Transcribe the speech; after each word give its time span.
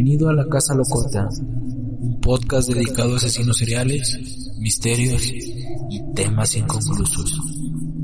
Bienvenido 0.00 0.28
a 0.28 0.32
la 0.32 0.46
Casa 0.46 0.76
Locota, 0.76 1.28
un 1.40 2.20
podcast 2.20 2.68
dedicado 2.68 3.14
a 3.14 3.16
asesinos 3.16 3.58
seriales, 3.58 4.16
misterios 4.60 5.28
y 5.90 6.14
temas 6.14 6.54
inconclusos. 6.54 7.36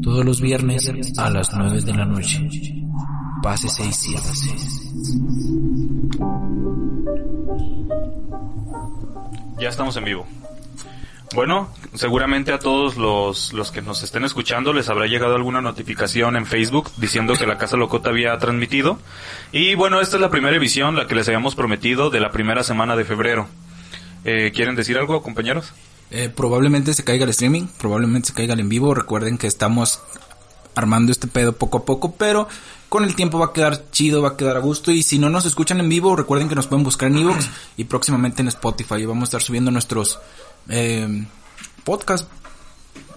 Todos 0.02 0.24
los 0.24 0.40
viernes 0.40 0.90
a 1.16 1.30
las 1.30 1.54
9 1.56 1.82
de 1.82 1.94
la 1.94 2.04
noche. 2.04 2.50
Pásese 3.44 3.86
y 3.86 3.92
siéntase. 3.92 4.50
Ya 9.60 9.68
estamos 9.68 9.96
en 9.96 10.04
vivo. 10.04 10.26
Bueno, 11.34 11.68
seguramente 11.94 12.52
a 12.52 12.60
todos 12.60 12.96
los, 12.96 13.52
los 13.52 13.72
que 13.72 13.82
nos 13.82 14.04
estén 14.04 14.24
escuchando 14.24 14.72
les 14.72 14.88
habrá 14.88 15.06
llegado 15.06 15.34
alguna 15.34 15.60
notificación 15.60 16.36
en 16.36 16.46
Facebook 16.46 16.92
diciendo 16.96 17.34
que 17.34 17.44
la 17.44 17.58
Casa 17.58 17.76
Locota 17.76 18.10
había 18.10 18.38
transmitido. 18.38 19.00
Y 19.50 19.74
bueno, 19.74 20.00
esta 20.00 20.16
es 20.16 20.22
la 20.22 20.30
primera 20.30 20.56
emisión, 20.56 20.94
la 20.94 21.08
que 21.08 21.16
les 21.16 21.26
habíamos 21.26 21.56
prometido 21.56 22.08
de 22.08 22.20
la 22.20 22.30
primera 22.30 22.62
semana 22.62 22.94
de 22.94 23.04
febrero. 23.04 23.48
Eh, 24.24 24.52
¿Quieren 24.54 24.76
decir 24.76 24.96
algo, 24.96 25.22
compañeros? 25.24 25.72
Eh, 26.12 26.28
probablemente 26.28 26.94
se 26.94 27.02
caiga 27.02 27.24
el 27.24 27.30
streaming, 27.30 27.66
probablemente 27.78 28.28
se 28.28 28.34
caiga 28.34 28.54
el 28.54 28.60
en 28.60 28.68
vivo. 28.68 28.94
Recuerden 28.94 29.36
que 29.36 29.48
estamos 29.48 30.02
armando 30.76 31.10
este 31.10 31.26
pedo 31.26 31.54
poco 31.54 31.78
a 31.78 31.84
poco, 31.84 32.14
pero 32.14 32.46
con 32.88 33.02
el 33.02 33.16
tiempo 33.16 33.40
va 33.40 33.46
a 33.46 33.52
quedar 33.52 33.90
chido, 33.90 34.22
va 34.22 34.30
a 34.30 34.36
quedar 34.36 34.56
a 34.56 34.60
gusto. 34.60 34.92
Y 34.92 35.02
si 35.02 35.18
no 35.18 35.30
nos 35.30 35.46
escuchan 35.46 35.80
en 35.80 35.88
vivo, 35.88 36.14
recuerden 36.14 36.48
que 36.48 36.54
nos 36.54 36.68
pueden 36.68 36.84
buscar 36.84 37.08
en 37.10 37.18
Evox 37.18 37.50
y 37.76 37.84
próximamente 37.84 38.40
en 38.40 38.46
Spotify. 38.46 39.04
Vamos 39.04 39.22
a 39.22 39.24
estar 39.24 39.42
subiendo 39.42 39.72
nuestros 39.72 40.20
eh, 40.68 41.26
podcast. 41.84 42.28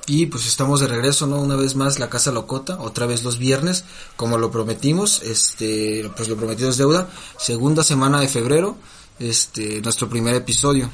Y 0.10 0.28
pues 0.28 0.46
estamos 0.48 0.80
de 0.80 0.88
regreso, 0.88 1.28
¿no? 1.28 1.42
Una 1.42 1.58
vez 1.58 1.76
más 1.76 2.00
la 2.00 2.10
Casa 2.10 2.32
Locota, 2.32 2.80
otra 2.80 3.06
vez 3.06 3.24
los 3.24 3.38
viernes, 3.38 3.84
como 4.16 4.38
lo 4.38 4.50
prometimos, 4.52 5.22
este, 5.22 6.10
pues 6.16 6.30
lo 6.30 6.38
prometido 6.38 6.70
es 6.70 6.78
deuda, 6.78 7.10
segunda 7.38 7.84
semana 7.84 8.22
de 8.22 8.30
febrero, 8.30 8.78
este, 9.20 9.82
nuestro 9.82 10.08
primer 10.08 10.34
episodio. 10.36 10.90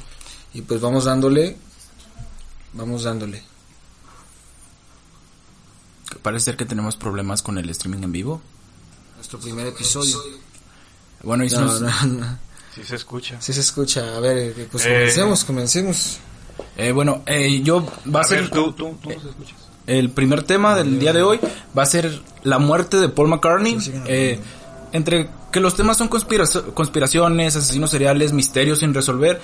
Y 0.52 0.62
pues 0.62 0.80
vamos 0.80 1.04
dándole, 1.04 1.56
vamos 2.72 3.04
dándole. 3.04 3.44
Parece 6.22 6.44
ser 6.46 6.56
que 6.56 6.64
tenemos 6.64 6.96
problemas 6.96 7.42
con 7.42 7.58
el 7.58 7.68
streaming 7.70 8.02
en 8.04 8.12
vivo. 8.12 8.42
Nuestro 9.16 9.38
primer 9.38 9.66
episodio. 9.68 10.20
Bueno, 11.22 11.44
y 11.44 11.50
No, 11.50 11.60
nos- 11.62 11.80
no, 11.80 12.06
no. 12.06 12.38
Sí 12.74 12.82
se 12.84 12.96
escucha. 12.96 13.40
Sí 13.40 13.52
se 13.52 13.60
escucha, 13.60 14.16
a 14.16 14.20
ver, 14.20 14.36
eh, 14.38 14.68
pues 14.70 14.84
Eh. 14.84 14.88
comencemos, 14.88 15.44
comencemos. 15.44 16.18
Eh, 16.76 16.92
bueno, 16.92 17.22
eh, 17.26 17.60
yo 17.62 17.84
va 18.14 18.20
a, 18.20 18.22
A 18.22 18.26
ser 18.26 18.40
ver, 18.42 18.50
tú, 18.50 18.72
tú, 18.72 18.96
tú 19.02 19.08
nos 19.10 19.24
escuchas. 19.24 19.54
el 19.86 20.10
primer 20.10 20.42
tema 20.42 20.74
del 20.74 20.98
día 20.98 21.12
de 21.12 21.22
hoy 21.22 21.38
va 21.76 21.82
a 21.82 21.86
ser 21.86 22.20
la 22.42 22.58
muerte 22.58 22.96
de 22.98 23.08
Paul 23.08 23.28
McCartney. 23.28 23.76
Eh, 24.06 24.38
entre 24.92 25.28
que 25.50 25.60
los 25.60 25.74
temas 25.76 25.96
son 25.96 26.08
conspira- 26.08 26.46
conspiraciones, 26.74 27.56
asesinos 27.56 27.90
seriales, 27.90 28.32
misterios 28.32 28.78
sin 28.80 28.94
resolver. 28.94 29.40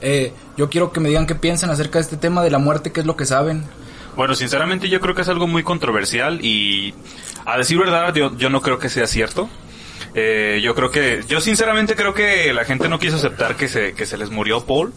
eh, 0.00 0.32
yo 0.56 0.68
quiero 0.68 0.92
que 0.92 1.00
me 1.00 1.08
digan 1.08 1.26
qué 1.26 1.34
piensan 1.34 1.70
acerca 1.70 1.98
de 1.98 2.02
este 2.04 2.16
tema 2.16 2.42
de 2.42 2.50
la 2.50 2.58
muerte, 2.58 2.92
qué 2.92 3.00
es 3.00 3.06
lo 3.06 3.16
que 3.16 3.24
saben. 3.24 3.64
Bueno, 4.16 4.34
sinceramente 4.34 4.88
yo 4.88 5.00
creo 5.00 5.14
que 5.14 5.22
es 5.22 5.28
algo 5.28 5.46
muy 5.46 5.62
controversial 5.62 6.44
y 6.44 6.94
a 7.46 7.56
decir 7.58 7.78
verdad 7.78 8.14
yo, 8.14 8.36
yo 8.36 8.48
no 8.50 8.60
creo 8.60 8.78
que 8.78 8.88
sea 8.88 9.06
cierto. 9.06 9.48
Eh, 10.14 10.60
yo 10.62 10.74
creo 10.74 10.90
que, 10.90 11.24
yo 11.28 11.40
sinceramente 11.40 11.96
creo 11.96 12.14
que 12.14 12.52
la 12.52 12.64
gente 12.64 12.88
no 12.88 12.98
quiso 12.98 13.16
aceptar 13.16 13.56
que 13.56 13.68
se, 13.68 13.94
que 13.94 14.06
se 14.06 14.16
les 14.16 14.30
murió 14.30 14.64
Paul. 14.64 14.92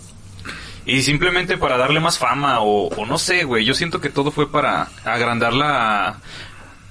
Y 0.88 1.04
simplemente 1.04 1.58
para 1.58 1.78
darle 1.78 2.00
más 2.00 2.18
fama 2.18 2.62
o, 2.62 2.88
o 2.88 3.06
no 3.06 3.18
sé, 3.18 3.44
güey. 3.44 3.66
Yo 3.66 3.74
siento 3.74 4.00
que 4.00 4.10
todo 4.10 4.32
fue 4.32 4.50
para 4.50 4.90
agrandar 5.04 5.54
la, 5.54 6.22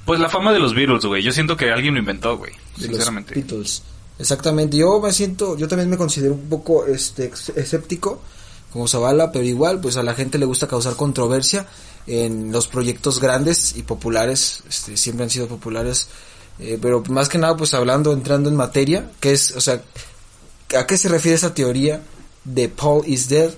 pues 0.05 0.21
la 0.21 0.29
fama 0.29 0.53
de 0.53 0.61
los 0.61 0.75
Beatles, 0.75 1.05
güey. 1.07 1.23
Yo 1.23 1.33
siento 1.33 1.57
que 1.57 1.71
alguien 1.73 1.95
lo 1.95 2.01
inventó, 2.01 2.37
güey. 2.37 2.53
Sinceramente. 2.79 3.35
los 3.35 3.45
Beatles. 3.45 3.83
Exactamente, 4.19 4.79
yo 4.79 4.99
me 5.01 5.13
siento, 5.13 5.59
yo 5.59 5.69
también 5.69 5.91
me 5.91 5.99
considero 5.99 6.35
un 6.35 6.49
poco 6.49 6.87
este 6.87 7.31
escéptico 7.55 8.23
como 8.73 8.89
Zavala, 8.89 9.31
pero 9.31 9.45
igual 9.45 9.81
pues 9.81 9.97
a 9.97 10.03
la 10.03 10.15
gente 10.15 10.39
le 10.39 10.47
gusta 10.47 10.67
causar 10.67 10.97
controversia 10.97 11.67
en 12.07 12.51
los 12.51 12.67
proyectos 12.67 13.21
grandes 13.21 13.77
y 13.77 13.83
populares, 13.83 14.63
este, 14.69 14.97
siempre 14.97 15.25
han 15.25 15.31
sido 15.31 15.49
populares, 15.49 16.09
eh, 16.59 16.79
pero 16.81 17.03
más 17.11 17.29
que 17.29 17.37
nada 17.39 17.57
pues 17.57 17.75
hablando, 17.75 18.13
entrando 18.13 18.49
en 18.49 18.57
materia, 18.57 19.11
que 19.21 19.33
es, 19.33 19.55
o 19.55 19.61
sea, 19.61 19.83
¿a 20.79 20.87
qué 20.87 20.97
se 20.97 21.09
refiere 21.09 21.37
esa 21.37 21.53
teoría 21.53 22.03
de 22.45 22.69
Paul 22.69 23.03
is 23.07 23.29
dead? 23.29 23.51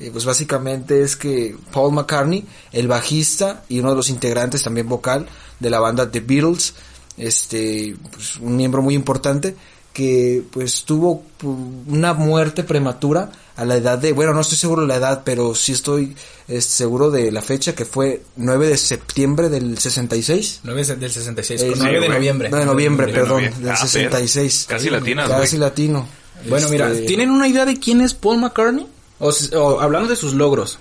Eh, 0.00 0.10
pues 0.12 0.24
básicamente 0.24 1.02
es 1.02 1.14
que 1.16 1.56
Paul 1.72 1.92
McCartney, 1.94 2.44
el 2.72 2.88
bajista 2.88 3.62
y 3.68 3.78
uno 3.78 3.90
de 3.90 3.96
los 3.96 4.10
integrantes 4.10 4.62
también 4.64 4.88
vocal 4.88 5.26
de 5.60 5.70
la 5.70 5.78
banda 5.80 6.10
The 6.10 6.20
Beatles, 6.20 6.74
este, 7.16 7.96
pues, 8.12 8.36
un 8.36 8.56
miembro 8.56 8.82
muy 8.82 8.94
importante, 8.94 9.54
que 9.92 10.42
pues 10.50 10.82
tuvo 10.84 11.22
pu- 11.40 11.84
una 11.86 12.14
muerte 12.14 12.64
prematura 12.64 13.30
a 13.56 13.64
la 13.64 13.76
edad 13.76 13.96
de, 13.96 14.10
bueno, 14.12 14.34
no 14.34 14.40
estoy 14.40 14.58
seguro 14.58 14.82
de 14.82 14.88
la 14.88 14.96
edad, 14.96 15.22
pero 15.24 15.54
sí 15.54 15.70
estoy 15.70 16.16
este, 16.48 16.72
seguro 16.72 17.12
de 17.12 17.30
la 17.30 17.40
fecha, 17.40 17.76
que 17.76 17.84
fue 17.84 18.22
9 18.34 18.66
de 18.66 18.76
septiembre 18.76 19.48
del 19.48 19.78
66. 19.78 20.60
9 20.64 20.84
del 20.96 21.10
66, 21.12 21.62
Eh, 21.62 21.66
con 21.68 21.74
sí, 21.76 21.82
9 21.84 22.00
de 22.00 22.08
noviembre. 22.08 22.50
No, 22.50 22.56
de 22.56 22.66
noviembre, 22.66 23.06
De 23.06 23.12
perdón, 23.12 23.36
noviembre. 23.44 23.60
del 23.62 23.70
Ah, 23.70 23.76
pero 23.78 23.88
66. 23.88 24.66
casi 24.68 24.90
latinas, 24.90 25.28
güey. 25.28 25.40
Casi 25.42 25.56
latino. 25.58 26.08
Bueno, 26.48 26.68
mira, 26.68 26.90
Este, 26.90 27.06
¿tienen 27.06 27.30
una 27.30 27.46
idea 27.46 27.64
de 27.64 27.78
quién 27.78 28.00
es 28.00 28.12
Paul 28.14 28.38
McCartney? 28.40 28.88
O, 29.20 29.30
o 29.58 29.80
hablando 29.80 30.08
de 30.08 30.16
sus 30.16 30.34
logros. 30.34 30.78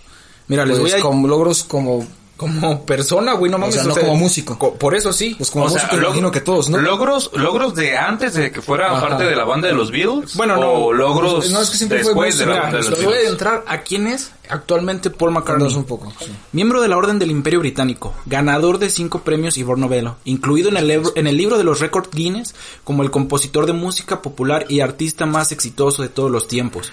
Mira, 0.47 0.65
les 0.65 0.77
pues, 0.79 0.91
voy 0.91 0.99
a... 0.99 1.03
con 1.03 1.27
logros 1.27 1.63
como 1.63 2.05
Como 2.35 2.83
persona, 2.85 3.33
güey, 3.33 3.49
no 3.51 3.57
mames. 3.59 3.75
sea, 3.75 3.83
no 3.85 3.95
como 3.95 4.15
músico. 4.15 4.57
co- 4.59 4.73
por 4.73 4.95
eso 4.95 5.13
sí. 5.13 5.35
Pues 5.37 5.49
como 5.51 5.65
O 5.65 5.69
sea, 5.69 5.83
músico 5.83 5.95
log- 6.01 6.05
imagino 6.07 6.31
que 6.31 6.41
todos, 6.41 6.67
¿no? 6.69 6.79
Logros, 6.79 7.29
logros 7.35 7.75
de 7.75 7.95
antes 7.95 8.33
de 8.33 8.51
que 8.51 8.61
fuera 8.61 8.91
Ajá. 8.91 9.07
parte 9.07 9.23
de 9.23 9.35
la 9.35 9.45
banda 9.45 9.67
de 9.69 9.73
los 9.75 9.91
Beatles. 9.91 10.35
Bueno, 10.35 10.57
no. 10.57 10.71
O 10.71 10.91
logros 10.93 11.49
No, 11.51 11.61
es 11.61 11.69
que 11.69 11.77
siempre 11.77 11.99
fue 11.99 12.07
después 12.09 12.37
de 12.39 12.45
la 12.47 12.51
Mira, 12.53 12.63
banda 12.63 12.77
de 12.79 12.83
los 12.89 12.97
les 12.97 13.03
voy 13.05 13.13
a 13.13 13.17
Beatles. 13.17 13.31
entrar 13.31 13.63
a 13.67 13.81
quién 13.83 14.07
es 14.07 14.31
actualmente 14.49 15.09
Paul 15.11 15.31
McCartney. 15.31 15.73
Un 15.73 15.83
poco. 15.85 16.11
sí. 16.19 16.31
Miembro 16.51 16.81
de 16.81 16.87
la 16.89 16.97
Orden 16.97 17.19
del 17.19 17.31
Imperio 17.31 17.59
Británico, 17.59 18.13
ganador 18.25 18.79
de 18.79 18.89
cinco 18.89 19.19
premios 19.21 19.57
Ivor 19.57 19.77
Novello, 19.77 20.17
incluido 20.25 20.67
en 20.69 20.77
el, 20.77 20.87
libro- 20.87 21.13
en 21.15 21.27
el 21.27 21.37
libro 21.37 21.57
de 21.57 21.63
los 21.63 21.79
récords 21.79 22.09
Guinness 22.11 22.55
como 22.83 23.03
el 23.03 23.11
compositor 23.11 23.67
de 23.67 23.73
música 23.73 24.21
popular 24.21 24.65
y 24.67 24.81
artista 24.81 25.25
más 25.27 25.51
exitoso 25.53 26.01
de 26.01 26.09
todos 26.09 26.29
los 26.31 26.47
tiempos. 26.49 26.91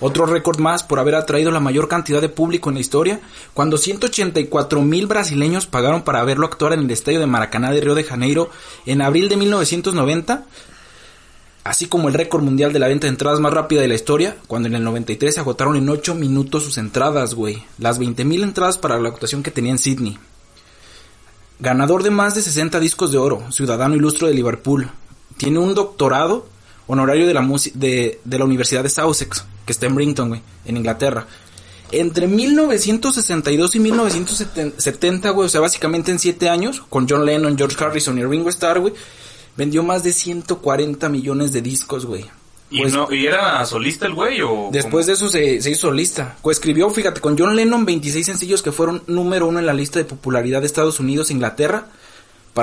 Otro 0.00 0.24
récord 0.24 0.58
más 0.58 0.82
por 0.82 0.98
haber 0.98 1.14
atraído 1.14 1.50
la 1.50 1.60
mayor 1.60 1.86
cantidad 1.86 2.22
de 2.22 2.30
público 2.30 2.70
en 2.70 2.74
la 2.74 2.80
historia, 2.80 3.20
cuando 3.52 3.76
184 3.76 4.80
mil 4.80 5.06
brasileños 5.06 5.66
pagaron 5.66 6.02
para 6.02 6.24
verlo 6.24 6.46
actuar 6.46 6.72
en 6.72 6.80
el 6.80 6.90
estadio 6.90 7.20
de 7.20 7.26
Maracaná 7.26 7.70
de 7.70 7.82
Río 7.82 7.94
de 7.94 8.04
Janeiro 8.04 8.50
en 8.86 9.02
abril 9.02 9.28
de 9.28 9.36
1990, 9.36 10.44
así 11.64 11.86
como 11.86 12.08
el 12.08 12.14
récord 12.14 12.42
mundial 12.42 12.72
de 12.72 12.78
la 12.78 12.88
venta 12.88 13.06
de 13.06 13.10
entradas 13.10 13.40
más 13.40 13.52
rápida 13.52 13.82
de 13.82 13.88
la 13.88 13.94
historia, 13.94 14.36
cuando 14.46 14.68
en 14.68 14.74
el 14.74 14.84
93 14.84 15.34
se 15.34 15.40
agotaron 15.40 15.76
en 15.76 15.88
8 15.88 16.14
minutos 16.14 16.64
sus 16.64 16.78
entradas, 16.78 17.34
güey. 17.34 17.62
Las 17.78 18.00
20.000 18.00 18.42
entradas 18.42 18.78
para 18.78 18.98
la 18.98 19.10
actuación 19.10 19.42
que 19.42 19.50
tenía 19.50 19.72
en 19.72 19.78
Sydney. 19.78 20.18
Ganador 21.58 22.02
de 22.02 22.10
más 22.10 22.34
de 22.34 22.40
60 22.40 22.80
discos 22.80 23.12
de 23.12 23.18
oro, 23.18 23.52
ciudadano 23.52 23.94
ilustre 23.94 24.28
de 24.28 24.34
Liverpool. 24.34 24.90
Tiene 25.36 25.58
un 25.58 25.74
doctorado 25.74 26.46
honorario 26.90 27.26
de 27.26 27.34
la, 27.34 27.46
de, 27.74 28.20
de 28.24 28.38
la 28.38 28.44
Universidad 28.44 28.82
de 28.82 28.88
Sussex, 28.90 29.44
que 29.64 29.72
está 29.72 29.86
en 29.86 29.94
Brinton, 29.94 30.28
güey, 30.28 30.42
en 30.64 30.76
Inglaterra. 30.76 31.26
Entre 31.92 32.26
1962 32.28 33.74
y 33.74 33.80
1970, 33.80 35.30
güey, 35.30 35.46
o 35.46 35.48
sea, 35.48 35.60
básicamente 35.60 36.10
en 36.10 36.18
7 36.18 36.48
años, 36.48 36.82
con 36.88 37.08
John 37.08 37.24
Lennon, 37.26 37.56
George 37.56 37.82
Harrison 37.82 38.18
y 38.18 38.24
Ringo 38.24 38.48
Starr, 38.50 38.80
güey, 38.80 38.94
vendió 39.56 39.82
más 39.82 40.02
de 40.04 40.12
140 40.12 41.08
millones 41.08 41.52
de 41.52 41.62
discos, 41.62 42.06
güey. 42.06 42.26
¿Y, 42.70 42.82
Pues- 42.82 42.92
no, 42.92 43.12
¿Y 43.12 43.26
era 43.26 43.64
solista 43.66 44.06
el 44.06 44.14
güey 44.14 44.40
o...? 44.42 44.68
Después 44.70 45.06
de 45.06 45.14
eso 45.14 45.28
se, 45.28 45.60
se 45.60 45.70
hizo 45.72 45.88
solista. 45.88 46.36
Coescribió, 46.40 46.88
fíjate, 46.90 47.20
con 47.20 47.36
John 47.36 47.56
Lennon 47.56 47.84
26 47.84 48.24
sencillos 48.24 48.62
que 48.62 48.70
fueron 48.70 49.02
número 49.08 49.48
uno 49.48 49.58
en 49.58 49.66
la 49.66 49.74
lista 49.74 49.98
de 49.98 50.04
popularidad 50.04 50.60
de 50.60 50.66
Estados 50.66 51.00
Unidos 51.00 51.30
e 51.30 51.32
Inglaterra. 51.32 51.86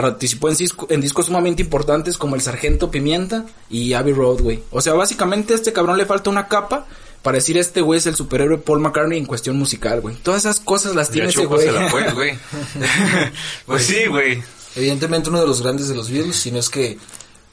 Participó 0.02 0.50
en, 0.50 0.56
disco- 0.58 0.88
en 0.90 1.02
discos 1.02 1.26
sumamente 1.28 1.62
importantes 1.62 2.18
como 2.18 2.36
El 2.36 2.42
Sargento 2.42 2.92
Pimienta 2.92 3.46
y 3.70 3.94
Abbey 3.94 4.14
Road, 4.14 4.42
güey. 4.42 4.64
O 4.72 4.82
sea, 4.82 4.94
básicamente 4.94 5.54
a 5.54 5.56
este 5.56 5.74
cabrón 5.74 5.98
le 5.98 6.06
falta 6.06 6.30
una 6.30 6.48
capa 6.48 6.86
para 7.24 7.36
decir 7.36 7.58
este 7.58 7.82
güey 7.82 7.98
es 7.98 8.06
el 8.08 8.16
superhéroe 8.16 8.58
Paul 8.60 8.80
McCartney 8.80 9.18
en 9.18 9.26
cuestión 9.26 9.58
musical, 9.58 10.02
güey. 10.02 10.16
Todas 10.18 10.42
esas 10.46 10.60
cosas 10.60 10.96
las 10.96 11.10
tiene 11.10 11.30
ese 11.30 11.46
güey. 11.46 11.68
pues, 11.92 12.14
güey. 12.14 12.34
pues 13.66 13.86
sí, 13.86 14.06
güey. 14.08 14.42
Evidentemente 14.76 15.30
uno 15.30 15.42
de 15.42 15.48
los 15.48 15.62
grandes 15.62 15.88
de 15.88 15.96
los 15.96 16.10
Beatles, 16.10 16.36
si 16.36 16.52
no 16.52 16.60
es 16.60 16.70
que 16.70 16.98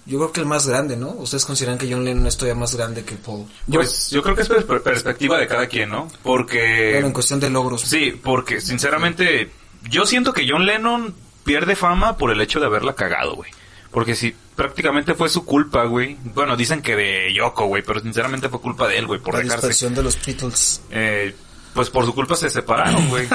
yo 0.06 0.18
creo 0.18 0.32
que 0.32 0.40
el 0.40 0.46
más 0.46 0.66
grande, 0.66 0.96
¿no? 0.96 1.08
Ustedes 1.12 1.46
consideran 1.46 1.78
que 1.78 1.90
John 1.90 2.04
Lennon 2.04 2.26
es 2.26 2.36
todavía 2.36 2.60
más 2.60 2.74
grande 2.76 3.04
que 3.04 3.14
Paul. 3.14 3.46
Pues 3.72 4.10
yo 4.10 4.22
creo 4.22 4.34
que 4.36 4.42
es 4.42 4.48
per- 4.48 4.82
perspectiva 4.82 5.38
de 5.38 5.46
cada 5.48 5.66
quien, 5.66 5.88
¿no? 5.88 6.10
Porque... 6.22 6.90
Bueno, 6.92 7.06
en 7.06 7.12
cuestión 7.14 7.40
de 7.40 7.48
logros. 7.48 7.80
Sí, 7.80 8.12
porque 8.22 8.60
sinceramente 8.60 9.50
yo 9.88 10.04
siento 10.04 10.34
que 10.34 10.46
John 10.48 10.66
Lennon 10.66 11.14
pierde 11.44 11.76
fama 11.76 12.16
por 12.16 12.30
el 12.30 12.40
hecho 12.40 12.60
de 12.60 12.66
haberla 12.66 12.94
cagado, 12.94 13.36
güey. 13.36 13.50
Porque 13.90 14.16
si 14.16 14.34
prácticamente 14.56 15.14
fue 15.14 15.28
su 15.28 15.44
culpa, 15.44 15.84
güey. 15.84 16.16
Bueno, 16.34 16.56
dicen 16.56 16.82
que 16.82 16.96
de 16.96 17.32
Yoko, 17.32 17.66
güey, 17.66 17.82
pero 17.82 18.00
sinceramente 18.00 18.48
fue 18.48 18.60
culpa 18.60 18.88
de 18.88 18.98
él, 18.98 19.06
güey, 19.06 19.20
por 19.20 19.34
la 19.34 19.40
dejarse. 19.40 19.68
dispersión 19.68 19.94
de 19.94 20.02
los 20.02 20.18
Beatles. 20.24 20.82
Eh, 20.90 21.34
pues 21.72 21.90
por 21.90 22.04
su 22.04 22.14
culpa 22.14 22.34
se 22.34 22.50
separaron, 22.50 23.08
güey. 23.08 23.28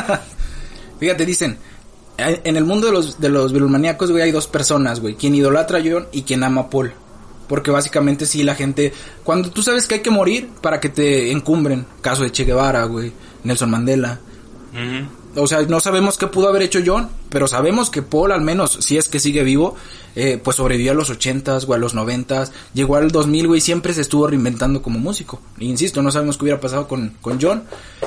Fíjate, 0.99 1.25
dicen, 1.25 1.57
en 2.17 2.55
el 2.57 2.65
mundo 2.65 2.87
de 2.87 2.93
los, 2.93 3.19
de 3.19 3.29
los 3.29 3.53
Beatlemaníacos, 3.53 4.11
güey, 4.11 4.23
hay 4.23 4.31
dos 4.31 4.47
personas, 4.47 4.99
güey. 4.99 5.15
Quien 5.15 5.35
idolatra 5.35 5.79
a 5.79 5.81
John 5.83 6.07
y 6.11 6.23
quien 6.23 6.43
ama 6.43 6.61
a 6.61 6.69
Paul. 6.69 6.93
Porque 7.47 7.71
básicamente 7.71 8.25
sí, 8.25 8.43
la 8.43 8.55
gente, 8.55 8.93
cuando 9.23 9.49
tú 9.49 9.63
sabes 9.63 9.87
que 9.87 9.95
hay 9.95 10.01
que 10.01 10.11
morir 10.11 10.49
para 10.61 10.79
que 10.79 10.89
te 10.89 11.31
encumbren, 11.31 11.85
caso 12.01 12.23
de 12.23 12.31
Che 12.31 12.43
Guevara, 12.43 12.83
güey, 12.83 13.11
Nelson 13.43 13.71
Mandela. 13.71 14.19
O 15.35 15.47
sea, 15.47 15.61
no 15.61 15.79
sabemos 15.79 16.17
qué 16.17 16.27
pudo 16.27 16.47
haber 16.47 16.63
hecho 16.63 16.79
John, 16.85 17.09
pero 17.29 17.47
sabemos 17.47 17.89
que 17.89 18.01
Paul, 18.01 18.31
al 18.31 18.41
menos, 18.41 18.77
si 18.81 18.97
es 18.97 19.07
que 19.07 19.19
sigue 19.19 19.43
vivo, 19.43 19.75
eh, 20.15 20.39
pues 20.43 20.57
sobrevivió 20.57 20.91
a 20.91 20.95
los 20.95 21.09
ochentas 21.09 21.65
o 21.67 21.73
a 21.73 21.77
los 21.77 21.93
noventas, 21.93 22.51
llegó 22.73 22.95
al 22.95 23.11
2000, 23.11 23.47
güey, 23.47 23.61
siempre 23.61 23.93
se 23.93 24.01
estuvo 24.01 24.27
reinventando 24.27 24.81
como 24.81 24.99
músico. 24.99 25.41
E 25.59 25.65
insisto, 25.65 26.01
no 26.01 26.11
sabemos 26.11 26.37
qué 26.37 26.45
hubiera 26.45 26.59
pasado 26.59 26.87
con, 26.87 27.15
con 27.21 27.39
John, 27.41 27.63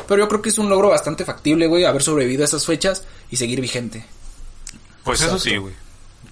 pero 0.09 0.25
yo 0.25 0.29
creo 0.29 0.43
que 0.43 0.49
es 0.49 0.59
un 0.59 0.69
logro 0.69 0.89
bastante 0.89 1.25
factible, 1.25 1.67
güey, 1.69 1.85
haber 1.85 2.03
sobrevivido 2.03 2.43
a 2.43 2.47
esas 2.47 2.67
fechas 2.67 3.05
y 3.31 3.37
seguir 3.37 3.61
vigente. 3.61 4.05
Pues 5.05 5.23
eso 5.23 5.39
sí, 5.39 5.57
güey. 5.57 5.75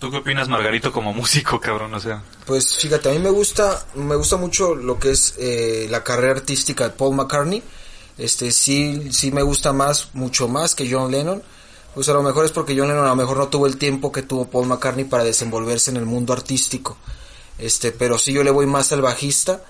¿Tú 0.01 0.11
qué 0.11 0.17
opinas, 0.17 0.49
Margarito, 0.49 0.93
como 0.93 1.13
músico, 1.13 1.61
cabrón? 1.61 1.93
O 1.95 2.01
sea. 2.01 2.23
Pues 2.47 2.77
fíjate, 2.79 3.11
a 3.11 3.13
mí 3.13 3.19
me 3.19 3.31
gusta, 3.31 3.85
me 3.95 4.17
gusta 4.17 4.37
mucho 4.37 4.75
lo 4.75 4.99
que 4.99 5.11
es 5.11 5.35
eh, 5.39 5.89
la 5.91 6.03
carrera 6.03 6.33
artística 6.33 6.85
de 6.85 6.91
Paul 6.91 7.17
McCartney. 7.17 7.63
Este, 8.21 8.53
sí, 8.53 9.09
sí 9.13 9.33
me 9.33 9.43
gusta 9.43 9.73
más, 9.73 10.11
mucho 10.13 10.47
más 10.47 10.75
que 10.75 10.91
John 10.91 11.11
Lennon. 11.11 11.43
Pues 11.95 12.09
a 12.09 12.13
lo 12.13 12.23
mejor 12.23 12.45
es 12.45 12.53
porque 12.53 12.77
John 12.77 12.89
Lennon 12.89 13.07
a 13.07 13.09
lo 13.09 13.17
mejor 13.17 13.39
no 13.39 13.49
tuvo 13.49 13.67
el 13.67 13.79
tiempo 13.79 14.13
que 14.13 14.23
tuvo 14.23 14.49
Paul 14.49 14.67
McCartney 14.67 15.07
para 15.07 15.25
desenvolverse 15.25 15.91
en 15.91 15.97
el 15.97 16.05
mundo 16.05 16.35
artístico. 16.35 16.99
Este, 17.59 17.93
pero 17.93 18.19
sí 18.19 18.33
yo 18.33 18.45
le 18.45 18.51
voy 18.51 18.67
más 18.67 18.93
al 18.93 19.01
bajista. 19.01 19.65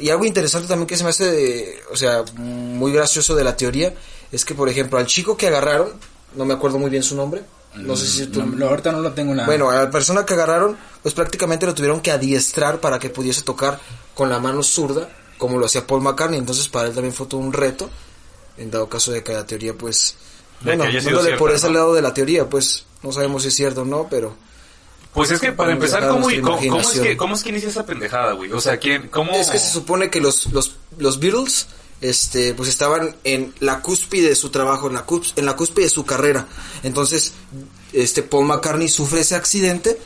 Y 0.00 0.10
algo 0.10 0.26
interesante 0.26 0.68
también 0.68 0.86
que 0.86 0.96
se 0.96 1.04
me 1.04 1.10
hace, 1.10 1.30
de, 1.30 1.78
o 1.90 1.96
sea, 1.96 2.24
muy 2.36 2.92
gracioso 2.92 3.34
de 3.34 3.44
la 3.44 3.56
teoría, 3.56 3.94
es 4.32 4.44
que 4.44 4.54
por 4.54 4.68
ejemplo 4.68 4.98
al 4.98 5.06
chico 5.06 5.36
que 5.36 5.46
agarraron, 5.46 5.92
no 6.34 6.44
me 6.44 6.52
acuerdo 6.52 6.78
muy 6.78 6.90
bien 6.90 7.04
su 7.04 7.14
nombre, 7.14 7.42
no 7.76 7.96
sé 7.96 8.06
si 8.06 8.26
tú... 8.26 8.42
No, 8.44 8.66
ahorita 8.66 8.90
no 8.90 9.00
lo 9.00 9.12
tengo 9.12 9.34
nada. 9.34 9.46
Bueno, 9.46 9.70
a 9.70 9.76
la 9.76 9.90
persona 9.90 10.26
que 10.26 10.34
agarraron, 10.34 10.76
pues 11.02 11.14
prácticamente 11.14 11.64
lo 11.64 11.74
tuvieron 11.74 12.00
que 12.00 12.10
adiestrar 12.10 12.80
para 12.80 12.98
que 12.98 13.08
pudiese 13.08 13.42
tocar 13.42 13.78
con 14.14 14.28
la 14.30 14.40
mano 14.40 14.64
zurda, 14.64 15.08
como 15.38 15.58
lo 15.58 15.66
hacía 15.66 15.86
Paul 15.86 16.02
McCartney. 16.02 16.38
Entonces 16.38 16.68
para 16.68 16.88
él 16.88 16.94
también 16.94 17.14
fue 17.14 17.26
todo 17.26 17.40
un 17.40 17.52
reto, 17.52 17.90
en 18.56 18.70
dado 18.70 18.88
caso 18.88 19.12
de 19.12 19.22
que 19.22 19.32
la 19.32 19.46
teoría, 19.46 19.74
pues... 19.74 20.16
De 20.60 20.76
bueno, 20.76 20.84
dándole 20.84 21.36
por 21.36 21.50
cierta, 21.50 21.54
ese 21.56 21.66
¿no? 21.66 21.72
lado 21.74 21.94
de 21.94 22.02
la 22.02 22.14
teoría, 22.14 22.48
pues 22.48 22.86
no 23.02 23.12
sabemos 23.12 23.42
si 23.42 23.48
es 23.48 23.54
cierto 23.54 23.82
o 23.82 23.84
no, 23.84 24.06
pero... 24.08 24.36
Pues 25.12 25.30
es 25.30 25.40
que 25.40 25.52
para 25.52 25.72
empezar, 25.72 26.08
¿cómo, 26.08 26.28
cómo, 26.42 26.58
cómo 26.58 26.80
es 26.80 27.00
que, 27.00 27.16
¿cómo 27.16 27.34
es 27.36 27.42
que 27.44 27.50
inicia 27.50 27.68
esa 27.68 27.86
pendejada, 27.86 28.32
güey? 28.32 28.50
O 28.50 28.60
sea, 28.60 28.78
¿quién, 28.78 29.08
cómo...? 29.08 29.32
Es 29.32 29.48
que 29.48 29.58
se 29.58 29.70
supone 29.70 30.10
que 30.10 30.20
los, 30.20 30.46
los, 30.52 30.76
los 30.98 31.20
Beatles, 31.20 31.68
este, 32.00 32.52
pues 32.54 32.68
estaban 32.68 33.14
en 33.22 33.54
la 33.60 33.80
cúspide 33.80 34.28
de 34.28 34.34
su 34.34 34.50
trabajo, 34.50 34.88
en 34.88 34.94
la, 34.94 35.06
cús- 35.06 35.32
en 35.36 35.46
la 35.46 35.54
cúspide 35.54 35.84
de 35.84 35.90
su 35.90 36.04
carrera. 36.04 36.48
Entonces, 36.82 37.32
este, 37.92 38.24
Paul 38.24 38.46
McCartney 38.46 38.88
sufre 38.88 39.20
ese 39.20 39.36
accidente 39.36 40.00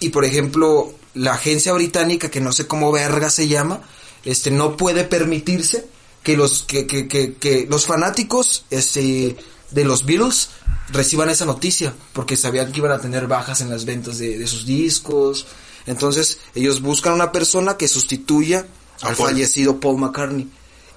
y, 0.00 0.08
por 0.08 0.24
ejemplo, 0.24 0.92
la 1.14 1.34
agencia 1.34 1.72
británica, 1.72 2.28
que 2.28 2.40
no 2.40 2.52
sé 2.52 2.66
cómo 2.66 2.90
verga 2.90 3.30
se 3.30 3.46
llama, 3.46 3.82
este, 4.24 4.50
no 4.50 4.76
puede 4.76 5.04
permitirse 5.04 5.86
que 6.22 6.36
los, 6.36 6.62
que, 6.62 6.86
que, 6.86 7.06
que, 7.08 7.34
que 7.34 7.66
los 7.68 7.86
fanáticos, 7.86 8.64
este, 8.70 9.36
de 9.70 9.84
los 9.84 10.04
Beatles 10.06 10.50
reciban 10.92 11.30
esa 11.30 11.44
noticia, 11.44 11.94
porque 12.12 12.36
sabían 12.36 12.72
que 12.72 12.78
iban 12.78 12.92
a 12.92 13.00
tener 13.00 13.26
bajas 13.26 13.60
en 13.60 13.70
las 13.70 13.84
ventas 13.84 14.18
de, 14.18 14.38
de 14.38 14.46
sus 14.46 14.64
discos. 14.66 15.46
Entonces, 15.86 16.38
ellos 16.54 16.80
buscan 16.80 17.12
una 17.14 17.32
persona 17.32 17.76
que 17.76 17.88
sustituya 17.88 18.66
al 19.02 19.16
Paul. 19.16 19.28
fallecido 19.30 19.80
Paul 19.80 19.98
McCartney. 19.98 20.48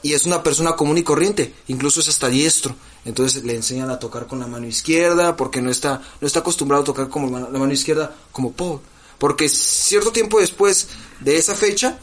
Y 0.04 0.14
es 0.14 0.26
una 0.26 0.44
persona 0.44 0.74
común 0.76 0.98
y 1.00 1.04
corriente, 1.04 1.54
incluso 1.68 2.00
es 2.00 2.08
hasta 2.08 2.30
diestro. 2.30 2.76
Entonces 3.04 3.44
le 3.44 3.56
enseñan 3.56 3.90
a 3.90 4.00
tocar 4.00 4.28
con 4.28 4.40
la 4.40 4.48
mano 4.48 4.68
izquierda, 4.68 5.36
porque 5.36 5.62
no 5.62 5.72
está, 5.72 6.02
no 6.22 6.28
está 6.28 6.40
acostumbrado 6.40 6.84
a 6.84 6.86
tocar 6.86 7.10
como 7.10 7.30
mano- 7.30 7.50
la 7.52 7.58
mano 7.60 7.74
izquierda 7.74 8.16
como 8.32 8.52
Paul. 8.52 8.80
Porque 9.18 9.50
cierto 9.50 10.12
tiempo 10.12 10.40
después 10.40 10.90
de 11.22 11.38
esa 11.38 11.56
fecha, 11.56 12.00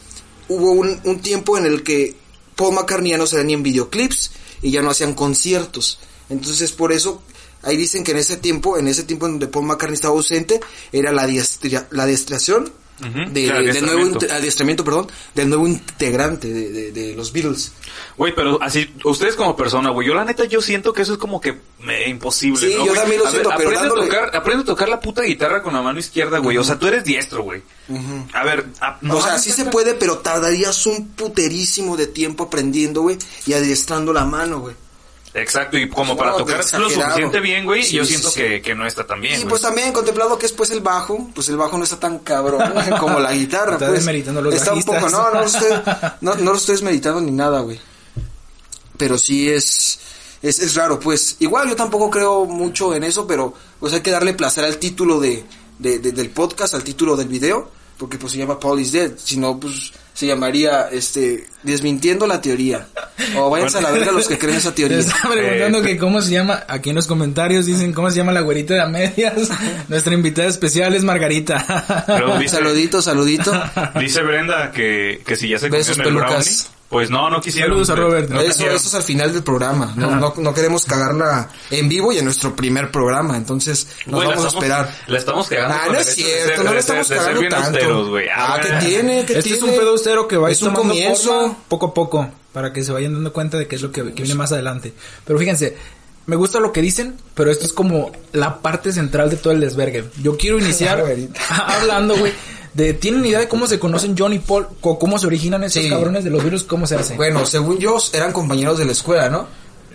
hubo 0.49 0.73
un, 0.73 1.00
un 1.05 1.20
tiempo 1.20 1.56
en 1.58 1.67
el 1.67 1.82
que 1.82 2.14
Paul 2.56 2.75
McCartney 2.75 3.12
ya 3.12 3.19
no 3.19 3.26
salía 3.26 3.44
ni 3.44 3.55
en 3.55 3.62
videoclips 3.62 4.32
y 4.62 4.70
ya 4.70 4.82
no 4.82 4.91
hacían 4.91 5.14
conciertos. 5.14 5.99
Entonces 6.29 6.73
por 6.73 6.93
eso, 6.93 7.23
ahí 7.62 7.76
dicen 7.76 8.05
que 8.05 8.12
en 8.12 8.19
ese 8.19 8.37
tiempo, 8.37 8.79
en 8.79 8.88
ese 8.88 9.05
tiempo 9.05 9.26
en 9.26 9.32
donde 9.32 9.49
Paul 9.49 9.67
McCartney 9.67 9.94
estaba 9.94 10.14
ausente, 10.14 10.61
era 10.93 11.12
la, 11.12 11.26
diestra- 11.26 11.87
la 11.91 12.06
de- 12.99 13.44
claro, 13.46 13.62
del 13.64 13.85
nuevo 13.85 14.19
adiestramiento. 14.31 14.85
perdón, 14.85 15.08
del 15.35 15.49
nuevo 15.49 15.67
integrante 15.67 16.52
de, 16.52 16.70
de- 16.70 16.93
de 16.93 17.14
los 17.14 17.32
Beatles. 17.32 17.73
Güey, 18.17 18.35
pero 18.35 18.62
así, 18.62 18.93
ustedes 19.05 19.35
como 19.35 19.56
persona, 19.56 19.91
güey, 19.91 20.06
yo 20.08 20.14
la 20.14 20.25
neta, 20.25 20.44
yo 20.44 20.61
siento 20.62 20.93
que 20.93 21.02
eso 21.02 21.12
es 21.14 21.19
como 21.19 21.41
que 21.41 21.58
me, 21.81 22.08
imposible, 22.08 22.61
Sí, 22.69 22.75
¿no, 22.79 22.87
yo 22.87 22.94
también 22.94 23.20
lo 23.20 23.26
A 23.26 23.31
siento, 23.31 23.49
ver, 23.50 23.58
pero 23.58 23.70
aprende, 23.70 23.88
dándole- 23.88 24.02
a 24.02 24.06
tocar, 24.23 24.37
aprende 24.37 24.62
a 24.62 24.67
tocar 24.67 24.88
la 24.88 25.00
puta 25.00 25.23
guitarra 25.23 25.62
con 25.62 25.75
la 25.75 25.82
mano 25.82 25.99
izquierda, 25.99 26.38
güey. 26.38 26.56
O 26.56 26.64
sea, 26.64 26.79
tú 26.79 26.87
eres 26.87 27.05
diestro, 27.05 27.43
güey. 27.43 27.62
A 28.32 28.44
ver, 28.44 28.67
a- 28.81 28.99
o 29.11 29.20
sea, 29.20 29.38
sí 29.38 29.50
se 29.50 29.64
puede, 29.67 29.94
pero 29.94 30.19
tardarías 30.19 30.87
un 30.87 31.08
puterísimo 31.08 31.97
de 31.97 32.06
tiempo 32.06 32.44
aprendiendo, 32.44 33.02
güey, 33.02 33.19
y 33.47 33.52
adiestrando 33.55 34.12
la 34.12 34.25
mano, 34.25 34.61
güey. 34.61 34.76
Exacto, 35.34 35.76
y 35.76 35.88
como 35.88 36.12
No, 36.12 36.16
para 36.16 36.36
tocar 36.36 36.58
lo 36.78 36.88
suficiente 36.88 37.40
bien, 37.40 37.64
güey, 37.64 37.82
Sí, 37.82 37.96
yo 37.96 38.04
sí, 38.04 38.10
siento 38.10 38.31
sí. 38.31 38.40
Que, 38.40 38.62
que 38.62 38.75
no 38.75 38.86
está 38.86 39.04
tan 39.04 39.20
bien, 39.20 39.34
y 39.34 39.38
güey. 39.38 39.48
pues 39.48 39.62
también 39.62 39.92
contemplado 39.92 40.38
que 40.38 40.46
es 40.46 40.52
pues 40.52 40.70
el 40.70 40.81
bajo, 40.81 41.28
pues 41.34 41.48
el 41.48 41.56
bajo 41.56 41.76
no 41.76 41.82
está 41.82 41.98
tan 41.98 42.20
cabrón 42.20 42.62
como 43.00 43.19
la 43.19 43.32
guitarra, 43.32 43.72
Está 43.72 43.88
pues. 43.88 44.04
los 44.06 44.54
está 44.54 44.72
un 44.72 44.82
poco, 44.84 45.08
no, 45.10 45.31
no 45.32 45.40
lo 45.40 45.46
estoy, 45.46 45.70
no, 46.20 46.34
no 46.36 46.52
lo 46.52 46.56
estoy 46.56 46.76
desmeritando 46.76 47.20
ni 47.20 47.32
nada, 47.32 47.60
güey. 47.60 47.81
Pero 48.96 49.19
sí 49.19 49.50
es, 49.50 49.98
es, 50.40 50.60
es 50.60 50.75
raro, 50.76 51.00
pues. 51.00 51.37
Igual 51.40 51.69
yo 51.69 51.75
tampoco 51.76 52.08
creo 52.10 52.44
mucho 52.44 52.94
en 52.94 53.02
eso, 53.04 53.26
pero 53.26 53.52
pues 53.80 53.92
hay 53.92 54.02
que 54.02 54.12
darle 54.12 54.34
placer 54.34 54.64
al 54.64 54.78
título 54.78 55.19
de, 55.19 55.44
de- 55.80 55.98
de- 55.98 56.12
del 56.12 56.30
podcast, 56.30 56.75
al 56.75 56.84
título 56.84 57.16
del 57.16 57.26
video, 57.26 57.70
porque 57.98 58.19
pues 58.19 58.32
se 58.32 58.38
llama 58.38 58.60
Paul 58.60 58.78
is 58.80 58.92
Dead, 58.92 59.12
si 59.16 59.37
no, 59.37 59.58
pues 59.58 59.92
se 60.14 60.26
llamaría, 60.26 60.88
este, 60.93 61.46
desmintiendo 61.64 62.26
la 62.26 62.40
teoría. 62.40 62.87
O 63.37 63.50
váyanse 63.50 63.78
a 63.78 63.81
la 63.82 63.90
verga 63.90 64.12
los 64.12 64.26
que 64.28 64.38
creen 64.38 64.56
esa 64.58 64.70
Te 64.70 64.76
teoría. 64.76 64.99
estaba 64.99 65.34
preguntando 65.34 65.78
Eh, 65.81 65.82
que 65.82 65.96
cómo 65.99 66.22
se 66.22 66.31
llama, 66.31 66.62
aquí 66.69 66.90
en 66.90 66.96
los 66.96 67.06
comentarios 67.06 67.66
dicen 67.66 67.93
cómo 67.93 68.11
se 68.11 68.16
llama 68.19 68.31
la 68.32 68.40
güerita 68.40 68.75
de 68.75 68.82
a 68.82 68.87
medias. 68.87 69.50
Nuestra 69.88 70.14
invitada 70.14 70.49
especial 70.49 70.94
es 70.94 71.02
Margarita. 71.05 72.05
Pero 72.06 72.38
dice, 72.38 72.56
Saludito, 72.56 73.02
saludito. 73.02 73.52
dice 73.99 74.22
Brenda 74.22 74.70
que, 74.72 75.20
que 75.26 75.37
si 75.37 75.49
ya 75.49 75.58
se 75.58 75.69
Besos, 75.69 75.96
comió 75.96 76.08
el 76.11 76.14
pelucas. 76.16 76.44
brownie, 76.46 76.75
pues 76.94 77.11
no, 77.11 77.29
no 77.29 77.41
quisieron. 77.41 77.70
Saludos 77.73 77.91
a 77.91 77.94
Robert. 77.96 78.31
No 78.31 78.41
eso, 78.41 78.64
eso 78.70 78.88
es 78.88 78.94
al 78.94 79.02
final 79.02 79.32
del 79.32 79.43
programa. 79.43 79.93
No, 79.96 80.17
no, 80.17 80.32
no 80.37 80.55
queremos 80.55 80.85
cagarla 80.85 81.49
en 81.70 81.88
vivo 81.88 82.12
y 82.12 82.19
en 82.19 82.25
nuestro 82.25 82.55
primer 82.55 82.91
programa. 82.93 83.37
Entonces, 83.37 83.88
nos 84.06 84.23
la 84.23 84.29
vamos 84.31 84.44
a 84.44 84.49
estamos- 84.49 84.55
esperar. 84.64 84.95
La 85.09 85.18
estamos 85.18 85.49
cagando. 85.49 85.75
Ah, 85.75 85.87
no 85.92 85.99
es 85.99 86.14
cierto, 86.14 86.47
ser- 86.54 86.64
no 86.64 86.71
ser- 86.71 86.78
estamos 86.78 87.09
de 87.09 87.14
ser 87.16 87.25
cagando 87.25 87.49
tanto. 87.49 87.66
austeros, 87.66 88.09
güey. 88.11 88.26
Ah, 88.35 88.59
bueno. 88.62 88.78
¿qué 88.80 88.87
tiene? 88.87 89.12
¿Qué 89.26 89.33
Este 89.38 89.42
tiene? 89.42 89.57
es 89.59 89.62
un 89.64 89.71
pedo 89.71 89.90
austero 89.90 90.28
que 90.28 90.37
va 90.37 90.47
a 90.49 90.50
ir 90.50 90.57
Es 90.57 90.62
un 90.62 90.73
comienzo. 90.75 91.28
forma 91.40 91.57
poco 91.68 91.87
a 91.87 91.95
poco 91.95 92.30
para 92.52 92.73
que 92.73 92.85
se 92.85 92.92
vayan 92.92 93.12
dando 93.14 93.33
cuenta 93.33 93.59
de 93.59 93.66
qué 93.66 93.75
es 93.76 93.83
lo 93.83 93.90
que, 93.90 94.02
que 94.14 94.23
viene 94.23 94.37
más 94.37 94.52
adelante. 94.52 94.95
Pero 95.26 95.38
fíjense, 95.38 95.76
me 96.26 96.37
gusta 96.37 96.61
lo 96.61 96.73
que 96.73 96.80
dicen, 96.80 97.16
pero 97.35 97.50
esto 97.50 97.66
es 97.66 97.73
como 97.73 98.12
la 98.33 98.62
parte 98.62 98.92
central 98.92 99.28
de 99.30 99.37
todo 99.37 99.52
el 99.52 99.61
desvergue. 99.61 100.04
Yo 100.23 100.37
quiero 100.37 100.59
iniciar 100.59 101.04
hablando, 101.50 102.16
güey, 102.16 102.33
de 102.75 102.93
¿tienen 102.95 103.25
idea 103.25 103.38
de 103.40 103.49
cómo 103.49 103.66
se 103.66 103.78
conocen 103.78 104.14
John 104.19 104.33
y 104.33 104.38
Paul? 104.40 104.66
¿Cómo 104.81 105.19
se 105.19 105.26
originan 105.26 105.62
esos 105.64 105.83
Sí. 105.83 105.88
cabrones 105.88 106.25
de 106.25 106.31
los 106.31 106.43
virus? 106.45 106.64
¿Cómo 106.64 106.87
se 106.87 106.97
hace? 106.97 107.16
Bueno, 107.16 107.47
según 107.47 107.78
yo, 107.78 107.97
eran 108.12 108.33
compañeros 108.33 108.78
de 108.78 108.85
la 108.85 108.93
escuela, 108.93 109.28
¿no? 109.28 109.47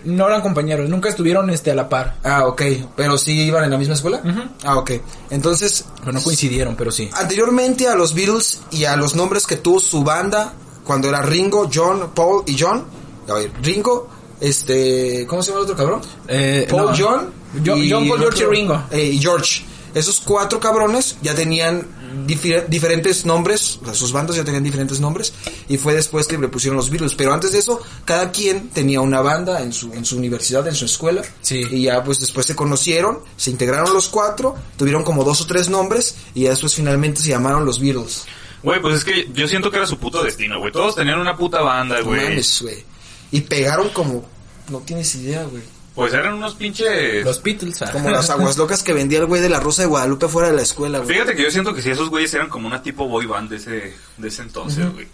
No 0.05 0.27
eran 0.27 0.41
compañeros, 0.41 0.88
nunca 0.89 1.09
estuvieron 1.09 1.50
este 1.50 1.71
a 1.71 1.75
la 1.75 1.89
par. 1.89 2.15
Ah, 2.24 2.45
ok. 2.48 2.62
Pero 2.95 3.17
sí 3.17 3.33
iban 3.41 3.65
en 3.65 3.71
la 3.71 3.77
misma 3.77 3.95
escuela. 3.95 4.21
Ah, 4.63 4.77
ok. 4.77 4.91
Entonces, 5.29 5.83
Pero 6.00 6.13
no 6.13 6.21
coincidieron, 6.21 6.75
pero 6.77 6.89
sí. 6.89 7.09
anteriormente 7.13 7.86
a 7.89 7.95
los 7.95 8.13
Beatles 8.13 8.62
y 8.71 8.86
a 8.86 8.95
los 8.95 9.13
nombres 9.15 9.45
que 9.45 9.57
tuvo 9.57 9.81
su 9.81 10.01
banda, 10.03 10.53
cuando 10.86 11.09
era 11.09 11.21
Ringo, 11.21 11.69
John, 11.74 12.12
Paul 12.15 12.43
y 12.45 12.55
John. 12.57 12.86
A 13.27 13.33
ver, 13.33 13.51
Ringo, 13.62 14.07
este, 14.39 15.25
¿cómo 15.27 15.43
se 15.43 15.50
llama 15.51 15.59
el 15.59 15.63
otro 15.69 15.75
cabrón? 15.75 16.01
Eh, 16.29 16.65
Paul, 16.69 16.86
no. 16.91 16.98
John, 16.98 17.33
John, 17.65 17.83
y 17.83 17.91
John, 17.91 18.07
Paul, 18.07 18.19
George 18.21 18.43
y 18.43 18.45
Ringo. 18.48 18.83
eh, 18.91 19.03
y 19.03 19.19
George. 19.19 19.63
Esos 19.93 20.19
cuatro 20.21 20.59
cabrones 20.62 21.17
ya 21.21 21.36
tenían 21.36 21.86
diferentes 22.25 23.25
nombres, 23.25 23.79
o 23.81 23.85
sea, 23.85 23.93
sus 23.93 24.11
bandas 24.11 24.35
ya 24.35 24.43
tenían 24.43 24.63
diferentes 24.63 24.99
nombres, 24.99 25.33
y 25.67 25.77
fue 25.77 25.93
después 25.93 26.27
que 26.27 26.37
le 26.37 26.47
pusieron 26.47 26.77
los 26.77 26.89
Beatles. 26.89 27.15
Pero 27.15 27.33
antes 27.33 27.51
de 27.51 27.59
eso, 27.59 27.81
cada 28.05 28.31
quien 28.31 28.69
tenía 28.69 29.01
una 29.01 29.21
banda 29.21 29.61
en 29.61 29.73
su, 29.73 29.93
en 29.93 30.05
su 30.05 30.17
universidad, 30.17 30.67
en 30.67 30.75
su 30.75 30.85
escuela, 30.85 31.21
Sí. 31.41 31.63
y 31.71 31.83
ya 31.83 32.03
pues 32.03 32.19
después 32.19 32.45
se 32.45 32.55
conocieron, 32.55 33.19
se 33.37 33.51
integraron 33.51 33.93
los 33.93 34.07
cuatro, 34.09 34.55
tuvieron 34.77 35.03
como 35.03 35.23
dos 35.23 35.41
o 35.41 35.45
tres 35.45 35.69
nombres, 35.69 36.15
y 36.33 36.43
ya 36.43 36.51
después 36.51 36.73
finalmente 36.75 37.21
se 37.21 37.29
llamaron 37.29 37.65
los 37.65 37.79
Beatles. 37.79 38.23
Güey, 38.61 38.81
pues 38.81 38.95
es 38.95 39.03
que 39.05 39.29
yo 39.33 39.47
siento 39.47 39.71
que 39.71 39.77
era 39.77 39.87
su 39.87 39.97
puto 39.97 40.21
destino, 40.23 40.59
güey. 40.59 40.71
Todos 40.71 40.95
tenían 40.95 41.19
una 41.19 41.35
puta 41.37 41.61
banda, 41.61 41.99
No 41.99 42.05
güey. 42.05 42.23
mames, 42.23 42.61
güey. 42.61 42.83
Y 43.31 43.41
pegaron 43.41 43.89
como, 43.89 44.25
no 44.69 44.79
tienes 44.79 45.15
idea, 45.15 45.43
güey. 45.45 45.63
Pues 45.99 46.13
eran 46.13 46.33
unos 46.35 46.55
pinches... 46.55 47.23
Los 47.25 47.41
Beatles. 47.43 47.81
ah. 47.81 47.89
Como 47.91 48.09
las 48.09 48.29
aguas 48.29 48.57
locas 48.57 48.83
que 48.83 48.93
vendía 48.93 49.19
el 49.19 49.25
güey 49.25 49.41
de 49.41 49.49
la 49.49 49.59
Rosa 49.59 49.81
de 49.83 49.87
Guadalupe 49.87 50.27
fuera 50.27 50.49
de 50.49 50.55
la 50.55 50.61
escuela, 50.61 50.99
güey. 50.99 51.13
Fíjate 51.13 51.35
que 51.35 51.43
yo 51.43 51.51
siento 51.51 51.73
que 51.73 51.81
si 51.81 51.89
esos 51.89 52.09
güeyes 52.09 52.33
eran 52.33 52.49
como 52.49 52.67
una 52.67 52.81
tipo 52.81 53.07
boy 53.07 53.25
band 53.25 53.49
de 53.49 53.55
ese, 53.57 53.93
de 54.17 54.27
ese 54.27 54.41
entonces, 54.41 54.91
güey. 54.93 55.07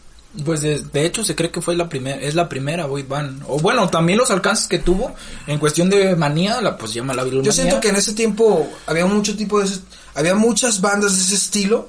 Pues 0.43 0.61
de, 0.61 0.79
de 0.79 1.05
hecho 1.05 1.23
se 1.23 1.33
cree 1.33 1.49
que 1.49 1.61
fue 1.61 1.77
la 1.77 1.87
primera, 1.87 2.17
es 2.17 2.35
la 2.35 2.49
primera 2.49 2.87
boy 2.87 3.03
band. 3.03 3.43
O 3.47 3.57
bueno, 3.59 3.89
también 3.89 4.19
los 4.19 4.31
alcances 4.31 4.67
que 4.67 4.79
tuvo 4.79 5.15
en 5.47 5.59
cuestión 5.59 5.89
de 5.89 6.15
manía, 6.17 6.59
la 6.61 6.77
pues 6.77 6.93
llama 6.93 7.13
la 7.13 7.25
Yo 7.25 7.51
siento 7.53 7.79
que 7.79 7.87
en 7.89 7.95
ese 7.95 8.13
tiempo 8.13 8.69
había 8.85 9.05
mucho 9.05 9.37
tipo 9.37 9.59
de 9.59 9.65
ese- 9.67 9.79
había 10.13 10.35
muchas 10.35 10.81
bandas 10.81 11.15
de 11.15 11.21
ese 11.23 11.35
estilo, 11.35 11.87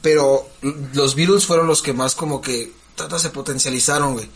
pero 0.00 0.48
los 0.94 1.14
Beatles 1.16 1.44
fueron 1.44 1.66
los 1.66 1.82
que 1.82 1.92
más 1.92 2.14
como 2.14 2.40
que 2.40 2.72
tata 2.94 3.18
se 3.18 3.30
potencializaron, 3.30 4.12
güey. 4.14 4.28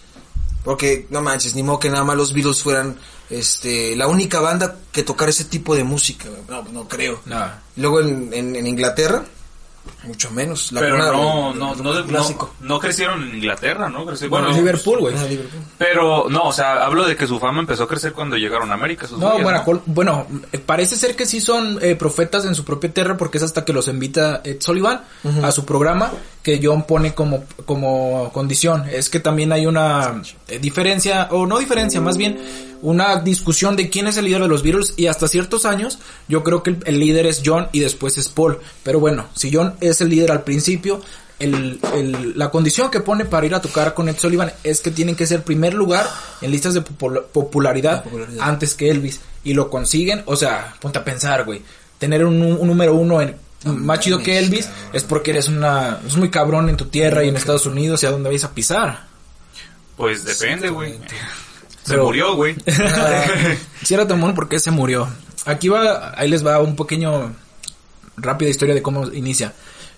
Porque 0.64 1.06
no 1.10 1.22
manches, 1.22 1.54
ni 1.54 1.62
modo 1.62 1.78
que 1.80 1.90
nada 1.90 2.04
más 2.04 2.16
los 2.16 2.32
Beatles 2.32 2.62
fueran 2.62 2.96
este 3.30 3.96
la 3.96 4.06
única 4.06 4.40
banda 4.40 4.76
que 4.92 5.02
tocara 5.02 5.30
ese 5.30 5.44
tipo 5.44 5.74
de 5.74 5.84
música, 5.84 6.28
güey. 6.28 6.42
No, 6.48 6.62
no 6.70 6.88
creo. 6.88 7.20
No. 7.24 7.44
Luego 7.76 8.00
en, 8.00 8.32
en, 8.32 8.54
en 8.54 8.66
Inglaterra, 8.66 9.24
mucho 10.04 10.30
menos. 10.30 10.70
La 10.70 10.80
Pero 10.80 10.94
cuna 10.96 11.06
no, 11.10 11.52
de- 11.52 11.58
no, 11.58 11.74
no, 11.74 11.92
del 11.94 12.02
no, 12.04 12.08
clásico. 12.08 12.54
no 12.60 12.78
crecieron 12.78 13.22
en 13.24 13.34
Inglaterra, 13.36 13.88
¿no? 13.88 14.06
Crecieron, 14.06 14.30
Bueno, 14.30 14.46
bueno, 14.48 14.60
Liverpool, 14.60 15.00
güey. 15.00 15.14
Ah, 15.16 15.26
pero 15.78 16.26
no, 16.28 16.44
o 16.44 16.52
sea, 16.52 16.84
hablo 16.84 17.04
de 17.06 17.16
que 17.16 17.26
su 17.26 17.40
fama 17.40 17.60
empezó 17.60 17.84
a 17.84 17.88
crecer 17.88 18.12
cuando 18.12 18.36
llegaron 18.36 18.70
a 18.70 18.74
América. 18.74 19.08
No, 19.18 19.38
bueno, 19.40 19.58
¿no? 19.58 19.64
col- 19.64 19.82
bueno, 19.86 20.26
parece 20.66 20.94
ser 20.96 21.16
que 21.16 21.26
sí 21.26 21.40
son 21.40 21.78
eh, 21.82 21.96
profetas 21.96 22.44
en 22.44 22.54
su 22.54 22.64
propia 22.64 22.92
tierra 22.92 23.16
porque 23.16 23.38
es 23.38 23.44
hasta 23.44 23.64
que 23.64 23.72
los 23.72 23.88
invita 23.88 24.40
Ed 24.44 24.58
Sullivan 24.60 25.02
a 25.42 25.50
su 25.50 25.64
programa 25.64 26.12
que 26.42 26.60
John 26.62 26.82
pone 26.84 27.14
como, 27.14 27.44
como 27.64 28.30
condición. 28.32 28.84
Es 28.92 29.08
que 29.10 29.20
también 29.20 29.52
hay 29.52 29.66
una 29.66 30.22
eh, 30.48 30.58
diferencia, 30.58 31.28
o 31.30 31.46
no 31.46 31.58
diferencia, 31.58 32.00
más 32.00 32.16
bien 32.16 32.38
una 32.82 33.20
discusión 33.20 33.76
de 33.76 33.88
quién 33.88 34.08
es 34.08 34.16
el 34.16 34.24
líder 34.24 34.42
de 34.42 34.48
los 34.48 34.62
Beatles 34.64 34.94
y 34.96 35.06
hasta 35.06 35.28
ciertos 35.28 35.64
años 35.64 36.00
yo 36.26 36.42
creo 36.42 36.64
que 36.64 36.70
el, 36.70 36.78
el 36.84 36.98
líder 36.98 37.26
es 37.26 37.42
John 37.44 37.68
y 37.70 37.78
después 37.80 38.18
es 38.18 38.28
Paul. 38.28 38.58
Pero 38.82 38.98
bueno, 38.98 39.26
si 39.34 39.54
John 39.54 39.74
es 39.80 40.00
el 40.00 40.08
líder 40.08 40.32
al 40.32 40.42
principio, 40.42 41.00
el, 41.38 41.78
el- 41.94 42.32
la 42.36 42.50
condición 42.50 42.90
que 42.90 42.98
pone 43.00 43.24
para 43.24 43.46
ir 43.46 43.54
a 43.54 43.60
tocar 43.60 43.94
con 43.94 44.08
Ed 44.08 44.16
Sullivan 44.18 44.52
es 44.64 44.80
que 44.80 44.90
tienen 44.90 45.14
que 45.14 45.26
ser 45.26 45.42
primer 45.44 45.74
lugar 45.74 46.06
en 46.40 46.50
listas 46.50 46.74
de 46.74 46.82
popula- 46.82 47.22
popularidad, 47.22 48.02
popularidad. 48.02 48.48
antes 48.48 48.74
que 48.74 48.90
Elvis. 48.90 49.20
Y 49.44 49.54
lo 49.54 49.70
consiguen, 49.70 50.22
o 50.26 50.34
sea, 50.36 50.74
ponte 50.80 50.98
a 50.98 51.04
pensar, 51.04 51.44
güey. 51.44 51.62
Tener 51.98 52.24
un, 52.24 52.42
un 52.42 52.66
número 52.66 52.94
uno 52.94 53.20
en, 53.20 53.36
más 53.64 54.00
chido 54.00 54.18
que 54.18 54.38
Elvis 54.38 54.68
es 54.92 55.04
porque 55.04 55.30
eres 55.32 55.48
una, 55.48 56.00
es 56.06 56.16
muy 56.16 56.30
cabrón 56.30 56.68
en 56.68 56.76
tu 56.76 56.86
tierra 56.86 57.24
y 57.24 57.28
en 57.28 57.36
Estados 57.36 57.66
Unidos 57.66 58.02
y 58.02 58.06
a 58.06 58.10
donde 58.10 58.28
vais 58.28 58.44
a 58.44 58.52
pisar. 58.52 59.06
Pues 59.96 60.24
depende, 60.24 60.68
güey. 60.70 60.94
Se 61.84 61.92
Pero- 61.94 62.04
murió, 62.04 62.34
güey. 62.34 62.56
Si 63.82 63.94
era 63.94 64.06
tan 64.06 64.20
bueno, 64.20 64.34
¿por 64.34 64.48
qué 64.48 64.58
se 64.58 64.70
murió? 64.70 65.08
Aquí 65.44 65.68
va, 65.68 66.12
ahí 66.16 66.28
les 66.28 66.46
va 66.46 66.60
un 66.60 66.76
pequeño, 66.76 67.34
rápida 68.16 68.48
historia 68.48 68.74
de 68.74 68.82
cómo 68.82 69.06
inicia. 69.12 69.52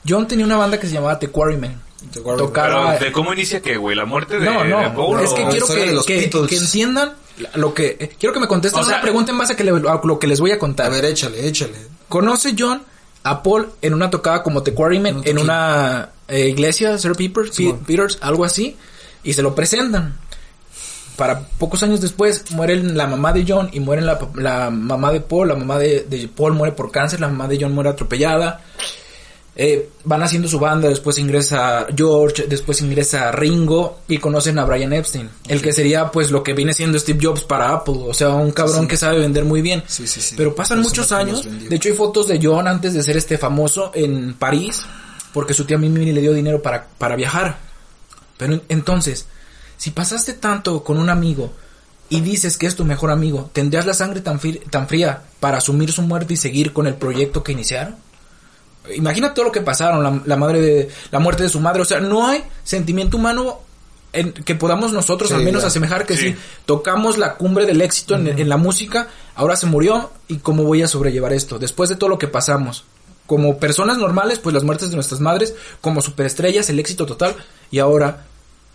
John 0.08 0.26
tenía 0.26 0.44
una 0.46 0.56
banda 0.56 0.78
que 0.78 0.86
se 0.86 0.94
llamaba 0.94 1.18
The 1.18 1.28
Quarrymen. 1.28 1.80
The 2.12 2.20
Quarrymen. 2.20 2.46
Tocaba... 2.46 2.92
Pero, 2.94 3.04
¿de 3.06 3.12
cómo 3.12 3.32
inicia 3.32 3.60
qué, 3.62 3.76
güey? 3.76 3.96
¿La 3.96 4.04
muerte 4.04 4.38
de, 4.38 4.44
No, 4.46 4.62
de 4.62 4.68
no, 4.70 4.94
Paul 4.94 5.20
es 5.20 5.30
que 5.30 5.46
quiero 5.48 5.66
que, 5.66 5.92
los 5.92 6.06
que- 6.06 6.30
que 6.30 6.56
entiendan 6.56 7.12
lo 7.54 7.72
que... 7.74 7.96
eh, 7.98 8.10
Quiero 8.18 8.32
que 8.32 8.40
me 8.40 8.46
contesten 8.48 8.80
O 8.80 8.84
sea- 8.84 8.94
una 8.96 9.02
pregunta 9.02 9.32
en 9.32 9.38
base 9.38 9.52
a, 9.54 9.56
que 9.56 9.64
le- 9.64 9.70
a 9.70 10.00
lo 10.04 10.18
que 10.18 10.26
les 10.26 10.40
voy 10.40 10.50
a 10.52 10.54
A 10.54 10.58
contar. 10.58 10.90
ver, 10.90 11.04
échale, 11.06 11.46
échale. 11.46 11.74
Conoce 12.08 12.54
John 12.58 12.82
a 13.24 13.42
Paul 13.42 13.70
en 13.82 13.94
una 13.94 14.10
tocada 14.10 14.42
como 14.42 14.62
The 14.62 14.74
Quarrymen, 14.74 15.22
en 15.24 15.38
una 15.38 16.10
eh, 16.28 16.48
iglesia, 16.48 16.96
Sir 16.98 17.12
Peters, 17.16 17.54
Simón. 17.54 17.80
Peters, 17.80 18.18
algo 18.20 18.44
así, 18.44 18.76
y 19.24 19.32
se 19.32 19.42
lo 19.42 19.54
presentan. 19.54 20.18
Para 21.16 21.40
pocos 21.40 21.82
años 21.82 22.00
después 22.00 22.50
muere 22.50 22.76
la 22.76 23.06
mamá 23.06 23.32
de 23.32 23.44
John 23.46 23.70
y 23.72 23.80
muere 23.80 24.02
la, 24.02 24.18
la 24.34 24.70
mamá 24.70 25.12
de 25.12 25.20
Paul, 25.20 25.48
la 25.48 25.54
mamá 25.54 25.78
de, 25.78 26.02
de 26.02 26.28
Paul 26.28 26.52
muere 26.52 26.74
por 26.74 26.90
cáncer, 26.90 27.20
la 27.20 27.28
mamá 27.28 27.48
de 27.48 27.58
John 27.60 27.72
muere 27.72 27.90
atropellada. 27.90 28.60
Eh, 29.56 29.88
van 30.04 30.20
haciendo 30.24 30.48
su 30.48 30.58
banda, 30.58 30.88
después 30.88 31.16
ingresa 31.18 31.86
George, 31.96 32.46
después 32.48 32.80
ingresa 32.82 33.30
Ringo 33.30 34.00
y 34.08 34.18
conocen 34.18 34.58
a 34.58 34.64
Brian 34.64 34.92
Epstein, 34.92 35.30
el 35.46 35.62
que 35.62 35.72
sería 35.72 36.10
pues 36.10 36.32
lo 36.32 36.42
que 36.42 36.54
viene 36.54 36.74
siendo 36.74 36.98
Steve 36.98 37.20
Jobs 37.22 37.42
para 37.44 37.70
Apple, 37.72 37.94
o 38.04 38.12
sea, 38.12 38.30
un 38.30 38.50
cabrón 38.50 38.82
Sí. 38.82 38.88
que 38.88 38.96
sabe 38.96 39.20
vender 39.20 39.44
muy 39.44 39.62
bien. 39.62 39.84
Sí. 39.86 40.06
Pero 40.36 40.56
pasan 40.56 40.80
muchos 40.82 41.12
años, 41.12 41.46
de 41.68 41.76
hecho 41.76 41.88
hay 41.88 41.94
fotos 41.94 42.26
de 42.26 42.40
John 42.42 42.66
antes 42.66 42.94
de 42.94 43.02
ser 43.04 43.16
este 43.16 43.38
famoso 43.38 43.92
en 43.94 44.34
París, 44.34 44.82
porque 45.32 45.54
su 45.54 45.64
tía 45.64 45.78
Mimi 45.78 46.10
le 46.10 46.20
dio 46.20 46.32
dinero 46.32 46.60
para, 46.60 46.88
para 46.98 47.14
viajar. 47.14 47.58
Pero 48.36 48.54
en- 48.54 48.62
entonces, 48.68 49.26
si 49.76 49.92
pasaste 49.92 50.32
tanto 50.32 50.82
con 50.82 50.98
un 50.98 51.10
amigo 51.10 51.52
y 52.08 52.20
dices 52.22 52.56
que 52.58 52.66
es 52.66 52.74
tu 52.74 52.84
mejor 52.84 53.12
amigo, 53.12 53.50
¿tendrías 53.52 53.86
la 53.86 53.94
sangre 53.94 54.20
tan, 54.20 54.40
tan 54.70 54.88
fría 54.88 55.22
para 55.38 55.58
asumir 55.58 55.92
su 55.92 56.02
muerte 56.02 56.34
y 56.34 56.36
seguir 56.36 56.72
con 56.72 56.88
el 56.88 56.94
proyecto 56.94 57.44
que 57.44 57.52
iniciaron? 57.52 57.94
Imagina 58.94 59.32
todo 59.32 59.46
lo 59.46 59.52
que 59.52 59.60
pasaron, 59.60 60.02
la, 60.02 60.22
la 60.26 60.36
madre 60.36 60.60
de, 60.60 60.88
la 61.10 61.18
muerte 61.18 61.42
de 61.42 61.48
su 61.48 61.60
madre, 61.60 61.82
o 61.82 61.84
sea, 61.84 62.00
no 62.00 62.26
hay 62.26 62.44
sentimiento 62.64 63.16
humano 63.16 63.60
en, 64.12 64.32
que 64.32 64.54
podamos 64.54 64.92
nosotros 64.92 65.30
Sí, 65.30 65.34
al 65.34 65.42
menos 65.42 65.64
asemejar 65.64 66.06
que 66.06 66.16
Sí. 66.16 66.32
si 66.32 66.36
tocamos 66.66 67.18
la 67.18 67.34
cumbre 67.34 67.66
del 67.66 67.80
éxito 67.80 68.14
en, 68.14 68.28
en 68.28 68.48
la 68.48 68.56
música, 68.56 69.08
ahora 69.34 69.56
se 69.56 69.66
murió 69.66 70.10
y 70.28 70.36
cómo 70.38 70.64
voy 70.64 70.82
a 70.82 70.88
sobrellevar 70.88 71.32
esto 71.32 71.58
después 71.58 71.88
de 71.90 71.96
todo 71.96 72.10
lo 72.10 72.18
que 72.18 72.28
pasamos. 72.28 72.84
Como 73.26 73.58
personas 73.58 73.96
normales, 73.96 74.38
pues 74.38 74.52
las 74.52 74.64
muertes 74.64 74.90
de 74.90 74.96
nuestras 74.96 75.20
madres, 75.20 75.54
como 75.80 76.02
superestrellas, 76.02 76.68
el 76.68 76.78
éxito 76.78 77.06
total 77.06 77.34
y 77.70 77.78
ahora 77.78 78.26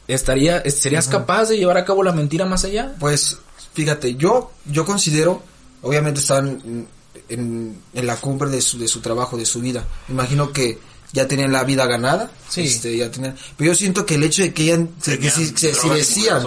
estaría 0.07 0.63
serías 0.69 1.07
capaz 1.07 1.49
de 1.49 1.57
llevar 1.57 1.77
a 1.77 1.85
cabo 1.85 2.03
la 2.03 2.11
mentira 2.11 2.45
más 2.45 2.65
allá? 2.65 2.95
Pues, 2.99 3.37
fíjate, 3.73 4.15
yo, 4.15 4.51
yo 4.65 4.85
considero, 4.85 5.43
obviamente 5.83 6.19
están 6.19 6.87
en, 7.29 7.77
en 7.93 8.07
la 8.07 8.15
cumbre 8.17 8.49
de 8.49 8.61
su, 8.61 8.77
de 8.77 8.87
su 8.87 8.99
trabajo, 9.01 9.37
de 9.37 9.45
su 9.45 9.61
vida. 9.61 9.85
Imagino 10.09 10.51
que 10.51 10.77
ya 11.11 11.27
tenían 11.27 11.51
la 11.51 11.63
vida 11.63 11.85
ganada. 11.87 12.29
Sí. 12.49 12.61
Este, 12.61 12.95
ya 12.97 13.09
tenían, 13.09 13.35
pero 13.57 13.71
yo 13.71 13.75
siento 13.75 14.05
que 14.05 14.15
el 14.15 14.23
hecho 14.23 14.41
de 14.43 14.53
que 14.53 14.63
¿Tenían 14.63 14.89
si, 15.01 15.53
que 15.53 15.71
decían, 15.93 16.43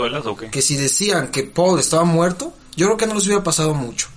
que 0.50 0.62
si 0.62 0.76
decían 0.76 1.28
que 1.28 1.42
Paul 1.44 1.80
estaba 1.80 2.04
muerto, 2.04 2.52
yo 2.76 2.86
creo 2.86 2.96
que 2.96 3.06
no 3.06 3.14
les 3.14 3.26
hubiera 3.26 3.42
pasado 3.42 3.74
mucho. 3.74 4.08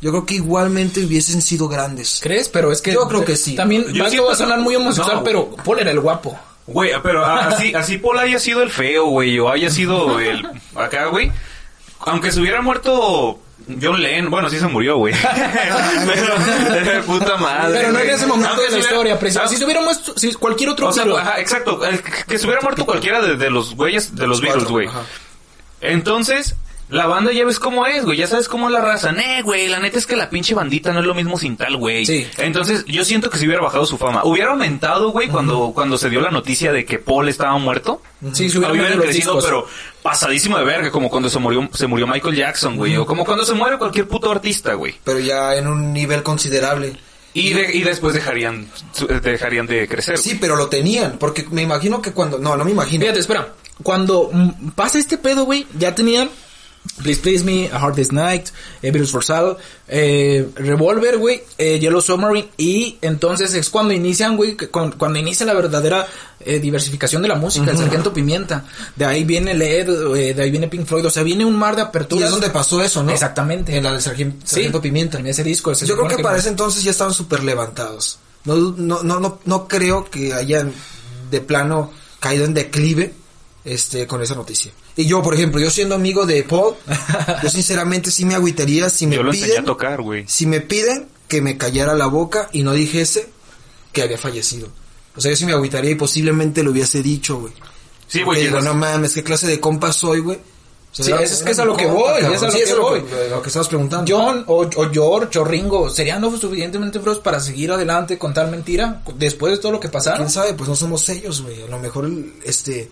Yo 0.00 0.10
creo 0.12 0.24
que 0.24 0.34
igualmente 0.36 1.04
hubiesen 1.04 1.42
sido 1.42 1.68
grandes. 1.68 2.20
¿Crees? 2.22 2.48
Pero 2.48 2.72
es 2.72 2.80
que 2.80 2.94
Yo 2.94 3.06
creo 3.06 3.22
que 3.24 3.36
sí. 3.36 3.54
También 3.54 3.84
Yo 3.92 4.24
va 4.24 4.32
a 4.32 4.34
sonar 4.36 4.58
muy 4.58 4.74
homosexual, 4.74 5.16
no. 5.18 5.24
pero 5.24 5.50
Paul 5.62 5.78
era 5.80 5.90
el 5.90 6.00
guapo. 6.00 6.38
Güey, 6.66 6.92
pero 7.02 7.24
a- 7.24 7.48
así, 7.48 7.74
así 7.74 7.98
Paul 7.98 8.18
haya 8.18 8.38
sido 8.38 8.62
el 8.62 8.70
feo, 8.70 9.06
güey, 9.06 9.38
o 9.38 9.50
haya 9.50 9.68
sido 9.70 10.18
el... 10.20 10.46
Acá, 10.74 11.06
güey. 11.06 11.30
Aunque 12.00 12.32
se 12.32 12.40
hubiera 12.40 12.62
muerto 12.62 13.38
John 13.80 14.00
Lennon, 14.02 14.30
bueno, 14.30 14.48
sí 14.50 14.58
se 14.58 14.66
murió, 14.66 14.96
güey. 14.96 15.14
pero, 16.74 17.04
puta 17.04 17.36
madre. 17.36 17.78
Pero 17.80 17.92
no 17.92 17.98
en 18.00 18.10
ese 18.10 18.26
momento 18.26 18.60
de 18.62 18.70
la 18.70 18.78
historia, 18.78 19.18
precisamente. 19.18 19.38
aunque- 19.40 19.56
Si 19.56 19.60
tuviera 19.62 19.80
muerto, 19.82 20.12
si 20.18 20.32
cualquier 20.34 20.70
otro 20.70 20.88
O 20.88 20.92
sea, 20.92 21.04
Beatle- 21.04 21.18
ajá, 21.20 21.40
exacto, 21.40 21.84
el 21.84 22.02
que- 22.02 22.38
se 22.38 22.46
hubiera 22.46 22.62
muerto 22.62 22.84
cualquiera 22.84 23.20
de, 23.20 23.36
de 23.36 23.50
los 23.50 23.74
güeyes 23.74 24.14
de 24.14 24.26
los 24.26 24.40
Beatles, 24.40 24.64
cuatro, 24.64 24.72
güey. 24.74 24.88
Entonces, 25.80 26.54
la 26.90 27.06
banda 27.06 27.32
ya 27.32 27.44
ves 27.44 27.58
cómo 27.58 27.86
es, 27.86 28.04
güey, 28.04 28.18
ya 28.18 28.26
sabes 28.26 28.48
cómo 28.48 28.66
es 28.68 28.72
la 28.72 28.80
raza. 28.80 29.12
Nee, 29.12 29.42
güey, 29.42 29.68
la 29.68 29.78
neta 29.78 29.98
es 29.98 30.06
que 30.06 30.16
la 30.16 30.28
pinche 30.28 30.54
bandita 30.54 30.92
no 30.92 31.00
es 31.00 31.06
lo 31.06 31.14
mismo 31.14 31.38
sin 31.38 31.56
tal, 31.56 31.76
güey. 31.76 32.04
Sí. 32.04 32.26
Entonces, 32.38 32.84
yo 32.86 33.04
siento 33.04 33.30
que 33.30 33.38
si 33.38 33.46
hubiera 33.46 33.62
bajado 33.62 33.86
su 33.86 33.96
fama. 33.96 34.22
Hubiera 34.24 34.50
aumentado, 34.50 35.10
güey, 35.10 35.28
cuando, 35.28 35.72
cuando 35.74 35.96
se 35.96 36.10
dio 36.10 36.20
la 36.20 36.30
noticia 36.30 36.72
de 36.72 36.84
que 36.84 36.98
Paul 36.98 37.28
estaba 37.28 37.56
muerto. 37.58 38.02
Sí, 38.32 38.50
se 38.50 38.58
vendido 38.58 38.88
los 38.96 39.04
crecido, 39.04 39.34
discos. 39.34 39.44
pero 39.44 39.66
pasadísimo 40.02 40.58
de 40.58 40.64
verga, 40.64 40.90
como 40.90 41.08
cuando 41.10 41.28
se 41.30 41.38
murió, 41.38 41.68
se 41.72 41.86
murió 41.86 42.06
Michael 42.06 42.34
Jackson, 42.36 42.76
güey, 42.76 42.96
o 42.96 43.06
como 43.06 43.24
cuando 43.24 43.44
se 43.44 43.54
muere 43.54 43.78
cualquier 43.78 44.08
puto 44.08 44.30
artista, 44.30 44.74
güey. 44.74 44.94
Pero 45.04 45.18
ya 45.20 45.54
en 45.56 45.66
un 45.68 45.92
nivel 45.92 46.22
considerable. 46.22 46.96
Y, 47.32 47.52
de- 47.52 47.76
y 47.76 47.82
después 47.82 48.12
dejarían, 48.12 48.68
dejarían 49.22 49.66
de 49.66 49.86
crecer. 49.86 50.18
Sí, 50.18 50.36
pero 50.40 50.56
lo 50.56 50.66
tenían, 50.68 51.16
porque 51.18 51.46
me 51.50 51.62
imagino 51.62 52.02
que 52.02 52.12
cuando, 52.12 52.38
no, 52.38 52.56
no 52.56 52.64
me 52.64 52.72
imagino. 52.72 53.02
Fíjate, 53.02 53.20
espera. 53.20 53.54
Cuando 53.82 54.30
mm, 54.32 54.70
pasa 54.70 54.98
este 54.98 55.16
pedo, 55.16 55.44
güey, 55.44 55.66
ya 55.78 55.94
tenían 55.94 56.28
Please 57.02 57.20
Please 57.20 57.44
Me, 57.44 57.68
A 57.72 57.76
Hard 57.78 57.96
Day's 57.96 58.12
Night, 58.12 58.48
eh, 58.82 58.90
Beatles 58.90 59.10
for 59.10 59.22
Sale, 59.24 59.56
eh, 59.88 60.48
Revolver, 60.56 61.18
güey, 61.18 61.42
eh, 61.58 61.78
Yellow 61.78 62.00
Submarine, 62.00 62.48
y 62.56 62.96
entonces 63.02 63.54
es 63.54 63.68
cuando 63.68 63.92
inician, 63.94 64.36
güey, 64.36 64.56
que 64.56 64.68
cuando 64.68 65.18
inicia 65.18 65.44
la 65.46 65.54
verdadera 65.54 66.06
eh, 66.40 66.58
diversificación 66.58 67.20
de 67.22 67.28
la 67.28 67.34
música, 67.34 67.70
el 67.70 67.76
Sargento 67.76 68.12
Pimienta. 68.12 68.64
De 68.96 69.04
ahí 69.04 69.24
viene 69.24 69.54
Led, 69.54 69.88
eh, 70.16 70.34
de 70.34 70.42
ahí 70.42 70.50
viene 70.50 70.68
Pink 70.68 70.86
Floyd, 70.86 71.04
o 71.06 71.10
sea, 71.10 71.22
viene 71.22 71.44
un 71.44 71.56
mar 71.58 71.76
de 71.76 71.82
Y 71.82 71.84
aperturas. 71.84 72.24
es 72.26 72.30
donde 72.30 72.48
pasó 72.50 72.82
eso, 72.82 73.02
¿no? 73.02 73.12
Exactamente. 73.12 73.76
En 73.76 73.84
la 73.84 73.92
de 73.92 74.00
Sargento, 74.00 74.36
Sí, 74.46 74.54
Sargento 74.54 74.80
Pimienta. 74.80 75.18
En 75.18 75.26
ese 75.26 75.44
disco. 75.44 75.74
se 75.74 75.84
Yo 75.86 75.94
creo 75.94 76.04
supone 76.06 76.16
que 76.16 76.22
para 76.22 76.38
ese 76.38 76.48
entonces 76.48 76.82
ya 76.82 76.90
estaban 76.92 77.12
súper 77.12 77.44
levantados. 77.44 78.18
No, 78.44 78.54
no, 78.56 79.02
no, 79.02 79.20
no, 79.20 79.38
no 79.44 79.68
creo 79.68 80.08
que 80.10 80.32
hayan 80.32 80.72
de 81.30 81.40
plano 81.42 81.92
caído 82.20 82.46
en 82.46 82.54
declive 82.54 83.14
este 83.64 84.06
con 84.06 84.22
esa 84.22 84.34
noticia. 84.34 84.72
Y 84.96 85.04
yo, 85.06 85.22
por 85.22 85.34
ejemplo, 85.34 85.60
yo 85.60 85.70
siendo 85.70 85.94
amigo 85.94 86.26
de 86.26 86.42
Paul, 86.44 86.74
yo 87.42 87.50
sinceramente 87.50 88.10
sí 88.10 88.24
me 88.24 88.34
agüitaría 88.34 88.88
si 88.90 89.06
me 89.06 89.16
Yo 89.16 89.22
lo 89.22 89.30
enseñé 89.32 89.46
a 89.52 89.54
piden, 89.56 89.64
tocar, 89.66 90.00
güey. 90.02 90.24
si 90.26 90.46
me 90.46 90.60
piden 90.60 91.08
que 91.28 91.42
me 91.42 91.56
callara 91.56 91.94
la 91.94 92.06
boca 92.06 92.48
y 92.52 92.62
no 92.62 92.72
dijese 92.72 93.28
que 93.92 94.02
había 94.02 94.18
fallecido. 94.18 94.68
O 95.16 95.20
sea, 95.20 95.30
yo 95.30 95.36
sí 95.36 95.44
me 95.46 95.52
agüitaría 95.52 95.90
y 95.90 95.94
posiblemente 95.96 96.62
lo 96.62 96.70
hubiese 96.70 97.02
dicho, 97.02 97.38
güey. 97.40 97.52
Sí, 98.08 98.22
güey. 98.22 98.42
digo, 98.44 98.60
no 98.60 98.74
mames, 98.74 99.14
qué 99.14 99.22
clase 99.22 99.46
de 99.46 99.60
compa 99.60 99.92
soy, 99.92 100.20
güey. 100.20 100.36
O 100.38 100.94
sea, 100.94 101.04
Sí, 101.18 101.22
es- 101.22 101.30
es 101.32 101.42
que 101.44 101.50
es 101.52 101.58
a 101.60 101.64
lo 101.64 101.76
que 101.76 101.86
voy, 101.86 102.18
es 102.20 102.42
a 102.42 102.46
lo 102.46 102.50
Sí, 102.50 102.58
que 102.58 102.62
es 102.64 102.70
lo 102.76 102.82
voy. 102.82 103.02
que, 103.02 103.28
lo 103.28 103.40
que 103.40 103.48
estabas 103.48 103.68
preguntando. 103.68 104.12
John 104.12 104.42
o, 104.48 104.62
o 104.64 104.90
George 104.92 105.38
o 105.38 105.44
Ringo 105.44 105.88
serían 105.90 106.20
lo 106.20 106.36
suficientemente 106.36 106.98
bros 106.98 107.20
para 107.20 107.38
seguir 107.38 107.70
adelante 107.70 108.18
con 108.18 108.34
tal 108.34 108.50
mentira 108.50 109.00
después 109.14 109.52
de 109.52 109.58
todo 109.58 109.70
lo 109.70 109.78
que 109.78 109.88
pasaron. 109.88 110.18
quién 110.22 110.30
sabe, 110.30 110.54
pues 110.54 110.68
no 110.68 110.74
somos 110.74 111.08
ellos, 111.08 111.42
güey. 111.42 111.62
A 111.62 111.66
lo 111.68 111.78
mejor, 111.78 112.10
este, 112.44 112.90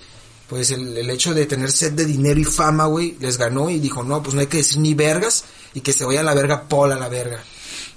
pues 0.48 0.70
el, 0.70 0.96
el 0.96 1.10
hecho 1.10 1.34
de 1.34 1.46
tener 1.46 1.70
sed 1.70 1.92
de 1.92 2.06
dinero 2.06 2.40
y 2.40 2.44
fama, 2.44 2.86
güey, 2.86 3.16
les 3.20 3.36
ganó 3.36 3.68
y 3.68 3.78
dijo, 3.78 4.02
no, 4.02 4.22
pues 4.22 4.34
no 4.34 4.40
hay 4.40 4.46
que 4.46 4.58
decir 4.58 4.78
ni 4.78 4.94
vergas 4.94 5.44
y 5.74 5.80
que 5.80 5.92
se 5.92 6.04
vaya 6.04 6.20
a 6.20 6.24
la 6.24 6.34
verga 6.34 6.66
Paul 6.68 6.92
a 6.92 6.96
la 6.96 7.08
verga. 7.08 7.42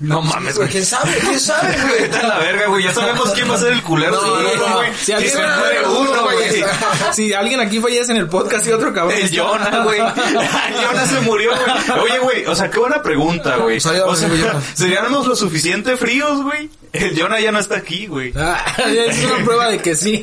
No 0.02 0.22
mames, 0.22 0.58
güey. 0.58 0.68
¿Quién 0.70 0.86
sabe? 0.86 1.16
¿Quién 1.20 1.40
sabe, 1.40 1.76
güey? 1.82 2.04
Está 2.04 2.24
la 2.24 2.40
verga, 2.40 2.68
güey. 2.68 2.84
Ya 2.84 2.94
sabemos 2.94 3.32
quién 3.32 3.50
va 3.50 3.56
a 3.56 3.58
ser 3.60 3.74
el 3.74 3.84
culero. 3.84 4.12
No, 4.14 4.42
no, 4.42 4.76
güey. 4.78 4.94
Si 4.96 5.12
alguien, 5.12 5.32
se 5.32 5.38
muere 5.40 5.88
uno, 5.88 6.24
güey. 6.24 6.64
si 7.14 7.34
alguien 7.34 7.60
aquí 7.60 7.80
fallece 7.80 8.12
en 8.12 8.18
el 8.18 8.28
podcast 8.28 8.68
y 8.68 8.72
otro 8.72 8.94
cabrón. 8.94 9.16
El 9.18 9.38
Jonah, 9.38 9.80
güey. 9.84 10.00
El 10.00 10.86
Jonah 10.86 11.06
se 11.08 11.20
murió, 11.22 11.52
güey. 11.52 12.00
Oye, 12.00 12.20
güey, 12.20 12.46
o 12.46 12.56
sea, 12.56 12.70
qué 12.70 12.80
buena 12.80 13.02
pregunta, 13.02 13.58
güey. 13.58 13.80
Pues 13.80 13.86
O 13.86 14.16
sea, 14.16 14.30
seríamos 14.74 15.28
lo 15.28 15.36
suficiente 15.36 15.96
fríos, 15.98 16.42
güey. 16.44 16.70
El 16.94 17.18
Jonah 17.18 17.40
ya 17.40 17.54
no 17.54 17.60
está 17.60 17.78
aquí, 17.78 18.08
güey. 18.08 18.34
Ah, 18.36 18.66
es 18.86 19.24
una 19.24 19.46
prueba 19.46 19.70
de 19.70 19.78
que 19.80 19.96
sí. 19.96 20.22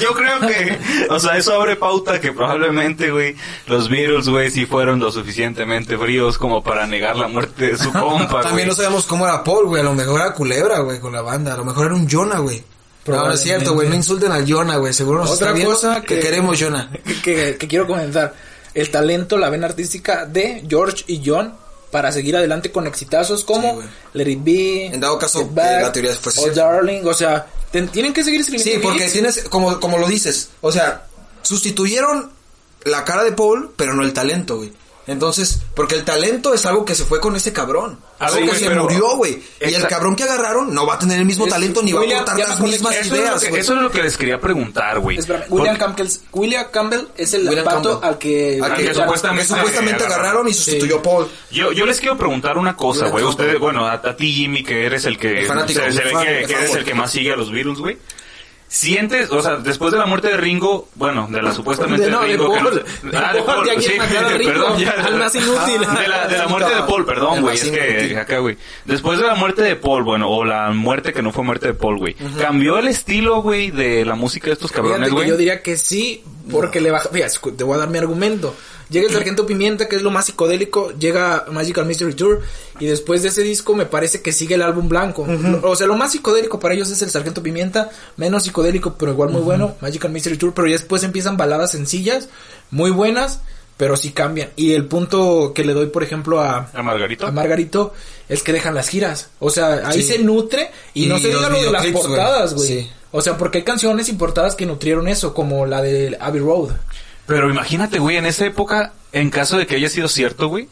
Yo 0.00 0.14
creo 0.14 0.40
que, 0.40 0.78
o 1.10 1.20
sea, 1.20 1.36
eso 1.36 1.52
abre 1.54 1.76
pauta 1.76 2.20
que 2.20 2.32
probablemente, 2.32 3.10
güey, 3.10 3.36
los 3.66 3.90
Beatles, 3.90 4.28
güey, 4.30 4.50
sí 4.50 4.64
fueron 4.64 4.98
lo 4.98 5.12
suficientemente 5.12 5.98
fríos 5.98 6.38
como 6.38 6.62
para 6.62 6.86
negar 6.86 7.16
la 7.16 7.28
muerte 7.28 7.72
de 7.72 7.76
su 7.76 7.92
compa, 7.92 8.48
güey. 8.50 8.67
No 8.68 8.74
sabemos 8.74 9.06
cómo 9.06 9.26
era 9.26 9.42
Paul, 9.42 9.66
güey. 9.66 9.80
A 9.80 9.84
lo 9.84 9.94
mejor 9.94 10.20
era 10.20 10.32
culebra, 10.34 10.80
güey, 10.80 11.00
con 11.00 11.12
la 11.12 11.22
banda. 11.22 11.54
A 11.54 11.56
lo 11.56 11.64
mejor 11.64 11.86
era 11.86 11.94
un 11.94 12.08
Jonah, 12.08 12.38
güey. 12.38 12.62
No, 13.06 13.26
no 13.26 13.32
es 13.32 13.40
cierto, 13.40 13.72
güey. 13.74 13.88
No 13.88 13.94
insulten 13.94 14.30
al 14.32 14.50
Jonah, 14.50 14.76
güey. 14.76 14.92
Seguro 14.92 15.20
nos 15.20 15.30
Otra 15.30 15.52
está 15.52 15.64
cosa 15.64 16.00
que 16.02 16.16
que- 16.16 16.20
queremos 16.20 16.60
Jonah. 16.60 16.90
que, 17.24 17.56
que 17.58 17.68
quiero 17.68 17.86
comentar. 17.86 18.34
El 18.74 18.90
talento, 18.90 19.38
la 19.38 19.48
vena 19.50 19.66
artística 19.66 20.26
de 20.26 20.62
George 20.68 21.04
y 21.06 21.22
John 21.24 21.54
para 21.90 22.12
seguir 22.12 22.36
adelante 22.36 22.70
con 22.70 22.86
exitazos 22.86 23.44
como 23.44 23.80
Sí. 23.80 23.88
Let 24.12 24.28
It 24.30 24.44
Be. 24.44 24.86
En 24.86 25.00
dado 25.00 25.18
caso, 25.18 25.48
Back, 25.48 25.76
que 25.78 25.82
la 25.84 25.92
teoría 25.92 26.12
fuese 26.14 26.40
Oh 26.40 26.42
cierta. 26.44 26.64
Darling, 26.64 27.02
o 27.06 27.14
sea, 27.14 27.46
tienen 27.70 28.12
que 28.12 28.22
seguir 28.22 28.42
escribiendo. 28.42 28.72
Sí, 28.74 28.78
porque 28.82 29.08
tienes, 29.08 29.44
como, 29.48 29.80
como 29.80 29.96
lo 29.96 30.06
dices, 30.06 30.50
o 30.60 30.70
sea, 30.70 31.06
sustituyeron 31.40 32.30
la 32.84 33.04
cara 33.04 33.24
de 33.24 33.32
Paul, 33.32 33.72
pero 33.76 33.94
no 33.94 34.02
el 34.02 34.12
talento, 34.12 34.58
güey. 34.58 34.72
Entonces, 35.08 35.60
porque 35.74 35.94
el 35.94 36.04
talento 36.04 36.52
es 36.54 36.66
algo 36.66 36.84
que 36.84 36.94
se 36.94 37.04
fue 37.04 37.18
con 37.20 37.34
ese 37.34 37.52
cabrón. 37.52 37.98
Algo 38.18 38.40
que 38.52 38.58
se 38.58 38.70
murió, 38.70 39.16
güey. 39.16 39.42
Y 39.60 39.72
el 39.74 39.86
cabrón 39.86 40.14
que 40.14 40.24
agarraron 40.24 40.74
no 40.74 40.86
va 40.86 40.94
a 40.94 40.98
tener 40.98 41.18
el 41.18 41.24
mismo 41.24 41.46
Es- 41.46 41.52
talento 41.52 41.82
ni 41.82 41.92
va 41.92 42.02
a 42.02 42.04
aportar 42.04 42.38
las 42.38 42.60
mismas 42.60 42.94
es, 42.94 43.06
ideas, 43.06 43.42
que, 43.42 43.58
eso 43.58 43.74
es 43.74 43.80
lo 43.82 43.90
que 43.90 44.02
les 44.02 44.16
quería 44.16 44.38
preguntar, 44.38 44.98
güey. 45.00 45.18
William, 45.48 45.76
Campbell, 45.78 46.08
William 46.32 46.66
Campbell 46.70 47.00
es 47.16 47.32
el 47.34 47.48
William 47.48 47.64
pato 47.64 48.00
Campbell. 48.00 48.08
al 48.10 48.18
que, 48.18 48.60
Al 48.62 48.74
que 48.74 48.84
que, 48.84 48.94
supuestamente- 48.94 49.42
que 49.48 49.54
supuestamente 49.54 50.04
agarraron 50.04 50.46
y 50.48 50.52
sustituyó 50.52 50.98
a 50.98 51.02
Paul. 51.02 51.28
Yo, 51.50 51.72
yo 51.72 51.86
les 51.86 52.00
quiero 52.00 52.18
preguntar 52.18 52.58
una 52.58 52.76
cosa, 52.76 53.08
güey. 53.08 53.24
Ustedes, 53.24 53.58
bueno, 53.58 53.86
a, 53.86 53.94
a 53.94 54.16
ti, 54.16 54.32
Jimmy, 54.32 54.62
que 54.62 54.84
eres 54.84 55.04
el 55.06 55.16
que 55.18 55.40
El 55.40 55.46
fanático, 55.46 55.80
se, 55.80 55.92
se 55.92 56.04
ve 56.04 56.10
fan, 56.10 56.24
que, 56.24 56.42
eres 56.44 56.74
el 56.74 56.84
que 56.84 56.94
más 56.94 57.10
sigue 57.10 57.32
a 57.32 57.36
los 57.36 57.50
Beatles, 57.50 57.78
güey. 57.78 57.96
Sientes, 58.70 59.30
o 59.30 59.40
sea, 59.40 59.56
después 59.56 59.92
de 59.92 59.98
la 59.98 60.04
muerte 60.04 60.28
de 60.28 60.36
Ringo, 60.36 60.88
bueno, 60.94 61.26
de 61.30 61.40
la 61.40 61.52
supuestamente 61.52 62.04
De- 62.04 62.10
no, 62.10 62.20
Ringo, 62.22 62.52
que 62.52 62.60
Paul. 62.60 62.84
ah, 63.14 63.32
de 63.32 63.38
Paul, 63.42 63.46
Paul, 63.46 63.64
de 63.64 63.70
aquí 63.72 63.82
sí, 63.82 63.92
matar 63.96 64.24
a 64.26 64.28
Ringo, 64.28 64.52
perdón, 64.52 64.78
ya, 64.78 64.90
al 64.90 65.18
más 65.18 65.34
inútil. 65.34 65.80
Ah, 65.88 65.98
de 66.00 66.08
la, 66.08 66.28
de 66.28 66.38
la 66.38 66.48
muerte 66.48 66.74
de 66.74 66.82
Paul, 66.82 67.06
perdón, 67.06 67.40
güey, 67.40 67.54
es 67.56 67.64
que 67.70 68.16
acá, 68.18 68.38
güey. 68.38 68.58
Después 68.84 69.18
de 69.18 69.26
la 69.26 69.34
muerte 69.36 69.62
de 69.62 69.74
Paul, 69.76 70.04
bueno, 70.04 70.28
o 70.28 70.44
la 70.44 70.70
muerte 70.70 71.14
que 71.14 71.22
no 71.22 71.32
fue 71.32 71.44
muerte 71.44 71.68
de 71.68 71.74
Paul, 71.74 71.96
güey, 71.98 72.14
cambió 72.38 72.78
el 72.78 72.88
estilo, 72.88 73.40
güey, 73.40 73.70
de 73.70 74.04
la 74.04 74.16
música 74.16 74.48
de 74.48 74.52
estos 74.52 74.70
cabrones, 74.70 75.08
que 75.08 75.14
güey. 75.14 75.28
yo 75.28 75.36
diría 75.38 75.62
que 75.62 75.78
sí, 75.78 76.22
porque 76.50 76.82
le 76.82 76.90
baja. 76.90 77.08
Fíjate, 77.08 77.38
te 77.56 77.64
voy 77.64 77.74
a 77.74 77.78
dar 77.78 77.88
mi 77.88 77.96
argumento. 77.98 78.54
Llega 78.90 79.06
el 79.06 79.12
Sargento 79.12 79.44
Pimienta, 79.44 79.86
que 79.88 79.96
es 79.96 80.02
lo 80.02 80.10
más 80.10 80.24
psicodélico, 80.26 80.92
llega 80.98 81.44
Magical 81.50 81.84
Mystery 81.84 82.14
Tour, 82.14 82.40
y 82.80 82.86
después 82.86 83.22
de 83.22 83.28
ese 83.28 83.42
disco 83.42 83.74
me 83.74 83.84
parece 83.86 84.22
que 84.22 84.32
sigue 84.32 84.54
el 84.54 84.62
álbum 84.62 84.88
blanco. 84.88 85.26
O 85.62 85.76
sea, 85.76 85.86
lo 85.86 85.96
más 85.96 86.12
psicodélico 86.12 86.58
para 86.58 86.74
ellos 86.74 86.90
es 86.90 87.02
el 87.02 87.10
Sargento 87.10 87.42
Pimienta, 87.42 87.90
menos 88.16 88.44
psicodélico, 88.44 88.94
pero 88.98 89.12
igual 89.12 89.28
muy 89.30 89.42
bueno, 89.42 89.74
Magical 89.80 90.10
Mystery 90.10 90.38
Tour, 90.38 90.54
pero 90.54 90.68
ya 90.68 90.72
después 90.74 91.02
empiezan 91.02 91.36
baladas 91.36 91.72
sencillas, 91.72 92.28
muy 92.70 92.90
buenas, 92.90 93.40
pero 93.76 93.96
sí 93.96 94.10
cambian. 94.10 94.48
Y 94.56 94.72
el 94.72 94.86
punto 94.86 95.52
que 95.54 95.64
le 95.64 95.72
doy, 95.74 95.86
por 95.88 96.02
ejemplo, 96.02 96.40
a, 96.40 96.68
¿A 96.72 96.82
Margarito? 96.82 97.26
a 97.26 97.30
Margarito 97.30 97.92
es 98.28 98.42
que 98.42 98.52
dejan 98.52 98.74
las 98.74 98.88
giras. 98.88 99.28
O 99.38 99.50
sea, 99.50 99.82
ahí 99.88 100.02
Sí. 100.02 100.14
se 100.14 100.18
nutre 100.18 100.70
y, 100.94 101.04
Y 101.04 101.06
no 101.08 101.18
se 101.18 101.28
diga 101.28 101.48
lo 101.48 101.62
de 101.62 101.70
las 101.70 101.86
portadas, 101.88 102.54
güey. 102.54 102.66
Sí. 102.66 102.90
O 103.10 103.20
sea, 103.22 103.38
porque 103.38 103.58
hay 103.58 103.64
canciones 103.64 104.08
importadas 104.10 104.54
que 104.54 104.66
nutrieron 104.66 105.08
eso, 105.08 105.32
como 105.32 105.64
la 105.64 105.80
de 105.80 106.16
Abbey 106.20 106.40
Road. 106.42 106.70
Pero 107.28 107.50
imagínate, 107.50 107.98
güey, 107.98 108.16
en 108.16 108.24
esa 108.24 108.46
época, 108.46 108.94
en 109.12 109.28
caso 109.28 109.58
de 109.58 109.66
que 109.66 109.76
haya 109.76 109.90
sido 109.90 110.08
cierto, 110.08 110.48
güey, 110.48 110.66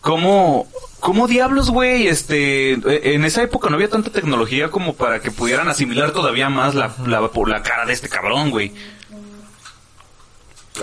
¿cómo, 0.00 0.66
cómo 0.98 1.28
diablos, 1.28 1.68
güey, 1.68 2.08
este, 2.08 2.72
eh, 2.72 3.14
en 3.14 3.26
esa 3.26 3.42
época 3.42 3.68
no 3.68 3.76
había 3.76 3.90
tanta 3.90 4.10
tecnología 4.10 4.70
como 4.70 4.94
para 4.94 5.20
que 5.20 5.30
pudieran 5.30 5.68
asimilar 5.68 6.12
todavía 6.12 6.48
más 6.48 6.74
la, 6.74 6.94
la, 7.06 7.28
por 7.28 7.50
la 7.50 7.62
cara 7.62 7.84
de 7.84 7.92
este 7.92 8.08
cabrón, 8.08 8.50
güey? 8.50 8.72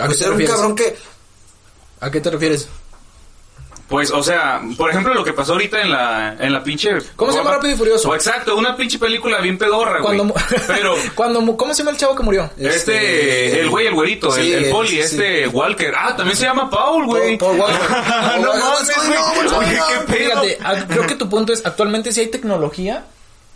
¿A 0.00 0.06
qué 0.06 0.14
te 0.14 0.28
refieres? 0.28 0.50
cabrón 0.50 0.76
que 0.76 0.96
¿A 2.00 2.10
qué 2.12 2.20
te 2.20 2.30
refieres? 2.30 2.68
Pues, 3.88 4.10
o 4.10 4.22
sea, 4.22 4.60
por 4.76 4.90
ejemplo, 4.90 5.14
lo 5.14 5.24
que 5.24 5.32
pasó 5.32 5.52
ahorita 5.54 5.80
en 5.80 5.90
la, 5.90 6.36
en 6.38 6.52
la 6.52 6.62
pinche... 6.62 6.90
¿Cómo 7.16 7.32
se 7.32 7.38
llama 7.38 7.52
Rápido 7.52 7.72
y 7.72 7.76
Furioso? 7.78 8.14
Exacto, 8.14 8.54
una 8.54 8.76
pinche 8.76 8.98
película 8.98 9.40
bien 9.40 9.56
pedorra, 9.56 10.00
güey. 10.00 10.18
Cuando, 10.18 10.34
Pero, 10.66 10.94
cuando 11.14 11.56
¿Cómo 11.56 11.72
se 11.72 11.78
llama 11.78 11.92
el 11.92 11.96
chavo 11.96 12.14
que 12.14 12.22
murió? 12.22 12.50
este, 12.58 13.60
el 13.60 13.70
güey, 13.70 13.86
el 13.86 13.94
güerito, 13.94 14.30
Sí, 14.30 14.52
el, 14.52 14.64
el 14.66 14.70
poli, 14.70 14.88
sí, 14.90 15.00
este 15.00 15.48
Walker. 15.48 15.94
Ah, 15.96 16.14
también 16.14 16.36
se 16.36 16.44
llama 16.44 16.68
Paul, 16.68 17.06
güey. 17.06 17.38
Paul- 17.38 17.58
Walker. 17.58 17.80
no 18.42 18.52
mames, 18.52 18.96
güey. 19.06 19.48
Oye, 19.58 19.78
qué 20.06 20.12
pedo. 20.12 20.42
Fíjate, 20.42 20.86
creo 20.88 21.06
que 21.06 21.14
tu 21.14 21.28
punto 21.30 21.54
es, 21.54 21.64
actualmente 21.64 22.12
sí 22.12 22.20
hay 22.20 22.26
tecnología 22.28 23.06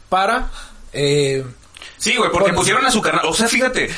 para... 0.09 0.51
Eh, 0.95 1.45
Sí, 1.99 2.17
güey, 2.17 2.31
porque 2.33 2.53
pusieron 2.53 2.85
a 2.85 2.91
su 2.91 3.01
canal. 3.01 3.23
O 3.27 3.33
sea, 3.35 3.47
fíjate, 3.47 3.89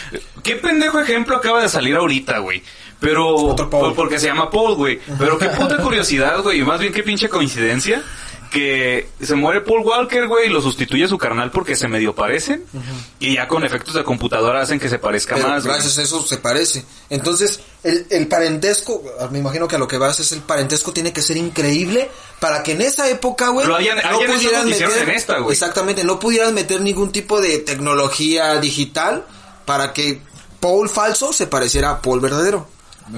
qué 0.43 0.57
pendejo 0.57 1.01
ejemplo 1.01 1.37
acaba 1.37 1.63
de 1.63 1.71
salir 1.71 1.97
ahorita, 1.97 2.39
güey. 2.39 2.63
Pero, 3.05 3.35
Otro 3.37 3.71
Paul. 3.71 3.83
por- 3.89 3.95
porque 3.95 4.19
se 4.19 4.27
llama 4.27 4.51
Paul, 4.51 4.75
güey. 4.75 4.99
Pero 5.19 5.39
qué 5.39 5.49
puta 5.51 5.77
curiosidad, 5.79 6.43
güey. 6.43 6.63
Más 6.63 6.81
bien 6.81 6.93
qué 6.93 7.03
pinche 7.03 7.29
coincidencia. 7.29 8.03
Que 8.51 9.09
se 9.21 9.35
muere 9.35 9.63
Paul 9.63 9.81
Walker, 9.85 10.29
güey, 10.29 10.47
y 10.47 10.49
lo 10.49 10.63
sustituye 10.63 11.09
su 11.09 11.19
carnal 11.19 11.51
porque 11.51 11.75
se 11.75 11.89
medio 11.89 12.15
parecen. 12.15 12.65
Y 13.19 13.35
ya 13.35 13.49
con 13.49 13.65
efectos 13.65 13.95
de 13.95 14.05
computadora 14.05 14.61
hacen 14.63 14.79
que 14.79 14.89
se 14.89 15.01
parezca 15.01 15.35
Pero 15.35 15.49
más. 15.49 15.65
güey. 15.65 15.75
gracias 15.75 15.99
a 15.99 16.03
eso 16.03 16.25
se 16.25 16.37
parece. 16.37 16.85
Entonces, 17.11 17.59
el, 17.83 18.07
el 18.11 18.29
parentesco, 18.29 19.03
me 19.33 19.41
imagino 19.41 19.67
que 19.67 19.75
a 19.75 19.79
lo 19.81 19.89
que 19.89 19.99
vas 19.99 20.21
es 20.21 20.31
el 20.31 20.39
parentesco 20.41 20.93
tiene 20.93 21.13
que 21.13 21.21
ser 21.21 21.37
increíble 21.37 22.09
para 22.39 22.63
que 22.63 22.73
en 22.73 22.83
esa 22.83 23.09
época, 23.11 23.49
güey, 23.49 23.67
Lo 23.67 23.75
hayan- 23.75 23.99
que 23.99 24.37
hicieron 24.71 24.99
en 25.01 25.11
esta, 25.11 25.39
güey. 25.39 25.53
exactamente, 25.53 26.05
no 26.05 26.21
pudieran 26.21 26.55
meter 26.55 26.81
ningún 26.81 27.11
tipo 27.11 27.41
de 27.41 27.59
tecnología 27.59 28.55
digital 28.61 29.25
para 29.65 29.93
que 29.93 30.21
Paul 30.61 30.89
falso 30.89 31.33
se 31.33 31.49
pareciera 31.49 31.91
a 31.91 32.01
Paul 32.03 32.21
verdadero. 32.21 32.69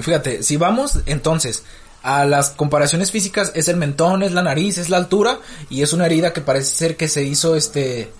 Fíjate, 0.01 0.43
si 0.43 0.57
vamos 0.57 0.99
entonces 1.05 1.63
a 2.03 2.25
las 2.25 2.51
comparaciones 2.51 3.11
físicas, 3.11 3.51
es 3.55 3.67
el 3.67 3.77
mentón, 3.77 4.23
es 4.23 4.31
la 4.31 4.41
nariz, 4.41 4.77
es 4.77 4.89
la 4.89 4.97
altura 4.97 5.39
y 5.69 5.81
es 5.81 5.93
una 5.93 6.05
herida 6.05 6.33
que 6.33 6.41
parece 6.41 6.75
ser 6.75 6.97
que 6.97 7.07
se 7.07 7.23
hizo 7.23 7.55
este 7.55 8.11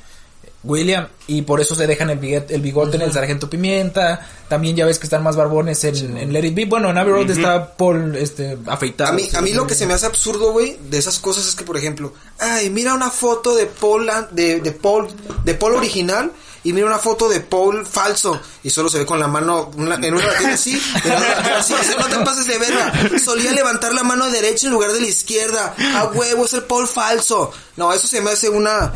William 0.64 1.08
y 1.28 1.44
por 1.44 1.62
eso 1.62 1.76
se 1.76 1.88
dejan 1.88 2.10
el 2.10 2.18
bigote, 2.18 2.54
el 2.56 2.62
bigote 2.62 2.98
en 2.98 3.04
el 3.04 3.14
sargento 3.14 3.50
pimienta. 3.50 4.28
También 4.50 4.76
ya 4.76 4.86
ves 4.86 5.00
que 5.00 5.06
están 5.06 5.24
más 5.24 5.36
barbones 5.36 5.84
en, 5.84 6.18
en 6.18 6.34
Let 6.34 6.46
It 6.46 6.56
Be. 6.56 6.66
Bueno, 6.66 6.90
en 6.90 6.98
Abbey 6.98 7.14
Road 7.14 7.30
está 7.30 7.76
Paul 7.76 8.16
este, 8.16 8.58
afeitado. 8.66 9.12
A 9.12 9.14
mí, 9.14 9.30
a 9.34 9.42
mí 9.42 9.54
lo 9.54 9.68
que 9.68 9.76
se 9.76 9.86
me 9.86 9.94
hace 9.94 10.06
absurdo, 10.06 10.52
güey, 10.52 10.78
de 10.90 10.98
esas 10.98 11.20
cosas 11.20 11.48
es 11.48 11.56
que, 11.56 11.64
por 11.64 11.78
ejemplo, 11.78 12.14
ay, 12.40 12.70
mira 12.70 12.94
una 12.94 13.10
foto 13.10 13.56
de 13.56 13.68
Paul, 13.68 14.10
de, 14.32 14.62
de 14.62 14.72
Paul, 14.72 15.08
de 15.44 15.54
Paul 15.54 15.76
original 15.76 16.32
y 16.70 16.74
mira 16.74 16.88
una 16.88 16.98
foto 17.00 17.30
de 17.30 17.40
Paul 17.40 17.86
falso 17.86 18.40
y 18.64 18.70
solo 18.70 18.90
se 18.90 19.00
ve 19.00 19.06
con 19.06 19.20
la 19.20 19.28
mano 19.28 19.72
una- 19.78 19.96
en 19.96 20.14
una 20.14 20.30
tiene 20.38 20.54
así, 20.54 20.72
en 21.04 21.12
otra 21.12 21.42
tiene 21.42 21.58
así, 21.58 21.74
o 21.74 21.84
sea, 21.84 21.98
no 21.98 22.06
te 22.08 22.18
pases 22.26 22.46
de 22.48 22.58
verga. 22.58 22.94
Solía 23.24 23.52
levantar 23.52 23.94
la 23.94 24.04
mano 24.04 24.30
derecha 24.30 24.68
en 24.68 24.74
lugar 24.74 24.92
de 24.92 25.02
la 25.02 25.08
izquierda. 25.08 25.76
A 25.96 26.06
huevo, 26.06 26.46
es 26.46 26.54
el 26.54 26.64
Paul 26.64 26.88
falso. 26.88 27.52
No, 27.76 27.94
eso 27.94 28.08
se 28.08 28.22
me 28.22 28.32
hace 28.32 28.50
una, 28.50 28.92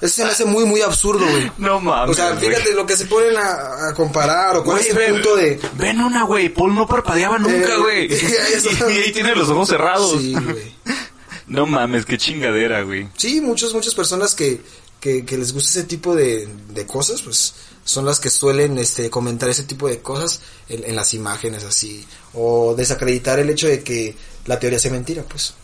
eso 0.00 0.14
se 0.14 0.24
me 0.24 0.30
hace 0.30 0.44
muy, 0.46 0.64
muy 0.64 0.80
absurdo, 0.82 1.26
güey. 1.26 1.52
No 1.58 1.80
mames. 1.80 2.10
O 2.10 2.14
sea, 2.14 2.32
güey. 2.32 2.48
fíjate 2.48 2.72
lo 2.74 2.86
que 2.86 2.96
se 2.96 3.04
ponen 3.06 3.36
a, 3.36 3.88
a 3.88 3.94
comparar 3.94 4.56
o 4.56 4.64
cuál 4.64 4.78
Güey, 4.78 4.88
es 4.88 4.96
el 4.96 4.98
ven, 4.98 5.12
punto 5.12 5.36
de... 5.36 5.60
ven 5.74 6.00
una, 6.00 6.22
güey. 6.24 6.48
Paul 6.48 6.74
no 6.74 6.86
parpadeaba 6.86 7.38
nunca, 7.38 7.74
Eh, 7.74 7.78
güey. 7.78 8.12
eso- 8.54 8.70
y, 8.90 8.94
y 8.94 8.98
ahí 9.02 9.12
tiene 9.12 9.34
los 9.34 9.48
ojos 9.50 9.68
cerrados. 9.68 10.12
Sí, 10.20 10.34
güey. 10.34 10.74
No 11.46 11.66
mames, 11.66 12.06
qué 12.06 12.16
chingadera, 12.16 12.82
güey. 12.82 13.08
Sí, 13.16 13.40
muchas, 13.42 13.74
muchas 13.74 13.94
personas 13.94 14.34
que, 14.34 14.62
que, 15.02 15.26
que 15.26 15.36
les 15.36 15.52
gusta 15.52 15.80
ese 15.80 15.82
tipo 15.82 16.14
de, 16.14 16.48
de 16.68 16.86
cosas, 16.86 17.22
pues 17.22 17.54
son 17.84 18.06
las 18.06 18.20
que 18.20 18.30
suelen 18.30 18.78
este, 18.78 19.10
comentar 19.10 19.48
ese 19.48 19.64
tipo 19.64 19.88
de 19.88 20.00
cosas 20.00 20.40
en, 20.68 20.84
en 20.84 20.94
las 20.94 21.12
imágenes 21.12 21.64
así, 21.64 22.06
o 22.34 22.76
desacreditar 22.76 23.40
el 23.40 23.50
hecho 23.50 23.66
de 23.66 23.82
que 23.82 24.14
la 24.46 24.60
teoría 24.60 24.78
sea 24.78 24.92
mentira, 24.92 25.24
pues. 25.28 25.54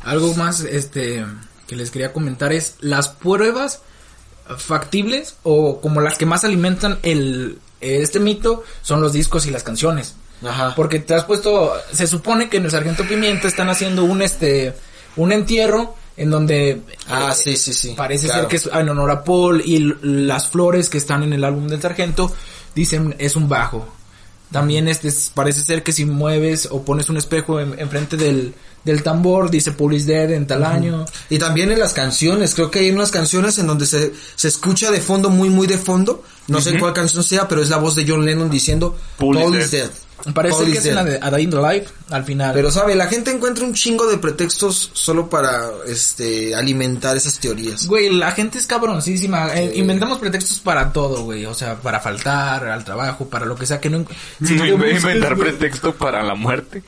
Algo 0.00 0.32
más 0.34 0.60
este 0.60 1.22
que 1.66 1.76
les 1.76 1.90
quería 1.90 2.14
comentar 2.14 2.50
es 2.50 2.76
las 2.80 3.08
pruebas 3.08 3.80
factibles 4.56 5.36
o 5.42 5.82
como 5.82 6.00
las 6.00 6.16
que 6.16 6.24
más 6.24 6.44
alimentan 6.44 6.98
el 7.02 7.58
este 7.82 8.20
mito 8.20 8.64
son 8.80 9.02
los 9.02 9.12
discos 9.12 9.44
y 9.44 9.50
las 9.50 9.64
canciones. 9.64 10.14
Ajá. 10.42 10.72
Porque 10.74 10.98
te 10.98 11.14
has 11.14 11.24
puesto, 11.24 11.74
se 11.92 12.06
supone 12.06 12.48
que 12.48 12.56
en 12.56 12.64
el 12.64 12.70
Sargento 12.70 13.06
Pimienta 13.06 13.48
están 13.48 13.68
haciendo 13.68 14.04
un 14.04 14.22
este 14.22 14.72
un 15.16 15.32
entierro 15.32 15.97
en 16.18 16.30
donde 16.30 16.82
Ah, 17.08 17.32
eh, 17.32 17.34
sí, 17.42 17.56
sí, 17.56 17.72
sí. 17.72 17.94
parece 17.96 18.26
claro. 18.26 18.42
ser 18.42 18.48
que 18.48 18.56
es 18.56 18.66
en 18.72 18.88
honor 18.88 19.10
a 19.10 19.24
Paul 19.24 19.62
y 19.64 19.94
las 20.02 20.48
flores 20.48 20.90
que 20.90 20.98
están 20.98 21.22
en 21.22 21.32
el 21.32 21.44
álbum 21.44 21.66
del 21.68 21.80
Sargento 21.80 22.30
dicen 22.74 23.14
es 23.18 23.36
un 23.36 23.48
bajo. 23.48 23.88
También 24.50 24.88
este 24.88 25.08
es- 25.08 25.30
parece 25.34 25.60
ser 25.62 25.82
que 25.82 25.92
si 25.92 26.04
mueves 26.06 26.68
o 26.70 26.82
pones 26.82 27.08
un 27.10 27.16
espejo 27.18 27.60
en- 27.60 27.78
enfrente 27.78 28.16
del, 28.16 28.54
del 28.82 29.02
tambor, 29.02 29.50
dice 29.50 29.72
Police 29.72 30.06
Dead 30.06 30.30
en 30.32 30.46
tal 30.46 30.64
año. 30.64 31.04
Y 31.28 31.38
también 31.38 31.70
en 31.70 31.78
las 31.78 31.92
canciones, 31.92 32.54
creo 32.54 32.70
que 32.70 32.78
hay 32.78 32.90
unas 32.90 33.10
canciones 33.10 33.58
en 33.58 33.66
donde 33.66 33.84
se, 33.84 34.12
se 34.36 34.48
escucha 34.48 34.90
de 34.90 35.00
fondo, 35.02 35.28
muy 35.28 35.50
muy 35.50 35.66
de 35.66 35.76
fondo, 35.76 36.24
no 36.46 36.60
sé 36.62 36.70
en 36.70 36.78
cuál 36.78 36.94
canción 36.94 37.22
sea, 37.22 37.46
pero 37.46 37.60
es 37.62 37.68
la 37.68 37.76
voz 37.76 37.94
de 37.94 38.06
John 38.08 38.24
Lennon 38.24 38.48
diciendo 38.48 38.96
is 39.54 39.70
dead". 39.70 39.90
Parece 40.34 40.56
Paul 40.56 40.72
que 40.72 40.78
es 40.78 40.86
en 40.86 40.94
la 40.96 41.04
de 41.04 41.18
A 41.22 41.30
Day 41.30 41.44
in 41.44 41.50
the 41.50 41.56
Life, 41.56 41.86
al 42.10 42.24
final. 42.24 42.52
Pero 42.52 42.70
sabe, 42.70 42.96
la 42.96 43.06
gente 43.06 43.30
encuentra 43.30 43.64
un 43.64 43.72
chingo 43.72 44.06
de 44.06 44.18
pretextos 44.18 44.90
solo 44.92 45.30
para 45.30 45.70
este 45.86 46.54
alimentar 46.54 47.16
esas 47.16 47.38
teorías. 47.38 47.86
Güey, 47.86 48.10
la 48.10 48.32
gente 48.32 48.58
es 48.58 48.66
cabroncísima. 48.66 49.54
Eh, 49.54 49.72
inventamos 49.76 50.18
pretextos 50.18 50.58
para 50.58 50.92
todo, 50.92 51.22
güey. 51.22 51.46
O 51.46 51.54
sea, 51.54 51.76
para 51.76 52.00
faltar 52.00 52.66
al 52.66 52.84
trabajo, 52.84 53.28
para 53.28 53.46
lo 53.46 53.54
que 53.54 53.66
sea 53.66 53.80
que 53.80 53.90
no... 53.90 54.04
si 54.44 54.54
No 54.56 54.66
inventar 54.66 55.36
pretexto 55.36 55.94
para 55.94 56.22
la 56.22 56.34
muerte. 56.34 56.82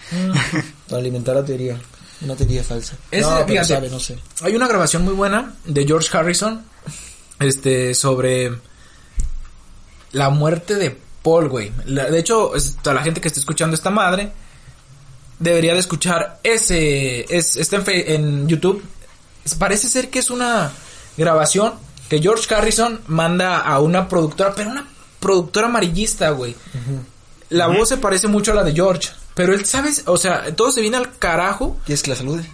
Para 0.89 1.01
alimentar 1.01 1.37
la 1.37 1.45
teoría. 1.45 1.81
Una 2.23 2.35
teoría 2.37 2.63
falsa. 2.63 2.97
Ese, 3.11 3.31
no, 3.31 3.47
fíjate, 3.47 3.69
sabe, 3.69 3.89
no 3.89 4.01
sé. 4.01 4.19
Hay 4.43 4.55
una 4.55 4.69
grabación 4.69 5.05
muy 5.05 5.15
buena 5.15 5.55
de 5.65 5.87
George 5.87 6.15
Harrison, 6.17 6.65
este, 7.39 7.95
sobre 7.95 8.53
la 10.13 10.29
muerte 10.31 10.75
de 10.75 10.99
Paul, 11.23 11.49
güey. 11.49 11.73
De 11.87 12.19
hecho, 12.19 12.55
es- 12.57 12.77
a 12.85 12.93
la 12.95 13.03
gente 13.03 13.21
que 13.21 13.29
está 13.29 13.41
escuchando 13.41 13.75
esta 13.75 13.91
madre 13.91 14.33
debería 15.39 15.73
de 15.75 15.81
escuchar 15.81 16.39
ese, 16.43 17.25
es, 17.35 17.57
está 17.57 17.77
en, 17.77 17.85
en 17.87 18.49
YouTube. 18.49 18.83
Parece 19.59 19.89
ser 19.89 20.11
que 20.11 20.19
es 20.19 20.31
una 20.31 20.71
grabación 21.17 21.75
que 22.09 22.21
George 22.21 22.53
Harrison 22.55 23.01
manda 23.07 23.59
a 23.61 23.81
una 23.81 24.09
productora, 24.09 24.55
pero 24.55 24.71
una 24.71 24.87
productora 25.19 25.67
amarillista, 25.69 26.31
güey. 26.31 26.55
La 27.51 27.67
voz 27.69 27.89
se 27.89 27.97
parece 27.97 28.29
mucho 28.29 28.53
a 28.53 28.55
la 28.55 28.65
de 28.65 28.73
George, 28.73 29.09
pero 29.35 29.55
él, 29.55 29.65
¿sabes? 29.65 30.03
O 30.07 30.17
sea, 30.17 30.55
todo 30.55 30.71
se 30.73 30.81
viene 30.81 30.97
al 30.99 31.17
carajo. 31.19 31.79
¿Quieres 31.85 32.03
que 32.03 32.11
la 32.11 32.17
salude? 32.17 32.45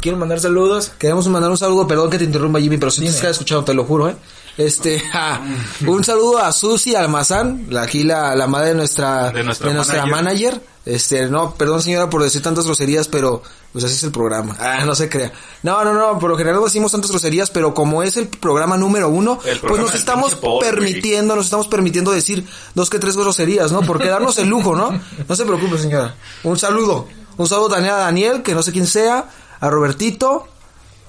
Quiero 0.00 0.16
mandar 0.18 0.38
saludos. 0.38 0.92
Queremos 0.98 1.26
mandar 1.28 1.50
un 1.50 1.58
saludo, 1.58 1.86
perdón 1.88 2.10
que 2.10 2.18
te 2.18 2.24
interrumpa 2.24 2.60
Jimmy, 2.60 2.78
pero 2.78 2.90
si 2.92 3.00
tienes 3.00 3.16
que 3.20 3.26
haber 3.26 3.32
escuchado, 3.32 3.64
te 3.64 3.74
lo 3.74 3.84
juro, 3.84 4.08
eh. 4.08 4.16
Este, 4.56 5.00
ja, 5.12 5.40
un 5.86 6.04
saludo 6.04 6.38
a 6.38 6.52
Susi 6.52 6.94
Almazán, 6.94 7.66
la, 7.70 7.82
aquí 7.82 8.02
la, 8.02 8.34
la 8.34 8.46
madre 8.46 8.70
de 8.70 8.74
nuestra, 8.74 9.30
De 9.30 9.42
nuestra 9.44 9.70
manager. 9.72 10.08
manager. 10.08 10.62
Este, 10.86 11.28
no, 11.28 11.54
perdón 11.54 11.82
señora 11.82 12.08
por 12.08 12.22
decir 12.22 12.42
tantas 12.42 12.64
groserías, 12.64 13.06
pero 13.06 13.42
pues 13.70 13.84
así 13.84 13.94
es 13.94 14.02
el 14.02 14.10
programa. 14.10 14.56
Ah, 14.58 14.84
no 14.86 14.94
se 14.94 15.08
crea. 15.10 15.30
No, 15.62 15.84
no, 15.84 15.92
no, 15.92 16.18
por 16.18 16.30
lo 16.30 16.36
general 16.38 16.58
no 16.58 16.64
decimos 16.64 16.90
tantas 16.90 17.10
groserías, 17.10 17.50
pero 17.50 17.74
como 17.74 18.02
es 18.02 18.16
el 18.16 18.28
programa 18.28 18.76
número 18.78 19.08
uno, 19.10 19.38
El 19.44 19.60
pues 19.60 19.80
nos 19.80 19.94
estamos 19.94 20.36
permitiendo, 20.60 21.36
nos 21.36 21.44
estamos 21.44 21.68
permitiendo 21.68 22.10
decir 22.10 22.46
dos 22.74 22.88
que 22.88 22.98
tres 22.98 23.16
groserías, 23.16 23.70
¿no? 23.72 23.82
Por 23.82 24.00
quedarnos 24.00 24.38
el 24.38 24.48
lujo, 24.48 24.74
¿no? 24.74 24.98
No 25.28 25.36
se 25.36 25.44
preocupe 25.44 25.78
señora. 25.78 26.14
Un 26.44 26.58
saludo. 26.58 27.06
Un 27.36 27.46
saludo 27.46 27.68
también 27.68 27.94
a 27.94 27.98
Daniel, 27.98 28.42
que 28.42 28.54
no 28.54 28.62
sé 28.62 28.72
quién 28.72 28.86
sea, 28.86 29.26
a 29.60 29.70
Robertito, 29.70 30.48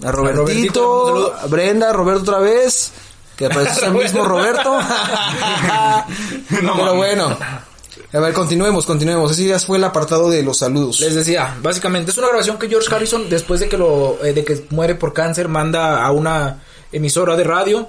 a 0.03 0.11
Robertito, 0.11 0.41
Robertito, 0.41 1.01
un 1.03 1.07
saludo. 1.07 1.33
a 1.41 1.45
Brenda, 1.47 1.93
Roberto 1.93 2.21
otra 2.23 2.39
vez, 2.39 2.91
que 3.41 3.53
parece 3.53 3.85
el 3.85 3.93
mismo 3.93 4.23
Roberto. 4.23 4.77
Pero 6.49 6.95
bueno. 6.95 7.37
A 8.13 8.19
ver, 8.19 8.33
continuemos, 8.33 8.85
continuemos. 8.85 9.31
Ese 9.31 9.47
ya 9.47 9.59
fue 9.59 9.77
el 9.77 9.83
apartado 9.83 10.29
de 10.29 10.43
los 10.43 10.57
saludos. 10.57 10.99
Les 10.99 11.15
decía, 11.15 11.57
básicamente 11.61 12.11
es 12.11 12.17
una 12.17 12.27
grabación 12.27 12.57
que 12.57 12.67
George 12.67 12.93
Harrison, 12.93 13.29
después 13.29 13.61
de 13.61 13.69
que 13.69 13.77
lo, 13.77 14.23
eh, 14.23 14.33
de 14.33 14.43
que 14.43 14.65
muere 14.69 14.95
por 14.95 15.13
cáncer, 15.13 15.47
manda 15.47 16.03
a 16.03 16.11
una 16.11 16.61
emisora 16.91 17.37
de 17.37 17.45
radio 17.45 17.87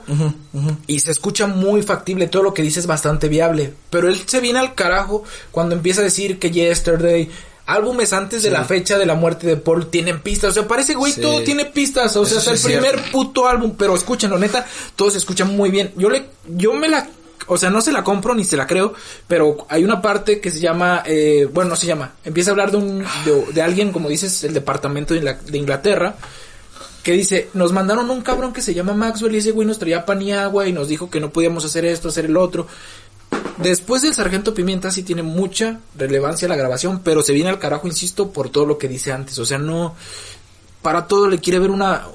y 0.87 1.01
se 1.01 1.11
escucha 1.11 1.49
muy 1.49 1.83
factible, 1.83 2.29
todo 2.29 2.45
lo 2.45 2.55
que 2.55 2.63
dice 2.63 2.79
es 2.79 2.87
bastante 2.87 3.29
viable, 3.29 3.75
pero 3.91 4.09
él 4.09 4.23
se 4.27 4.39
viene 4.39 4.61
al 4.61 4.77
carajo 4.77 5.25
cuando 5.51 5.75
empieza 5.75 6.03
a 6.03 6.05
decir 6.05 6.39
que 6.39 6.53
Yesterday, 6.53 7.29
álbumes 7.67 8.13
antes 8.13 8.43
de 8.43 8.51
la 8.51 8.65
fecha 8.65 8.99
de 8.99 9.07
la 9.07 9.15
muerte 9.15 9.47
de 9.47 9.57
Paul 9.57 9.87
tienen 9.89 10.21
pistas, 10.21 10.51
o 10.51 10.55
sea, 10.55 10.69
parece 10.69 10.95
güey, 10.95 11.13
Sí. 11.13 11.21
todo 11.21 11.43
tiene 11.43 11.65
pistas, 11.67 12.17
o 12.17 12.25
sea, 12.25 12.39
Eso 12.39 12.41
sí 12.43 12.51
el 12.51 12.57
es 12.57 12.63
primer 12.65 12.95
cierto. 12.99 13.13
puto 13.13 13.47
álbum, 13.49 13.75
pero 13.79 13.95
escúchenlo, 13.95 14.39
neta, 14.39 14.67
todo 14.97 15.11
se 15.11 15.19
escucha 15.19 15.45
muy 15.45 15.71
bien. 15.71 15.93
Yo 15.97 16.11
le, 16.11 16.27
yo 16.49 16.73
me 16.75 16.89
la, 16.89 17.09
o 17.47 17.57
sea, 17.57 17.71
no 17.71 17.81
se 17.81 17.93
la 17.93 18.03
compro 18.05 18.35
ni 18.35 18.45
se 18.45 18.57
la 18.57 18.67
creo, 18.67 18.95
pero 19.29 19.67
hay 19.69 19.85
una 19.85 20.03
parte 20.03 20.41
que 20.41 20.51
se 20.51 20.61
llama, 20.61 21.03
eh, 21.07 21.49
bueno, 21.53 21.71
no 21.71 21.77
se 21.77 21.87
llama, 21.87 22.13
empieza 22.25 22.51
a 22.51 22.53
hablar 22.53 22.71
de 22.73 22.77
un, 22.79 23.05
de, 23.25 23.47
de 23.53 23.63
alguien, 23.63 23.93
como 23.93 24.09
dices, 24.09 24.43
el 24.45 24.55
departamento 24.55 25.15
de, 25.15 25.21
Ingla- 25.23 25.41
de 25.41 25.59
Inglaterra, 25.59 26.17
que 27.03 27.13
dice, 27.13 27.49
nos 27.55 27.73
mandaron 27.73 28.11
un 28.11 28.23
cabrón 28.23 28.53
que 28.53 28.63
se 28.63 28.75
llama 28.75 28.93
Maxwell 28.95 29.35
y 29.35 29.39
ese 29.39 29.51
güey 29.51 29.67
nos 29.67 29.79
traía 29.81 30.07
pan 30.07 30.23
y 30.23 30.31
agua 30.33 30.69
y 30.69 30.73
nos 30.73 30.87
dijo 30.87 31.11
que 31.11 31.19
no 31.19 31.31
podíamos 31.31 31.65
hacer 31.65 31.85
esto, 31.85 32.09
hacer 32.11 32.27
el 32.27 32.37
otro. 32.37 32.69
Después 33.59 34.03
del 34.03 34.15
Sargento 34.15 34.55
Pimienta 34.55 34.91
sí 34.91 35.03
tiene 35.03 35.23
mucha 35.23 35.79
relevancia 35.97 36.49
la 36.49 36.57
grabación, 36.57 37.01
pero 37.05 37.23
se 37.23 37.33
viene 37.33 37.51
al 37.51 37.59
carajo, 37.59 37.87
insisto, 37.87 38.31
por 38.33 38.51
todo 38.51 38.67
lo 38.67 38.79
que 38.79 38.89
dice 38.89 39.13
antes. 39.13 39.39
O 39.39 39.47
sea, 39.47 39.59
no, 39.59 39.95
para 40.83 41.07
todo 41.07 41.29
le 41.29 41.39
quiere 41.39 41.59
ver 41.59 41.71
una... 41.71 42.07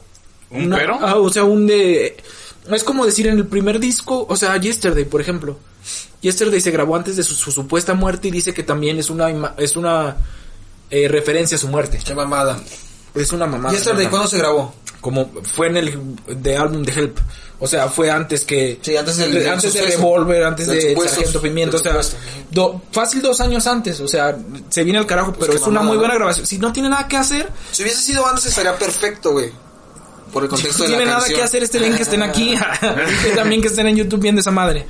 ¿Un 0.49 0.65
una- 0.65 0.77
pero? 0.77 0.97
ah, 1.01 1.15
o 1.15 1.29
sea, 1.29 1.43
un 1.45 1.67
de... 1.67 2.17
Es 2.71 2.83
como 2.83 3.05
decir 3.05 3.27
en 3.27 3.37
el 3.37 3.45
primer 3.47 3.79
disco, 3.79 4.25
o 4.27 4.35
sea, 4.35 4.57
Yesterday, 4.57 5.05
por 5.05 5.21
ejemplo. 5.21 5.57
Yesterday 6.21 6.59
se 6.59 6.71
grabó 6.71 6.97
antes 6.97 7.15
de 7.15 7.23
su, 7.23 7.33
su 7.33 7.51
supuesta 7.51 7.93
muerte 7.93 8.27
y 8.27 8.31
dice 8.31 8.53
que 8.53 8.63
también 8.63 8.97
es 8.99 9.09
una 9.09 9.53
es 9.57 9.77
una 9.77 10.17
eh, 10.89 11.07
referencia 11.07 11.55
a 11.55 11.59
su 11.59 11.69
muerte. 11.69 11.97
Qué 12.03 12.13
mamada. 12.13 12.59
Es 13.15 13.31
una 13.31 13.45
mamada. 13.45 13.73
¿Y 13.73 13.77
Yesterday 13.77 14.07
cuándo 14.07 14.27
se 14.27 14.37
grabó? 14.37 14.73
Como 14.99 15.31
fue 15.43 15.67
en 15.67 15.77
el 15.77 16.15
de 16.27 16.57
álbum 16.57 16.83
de 16.83 16.91
Help. 16.91 17.19
O 17.59 17.65
sea, 17.67 17.87
fue 17.89 18.11
antes 18.11 18.45
que 18.45 18.77
Sí, 18.83 18.95
antes 18.95 19.17
del- 19.17 19.33
del 19.33 19.49
antes 19.49 19.73
de. 19.73 19.81
Revolver, 19.81 20.43
antes 20.43 20.67
de 20.67 20.95
Sargento 20.95 21.41
Pimiento, 21.41 21.77
o 21.77 21.79
sea, 21.79 21.99
do- 22.51 22.81
fácil 22.91 23.21
dos 23.21 23.41
años 23.41 23.65
antes, 23.65 23.99
o 23.99 24.07
sea, 24.07 24.37
se 24.69 24.83
viene 24.83 24.99
al 24.99 25.07
carajo, 25.07 25.33
pero 25.33 25.51
qué 25.53 25.57
es 25.57 25.63
una 25.65 25.81
muy 25.81 25.93
¿no? 25.93 25.99
buena 25.99 26.13
grabación. 26.13 26.45
Si 26.45 26.59
no 26.59 26.71
tiene 26.71 26.89
nada 26.89 27.07
que 27.07 27.17
hacer, 27.17 27.49
Si 27.71 27.81
hubiese 27.81 28.01
sido 28.01 28.27
antes 28.27 28.45
estaría 28.45 28.77
perfecto, 28.77 29.31
güey. 29.31 29.51
Por 30.31 30.43
el 30.43 30.49
si 30.55 30.55
contexto 30.55 30.83
no 30.83 30.85
de 30.85 30.91
la 30.91 30.97
tiene 30.97 31.05
nada 31.05 31.17
canción. 31.19 31.39
que 31.39 31.43
hacer 31.43 31.63
este 31.63 31.79
link 31.79 31.95
que 31.95 32.03
estén 32.03 32.21
aquí, 32.21 32.53
y 32.53 33.35
también 33.35 33.61
que 33.61 33.69
estén 33.69 33.87
en 33.87 33.95
YouTube 33.95 34.21
viendo 34.21 34.41
esa 34.41 34.51
madre. 34.51 34.85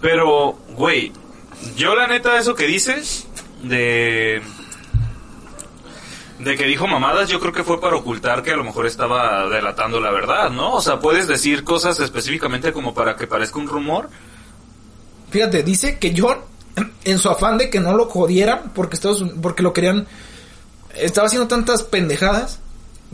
Pero, 0.00 0.58
güey, 0.76 1.12
yo 1.76 1.94
la 1.94 2.06
neta 2.06 2.38
eso 2.38 2.54
que 2.54 2.66
dices 2.66 3.26
de 3.62 4.40
de 6.42 6.56
que 6.56 6.64
dijo 6.64 6.86
mamadas, 6.86 7.28
yo 7.28 7.38
creo 7.38 7.52
que 7.52 7.64
fue 7.64 7.80
para 7.80 7.96
ocultar 7.96 8.42
que 8.42 8.52
a 8.52 8.56
lo 8.56 8.64
mejor 8.64 8.86
estaba 8.86 9.48
delatando 9.48 10.00
la 10.00 10.10
verdad, 10.10 10.50
¿no? 10.50 10.74
O 10.74 10.80
sea, 10.80 10.98
puedes 10.98 11.26
decir 11.26 11.64
cosas 11.64 12.00
específicamente 12.00 12.72
como 12.72 12.94
para 12.94 13.14
que 13.16 13.26
parezca 13.26 13.58
un 13.58 13.68
rumor. 13.68 14.08
Fíjate, 15.30 15.62
dice 15.62 15.98
que 15.98 16.14
John, 16.16 16.38
en 17.04 17.18
su 17.18 17.28
afán 17.28 17.58
de 17.58 17.68
que 17.68 17.80
no 17.80 17.94
lo 17.94 18.06
jodieran, 18.06 18.72
porque 18.74 18.94
Estados 18.94 19.22
porque 19.42 19.62
lo 19.62 19.74
querían, 19.74 20.06
estaba 20.94 21.26
haciendo 21.26 21.46
tantas 21.46 21.82
pendejadas, 21.82 22.60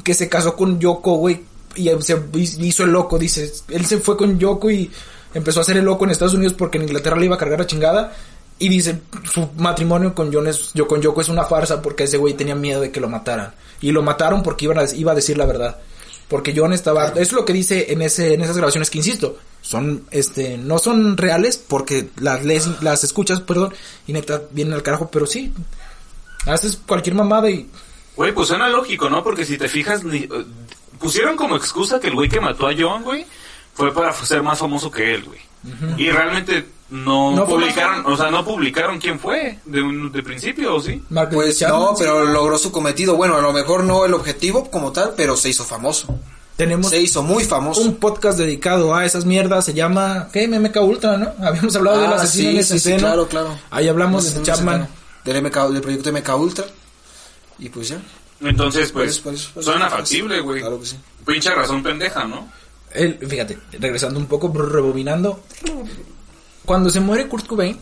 que 0.05 0.15
se 0.15 0.29
casó 0.29 0.55
con 0.55 0.79
Yoko, 0.79 1.17
güey, 1.17 1.45
y 1.75 1.91
se 2.01 2.23
hizo 2.35 2.85
el 2.85 2.91
loco, 2.91 3.19
dice, 3.19 3.53
él 3.69 3.87
se 3.87 3.99
fue 3.99 4.17
con 4.17 4.39
Yoko 4.39 4.71
y 4.71 4.91
empezó 5.35 5.61
a 5.61 5.63
hacer 5.63 5.77
el 5.77 5.85
loco 5.85 6.05
en 6.05 6.13
Estados 6.13 6.35
Unidos 6.35 6.55
porque 6.55 6.79
en 6.79 6.85
Inglaterra 6.85 7.17
le 7.17 7.27
iba 7.27 7.35
a 7.35 7.39
cargar 7.39 7.61
a 7.61 7.67
chingada, 7.67 8.13
y 8.59 8.69
dice, 8.69 9.01
su 9.33 9.49
matrimonio 9.57 10.15
con 10.15 10.33
John 10.33 10.47
es, 10.47 10.73
yo 10.75 10.87
con 10.87 11.01
Yoko 11.03 11.21
es 11.21 11.29
una 11.29 11.45
farsa 11.45 11.83
porque 11.83 12.05
ese 12.05 12.17
güey 12.17 12.35
tenía 12.35 12.55
miedo 12.55 12.81
de 12.81 12.91
que 12.91 13.01
lo 13.01 13.09
mataran, 13.09 13.55
y 13.81 13.93
lo 13.93 14.03
mataron 14.03 14.43
porque 14.43 14.65
iban 14.65 14.79
a, 14.79 14.85
iba 14.95 15.13
a 15.13 15.17
decir 15.17 15.37
la 15.37 15.47
verdad. 15.47 15.79
Porque 16.29 16.53
John 16.57 16.73
estaba, 16.73 17.09
es 17.11 17.33
lo 17.33 17.45
que 17.45 17.53
dice 17.53 17.93
en 17.93 18.03
ese, 18.03 18.35
en 18.35 18.41
esas 18.41 18.57
grabaciones 18.57 18.91
que 18.91 18.99
insisto, 18.99 19.39
son, 19.63 20.05
este, 20.11 20.59
no 20.59 20.79
son 20.79 21.17
reales 21.17 21.57
porque 21.57 22.09
las 22.19 22.45
lees, 22.45 22.83
las 22.83 23.05
escuchas, 23.05 23.41
perdón, 23.41 23.73
y 24.09 24.13
neta 24.13 24.43
vienen 24.51 24.75
al 24.75 24.83
carajo, 24.83 25.09
pero 25.09 25.27
sí, 25.27 25.53
haces 26.47 26.81
cualquier 26.85 27.15
mamada 27.15 27.49
y, 27.49 27.71
Güey, 28.17 28.33
pues 28.33 28.49
suena 28.49 28.69
lógico, 28.69 29.11
¿no? 29.11 29.23
Porque 29.23 29.45
si 29.45 29.59
te 29.59 29.69
fijas, 29.69 30.03
eh, 30.11 30.29
pusieron 30.99 31.37
como 31.37 31.57
excusa 31.57 32.01
que 32.01 32.09
el 32.09 32.15
güey 32.15 32.29
que 32.31 32.41
mató 32.41 32.67
a 32.67 32.75
John, 32.77 33.03
güey, 33.03 33.27
fue 33.75 33.93
para 33.93 34.13
ser 34.15 34.43
más 34.43 34.59
famoso 34.59 34.91
que 34.91 35.15
él, 35.15 35.25
güey. 35.25 35.41
Y 35.99 36.11
realmente 36.11 36.65
no, 36.91 37.45
publicaron, 37.47 38.07
o 38.07 38.17
sea, 38.17 38.31
no 38.31 38.45
publicaron 38.45 38.99
quién 38.99 39.19
fue 39.19 39.59
de, 39.65 39.83
un, 39.83 40.13
de 40.13 40.23
principio, 40.23 40.77
¿o 40.77 40.81
sí? 40.81 41.03
Pues 41.33 41.61
no, 41.63 41.89
sí. 41.91 41.95
pero 41.99 42.25
logró 42.25 42.59
su 42.59 42.71
cometido. 42.71 43.17
Bueno, 43.17 43.37
a 43.37 43.41
lo 43.41 43.53
mejor 43.53 43.83
no 43.85 44.05
el 44.05 44.15
objetivo 44.15 44.71
como 44.71 44.93
tal, 44.93 45.15
pero 45.17 45.37
se 45.37 45.49
hizo 45.49 45.65
famoso. 45.65 46.19
tenemos 46.57 46.91
Se 46.91 47.01
hizo 47.01 47.23
muy 47.23 47.45
famoso. 47.45 47.81
un 47.81 47.97
podcast 47.97 48.39
dedicado 48.39 48.95
a 48.95 49.05
esas 49.05 49.25
mierdas, 49.25 49.65
se 49.65 49.75
llama, 49.75 50.29
¿qué? 50.33 50.47
MMK 50.47 50.77
Ultra, 50.83 51.17
¿no? 51.17 51.33
Habíamos 51.45 51.75
hablado 51.75 52.01
del 52.01 52.13
Ah, 52.13 52.17
asesino 52.17 52.51
sí, 52.53 52.57
en 52.59 52.65
sí, 52.65 52.79
sí, 52.79 52.97
claro, 52.97 53.27
claro. 53.27 53.59
Ahí 53.71 53.89
hablamos 53.89 54.25
No 54.33 54.39
de 54.41 54.43
Chapman. 54.47 54.89
Del, 55.25 55.43
MK, 55.43 55.57
del 55.71 55.81
proyecto 55.83 56.13
MK 56.13 56.29
Ultra. 56.39 56.65
Y 57.59 57.69
pues 57.69 57.89
ya. 57.89 57.99
Entonces, 58.43 58.93
pues, 58.93 58.93
Por 58.93 59.09
eso, 59.09 59.23
por 59.23 59.35
eso, 59.35 59.51
por 59.55 59.65
suena 59.65 59.91
factible, 59.91 60.41
güey. 60.41 60.61
Claro 60.61 60.79
que 60.79 60.87
sí. 60.87 60.97
Pinche 61.27 61.51
razón 61.53 61.83
pendeja, 61.83 62.25
¿no? 62.25 62.49
Él, 62.93 63.19
fíjate, 63.29 63.59
regresando 63.81 64.21
un 64.21 64.27
poco, 64.27 64.53
rebobinando. 64.53 65.41
Cuando 66.67 66.91
se 66.91 67.01
muere 67.01 67.29
Kurt 67.29 67.47
Cobain, 67.47 67.79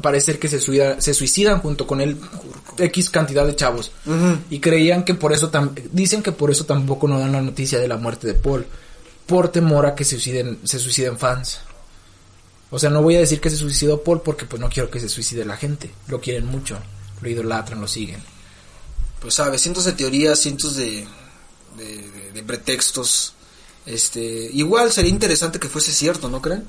parece 0.00 0.26
ser 0.26 0.38
que 0.38 0.48
se, 0.48 0.58
suicida- 0.60 1.00
se 1.00 1.12
suicidan 1.14 1.60
junto 1.60 1.86
con 1.86 2.00
él 2.00 2.18
X 2.78 3.10
cantidad 3.10 3.46
de 3.46 3.54
chavos. 3.56 3.90
Y 4.50 4.60
creían 4.60 5.04
que 5.04 5.14
por 5.14 5.32
eso, 5.32 5.50
tam- 5.50 5.74
dicen 5.92 6.22
que 6.22 6.32
por 6.32 6.50
eso 6.50 6.64
tampoco 6.64 7.06
no 7.08 7.18
dan 7.18 7.32
la 7.32 7.42
noticia 7.42 7.78
de 7.78 7.88
la 7.88 7.96
muerte 7.98 8.26
de 8.26 8.34
Paul. 8.34 8.66
Por 9.26 9.48
temor 9.48 9.84
a 9.86 9.94
que 9.94 10.04
se 10.04 10.12
suiciden, 10.12 10.58
se 10.64 10.78
suiciden 10.78 11.18
fans. 11.18 11.60
O 12.70 12.78
sea, 12.78 12.90
no 12.90 13.02
voy 13.02 13.16
a 13.16 13.20
decir 13.20 13.40
que 13.40 13.50
se 13.50 13.56
suicidó 13.56 14.02
Paul 14.02 14.20
porque 14.22 14.46
pues 14.46 14.60
no 14.60 14.68
quiero 14.68 14.90
que 14.90 15.00
se 15.00 15.08
suicide 15.08 15.44
la 15.44 15.56
gente. 15.56 15.90
Lo 16.08 16.20
quieren 16.20 16.46
mucho, 16.46 16.78
lo 17.22 17.28
idolatran, 17.28 17.80
lo 17.80 17.86
siguen. 17.88 18.20
Pues 19.20 19.34
sabes, 19.34 19.62
cientos 19.62 19.84
de 19.84 19.92
teorías, 19.92 20.38
cientos 20.40 20.76
de, 20.76 21.06
de, 21.78 21.84
de- 21.84 22.32
de 22.34 22.42
pretextos. 22.42 23.34
Este, 23.86 24.20
igual 24.52 24.90
sería 24.92 25.10
interesante 25.10 25.58
que 25.58 25.68
fuese 25.68 25.92
cierto, 25.92 26.28
¿no 26.28 26.42
creen? 26.42 26.64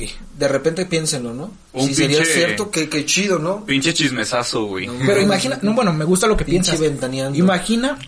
Sí. 0.00 0.10
De 0.38 0.48
repente 0.48 0.86
piénsenlo, 0.86 1.34
¿no? 1.34 1.50
Un 1.74 1.86
si 1.88 1.94
sería 1.94 2.20
pinche- 2.20 2.32
cierto, 2.34 2.70
que, 2.70 2.88
que 2.88 3.04
chido, 3.04 3.38
¿no? 3.38 3.64
Pinche 3.66 3.92
chismesazo, 3.92 4.64
güey. 4.64 4.86
No, 4.86 4.94
Pero 5.06 5.20
imagina, 5.20 5.58
no, 5.60 5.74
bueno, 5.74 5.92
me 5.92 6.06
gusta 6.06 6.26
lo 6.26 6.34
que 6.36 6.44
Pinche 6.46 6.70
piensas. 6.72 6.80
ventaneando. 6.80 7.38
Imagina 7.38 7.98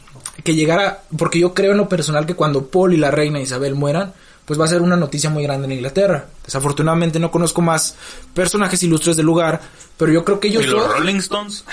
que 0.42 0.54
llegara, 0.54 1.02
porque 1.18 1.38
yo 1.38 1.52
creo 1.52 1.72
en 1.72 1.76
lo 1.78 1.88
personal 1.88 2.24
que 2.24 2.34
cuando 2.34 2.66
Paul 2.68 2.94
y 2.94 2.96
la 2.96 3.10
reina 3.10 3.38
Isabel 3.38 3.74
mueran, 3.74 4.14
pues 4.46 4.58
va 4.58 4.64
a 4.64 4.68
ser 4.68 4.80
una 4.80 4.96
noticia 4.96 5.28
muy 5.28 5.42
grande 5.42 5.66
en 5.66 5.72
Inglaterra. 5.72 6.26
Desafortunadamente 6.44 7.18
no 7.18 7.30
conozco 7.30 7.60
más 7.60 7.96
personajes 8.32 8.82
ilustres 8.82 9.16
del 9.16 9.26
lugar, 9.26 9.60
pero 9.98 10.10
yo 10.10 10.24
creo 10.24 10.40
que 10.40 10.48
ellos 10.48 10.64
¿Y 10.64 10.68
los 10.68 10.88
Rolling 10.90 11.16
Stones? 11.16 11.64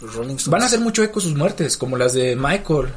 Los 0.00 0.14
Rolling 0.14 0.34
Stones. 0.36 0.48
van 0.50 0.62
a 0.62 0.66
hacer 0.66 0.78
mucho 0.80 1.02
eco 1.02 1.20
sus 1.20 1.34
muertes, 1.34 1.76
como 1.76 1.96
las 1.96 2.12
de 2.12 2.36
Michael. 2.36 2.88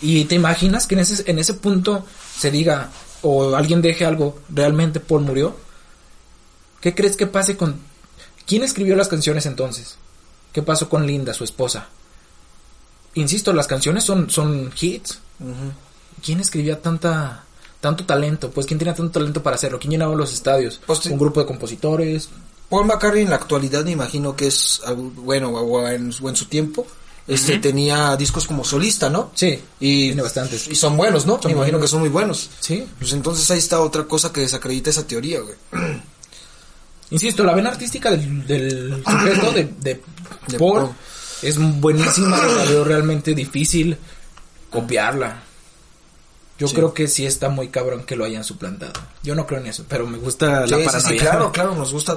Y 0.00 0.24
te 0.24 0.34
imaginas 0.34 0.86
que 0.86 0.94
en 0.94 1.00
ese, 1.00 1.30
en 1.30 1.38
ese 1.38 1.54
punto 1.54 2.04
se 2.38 2.50
diga, 2.50 2.90
o 3.22 3.54
alguien 3.54 3.82
deje 3.82 4.04
algo, 4.04 4.38
realmente 4.48 5.00
Paul 5.00 5.22
murió. 5.22 5.56
¿Qué 6.80 6.94
crees 6.94 7.16
que 7.16 7.26
pase 7.26 7.56
con... 7.56 7.76
¿Quién 8.46 8.62
escribió 8.62 8.96
las 8.96 9.08
canciones 9.08 9.46
entonces? 9.46 9.96
¿Qué 10.52 10.62
pasó 10.62 10.88
con 10.88 11.06
Linda, 11.06 11.34
su 11.34 11.44
esposa? 11.44 11.88
Insisto, 13.14 13.52
las 13.52 13.66
canciones 13.66 14.04
son, 14.04 14.30
son 14.30 14.72
hits. 14.80 15.20
¿Quién 16.24 16.40
escribía 16.40 16.80
tanta, 16.80 17.44
tanto 17.80 18.04
talento? 18.04 18.50
Pues 18.50 18.66
¿quién 18.66 18.78
tenía 18.78 18.94
tanto 18.94 19.12
talento 19.18 19.42
para 19.42 19.56
hacerlo? 19.56 19.78
¿Quién 19.78 19.92
llenaba 19.92 20.14
los 20.14 20.32
estadios? 20.32 20.80
Pues. 20.86 21.06
Un 21.06 21.18
grupo 21.18 21.40
de 21.40 21.46
compositores. 21.46 22.28
Paul 22.68 22.86
McCartney 22.86 23.22
en 23.22 23.30
la 23.30 23.36
actualidad 23.36 23.84
me 23.84 23.90
imagino 23.90 24.34
que 24.34 24.46
es 24.46 24.80
algo 24.86 25.10
bueno 25.10 25.50
o 25.50 25.86
en, 25.88 26.12
o 26.20 26.28
en 26.28 26.36
su 26.36 26.46
tiempo 26.46 26.86
este 27.34 27.58
tenía 27.58 28.16
discos 28.16 28.46
como 28.46 28.64
solista, 28.64 29.08
¿no? 29.10 29.30
Sí, 29.34 29.62
Y, 29.80 30.06
tiene 30.08 30.22
bastantes. 30.22 30.68
y 30.68 30.74
son 30.74 30.96
buenos, 30.96 31.26
¿no? 31.26 31.34
Son 31.40 31.50
me 31.50 31.52
imagino 31.52 31.78
buenos. 31.78 31.80
que 31.82 31.90
son 31.90 32.00
muy 32.00 32.08
buenos. 32.08 32.50
Sí. 32.60 32.86
Pues 32.98 33.12
entonces 33.12 33.50
ahí 33.50 33.58
está 33.58 33.80
otra 33.80 34.04
cosa 34.04 34.32
que 34.32 34.40
desacredita 34.42 34.90
esa 34.90 35.06
teoría, 35.06 35.40
güey. 35.40 35.56
Insisto, 37.10 37.42
la 37.44 37.54
vena 37.54 37.70
artística 37.70 38.10
del, 38.10 38.46
del 38.46 39.02
sujeto 39.08 39.52
de, 39.52 39.64
de, 39.64 40.00
De 40.48 40.58
Paul 40.58 40.82
Paul. 40.86 40.90
es 41.42 41.58
buenísima, 41.58 42.36
la 42.44 42.64
veo 42.64 42.84
realmente 42.84 43.34
difícil 43.34 43.96
copiarla. 44.70 45.42
Yo 46.58 46.68
Sí. 46.68 46.74
creo 46.74 46.92
que 46.92 47.08
sí 47.08 47.24
está 47.24 47.48
muy 47.48 47.68
cabrón 47.68 48.04
que 48.04 48.14
lo 48.16 48.24
hayan 48.26 48.44
suplantado. 48.44 48.92
Yo 49.22 49.34
no 49.34 49.46
creo 49.46 49.60
en 49.60 49.66
eso, 49.68 49.84
pero 49.88 50.06
me 50.06 50.18
gusta 50.18 50.66
Sí, 50.66 50.70
la 50.72 50.84
paranoia. 50.84 51.08
sí, 51.12 51.16
claro, 51.16 51.50
claro, 51.52 51.74
nos 51.74 51.90
gusta 51.92 52.12
a, 52.12 52.16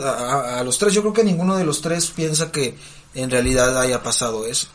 a- 0.58 0.60
a 0.60 0.64
los 0.66 0.78
tres. 0.78 0.94
Yo 0.94 1.02
creo 1.02 1.14
que 1.14 1.24
ninguno 1.24 1.56
de 1.56 1.64
los 1.64 1.82
tres 1.82 2.08
piensa 2.08 2.52
que 2.52 2.76
en 3.16 3.30
realidad 3.32 3.80
haya 3.80 4.04
pasado 4.04 4.46
eso. 4.46 4.68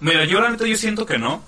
Mira, 0.00 0.24
yo 0.24 0.40
la 0.40 0.50
neta 0.50 0.66
yo 0.66 0.76
siento 0.76 1.06
que 1.06 1.18
no. 1.18 1.42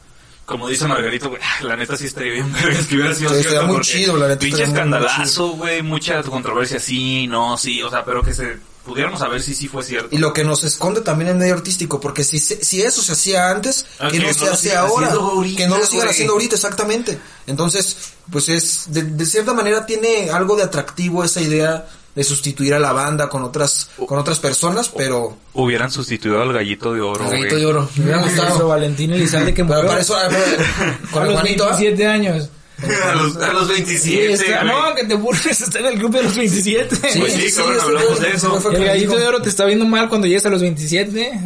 Como 0.44 0.66
dice 0.66 0.88
Margarito, 0.88 1.28
güey, 1.28 1.42
la 1.62 1.76
neta 1.76 1.94
sí 1.94 2.06
estaría 2.06 2.32
bien 2.32 2.50
vergas 2.62 2.86
que 2.86 2.94
hubiera 2.94 3.14
sido 3.14 3.34
Sí, 3.34 3.42
cierto, 3.42 3.66
muy 3.66 3.80
chido, 3.82 4.16
la 4.16 4.28
neta 4.28 4.40
Pinche 4.40 4.62
escandalazo, 4.62 5.48
güey, 5.50 5.82
mucha 5.82 6.22
controversia, 6.22 6.80
sí, 6.80 7.26
no, 7.26 7.58
sí, 7.58 7.82
o 7.82 7.90
sea, 7.90 8.02
pero 8.02 8.22
que 8.22 8.32
se 8.32 8.56
pudiéramos 8.82 9.20
saber 9.20 9.42
si 9.42 9.54
sí 9.54 9.68
fue 9.68 9.82
cierto. 9.82 10.08
Y 10.10 10.18
lo 10.18 10.32
que 10.32 10.44
nos 10.44 10.64
esconde 10.64 11.02
también 11.02 11.32
en 11.32 11.38
medio 11.38 11.52
artístico, 11.52 12.00
porque 12.00 12.24
si, 12.24 12.38
si 12.38 12.80
eso 12.80 13.02
se 13.02 13.12
hacía 13.12 13.50
antes, 13.50 13.84
Ah, 13.98 14.08
que 14.10 14.18
no 14.18 14.28
no 14.28 14.32
se 14.32 14.48
hace 14.48 14.74
ahora, 14.74 15.12
ahorita, 15.12 15.58
que 15.58 15.68
no 15.68 15.76
lo 15.76 15.84
sigan 15.84 16.08
haciendo 16.08 16.32
ahorita, 16.32 16.54
exactamente. 16.54 17.18
Entonces, 17.46 18.14
pues 18.32 18.48
es, 18.48 18.84
de, 18.86 19.02
de 19.02 19.26
cierta 19.26 19.52
manera 19.52 19.84
tiene 19.84 20.30
algo 20.30 20.56
de 20.56 20.62
atractivo 20.62 21.22
esa 21.22 21.42
idea 21.42 21.86
de 22.18 22.24
sustituir 22.24 22.74
a 22.74 22.80
la 22.80 22.92
banda 22.92 23.28
con 23.28 23.44
otras, 23.44 23.90
con 24.04 24.18
otras 24.18 24.40
personas, 24.40 24.88
pero... 24.88 25.36
Hubieran 25.54 25.88
sustituido 25.92 26.42
al 26.42 26.52
gallito 26.52 26.92
de 26.92 27.00
oro, 27.00 27.20
El 27.22 27.26
güey. 27.28 27.38
gallito 27.42 27.56
de 27.56 27.66
oro, 27.66 27.88
me 27.94 28.02
hubiera 28.06 28.26
Eso, 28.26 28.42
gustado. 28.42 28.68
Valentín 28.68 29.12
Elizalde 29.12 29.54
que 29.54 29.62
Pero 29.64 29.76
murió 29.76 29.88
para 29.88 30.00
eso, 30.00 30.16
a 30.16 30.26
ver, 30.26 30.58
con 31.12 31.22
a 31.22 31.26
los 31.26 31.34
Juanito, 31.34 31.64
¿ah? 31.64 31.76
27 31.76 32.06
años. 32.08 32.50
a, 32.82 33.14
los, 33.14 33.36
a 33.36 33.52
los 33.52 33.66
Sí, 33.68 33.72
27, 33.74 34.32
está- 34.32 34.62
güey. 34.64 34.66
no, 34.74 34.94
que 34.96 35.04
te 35.04 35.14
burles, 35.14 35.60
está 35.60 35.78
en 35.78 35.86
el 35.86 35.98
club 36.00 36.10
de 36.12 36.22
los 36.24 36.36
27. 36.36 36.96
Pues 36.96 37.12
sí, 37.12 37.52
cabrón, 37.56 37.76
ese 37.76 37.84
hablamos 37.86 38.20
de 38.20 38.30
eso. 38.30 38.70
el 38.72 38.84
gallito 38.84 39.16
de 39.16 39.26
oro 39.28 39.40
te 39.40 39.48
está 39.48 39.64
viendo 39.64 39.84
mal 39.84 40.08
cuando 40.08 40.26
llegues 40.26 40.44
a 40.46 40.50
los 40.50 40.60
27. 40.60 41.40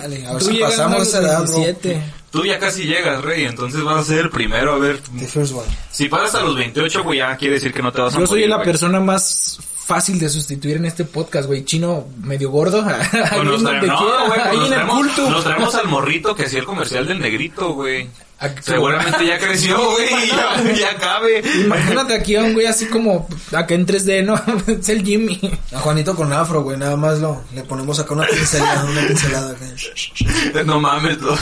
Dale, 0.00 0.26
a 0.26 0.32
ver 0.32 0.42
Tú 0.42 0.46
si 0.50 0.58
pasamos 0.58 1.14
a 1.14 1.20
los 1.20 1.24
edad, 1.24 1.44
bro. 1.44 1.54
27. 1.60 2.02
Tú 2.32 2.44
ya 2.44 2.58
casi 2.58 2.82
llegas, 2.82 3.22
rey, 3.22 3.44
entonces 3.44 3.80
vas 3.84 4.00
a 4.00 4.04
ser 4.04 4.18
el 4.18 4.30
primero, 4.30 4.74
a 4.74 4.78
ver. 4.78 4.98
The 5.16 5.26
first 5.28 5.54
one. 5.54 5.66
Si 5.92 6.08
pasas 6.08 6.34
a 6.34 6.42
los 6.44 6.56
28, 6.56 7.04
güey, 7.04 7.20
ya 7.20 7.36
quiere 7.36 7.54
decir 7.54 7.72
que 7.72 7.80
no 7.82 7.92
te 7.92 8.00
vas 8.02 8.14
a 8.14 8.18
Yo 8.18 8.26
soy 8.26 8.46
la 8.48 8.56
güey. 8.56 8.66
persona 8.66 8.98
más 9.00 9.58
fácil 9.86 10.18
de 10.18 10.28
sustituir 10.28 10.76
en 10.78 10.86
este 10.86 11.04
podcast, 11.04 11.46
güey. 11.46 11.64
Chino 11.64 12.06
medio 12.22 12.50
gordo. 12.50 12.84
Ahí 12.84 12.94
Pues 13.10 13.44
nos 13.44 13.62
traemos- 13.62 13.86
no, 13.86 13.98
quiera, 13.98 14.26
güey, 14.26 14.40
ahí 14.40 14.56
nos 14.58 14.72
en 14.72 14.80
el 14.80 14.86
culto. 14.88 15.30
Nos 15.30 15.44
traemos 15.44 15.74
al 15.76 15.86
morrito 15.88 16.34
que 16.34 16.44
hacía 16.44 16.58
el 16.58 16.64
comercial 16.66 17.06
del 17.06 17.20
negrito, 17.20 17.72
güey. 17.74 18.08
¿A 18.38 18.54
qué- 18.54 18.62
Seguramente 18.62 19.24
ya 19.26 19.38
creció, 19.38 19.78
güey, 19.92 20.08
y 20.24 20.26
ya, 20.28 20.72
ya 20.74 20.96
cabe. 20.98 21.42
Imagínate 21.64 22.14
aquí 22.14 22.36
a 22.36 22.42
un 22.42 22.52
güey 22.52 22.66
así 22.66 22.86
como 22.86 23.26
acá 23.52 23.74
en 23.74 23.86
3D, 23.86 24.24
¿no? 24.24 24.34
es 24.66 24.88
el 24.90 25.02
Jimmy. 25.04 25.40
A 25.72 25.78
Juanito 25.78 26.14
con 26.14 26.32
afro, 26.32 26.62
güey, 26.62 26.76
nada 26.76 26.96
más 26.96 27.18
lo, 27.20 27.42
le 27.54 27.62
ponemos 27.62 27.98
acá 28.00 28.12
una 28.12 28.26
pincelada, 28.26 28.84
una 28.84 29.06
pincelada. 29.06 29.52
acá. 29.52 29.64
No 30.66 30.80
mames, 30.80 31.18
lo, 31.22 31.36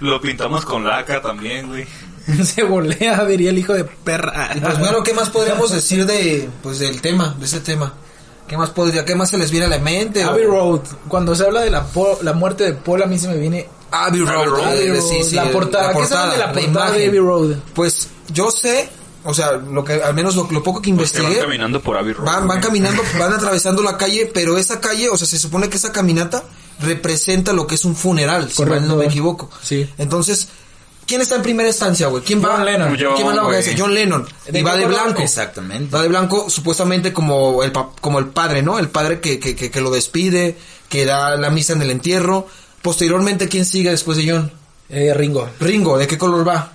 lo 0.00 0.20
pintamos 0.20 0.64
con 0.64 0.84
laca 0.84 1.20
también, 1.20 1.66
güey. 1.66 1.86
Se 2.44 2.62
volea, 2.64 3.24
diría 3.24 3.50
el 3.50 3.58
hijo 3.58 3.72
de 3.74 3.84
perra. 3.84 4.50
Y 4.54 4.60
pues 4.60 4.78
bueno, 4.78 5.02
¿qué 5.02 5.14
más 5.14 5.30
podríamos 5.30 5.70
decir 5.72 6.06
de, 6.06 6.48
pues 6.62 6.78
del 6.78 7.00
tema, 7.00 7.34
de 7.38 7.46
ese 7.46 7.60
tema? 7.60 7.94
¿Qué 8.48 8.56
más 8.56 8.70
podría, 8.70 9.04
qué 9.04 9.14
más 9.14 9.30
se 9.30 9.38
les 9.38 9.50
viene 9.50 9.66
a 9.66 9.68
la 9.68 9.78
mente? 9.78 10.22
Abbey 10.24 10.44
o- 10.44 10.50
Road. 10.50 10.80
Cuando 11.08 11.34
se 11.36 11.44
habla 11.44 11.60
de 11.60 11.70
la, 11.70 11.84
po- 11.84 12.18
la 12.22 12.32
muerte 12.32 12.64
de 12.64 12.72
Paul, 12.72 13.02
a 13.02 13.06
mí 13.06 13.16
se 13.18 13.28
me 13.28 13.36
viene 13.36 13.68
Abbey 13.92 14.20
Road, 14.22 14.30
Abbey 14.34 14.46
Road. 14.46 14.64
Abbey 14.66 14.86
de- 14.88 14.92
Road, 14.94 15.00
sí, 15.08 15.22
sí, 15.22 15.34
la 15.36 15.50
portada. 15.52 15.92
¿Qué 15.92 16.06
saben 16.06 16.30
de 16.32 16.38
la 16.38 16.52
portada 16.52 16.90
de. 16.92 17.06
Abbey 17.06 17.18
Road? 17.20 17.56
Pues 17.74 18.08
yo 18.32 18.50
sé, 18.50 18.88
o 19.22 19.32
sea, 19.34 19.52
lo 19.52 19.84
que 19.84 20.02
al 20.02 20.14
menos 20.14 20.34
lo, 20.34 20.48
lo 20.50 20.62
poco 20.64 20.82
que 20.82 20.92
Pues 20.94 21.12
que 21.12 21.18
van 21.18 21.26
investigué, 21.28 21.44
caminando 21.46 21.80
por 21.80 21.96
Abbey 21.96 22.12
Road. 22.12 22.26
van, 22.26 22.48
van 22.48 22.60
caminando, 22.60 23.02
van 23.20 23.32
atravesando 23.34 23.82
la 23.84 23.96
calle, 23.96 24.28
pero 24.34 24.58
esa 24.58 24.80
calle, 24.80 25.08
o 25.10 25.16
sea, 25.16 25.28
se 25.28 25.38
supone 25.38 25.68
que 25.68 25.76
esa 25.76 25.92
caminata 25.92 26.42
representa 26.80 27.52
lo 27.52 27.66
que 27.66 27.74
es 27.76 27.84
un 27.84 27.94
funeral, 27.94 28.50
si 28.50 28.64
mal 28.64 28.88
no 28.88 28.96
me 28.96 29.04
equivoco. 29.04 29.48
Sí. 29.62 29.88
Entonces, 29.98 30.48
¿quién 31.10 31.20
está 31.22 31.34
en 31.34 31.42
primera 31.42 31.68
instancia, 31.68 32.06
güey? 32.06 32.22
¿Quién 32.22 32.40
va? 32.42 32.50
John 32.52 32.64
Lennon. 32.64 32.96
¿Quién 32.96 33.26
va 33.26 33.30
en 33.32 33.36
la 33.36 33.42
güey. 33.42 33.74
John 33.76 33.92
Lennon. 33.92 34.28
y 34.52 34.62
va 34.62 34.76
de 34.76 34.86
blanco. 34.86 35.20
Exactamente. 35.20 35.92
Va 35.94 36.02
de 36.02 36.08
blanco, 36.08 36.48
supuestamente 36.48 37.12
como 37.12 37.64
el, 37.64 37.72
pa- 37.72 37.90
como 38.00 38.20
el 38.20 38.26
padre, 38.28 38.62
¿no? 38.62 38.78
El 38.78 38.88
padre 38.90 39.18
que, 39.20 39.40
que, 39.40 39.56
que, 39.56 39.72
que 39.72 39.80
lo 39.80 39.90
despide, 39.90 40.56
que 40.88 41.04
da 41.04 41.36
la 41.36 41.50
misa 41.50 41.72
en 41.72 41.82
el 41.82 41.90
entierro. 41.90 42.46
Posteriormente, 42.80 43.48
¿quién 43.48 43.64
sigue 43.64 43.90
después 43.90 44.16
de 44.18 44.30
John? 44.30 44.52
Eh, 44.88 45.12
Ringo. 45.12 45.50
Ringo, 45.58 45.98
¿de 45.98 46.06
qué 46.06 46.16
color 46.16 46.46
va? 46.46 46.72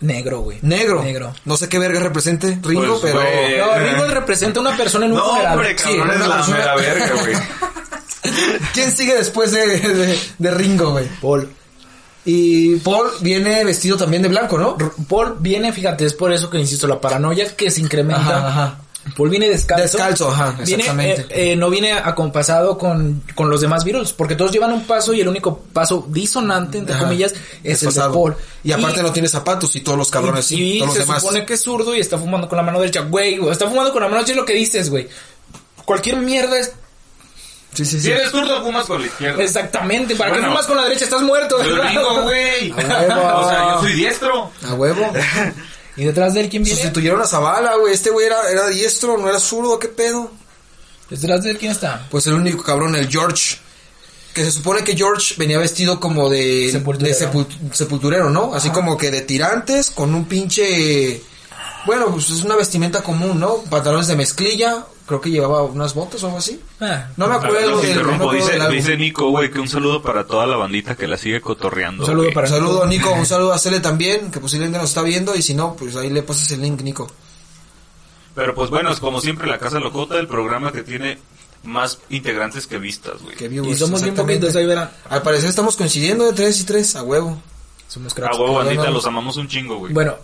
Negro, 0.00 0.40
güey. 0.40 0.58
Negro. 0.62 1.00
Negro. 1.04 1.32
No 1.44 1.56
sé 1.56 1.68
qué 1.68 1.78
verga 1.78 2.00
represente 2.00 2.58
Ringo, 2.60 3.00
Pues, 3.00 3.12
pero... 3.14 3.66
No, 3.66 3.78
Ringo 3.78 4.06
representa 4.08 4.58
una 4.58 4.76
persona 4.76 5.06
en 5.06 5.12
un 5.12 5.18
No, 5.18 5.24
funeral. 5.30 5.52
hombre, 5.52 5.76
Sí, 5.78 5.90
es 5.90 5.94
una 6.00 6.14
la 6.16 6.34
persona- 6.36 6.56
mera 6.58 6.74
verga, 6.74 7.12
güey. 7.22 7.34
¿Quién 8.74 8.90
sigue 8.90 9.14
después 9.14 9.52
de, 9.52 9.66
de, 9.78 10.18
de 10.38 10.50
Ringo, 10.50 10.90
güey? 10.92 11.06
Paul. 11.20 11.48
Y 12.24 12.76
Paul 12.76 13.08
viene 13.20 13.64
vestido 13.64 13.96
también 13.96 14.22
de 14.22 14.28
blanco, 14.28 14.56
¿no? 14.56 14.76
Paul 15.08 15.36
viene, 15.40 15.72
fíjate, 15.72 16.04
es 16.06 16.14
por 16.14 16.32
eso 16.32 16.48
que 16.50 16.58
insisto, 16.58 16.86
la 16.86 17.00
paranoia 17.00 17.56
que 17.56 17.70
se 17.70 17.80
incrementa. 17.80 18.38
Ajá, 18.38 18.48
ajá. 18.48 18.78
Paul 19.16 19.30
viene 19.30 19.48
descalzo. 19.48 19.82
Descalzo, 19.82 20.28
ajá, 20.30 20.52
Viene, 20.64 20.82
exactamente. 20.84 21.22
eh, 21.30 21.52
eh, 21.52 21.56
no 21.56 21.68
viene 21.70 21.92
acompasado 21.92 22.78
con, 22.78 23.24
con 23.34 23.50
los 23.50 23.60
demás 23.60 23.82
Beatles, 23.84 24.12
porque 24.12 24.36
todos 24.36 24.52
llevan 24.52 24.72
un 24.72 24.84
paso 24.84 25.12
y 25.12 25.20
el 25.20 25.26
único 25.26 25.58
paso 25.72 26.06
disonante, 26.08 26.78
entre 26.78 26.94
Ajá, 26.94 27.04
comillas, 27.04 27.34
es 27.64 27.82
el 27.82 27.92
de. 27.92 28.00
Paul. 28.00 28.36
Y 28.62 28.70
aparte 28.70 29.02
no 29.02 29.12
tiene 29.12 29.26
zapatos 29.28 29.74
y 29.74 29.80
todos 29.80 29.98
los 29.98 30.08
cabrones 30.08 30.44
sí, 30.46 30.74
y 30.76 30.78
todos 30.78 30.90
los 30.90 30.94
se 30.98 31.02
demás. 31.02 31.20
supone 31.20 31.44
que 31.44 31.54
es 31.54 31.62
zurdo 31.62 31.96
y 31.96 31.98
está 31.98 32.16
fumando 32.16 32.48
con 32.48 32.56
la 32.56 32.62
mano 32.62 32.78
derecha. 32.78 33.00
Güey, 33.00 33.40
está 33.50 33.68
fumando 33.68 33.92
con 33.92 34.02
la 34.02 34.06
mano 34.08 34.18
derecha 34.18 34.34
es 34.34 34.38
lo 34.38 34.44
que 34.44 34.54
dices, 34.54 34.88
güey. 34.88 35.08
Cualquier 35.84 36.18
mierda 36.18 36.56
es 36.60 36.72
Sí, 37.74 37.84
sí, 37.86 37.98
sí. 37.98 38.00
Si 38.06 38.10
eres 38.12 38.30
zurdo, 38.30 38.62
fumas 38.62 38.84
con 38.84 39.00
la 39.00 39.06
izquierda. 39.06 39.42
exactamente. 39.42 40.14
¿Para 40.14 40.30
qué 40.32 40.38
Bueno. 40.38 40.52
fumas 40.52 40.66
con 40.66 40.76
la 40.76 40.82
derecha? 40.84 41.04
Estás 41.04 41.22
muerto. 41.22 41.56
¿verdad? 41.58 41.84
gringo, 41.84 42.22
güey. 42.22 42.70
A 42.72 42.76
huevo. 42.76 43.38
O 43.38 43.48
sea, 43.48 43.64
yo 43.74 43.80
soy 43.80 43.92
diestro. 43.94 44.50
A 44.68 44.74
huevo. 44.74 45.12
¿Y 45.96 46.04
detrás 46.04 46.34
de 46.34 46.40
él 46.42 46.48
quién 46.48 46.62
viene? 46.64 46.78
Sustituyeron 46.80 47.20
a 47.22 47.26
Zavala, 47.26 47.76
güey. 47.76 47.92
Este 47.94 48.10
güey 48.10 48.26
era, 48.26 48.50
era 48.50 48.66
diestro, 48.68 49.16
no 49.18 49.28
era 49.28 49.38
zurdo, 49.40 49.78
¿qué 49.78 49.88
pedo? 49.88 50.30
¿Detrás 51.10 51.42
de 51.44 51.50
él 51.50 51.58
quién 51.58 51.72
está? 51.72 52.06
Pues 52.10 52.26
el 52.26 52.34
único 52.34 52.62
cabrón, 52.62 52.94
el 52.96 53.08
George. 53.08 53.56
Que 54.34 54.44
se 54.44 54.50
supone 54.52 54.82
que 54.82 54.96
George 54.96 55.34
venía 55.36 55.58
vestido 55.58 56.00
como 56.00 56.30
de 56.30 56.70
Sepulturero. 56.72 57.14
de 57.18 57.26
sepul- 57.26 57.72
sepulturero, 57.72 58.30
¿no? 58.30 58.54
Así 58.54 58.70
como 58.70 58.96
que 58.96 59.10
de 59.10 59.20
tirantes, 59.22 59.90
con 59.90 60.14
un 60.14 60.24
pinche... 60.24 61.22
Bueno, 61.84 62.06
pues 62.10 62.30
es 62.30 62.40
una 62.42 62.56
vestimenta 62.56 63.02
común, 63.02 63.38
¿no? 63.38 63.56
Pantalones 63.68 64.06
de 64.06 64.16
mezclilla, 64.16 64.86
creo 65.18 65.20
que 65.20 65.30
llevaba 65.30 65.62
unas 65.62 65.94
botas 65.94 66.22
o 66.22 66.26
algo 66.26 66.38
así. 66.38 66.60
Ah, 66.80 67.08
No 67.16 67.26
me 67.28 67.34
acuerdo 67.36 67.80
del, 67.80 67.96
no 68.02 68.08
me 68.08 68.14
acuerdo 68.14 68.32
Dice, 68.32 68.52
del 68.52 68.60
álbum. 68.62 68.76
dice 68.76 68.96
Nico, 68.96 69.28
güey, 69.30 69.50
que 69.50 69.60
un 69.60 69.68
saludo 69.68 70.02
para 70.02 70.26
toda 70.26 70.46
la 70.46 70.56
bandita 70.56 70.94
que 70.96 71.06
la 71.06 71.16
sigue 71.16 71.40
cotorreando. 71.40 72.02
Un 72.02 72.06
saludo 72.06 72.28
para- 72.32 72.48
Un 72.48 72.52
saludo, 72.54 72.86
Nico, 72.86 73.12
un 73.12 73.26
saludo 73.26 73.52
a 73.52 73.58
Cele 73.58 73.80
también, 73.80 74.30
que 74.30 74.40
posiblemente 74.40 74.78
nos 74.78 74.88
está 74.88 75.02
viendo, 75.02 75.34
y 75.36 75.42
si 75.42 75.54
no, 75.54 75.74
pues 75.76 75.94
ahí 75.96 76.10
le 76.10 76.22
pasas 76.22 76.50
el 76.52 76.62
link, 76.62 76.80
Nico. 76.82 77.10
Pero 78.34 78.54
pues 78.54 78.70
bueno, 78.70 78.90
es 78.90 78.98
como 79.00 79.20
siempre 79.20 79.46
la 79.46 79.58
Casa 79.58 79.78
Locota, 79.78 80.18
el 80.18 80.26
programa 80.26 80.72
que 80.72 80.82
tiene 80.82 81.18
más 81.64 81.98
integrantes 82.10 82.66
que 82.66 82.78
vistas, 82.78 83.20
güey. 83.22 83.36
Y 83.70 83.74
somos 83.76 84.02
bien 84.02 84.14
poquitos, 84.14 84.56
ahí 84.56 84.66
verán. 84.66 84.90
Al 85.10 85.22
parecer 85.22 85.48
estamos 85.50 85.76
coincidiendo 85.76 86.24
de 86.24 86.32
tres 86.32 86.60
y 86.60 86.64
tres, 86.64 86.96
a 86.96 87.02
huevo. 87.02 87.40
Somos 87.88 88.12
A 88.12 88.16
cracks. 88.16 88.38
huevo, 88.38 88.52
Bueno. 88.54 88.68
bandita, 88.70 88.90
los 88.90 89.04
amamos 89.06 89.36
un 89.36 89.48
chingo, 89.48 89.76
güey. 89.76 89.92
Bueno, 89.92 90.16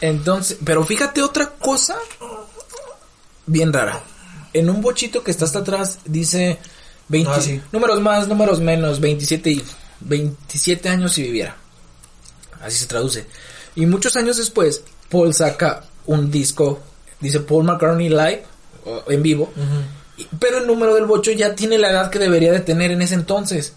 entonces, 0.00 0.58
pero 0.64 0.84
fíjate 0.84 1.22
otra 1.22 1.50
cosa 1.50 1.96
bien 3.46 3.72
rara. 3.72 4.02
En 4.52 4.70
un 4.70 4.80
bochito 4.80 5.22
que 5.22 5.30
está 5.30 5.44
hasta 5.44 5.60
atrás 5.60 5.98
dice 6.04 6.58
20, 7.08 7.30
Ah, 7.30 7.40
sí. 7.40 7.60
números 7.72 8.00
más, 8.00 8.26
números 8.28 8.60
menos, 8.60 9.00
27 9.00 9.50
y 9.50 9.64
27 10.00 10.88
años 10.88 11.12
si 11.12 11.22
viviera. 11.22 11.56
Así 12.62 12.78
se 12.78 12.86
traduce. 12.86 13.26
Y 13.74 13.86
muchos 13.86 14.16
años 14.16 14.36
después, 14.38 14.82
Paul 15.10 15.34
saca 15.34 15.84
un 16.06 16.30
disco, 16.30 16.80
dice 17.20 17.40
Paul 17.40 17.64
McCartney 17.64 18.08
Live, 18.08 18.44
en 19.08 19.22
vivo, 19.22 19.52
pero 20.38 20.58
el 20.58 20.66
número 20.66 20.94
del 20.94 21.04
bocho 21.06 21.30
ya 21.32 21.54
tiene 21.54 21.76
la 21.78 21.90
edad 21.90 22.10
que 22.10 22.18
debería 22.18 22.52
de 22.52 22.60
tener 22.60 22.90
en 22.92 23.02
ese 23.02 23.14
entonces. 23.14 23.74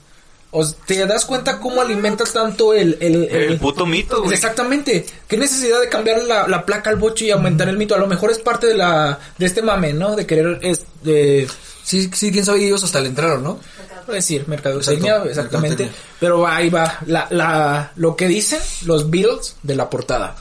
O 0.52 0.68
te 0.68 1.06
das 1.06 1.26
cuenta 1.26 1.60
cómo 1.60 1.80
alimenta 1.82 2.24
tanto 2.24 2.74
el, 2.74 2.98
el, 3.02 3.26
el 3.26 3.60
puto 3.60 3.86
mito, 3.86 4.22
güey. 4.24 4.34
Exactamente. 4.34 5.06
¿Qué 5.28 5.38
necesidad 5.38 5.80
de 5.80 5.90
cambiar 5.90 6.24
la, 6.24 6.48
la 6.48 6.66
placa 6.66 6.90
al 6.90 6.96
bocho 6.96 7.24
y 7.24 7.30
aumentar 7.30 7.70
el 7.70 7.78
mito? 7.78 7.94
A 7.94 8.00
lo 8.00 8.08
mejor 8.08 8.32
es 8.32 8.40
parte 8.40 8.66
de 8.66 8.76
la 8.76 9.20
de 9.38 9.46
este 9.46 9.62
mame, 9.62 9.94
¿no? 9.94 10.16
De 10.16 10.26
querer 10.26 10.60
es, 10.64 10.82
de 11.04 11.48
Sí, 11.84 12.10
sí, 12.14 12.32
quién 12.32 12.46
sabe, 12.46 12.66
ellos 12.66 12.84
hasta 12.84 13.00
le 13.00 13.10
entraron, 13.10 13.44
¿no? 13.44 13.60
puedo 14.06 14.16
decir 14.16 14.48
mercadotecnia, 14.48 15.12
Exacto, 15.18 15.30
exactamente. 15.30 15.84
mercadotecnia. 15.84 16.14
Pero 16.20 16.48
ahí 16.48 16.70
va 16.70 16.98
la, 17.06 17.28
la 17.30 17.92
lo 17.96 18.16
que 18.16 18.28
dicen 18.28 18.60
los 18.86 19.10
Beatles 19.10 19.56
de 19.62 19.76
la 19.76 19.90
portada. 19.90 20.36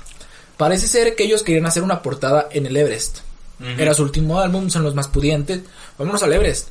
Parece 0.57 0.88
ser 0.88 1.14
que 1.14 1.25
ellos 1.25 1.42
querían 1.42 1.66
hacer 1.66 1.83
una 1.83 2.03
portada 2.03 2.49
en 2.51 2.66
el 2.66 2.77
Everest. 2.77 3.18
Era 3.77 3.92
su 3.92 4.03
último 4.03 4.40
álbum, 4.40 4.71
son 4.71 4.85
los 4.85 4.94
más 4.94 5.09
pudientes. 5.09 5.61
Vámonos 5.99 6.23
al 6.23 6.33
Everest. 6.33 6.68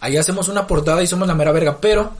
Ahí 0.00 0.16
hacemos 0.16 0.48
una 0.48 0.66
portada 0.66 1.02
y 1.02 1.06
somos 1.06 1.28
la 1.28 1.34
mera 1.34 1.52
verga, 1.52 1.78
pero 1.80 2.12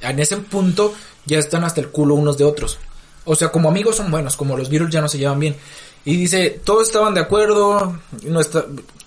en 0.00 0.18
ese 0.18 0.36
punto 0.36 0.94
ya 1.24 1.38
están 1.38 1.64
hasta 1.64 1.80
el 1.80 1.88
culo 1.88 2.14
unos 2.14 2.38
de 2.38 2.44
otros. 2.44 2.78
O 3.24 3.34
sea, 3.34 3.48
como 3.48 3.68
amigos 3.68 3.96
son 3.96 4.10
buenos, 4.10 4.36
como 4.36 4.56
los 4.56 4.68
Beatles 4.68 4.92
ya 4.92 5.00
no 5.00 5.08
se 5.08 5.18
llevan 5.18 5.40
bien. 5.40 5.56
Y 6.04 6.16
dice, 6.16 6.60
todos 6.64 6.86
estaban 6.86 7.14
de 7.14 7.20
acuerdo, 7.20 7.98
no 8.22 8.40
está, 8.40 8.64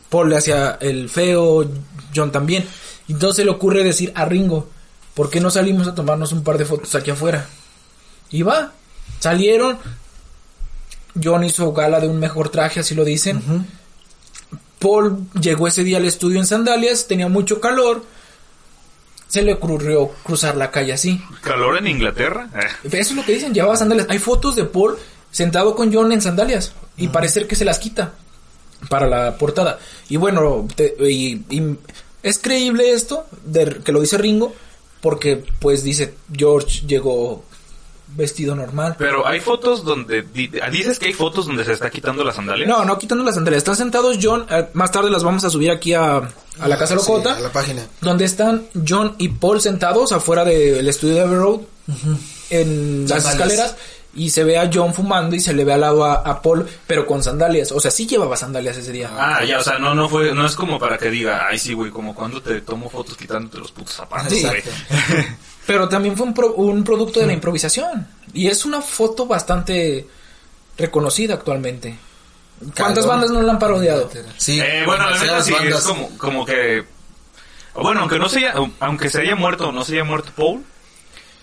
Paul 0.09 0.29
le 0.29 0.37
hacía 0.37 0.77
el 0.81 1.09
feo, 1.09 1.65
John 2.13 2.31
también. 2.31 2.67
Y 3.07 3.13
entonces 3.13 3.45
le 3.45 3.51
ocurre 3.51 3.83
decir 3.83 4.11
a 4.15 4.25
Ringo, 4.25 4.67
¿por 5.13 5.29
qué 5.29 5.39
no 5.39 5.49
salimos 5.49 5.87
a 5.87 5.95
tomarnos 5.95 6.33
un 6.33 6.43
par 6.43 6.57
de 6.57 6.65
fotos 6.65 6.93
aquí 6.95 7.11
afuera? 7.11 7.47
Y 8.29 8.41
va, 8.41 8.73
salieron, 9.19 9.77
John 11.21 11.43
hizo 11.43 11.71
gala 11.71 11.99
de 11.99 12.07
un 12.07 12.19
mejor 12.19 12.49
traje, 12.49 12.81
así 12.81 12.95
lo 12.95 13.05
dicen. 13.05 13.65
Paul 14.79 15.27
llegó 15.39 15.67
ese 15.67 15.83
día 15.83 15.97
al 15.97 16.05
estudio 16.05 16.39
en 16.39 16.45
sandalias, 16.45 17.07
tenía 17.07 17.27
mucho 17.27 17.59
calor. 17.59 18.03
Se 19.29 19.41
le 19.43 19.53
ocurrió 19.53 20.09
cruzar 20.23 20.57
la 20.57 20.69
calle 20.71 20.91
así. 20.91 21.21
¿Calor 21.41 21.77
en 21.77 21.87
Inglaterra? 21.87 22.49
Eh. 22.83 22.87
Eso 22.97 23.11
es 23.11 23.15
lo 23.15 23.23
que 23.23 23.33
dicen, 23.33 23.53
llevaba 23.53 23.77
sandalias. 23.77 24.07
Hay 24.09 24.19
fotos 24.19 24.55
de 24.57 24.65
Paul 24.65 24.97
sentado 25.31 25.75
con 25.75 25.93
John 25.93 26.11
en 26.11 26.21
sandalias 26.21 26.73
y 26.97 27.07
parecer 27.09 27.47
que 27.47 27.55
se 27.55 27.63
las 27.63 27.79
quita 27.79 28.13
para 28.89 29.07
la 29.07 29.37
portada. 29.37 29.79
Y 30.09 30.17
bueno, 30.17 30.67
te- 30.75 30.95
y, 31.07 31.45
y 31.49 31.77
es 32.23 32.39
creíble 32.39 32.91
esto, 32.91 33.27
de, 33.45 33.77
que 33.85 33.91
lo 33.91 34.01
dice 34.01 34.17
Ringo, 34.17 34.53
porque 34.99 35.43
pues 35.59 35.83
dice 35.83 36.15
George 36.35 36.85
llegó 36.87 37.45
vestido 38.15 38.55
normal. 38.55 38.95
Pero 38.97 39.25
hay 39.27 39.39
fotos 39.39 39.83
donde... 39.83 40.23
di- 40.23 40.51
Dices 40.71 40.99
que 40.99 41.07
hay 41.07 41.13
fotos 41.13 41.45
donde 41.45 41.63
se 41.65 41.73
está 41.73 41.89
quitando 41.89 42.23
las 42.23 42.35
sandalias. 42.35 42.67
No, 42.67 42.83
no 42.85 42.97
quitando 42.97 43.23
las 43.23 43.35
sandalias. 43.35 43.59
Están 43.59 43.75
sentados 43.75 44.17
John. 44.21 44.45
eh, 44.49 44.67
más 44.73 44.91
tarde 44.91 45.09
las 45.09 45.23
vamos 45.23 45.43
a 45.43 45.49
subir 45.49 45.71
aquí 45.71 45.93
a, 45.93 46.17
a 46.17 46.67
la 46.67 46.77
casa 46.77 46.95
Sí, 46.97 47.07
locota. 47.07 47.35
a 47.37 47.39
la 47.39 47.51
página. 47.51 47.85
Donde 48.01 48.25
están 48.25 48.65
John 48.87 49.15
y 49.17 49.29
Paul 49.29 49.61
sentados 49.61 50.11
afuera 50.11 50.43
del 50.43 50.87
estudio 50.87 51.15
de 51.15 51.21
Abbey 51.21 51.35
Road. 51.37 51.59
En 52.49 53.07
las 53.07 53.25
escaleras. 53.25 53.75
Y 54.15 54.31
se 54.31 54.43
ve 54.43 54.57
a 54.57 54.69
John 54.73 54.91
fumando 54.93 55.35
y 55.35 55.39
se 55.39 55.53
le 55.53 55.63
ve 55.63 55.73
al 55.73 55.81
lado 55.81 56.03
a, 56.03 56.15
a 56.15 56.41
Paul, 56.41 56.67
pero 56.87 57.05
con 57.05 57.21
sandalias. 57.23 57.71
O 57.71 57.79
sea, 57.79 57.91
sí 57.91 58.07
llevaba 58.07 58.35
sandalias 58.35 58.75
ese 58.75 58.91
día. 58.91 59.11
Ah, 59.15 59.43
ya, 59.45 59.59
o 59.59 59.63
sea, 59.63 59.77
no, 59.77 59.93
no 59.93 60.09
fue, 60.09 60.33
no 60.33 60.47
es 60.47 60.55
como 60.55 60.79
para 60.79 60.97
que 60.97 61.11
diga, 61.11 61.45
ay 61.47 61.59
sí, 61.59 61.73
güey, 61.73 61.91
como 61.91 62.15
cuando 62.15 62.41
te 62.41 62.59
tomo 62.61 62.89
fotos 62.89 63.15
quitándote 63.15 63.59
los 63.59 63.71
putos 63.71 63.93
zapatos, 63.93 64.33
Sí. 64.33 64.43
Pero 65.69 65.87
también 65.87 66.17
fue 66.17 66.25
un, 66.25 66.33
pro- 66.33 66.53
un 66.55 66.83
producto 66.83 67.19
de 67.19 67.27
la 67.27 67.33
improvisación. 67.33 68.07
Y 68.33 68.47
es 68.47 68.65
una 68.65 68.81
foto 68.81 69.27
bastante 69.27 70.07
reconocida 70.79 71.35
actualmente. 71.35 71.95
¿Cuántas 72.75 73.05
bandas 73.05 73.29
no 73.29 73.39
la 73.43 73.51
han 73.53 73.59
parodiado? 73.59 74.09
Sí. 74.37 74.59
Eh, 74.59 74.81
bueno, 74.83 75.07
la 75.11 75.19
neta 75.19 75.37
es 75.37 75.83
como, 75.83 76.09
como 76.17 76.43
que... 76.43 76.83
Bueno, 77.75 77.99
aunque 77.99 78.17
no 78.17 78.27
se 78.29 78.39
haya, 78.39 78.55
aunque 78.79 79.11
se 79.11 79.21
haya 79.21 79.35
muerto 79.35 79.69
o 79.69 79.71
no 79.71 79.85
se 79.85 79.93
haya 79.93 80.03
muerto 80.03 80.31
Paul, 80.35 80.63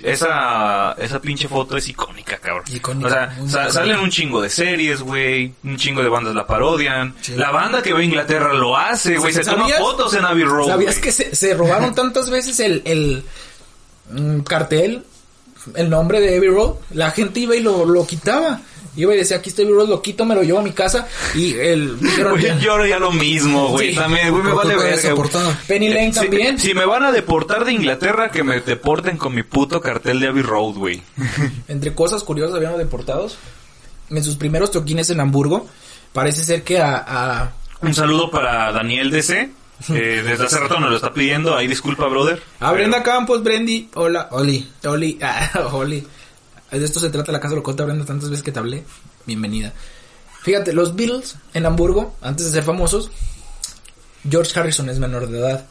esa, 0.03 0.93
esa 0.99 1.21
pinche 1.21 1.47
foto 1.49 1.77
es 1.77 1.89
icónica, 1.89 2.37
cabrón. 2.39 2.65
Icónica, 2.71 3.07
O 3.07 3.11
sea, 3.11 3.27
muy 3.39 3.49
sa- 3.49 3.59
icónica. 3.61 3.73
salen 3.73 4.01
un 4.01 4.11
chingo 4.11 4.43
de 4.43 4.51
series, 4.51 5.03
güey, 5.03 5.55
un 5.63 5.77
chingo 5.77 6.03
de 6.03 6.09
bandas 6.09 6.35
la 6.35 6.47
parodian. 6.49 7.15
Sí. 7.23 7.35
La 7.37 7.51
banda 7.53 7.81
que 7.81 7.95
ve 7.95 8.03
a 8.03 8.05
Inglaterra 8.05 8.53
lo 8.53 8.77
hace, 8.77 9.17
güey, 9.19 9.33
se 9.33 9.45
toma 9.45 9.63
¿Sabías? 9.63 9.79
fotos 9.79 10.15
en 10.15 10.25
Abbey 10.25 10.43
Road. 10.45 10.67
¿Sabías 10.67 10.99
que 10.99 11.13
se, 11.13 11.35
se 11.35 11.55
robaron 11.55 11.95
tantas 11.95 12.29
veces 12.29 12.61
el, 12.61 12.83
el 12.85 13.25
mm, 14.11 14.41
cartel, 14.41 15.05
el 15.75 15.91
nombre 15.91 16.21
de 16.21 16.37
Abbey 16.37 16.49
Road? 16.49 16.75
La 16.93 17.11
gente 17.11 17.41
iba 17.41 17.57
y 17.57 17.61
lo, 17.61 17.85
lo 17.85 18.07
quitaba. 18.07 18.61
Iba 18.99 19.15
y 19.15 19.19
decía, 19.19 19.37
aquí 19.37 19.51
está 19.51 19.61
Abbey 19.61 19.75
Road, 19.75 19.89
lo 19.91 20.01
quito, 20.01 20.25
me 20.25 20.35
lo 20.35 20.43
llevo 20.43 20.61
a 20.61 20.63
mi 20.63 20.73
casa. 20.73 21.07
Y 21.35 21.53
el... 21.53 22.01
dijeron, 22.01 22.39
yo 22.61 22.75
haría 22.75 22.99
lo 22.99 23.13
mismo, 23.13 23.69
güey. 23.69 23.91
Sí. 23.91 23.95
También, 23.97 24.31
güey, 24.31 24.43
me 24.43 24.53
vale 24.53 24.75
verga. 24.75 25.15
Penny 25.67 25.91
Lane 25.91 26.13
Si- 26.15 26.21
también. 26.21 26.59
Si, 26.59 26.73
me 26.73 26.87
van 26.87 27.03
a 27.03 27.13
deportar 27.13 27.65
de 27.67 27.73
Inglaterra, 27.73 28.31
que 28.31 28.43
me 28.43 28.61
deporten 28.61 29.19
con 29.19 29.35
mi 29.35 29.43
puto 29.43 29.83
cartel 29.83 30.19
de 30.21 30.29
Abbey 30.29 30.43
Road, 30.43 30.77
güey. 30.77 31.03
Entre 31.69 31.95
cosas 31.95 32.23
curiosas 32.23 32.57
habían 32.57 32.79
deportados. 32.79 33.37
En 34.09 34.23
sus 34.25 34.37
primeros 34.37 34.71
toquines 34.71 35.11
en 35.11 35.21
Hamburgo, 35.21 35.67
parece 36.15 36.43
ser 36.45 36.63
que 36.63 36.81
a... 36.81 36.97
a- 37.07 37.53
Un 37.83 37.93
saludo 37.93 38.31
para 38.31 38.73
Daniel 38.73 39.11
DC. 39.11 39.51
Eh, 39.89 40.23
desde 40.25 40.45
hace 40.45 40.59
rato 40.59 40.81
nos 40.81 40.91
lo 40.91 40.97
está 40.97 41.13
pidiendo. 41.13 41.57
Ahí 41.57 41.67
disculpa, 41.67 42.07
brother. 42.07 42.43
a 42.61 42.73
Brenda 42.73 43.03
Campos, 43.03 43.43
Brendy, 43.43 43.91
hola. 43.95 44.29
Oli. 44.33 44.69
Oli, 44.85 45.19
ah, 45.23 45.71
Oli. 45.73 46.07
De 46.71 46.85
esto 46.85 47.01
se 47.01 47.11
trata 47.11 47.33
la 47.33 47.41
casa 47.41 47.55
locota, 47.55 47.85
Brenda, 47.85 48.05
tantas 48.05 48.31
veces 48.31 48.45
que 48.45 48.53
te 48.53 48.59
hablé. 48.59 48.85
Bienvenida. 49.25 49.73
Fíjate, 50.43 50.73
los 50.73 50.95
Beatles 50.95 51.37
en 51.55 51.67
Hamburgo, 51.67 52.17
antes 52.21 52.47
de 52.47 52.53
ser 52.53 52.63
famosos, 52.63 53.11
George 54.29 54.59
Harrison 54.59 54.89
es 54.89 54.99
menor 54.99 55.29
de 55.29 55.39
edad. 55.39 55.67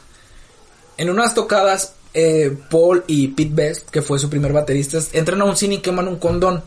En 0.98 1.10
unas 1.10 1.34
tocadas, 1.34 1.94
eh, 2.14 2.56
Paul 2.70 3.04
y 3.06 3.28
Pete 3.28 3.54
Best, 3.54 3.90
que 3.90 4.02
fue 4.02 4.18
su 4.18 4.30
primer 4.30 4.52
baterista, 4.52 4.98
entran 5.12 5.40
a 5.42 5.44
un 5.44 5.56
cine 5.56 5.76
y 5.76 5.78
queman 5.78 6.08
un 6.08 6.18
condón. 6.18 6.64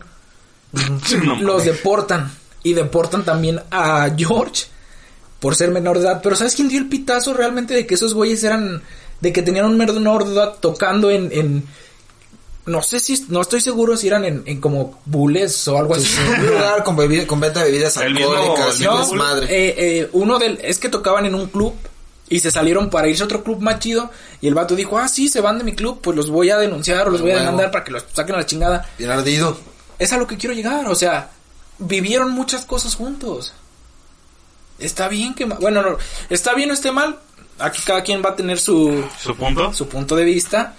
Los 1.40 1.64
deportan. 1.64 2.32
Y 2.62 2.74
deportan 2.74 3.24
también 3.24 3.60
a 3.70 4.08
George 4.16 4.66
por 5.40 5.56
ser 5.56 5.70
menor 5.72 5.98
de 5.98 6.04
edad. 6.04 6.20
Pero 6.22 6.36
¿sabes 6.36 6.54
quién 6.54 6.68
dio 6.68 6.78
el 6.78 6.88
pitazo 6.88 7.34
realmente 7.34 7.74
de 7.74 7.86
que 7.86 7.94
esos 7.96 8.14
güeyes 8.14 8.44
eran... 8.44 8.82
De 9.20 9.32
que 9.32 9.42
tenían 9.42 9.66
un 9.66 9.76
menor 9.76 10.24
de 10.24 10.32
edad 10.34 10.54
tocando 10.60 11.10
en... 11.10 11.30
en 11.32 11.64
no 12.66 12.82
sé 12.82 13.00
si... 13.00 13.26
No 13.28 13.40
estoy 13.40 13.60
seguro 13.60 13.96
si 13.96 14.06
eran 14.06 14.24
en, 14.24 14.42
en 14.46 14.60
como 14.60 15.00
bules 15.06 15.66
o 15.68 15.76
algo 15.78 15.94
así. 15.94 16.08
Un 16.38 16.46
lugar 16.46 16.84
con, 16.84 16.96
bebi- 16.96 17.26
con 17.26 17.40
venta 17.40 17.60
de 17.64 17.70
bebidas 17.70 17.96
alcohólicas. 17.96 18.74
el 18.74 18.80
mismo- 18.80 18.98
desmadre. 19.00 19.46
Eh, 19.46 19.74
eh, 19.76 20.08
uno 20.12 20.38
del... 20.38 20.58
Es 20.62 20.78
que 20.78 20.88
tocaban 20.88 21.26
en 21.26 21.34
un 21.34 21.46
club 21.48 21.74
y 22.28 22.38
se 22.38 22.50
salieron 22.52 22.90
para 22.90 23.08
irse 23.08 23.22
a 23.22 23.26
otro 23.26 23.42
club 23.42 23.60
más 23.60 23.80
chido. 23.80 24.10
Y 24.40 24.46
el 24.46 24.54
vato 24.54 24.76
dijo, 24.76 24.98
ah, 24.98 25.08
sí, 25.08 25.28
se 25.28 25.40
van 25.40 25.58
de 25.58 25.64
mi 25.64 25.74
club, 25.74 26.00
pues 26.00 26.16
los 26.16 26.30
voy 26.30 26.50
a 26.50 26.58
denunciar 26.58 27.08
o 27.08 27.10
los 27.10 27.22
voy 27.22 27.32
a 27.32 27.40
demandar 27.40 27.70
para 27.72 27.82
que 27.84 27.90
los 27.90 28.04
saquen 28.12 28.36
a 28.36 28.38
la 28.38 28.46
chingada. 28.46 28.88
Bien 28.98 29.10
ardido. 29.10 29.56
Es 29.98 30.12
a 30.12 30.16
lo 30.16 30.26
que 30.26 30.36
quiero 30.36 30.54
llegar, 30.54 30.86
o 30.86 30.94
sea, 30.94 31.30
vivieron 31.78 32.30
muchas 32.30 32.64
cosas 32.64 32.94
juntos. 32.94 33.52
Está 34.80 35.08
bien 35.08 35.34
que... 35.34 35.44
Bueno, 35.44 35.82
no, 35.82 35.96
está 36.28 36.54
bien 36.54 36.70
o 36.70 36.74
esté 36.74 36.90
mal. 36.92 37.18
Aquí 37.58 37.82
cada 37.84 38.02
quien 38.02 38.22
va 38.24 38.30
a 38.30 38.36
tener 38.36 38.58
su, 38.58 39.04
¿Su 39.22 39.36
punto? 39.36 39.72
su 39.72 39.88
punto 39.88 40.16
de 40.16 40.24
vista. 40.24 40.74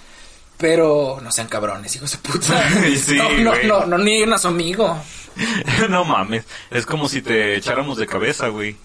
Pero 0.58 1.18
no 1.22 1.32
sean 1.32 1.48
cabrones, 1.48 1.94
hijos 1.96 2.12
de 2.12 2.18
puta. 2.18 2.68
Sí, 3.04 3.16
no, 3.16 3.30
no, 3.30 3.50
güey. 3.50 3.66
no, 3.66 3.86
no 3.86 3.98
nieguen 3.98 4.32
a 4.32 4.38
su 4.38 4.48
amigo. 4.48 4.96
no 5.88 6.04
mames. 6.04 6.44
Es 6.70 6.86
como 6.86 7.08
si 7.08 7.22
te 7.22 7.56
echáramos 7.56 7.96
de 7.98 8.06
cabeza, 8.06 8.48
güey. 8.48 8.76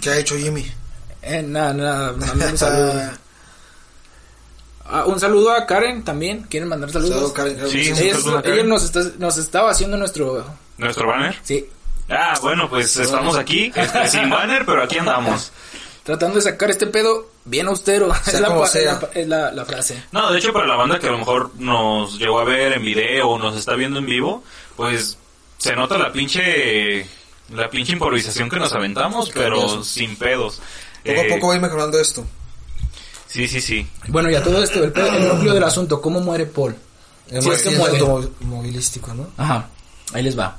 ¿Qué 0.00 0.10
ha 0.10 0.16
hecho 0.18 0.36
Jimmy? 0.36 0.70
Eh, 1.22 1.42
nada, 1.42 1.72
nada, 1.74 2.12
un 2.12 2.22
saludo. 2.58 3.10
Ah, 4.90 5.04
un 5.04 5.20
saludo 5.20 5.52
a 5.52 5.66
Karen 5.66 6.02
también. 6.02 6.44
¿Quieren 6.48 6.68
mandar 6.68 6.90
saludos? 6.90 7.14
Saludo, 7.14 7.32
Karen, 7.34 7.68
Sí. 7.68 7.80
Ella, 7.80 8.16
Un 8.16 8.22
saludo 8.22 8.38
a 8.38 8.48
ella 8.48 8.62
nos, 8.64 8.84
está, 8.84 9.00
nos 9.18 9.36
estaba 9.36 9.70
haciendo 9.70 9.96
nuestro... 9.98 10.46
¿Nuestro 10.78 11.06
banner? 11.08 11.36
Sí, 11.42 11.68
Ah, 12.10 12.38
bueno, 12.42 12.68
pues 12.68 12.96
estamos 12.96 13.36
aquí. 13.36 13.70
este, 13.74 14.08
sin 14.08 14.30
banner, 14.30 14.64
pero 14.66 14.82
aquí 14.82 14.98
andamos. 14.98 15.52
tratando 16.04 16.36
de 16.36 16.42
sacar 16.42 16.70
este 16.70 16.86
pedo 16.86 17.28
bien 17.44 17.66
austero. 17.68 18.14
Sea 18.24 18.34
es 18.34 18.40
la, 18.40 18.48
como 18.48 18.60
pa- 18.62 18.66
sea. 18.68 18.92
es 18.92 19.00
la- 19.02 19.10
es 19.20 19.28
la- 19.28 19.50
la 19.52 19.64
frase. 19.66 20.02
No, 20.12 20.30
de 20.32 20.38
hecho, 20.38 20.52
para 20.52 20.66
la 20.66 20.76
banda 20.76 20.98
que 20.98 21.06
a 21.08 21.10
lo 21.12 21.18
mejor 21.18 21.50
nos 21.58 22.18
llegó 22.18 22.40
a 22.40 22.44
ver 22.44 22.72
en 22.72 22.82
video 22.82 23.28
o 23.28 23.38
nos 23.38 23.56
está 23.56 23.74
viendo 23.74 23.98
en 23.98 24.06
vivo, 24.06 24.42
pues 24.76 25.18
se 25.58 25.74
nota 25.76 25.98
la 25.98 26.12
pinche 26.12 27.06
La 27.50 27.68
pinche 27.70 27.92
improvisación 27.92 28.48
que 28.50 28.58
nos 28.58 28.72
aventamos, 28.74 29.30
pero 29.32 29.82
sin 29.82 30.16
pedos. 30.16 30.60
Poco 31.04 31.20
a 31.20 31.22
Eh, 31.24 31.28
poco 31.30 31.46
va 31.48 31.52
a 31.54 31.56
ir 31.56 31.62
mejorando 31.62 31.98
esto. 31.98 32.24
Sí, 33.26 33.48
sí, 33.48 33.60
sí. 33.62 33.86
Bueno, 34.08 34.30
ya 34.30 34.42
todo 34.42 34.62
esto, 34.62 34.82
el, 34.84 34.92
núcleo 35.28 35.54
del 35.54 35.64
asunto, 35.64 36.00
¿cómo 36.00 36.20
muere 36.20 36.46
Paul? 36.46 36.74
Es 37.30 37.44
Sí, 37.44 37.50
es 37.50 37.62
que 37.62 37.70
muere. 37.70 37.98
automovilístico, 37.98 39.12
¿no? 39.14 39.28
Ajá, 39.36 39.68
ahí 40.12 40.22
les 40.22 40.38
va. 40.38 40.56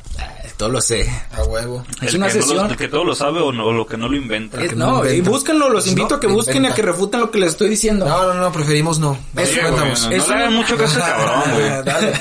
Todo 0.57 0.69
lo 0.69 0.81
sé. 0.81 1.09
A 1.31 1.43
huevo. 1.43 1.85
Es 2.01 2.09
el 2.09 2.17
una 2.17 2.27
que 2.27 2.33
no 2.33 2.39
lo- 2.41 2.47
sesión. 2.47 2.69
el 2.71 2.75
que 2.77 2.87
todo 2.89 3.03
lo 3.05 3.15
sabe 3.15 3.39
o, 3.39 3.53
no, 3.53 3.67
o 3.67 3.71
lo 3.71 3.85
que 3.87 3.95
no 3.95 4.09
lo 4.09 4.17
inventa. 4.17 4.57
No, 4.75 5.01
no 5.03 5.09
y 5.09 5.21
búsquenlo, 5.21 5.69
los 5.69 5.85
No, 5.85 5.91
invito 5.93 6.15
a 6.15 6.19
que 6.19 6.27
busquen 6.27 6.65
y 6.65 6.67
a 6.67 6.73
que 6.73 6.81
refuten 6.81 7.21
lo 7.21 7.31
que 7.31 7.37
les 7.39 7.51
estoy 7.51 7.69
diciendo. 7.69 8.05
No, 8.05 8.25
no, 8.25 8.33
no, 8.33 8.51
preferimos 8.51 8.99
no. 8.99 9.17
No 9.33 9.41
Es- 9.41 9.49
Sí, 9.51 9.59
una- 9.59 10.49
mucho 10.49 10.75
caso 10.75 10.99
cabrón, 10.99 11.43
güey. 11.53 11.69
Dale. 11.85 12.13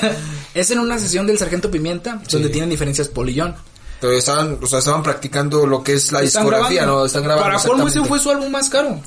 Es 0.53 0.71
en 0.71 0.79
una 0.79 0.97
sesión 0.99 1.27
del 1.27 1.37
Sargento 1.37 1.69
Pimienta, 1.69 2.21
donde 2.31 2.47
tienen 2.49 2.69
diferencias 2.69 3.09
John. 3.35 3.55
Pero 3.99 4.13
estaban, 4.13 4.57
o 4.61 4.65
sea, 4.67 4.79
estaban 4.79 5.03
practicando 5.03 5.65
lo 5.65 5.83
que 5.83 5.93
es 5.93 6.13
la 6.13 6.21
Están 6.21 6.43
discografía, 6.45 6.83
grabando. 6.83 6.99
¿no? 7.01 7.05
Están 7.05 7.23
grabando. 7.23 7.51
Para 7.51 7.61
colmo 7.61 7.87
ese 7.89 8.01
fue 8.05 8.19
su 8.19 8.29
álbum 8.29 8.49
más 8.49 8.69
caro. 8.69 9.01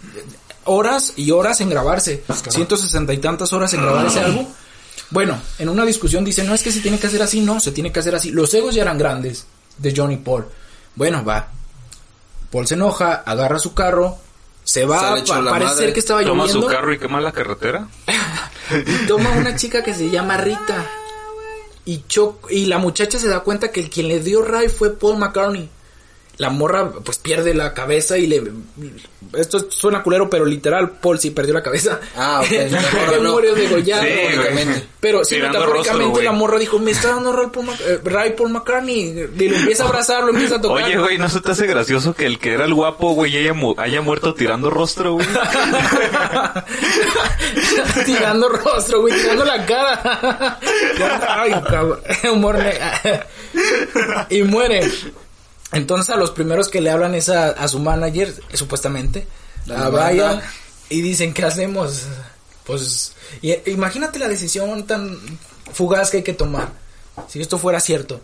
Horas 0.64 1.14
y 1.16 1.30
horas 1.30 1.60
en 1.62 1.70
grabarse. 1.70 2.22
160 2.48 3.12
y 3.14 3.18
tantas 3.18 3.52
horas 3.54 3.72
en 3.72 3.80
grabar 3.82 4.06
ese 4.06 4.20
álbum. 4.24 4.46
Bueno, 5.12 5.40
en 5.58 5.68
una 5.68 5.84
discusión 5.84 6.24
dice, 6.24 6.42
no 6.42 6.54
es 6.54 6.62
que 6.62 6.72
se 6.72 6.80
tiene 6.80 6.98
que 6.98 7.06
hacer 7.06 7.22
así, 7.22 7.40
no, 7.40 7.60
se 7.60 7.70
tiene 7.72 7.92
que 7.92 8.00
hacer 8.00 8.14
así. 8.14 8.30
Los 8.30 8.52
egos 8.54 8.74
ya 8.74 8.82
eran 8.82 8.98
grandes 8.98 9.46
de 9.78 9.94
John 9.96 10.10
y 10.12 10.16
Paul. 10.16 10.46
Bueno, 10.94 11.24
va. 11.24 11.48
Paul 12.50 12.66
se 12.66 12.74
enoja, 12.74 13.22
agarra 13.26 13.58
su 13.58 13.72
carro, 13.74 14.18
se 14.64 14.84
va, 14.84 15.00
Sale 15.00 15.20
hecho 15.20 15.32
pa- 15.34 15.40
la 15.42 15.50
parece 15.52 15.70
madre. 15.70 15.84
ser 15.86 15.94
que 15.94 16.00
estaba 16.00 16.22
Toma 16.22 16.46
su 16.48 16.54
lloviendo. 16.54 16.74
carro 16.76 16.92
y 16.92 16.98
quema 16.98 17.20
la 17.20 17.32
carretera. 17.32 17.88
Y 18.86 19.06
toma 19.06 19.30
una 19.32 19.54
chica 19.54 19.82
que 19.82 19.94
se 19.94 20.08
llama 20.08 20.38
Rita. 20.38 20.86
Y, 21.84 22.04
cho- 22.08 22.40
y 22.48 22.66
la 22.66 22.78
muchacha 22.78 23.18
se 23.18 23.28
da 23.28 23.40
cuenta 23.40 23.70
que 23.70 23.80
el 23.80 23.90
quien 23.90 24.08
le 24.08 24.20
dio 24.20 24.40
ray 24.42 24.68
fue 24.68 24.96
Paul 24.96 25.18
McCartney. 25.18 25.68
La 26.38 26.50
morra 26.50 26.90
pues 27.04 27.18
pierde 27.18 27.54
la 27.54 27.72
cabeza 27.74 28.16
y 28.18 28.26
le... 28.26 28.42
Esto 29.34 29.70
suena 29.70 30.02
culero, 30.02 30.28
pero 30.28 30.44
literal, 30.44 30.90
Paul 30.92 31.18
sí 31.20 31.30
perdió 31.30 31.54
la 31.54 31.62
cabeza. 31.62 32.00
Ah, 32.16 32.40
ok. 32.42 32.50
La 33.12 33.18
no. 33.18 33.32
murió 33.32 33.54
degollado. 33.54 34.02
Sí. 34.02 34.08
Pero 34.98 35.24
sí, 35.24 35.36
metafóricamente 35.36 36.04
rostro, 36.04 36.22
la 36.22 36.32
morra 36.32 36.58
dijo, 36.58 36.78
me 36.78 36.90
está 36.90 37.08
dando 37.10 37.32
ray 37.32 37.46
Paul, 37.52 37.66
Mac- 37.66 37.80
eh, 37.86 38.00
ray 38.04 38.32
Paul 38.32 38.50
McCartney. 38.50 39.28
Y 39.38 39.48
lo 39.48 39.56
empieza 39.56 39.84
a 39.84 39.88
abrazar, 39.88 40.24
lo 40.24 40.30
empieza 40.30 40.56
a 40.56 40.60
tocar. 40.60 40.84
Oye, 40.84 40.98
güey, 40.98 41.18
¿no 41.18 41.28
se 41.28 41.40
te 41.40 41.52
hace 41.52 41.66
gracioso 41.66 42.14
que 42.14 42.26
el 42.26 42.38
que 42.38 42.52
era 42.54 42.64
el 42.64 42.74
guapo, 42.74 43.12
güey, 43.14 43.36
haya, 43.36 43.52
mu- 43.54 43.74
haya 43.78 44.00
muerto 44.02 44.34
tirando 44.34 44.70
rostro, 44.70 45.14
güey? 45.14 45.26
tirando 48.04 48.48
rostro, 48.48 49.00
güey, 49.02 49.14
tirando 49.20 49.44
la 49.44 49.64
cara. 49.66 50.58
Ay, 51.28 51.52
cabrón. 51.68 52.00
Humor 52.32 52.58
Y 54.30 54.42
muere. 54.42 54.90
Entonces 55.72 56.10
a 56.14 56.16
los 56.18 56.30
primeros 56.30 56.68
que 56.68 56.80
le 56.80 56.90
hablan 56.90 57.14
es 57.14 57.28
a, 57.28 57.48
a 57.50 57.66
su 57.68 57.78
manager, 57.78 58.34
eh, 58.50 58.56
supuestamente, 58.56 59.26
La 59.66 59.86
a 59.86 59.88
banda. 59.88 60.08
Brian, 60.10 60.40
y 60.90 61.00
dicen, 61.00 61.32
¿qué 61.32 61.44
hacemos? 61.44 62.02
Pues, 62.64 63.14
y- 63.40 63.56
imagínate 63.70 64.18
la 64.18 64.28
decisión 64.28 64.86
tan 64.86 65.18
fugaz 65.72 66.10
que 66.10 66.18
hay 66.18 66.22
que 66.22 66.34
tomar. 66.34 66.72
Si 67.28 67.40
esto 67.40 67.58
fuera 67.58 67.80
cierto, 67.80 68.20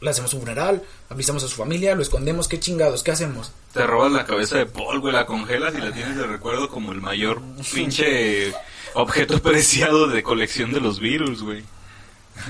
le 0.00 0.10
hacemos 0.10 0.34
un 0.34 0.40
funeral, 0.40 0.82
avisamos 1.08 1.42
a 1.44 1.48
su 1.48 1.56
familia, 1.56 1.94
lo 1.94 2.02
escondemos, 2.02 2.48
¿qué 2.48 2.58
chingados? 2.60 3.02
¿Qué 3.02 3.12
hacemos? 3.12 3.52
Te 3.72 3.86
robas 3.86 4.12
la 4.12 4.24
cabeza 4.26 4.58
de 4.58 4.66
Paul, 4.66 5.00
güey, 5.00 5.12
la 5.14 5.26
congelas 5.26 5.74
y 5.74 5.78
la 5.78 5.92
tienes 5.92 6.16
de 6.16 6.26
recuerdo 6.26 6.68
como 6.68 6.92
el 6.92 7.00
mayor 7.00 7.40
pinche 7.72 8.52
objeto 8.94 9.40
preciado 9.40 10.06
de 10.08 10.22
colección 10.22 10.72
de 10.72 10.80
los 10.80 10.98
virus, 11.00 11.42
güey. 11.42 11.64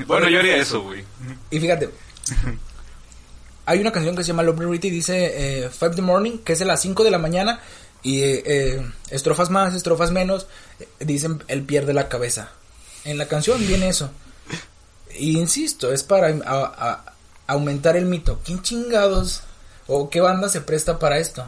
Bueno, 0.06 0.28
yo 0.28 0.38
haría 0.40 0.56
eso, 0.56 0.80
güey. 0.82 1.04
Y 1.50 1.60
fíjate, 1.60 1.90
hay 3.66 3.80
una 3.80 3.92
canción 3.92 4.14
que 4.16 4.22
se 4.24 4.28
llama 4.28 4.42
Love 4.42 4.60
Rita 4.60 4.86
y 4.86 4.90
dice 4.90 5.64
eh, 5.64 5.70
Five 5.70 5.96
the 5.96 6.02
Morning, 6.02 6.38
que 6.38 6.52
es 6.54 6.58
de 6.58 6.64
las 6.64 6.80
5 6.82 7.02
de 7.04 7.10
la 7.10 7.18
mañana, 7.18 7.60
y 8.02 8.20
eh, 8.20 8.42
eh, 8.44 8.86
estrofas 9.10 9.50
más, 9.50 9.74
estrofas 9.74 10.10
menos, 10.10 10.46
eh, 10.80 10.86
dicen 11.00 11.42
él 11.48 11.62
pierde 11.62 11.94
la 11.94 12.08
cabeza. 12.08 12.50
En 13.04 13.16
la 13.18 13.26
canción 13.28 13.58
viene 13.66 13.88
eso. 13.88 14.10
Y 15.18 15.38
insisto, 15.38 15.92
es 15.92 16.02
para 16.02 16.28
a- 16.28 16.34
a- 16.46 17.12
aumentar 17.46 17.96
el 17.96 18.04
mito. 18.06 18.40
¿Quién 18.44 18.62
chingados 18.62 19.42
o 19.86 20.10
qué 20.10 20.20
banda 20.20 20.48
se 20.48 20.60
presta 20.60 20.98
para 20.98 21.18
esto? 21.18 21.44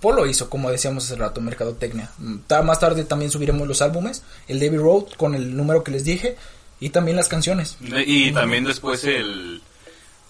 Polo 0.00 0.26
hizo, 0.26 0.48
como 0.48 0.70
decíamos 0.70 1.04
hace 1.04 1.16
rato, 1.16 1.40
Mercadotecnia. 1.40 2.10
Mm, 2.18 2.36
Más 2.64 2.78
tarde 2.78 3.04
también 3.04 3.30
subiremos 3.32 3.66
los 3.66 3.82
álbumes, 3.82 4.22
el 4.46 4.60
David 4.60 4.78
Road 4.78 5.04
con 5.16 5.34
el 5.34 5.56
número 5.56 5.82
que 5.82 5.90
les 5.90 6.04
dije 6.04 6.36
y 6.78 6.90
también 6.90 7.16
las 7.16 7.26
canciones. 7.28 7.76
Y 8.06 8.30
también 8.32 8.62
después 8.64 9.02
el, 9.04 9.60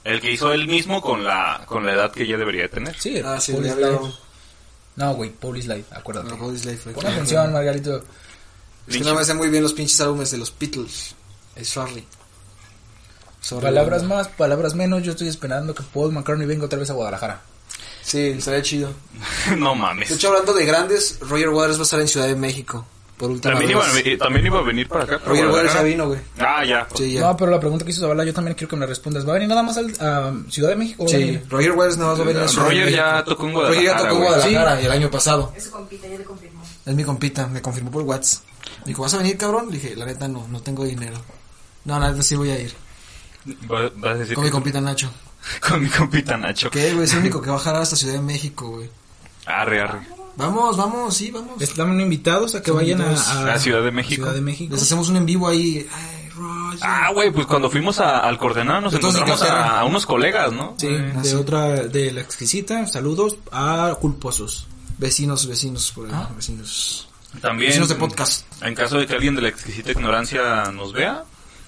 el 0.09 0.21
que 0.21 0.33
hizo 0.33 0.53
él 0.53 0.67
mismo 0.67 1.01
con 1.03 1.25
la, 1.25 1.63
con 1.67 1.85
la 1.87 1.93
edad 1.93 2.11
que 2.13 2.27
ya 2.27 2.37
debería 2.37 2.69
tener. 2.69 2.99
Sí, 2.99 3.21
Ah, 3.25 3.39
sí, 3.41 3.53
Police. 3.53 3.77
Life. 3.77 4.13
No, 4.97 5.15
güey, 5.15 5.31
Police 5.31 5.69
Life, 5.69 5.95
acuérdate. 5.95 6.31
No, 6.31 6.39
Police 6.39 6.67
Life 6.69 6.83
fue 6.83 6.93
Pon 6.93 7.07
atención, 7.07 7.53
Margarito. 7.53 8.03
Es 8.87 8.97
que 8.97 9.05
no 9.05 9.15
me 9.15 9.21
hacen 9.21 9.37
muy 9.37 9.49
bien 9.49 9.63
los 9.63 9.73
pinches 9.75 10.01
álbumes 10.01 10.31
de 10.31 10.39
los 10.39 10.53
Beatles. 10.59 11.15
Es 11.55 11.69
sorry. 11.69 12.05
Sorry, 13.41 13.63
Palabras 13.63 14.03
más, 14.03 14.29
palabras 14.29 14.75
menos. 14.75 15.03
Yo 15.03 15.13
estoy 15.13 15.29
esperando 15.29 15.75
que 15.75 15.83
Paul 15.83 16.13
McCartney 16.13 16.47
venga 16.47 16.65
otra 16.67 16.79
vez 16.79 16.91
a 16.91 16.95
Guadalajara. 16.95 17.41
Sí, 18.03 18.21
estaría 18.37 18.63
chido. 18.63 18.91
no 19.57 19.71
De 19.71 19.77
mames. 19.77 20.11
hecho, 20.11 20.29
hablando 20.29 20.53
de 20.55 20.65
grandes, 20.65 21.19
Roger 21.21 21.51
Waters 21.51 21.77
va 21.79 21.83
a 21.83 21.85
estar 21.85 22.01
en 22.01 22.09
Ciudad 22.09 22.27
de 22.27 22.35
México. 22.35 22.87
Por 23.19 23.31
última 23.31 23.53
También 23.55 23.73
iba, 23.73 23.83
a 23.85 24.19
también 24.19 24.47
iba 24.47 24.59
a 24.61 24.63
venir 24.63 24.89
para 24.89 25.03
acá. 25.05 25.19
Roger 25.19 25.29
Waters 25.29 25.45
ya 25.45 25.49
Guadalajara. 25.51 25.83
vino, 25.85 26.07
güey. 26.07 26.21
Ah, 26.39 26.65
ya. 26.65 26.87
Sí, 26.95 27.13
ya. 27.15 27.21
No, 27.23 27.37
pero 27.37 27.51
la 27.51 27.59
pregunta 27.59 27.85
que 27.85 27.91
hizo 27.91 28.01
Zavala 28.03 28.25
yo 28.25 28.33
también 28.33 28.55
quiero 28.57 28.69
que 28.71 28.77
me 28.77 28.87
respondas. 28.87 29.27
¿Va 29.27 29.31
a 29.31 29.35
venir 29.35 29.49
nada 29.49 29.63
más 29.65 29.77
a 29.77 30.33
Ciudad 30.49 30.69
de 30.71 30.77
México? 30.77 31.05
Sí? 31.09 31.41
Roger 31.49 31.73
Waters 31.73 31.97
nada 31.99 32.11
más 32.11 32.21
va 32.21 32.23
a 32.23 32.27
venir 32.27 32.43
a 32.43 32.49
Ciudad 32.49 32.65
de 32.69 32.71
Roger 32.75 32.93
ya 32.95 33.13
México. 33.13 33.31
tocó 33.31 33.47
en 33.49 33.53
Roger 33.55 33.75
ya 33.75 33.81
Guadalajara, 33.81 34.09
tocó 34.09 34.15
en. 34.17 34.23
Guadalajara 34.29 34.81
el 34.81 34.93
año 34.93 35.11
pasado. 35.11 35.53
Es 35.57 35.65
su 35.65 35.71
compita, 35.73 36.07
ya 36.07 36.19
le 36.19 36.25
confirmó. 36.25 36.63
Es 36.87 36.95
mi 36.95 37.03
compita, 37.05 37.47
me 37.49 37.61
confirmó 37.61 37.91
por 37.91 38.03
WhatsApp. 38.05 38.45
Me 38.81 38.85
dijo, 38.87 39.03
¿vas 39.03 39.15
a 39.15 39.19
venir, 39.19 39.37
cabrón? 39.37 39.67
Le 39.71 39.79
dije, 39.79 39.97
la 39.97 40.07
neta 40.07 40.29
no, 40.29 40.47
no 40.49 40.61
tengo 40.61 40.85
dinero. 40.85 41.17
No, 41.85 41.99
la 41.99 42.11
neta 42.13 42.23
sí 42.23 42.37
voy 42.37 42.51
a 42.51 42.59
ir. 42.61 42.73
Va- 43.71 43.91
Vas 43.97 44.15
a 44.15 44.19
decir 44.19 44.35
Con 44.37 44.45
mi 44.45 44.51
compita 44.51 44.81
Nacho. 44.81 45.11
con 45.69 45.83
mi 45.83 45.89
compita 45.89 46.37
Nacho. 46.37 46.71
¿Qué, 46.71 46.93
güey? 46.93 47.05
Es 47.05 47.13
el 47.15 47.21
único 47.21 47.43
que 47.43 47.51
va 47.51 47.57
a 47.57 47.61
jalar 47.61 47.83
hasta 47.83 47.97
Ciudad 47.97 48.15
de 48.15 48.21
México, 48.21 48.69
güey. 48.71 48.89
Arre, 49.47 49.81
arre. 49.81 50.01
Vamos, 50.39 50.77
vamos, 50.77 51.15
sí, 51.17 51.31
vamos. 51.31 51.61
Están 51.61 52.01
invitados 52.01 52.55
a 52.55 52.63
que 52.63 52.69
Son 52.69 52.77
vayan 52.77 53.01
a, 53.01 53.07
invitados. 53.07 53.29
a- 53.29 53.53
A 53.55 53.59
Ciudad 53.59 53.83
de 53.83 53.91
México. 53.91 54.23
Ciudad 54.23 54.35
de 54.35 54.41
México. 54.41 54.73
Les 54.75 54.83
hacemos 54.83 55.09
un 55.11 55.17
en 55.17 55.27
vivo 55.27 55.49
ahí. 55.49 55.87
Ay, 55.93 56.29
Roger. 56.31 56.79
Ah, 56.83 57.11
güey, 57.13 57.31
pues 57.33 57.47
cuando 57.47 57.69
fuimos 57.69 57.99
a- 57.99 58.21
al 58.21 58.39
Coordenado 58.39 58.81
nos 58.83 58.95
Entonces, 58.95 59.21
encontramos 59.21 59.53
a, 59.53 59.81
a 59.81 59.85
unos 59.85 60.07
colegas, 60.07 60.53
¿no? 60.53 60.75
Sí, 60.79 60.87
Ah, 60.89 61.21
de 61.21 61.29
sí. 61.29 61.35
otra, 61.35 61.69
de 61.87 62.13
la 62.13 62.21
exquisita. 62.21 62.87
Saludos 62.87 63.37
a 63.51 63.95
culposos. 64.01 64.69
Vecinos, 64.97 65.47
vecinos, 65.47 65.91
por 65.93 66.07
ahí, 66.07 66.13
Ah. 66.15 66.31
vecinos. 66.35 67.09
También. 67.43 67.71
Vecinos 67.71 67.89
de 67.89 67.95
podcast. 67.97 68.45
En 68.63 68.75
caso 68.75 68.99
de 68.99 69.07
que 69.07 69.15
alguien 69.15 69.35
de 69.35 69.43
la 69.43 69.49
exquisita 69.49 69.91
ignorancia 69.91 70.71
nos 70.73 70.93
vea, 70.93 71.25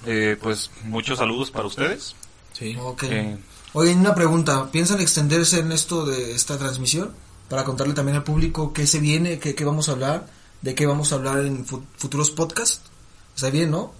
eh, 0.07 0.37
pues 0.41 0.71
muchos 0.85 1.19
saludos 1.19 1.51
para 1.51 1.67
ustedes. 1.67 2.15
Sí. 2.53 2.77
Ok. 2.81 3.03
Eh, 3.05 3.37
Oye, 3.73 3.95
una 3.95 4.15
pregunta. 4.15 4.69
¿Piensan 4.73 5.01
extenderse 5.01 5.59
en 5.61 5.71
esto 5.73 6.05
de 6.07 6.35
esta 6.35 6.57
transmisión? 6.59 7.13
Para 7.51 7.65
contarle 7.65 7.93
también 7.93 8.17
al 8.17 8.25
público 8.25 8.73
qué 8.73 8.87
se 8.87 8.99
viene, 9.01 9.39
qué, 9.39 9.55
qué 9.55 9.65
vamos 9.67 9.91
a 9.91 9.93
hablar, 9.93 10.27
de 10.63 10.75
qué 10.75 10.87
vamos 10.87 11.13
a 11.13 11.17
hablar 11.17 11.41
en 11.45 11.67
fu- 11.67 11.85
futuros 11.99 12.31
podcasts. 12.31 12.81
Está 13.37 13.51
bien, 13.51 13.71
¿no? 13.71 13.93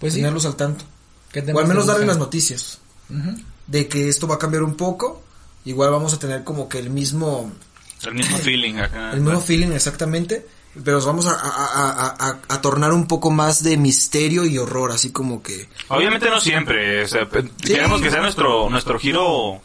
Pues 0.00 0.12
sí. 0.12 0.18
Tenerlos 0.20 0.44
al 0.44 0.56
tanto. 0.56 0.84
¿Qué 1.32 1.40
O 1.52 1.58
al 1.58 1.66
menos 1.68 1.86
darle 1.86 2.04
las 2.06 2.18
noticias. 2.18 2.78
De 3.66 3.88
que 3.88 4.08
esto 4.08 4.26
va 4.28 4.34
a 4.34 4.38
cambiar 4.38 4.62
un 4.64 4.74
poco. 4.74 5.22
Igual 5.64 5.90
vamos 5.90 6.12
a 6.12 6.18
tener 6.18 6.44
como 6.44 6.68
que 6.68 6.78
el 6.78 6.90
mismo, 6.90 7.50
el 8.04 8.14
mismo 8.14 8.36
feeling 8.38 8.74
acá. 8.74 9.10
el 9.14 9.20
mismo 9.22 9.40
feeling 9.40 9.72
exactamente. 9.72 10.46
Pero 10.84 10.96
nos 10.98 11.06
vamos 11.06 11.24
a, 11.26 11.32
a, 11.32 11.90
a, 12.10 12.28
a- 12.28 12.38
a 12.48 12.60
tornar 12.60 12.92
un 12.92 13.06
poco 13.06 13.30
más 13.30 13.62
de 13.62 13.76
misterio 13.78 14.44
y 14.44 14.58
horror, 14.58 14.92
así 14.92 15.10
como 15.10 15.42
que... 15.42 15.68
Obviamente 15.88 16.28
no 16.28 16.38
siempre, 16.38 17.02
o 17.04 17.08
sea, 17.08 17.26
pe- 17.28 17.48
queremos 17.64 18.02
que 18.02 18.10
sea 18.10 18.20
nuestro 18.20 18.68
nuestro 18.68 18.98
giro 18.98 19.62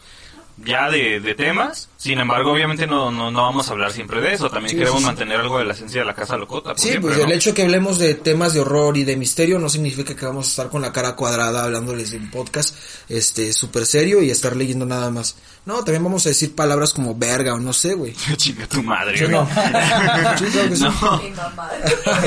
ya 0.58 0.90
de, 0.90 1.18
de 1.20 1.34
temas, 1.34 1.88
sin 1.96 2.18
embargo 2.20 2.52
obviamente 2.52 2.86
no, 2.86 3.10
no, 3.10 3.30
no 3.30 3.42
vamos 3.42 3.68
a 3.68 3.72
hablar 3.72 3.92
siempre 3.92 4.20
de 4.20 4.34
eso, 4.34 4.48
también 4.50 4.70
Sí, 4.70 4.76
queremos 4.76 4.98
sí, 5.00 5.04
sí. 5.04 5.06
mantener 5.06 5.40
algo 5.40 5.58
de 5.58 5.64
la 5.64 5.72
esencia 5.72 6.00
de 6.02 6.06
la 6.06 6.14
casa 6.14 6.36
locota. 6.36 6.72
Sí, 6.76 6.90
siempre, 6.90 7.10
pues 7.12 7.18
¿no? 7.18 7.24
el 7.24 7.32
hecho 7.32 7.50
de 7.50 7.54
que 7.56 7.62
hablemos 7.62 7.98
de 7.98 8.14
temas 8.14 8.54
de 8.54 8.60
horror 8.60 8.96
y 8.96 9.04
de 9.04 9.16
misterio 9.16 9.58
no 9.58 9.68
significa 9.68 10.14
que 10.14 10.24
vamos 10.26 10.46
a 10.46 10.50
estar 10.50 10.68
con 10.68 10.82
la 10.82 10.92
cara 10.92 11.16
cuadrada 11.16 11.64
hablándoles 11.64 12.10
de 12.12 12.18
un 12.18 12.30
podcast 12.30 12.76
este 13.08 13.52
súper 13.52 13.86
serio 13.86 14.22
y 14.22 14.30
estar 14.30 14.54
leyendo 14.56 14.84
nada 14.86 15.10
más. 15.10 15.36
No, 15.64 15.76
también 15.84 16.02
vamos 16.02 16.26
a 16.26 16.30
decir 16.30 16.54
palabras 16.56 16.92
como 16.92 17.14
verga 17.14 17.54
o 17.54 17.58
no 17.60 17.72
sé, 17.72 17.94
güey. 17.94 18.14
Chinga 18.36 18.66
tu 18.66 18.82
madre. 18.82 19.18
Güey. 19.18 19.30
no. 19.30 19.48
Sí, 20.38 20.44
claro 20.46 20.68
que 20.68 20.76
sí. 20.76 20.82
No. 20.82 21.18
Mi 21.22 21.30
mamá. 21.30 21.70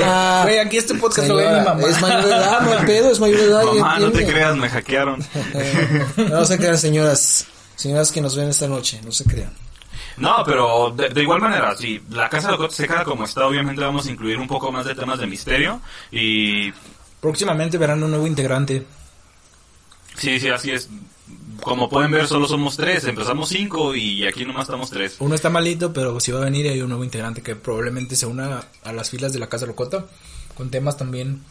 Ah, 0.04 0.42
Güey, 0.44 0.60
aquí 0.60 0.78
este 0.78 0.96
podcast 0.96 1.28
lo 1.28 1.36
ve 1.36 1.48
mi 1.48 1.66
mamá. 1.66 1.82
Es 1.88 2.02
mayor 2.02 2.24
de 2.26 2.32
edad, 2.32 2.62
no 2.62 2.72
hay 2.78 2.86
pedo, 2.86 3.12
es 3.12 3.20
mayor 3.20 3.40
de 3.40 3.46
edad. 3.46 3.64
Mamá, 3.66 4.00
no 4.00 4.12
te 4.12 4.26
creas, 4.26 4.56
me 4.56 4.70
hackearon. 4.70 5.24
No 6.30 6.46
se 6.46 6.58
crean, 6.58 6.78
señoras. 6.78 7.48
Señoras 7.76 8.12
que 8.12 8.22
nos 8.22 8.36
ven 8.36 8.50
esta 8.50 8.68
noche, 8.68 9.02
no 9.04 9.12
se 9.12 9.26
crean. 9.26 9.52
No, 10.18 10.44
pero 10.46 10.92
de, 10.96 11.10
de 11.10 11.22
igual 11.22 11.42
manera, 11.42 11.76
si 11.76 12.02
la 12.10 12.30
casa 12.30 12.52
locota 12.52 12.74
se 12.74 12.88
queda 12.88 13.04
como 13.04 13.26
está, 13.26 13.46
obviamente 13.46 13.82
vamos 13.82 14.08
a 14.08 14.12
incluir 14.12 14.38
un 14.38 14.48
poco 14.48 14.72
más 14.72 14.86
de 14.86 14.96
temas 14.96 15.20
de 15.20 15.28
misterio 15.28 15.82
y 16.12 16.72
Próximamente 17.22 17.78
verán 17.80 18.04
un 18.04 18.12
nuevo 18.12 18.28
integrante. 18.28 18.86
sí, 20.16 20.40
sí, 20.40 20.50
así 20.50 20.72
es. 20.72 20.90
como 21.62 21.90
pueden 21.90 22.12
ver, 22.12 22.28
solo 22.28 22.48
somos 22.48 22.78
tres. 22.78 23.04
Empezamos 23.06 23.50
cinco 23.50 23.96
y 23.96 24.28
aquí 24.28 24.46
nomás 24.46 24.64
estamos 24.64 24.92
tres. 24.92 25.16
Uno 25.20 25.34
está 25.34 25.50
malito, 25.50 25.92
pero 25.92 26.20
si 26.20 26.32
va 26.32 26.42
a 26.42 26.46
venir 26.46 26.68
hay 26.70 26.82
un 26.82 26.90
nuevo 26.90 27.04
integrante 27.04 27.42
que 27.42 27.56
probablemente 27.56 28.16
se 28.16 28.28
una 28.28 28.66
a 28.84 28.94
las 28.94 29.10
filas 29.10 29.34
de 29.34 29.40
la 29.40 29.48
Casa 29.50 29.66
Locota 29.66 30.06
con 30.56 30.70
temas 30.70 30.98
también, 30.98 31.42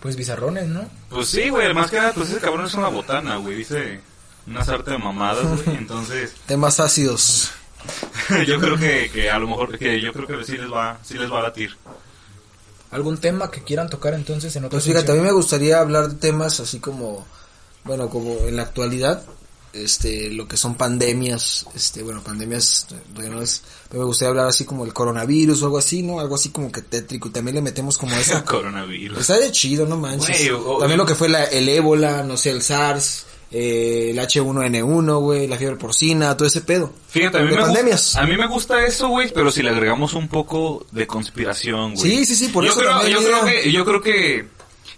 pues 0.00 0.14
bizarrones, 0.16 0.68
¿no? 0.68 0.88
Pues 1.10 1.28
sí, 1.28 1.48
güey, 1.48 1.74
más 1.74 1.90
que 1.90 1.96
nada, 1.96 2.12
pues 2.14 2.30
ese 2.30 2.38
cabrón 2.40 2.66
es 2.66 2.74
una 2.74 2.88
botana, 2.88 3.36
güey. 3.36 3.56
Dice 3.56 4.00
una 4.46 4.64
sarta 4.64 4.92
de 4.92 4.98
mamadas, 4.98 5.64
güey. 5.64 5.76
Entonces, 5.76 6.32
Temas 6.46 6.80
ácidos. 6.80 7.50
yo 8.46 8.58
creo 8.58 8.76
que, 8.76 9.10
que 9.12 9.30
a 9.30 9.38
lo 9.38 9.48
mejor, 9.48 9.78
que 9.78 10.00
yo 10.00 10.12
creo 10.12 10.26
que 10.26 10.44
sí 10.44 10.56
les 10.56 10.72
va, 10.72 10.98
sí 11.02 11.14
les 11.14 11.30
va 11.30 11.40
a 11.40 11.42
latir. 11.42 11.76
¿Algún 12.90 13.18
tema 13.18 13.50
que 13.50 13.62
quieran 13.62 13.90
tocar 13.90 14.14
entonces 14.14 14.54
en 14.56 14.64
otra 14.64 14.76
Pues 14.76 14.84
fíjate, 14.84 14.98
a 14.98 15.06
sección? 15.06 15.22
mí 15.22 15.26
me 15.26 15.32
gustaría 15.32 15.80
hablar 15.80 16.08
de 16.08 16.14
temas 16.14 16.60
así 16.60 16.78
como, 16.78 17.26
bueno, 17.84 18.08
como 18.08 18.32
en 18.46 18.56
la 18.56 18.62
actualidad, 18.62 19.22
este, 19.72 20.30
lo 20.30 20.48
que 20.48 20.56
son 20.56 20.76
pandemias, 20.76 21.66
este, 21.74 22.02
bueno, 22.02 22.22
pandemias, 22.22 22.86
no 23.14 23.42
es, 23.42 23.62
pero 23.88 24.00
me 24.00 24.06
gustaría 24.06 24.30
hablar 24.30 24.46
así 24.46 24.64
como 24.64 24.84
el 24.84 24.92
coronavirus 24.92 25.62
o 25.62 25.64
algo 25.66 25.78
así, 25.78 26.02
¿no? 26.02 26.20
Algo 26.20 26.36
así 26.36 26.50
como 26.50 26.72
que 26.72 26.82
tétrico 26.82 27.28
y 27.28 27.32
también 27.32 27.56
le 27.56 27.62
metemos 27.62 27.98
como 27.98 28.16
esa. 28.16 28.44
Coronavirus. 28.46 29.18
Está 29.18 29.38
de 29.38 29.50
chido, 29.52 29.86
no 29.86 29.96
manches. 29.96 30.48
También 30.78 30.98
lo 30.98 31.06
que 31.06 31.14
fue 31.14 31.28
la, 31.28 31.44
el 31.44 31.68
ébola, 31.68 32.22
no 32.22 32.36
sé, 32.36 32.50
el 32.50 32.62
SARS, 32.62 33.26
eh, 33.50 34.08
el 34.10 34.18
H1N1, 34.18 35.20
güey, 35.20 35.46
la 35.46 35.56
fiebre 35.56 35.76
porcina, 35.76 36.36
todo 36.36 36.48
ese 36.48 36.60
pedo. 36.62 36.92
Fíjate, 37.08 37.38
a 37.38 37.42
mí, 37.42 37.50
de 37.50 37.56
me 37.56 37.62
pandemias. 37.62 38.02
gusta, 38.02 38.20
a 38.20 38.26
mí 38.26 38.36
me 38.36 38.46
gusta 38.46 38.84
eso, 38.86 39.08
güey, 39.08 39.32
pero 39.32 39.50
si 39.50 39.62
le 39.62 39.70
agregamos 39.70 40.14
un 40.14 40.28
poco 40.28 40.86
de 40.92 41.06
conspiración, 41.06 41.94
güey. 41.94 42.10
Sí, 42.10 42.24
sí, 42.26 42.34
sí, 42.36 42.48
por 42.48 42.64
yo 42.64 42.72
eso 42.72 42.80
creo, 42.80 43.06
yo 43.08 43.18
creo 43.18 43.44
que, 43.44 43.72
yo 43.72 43.84
creo 43.84 44.02
que, 44.02 44.46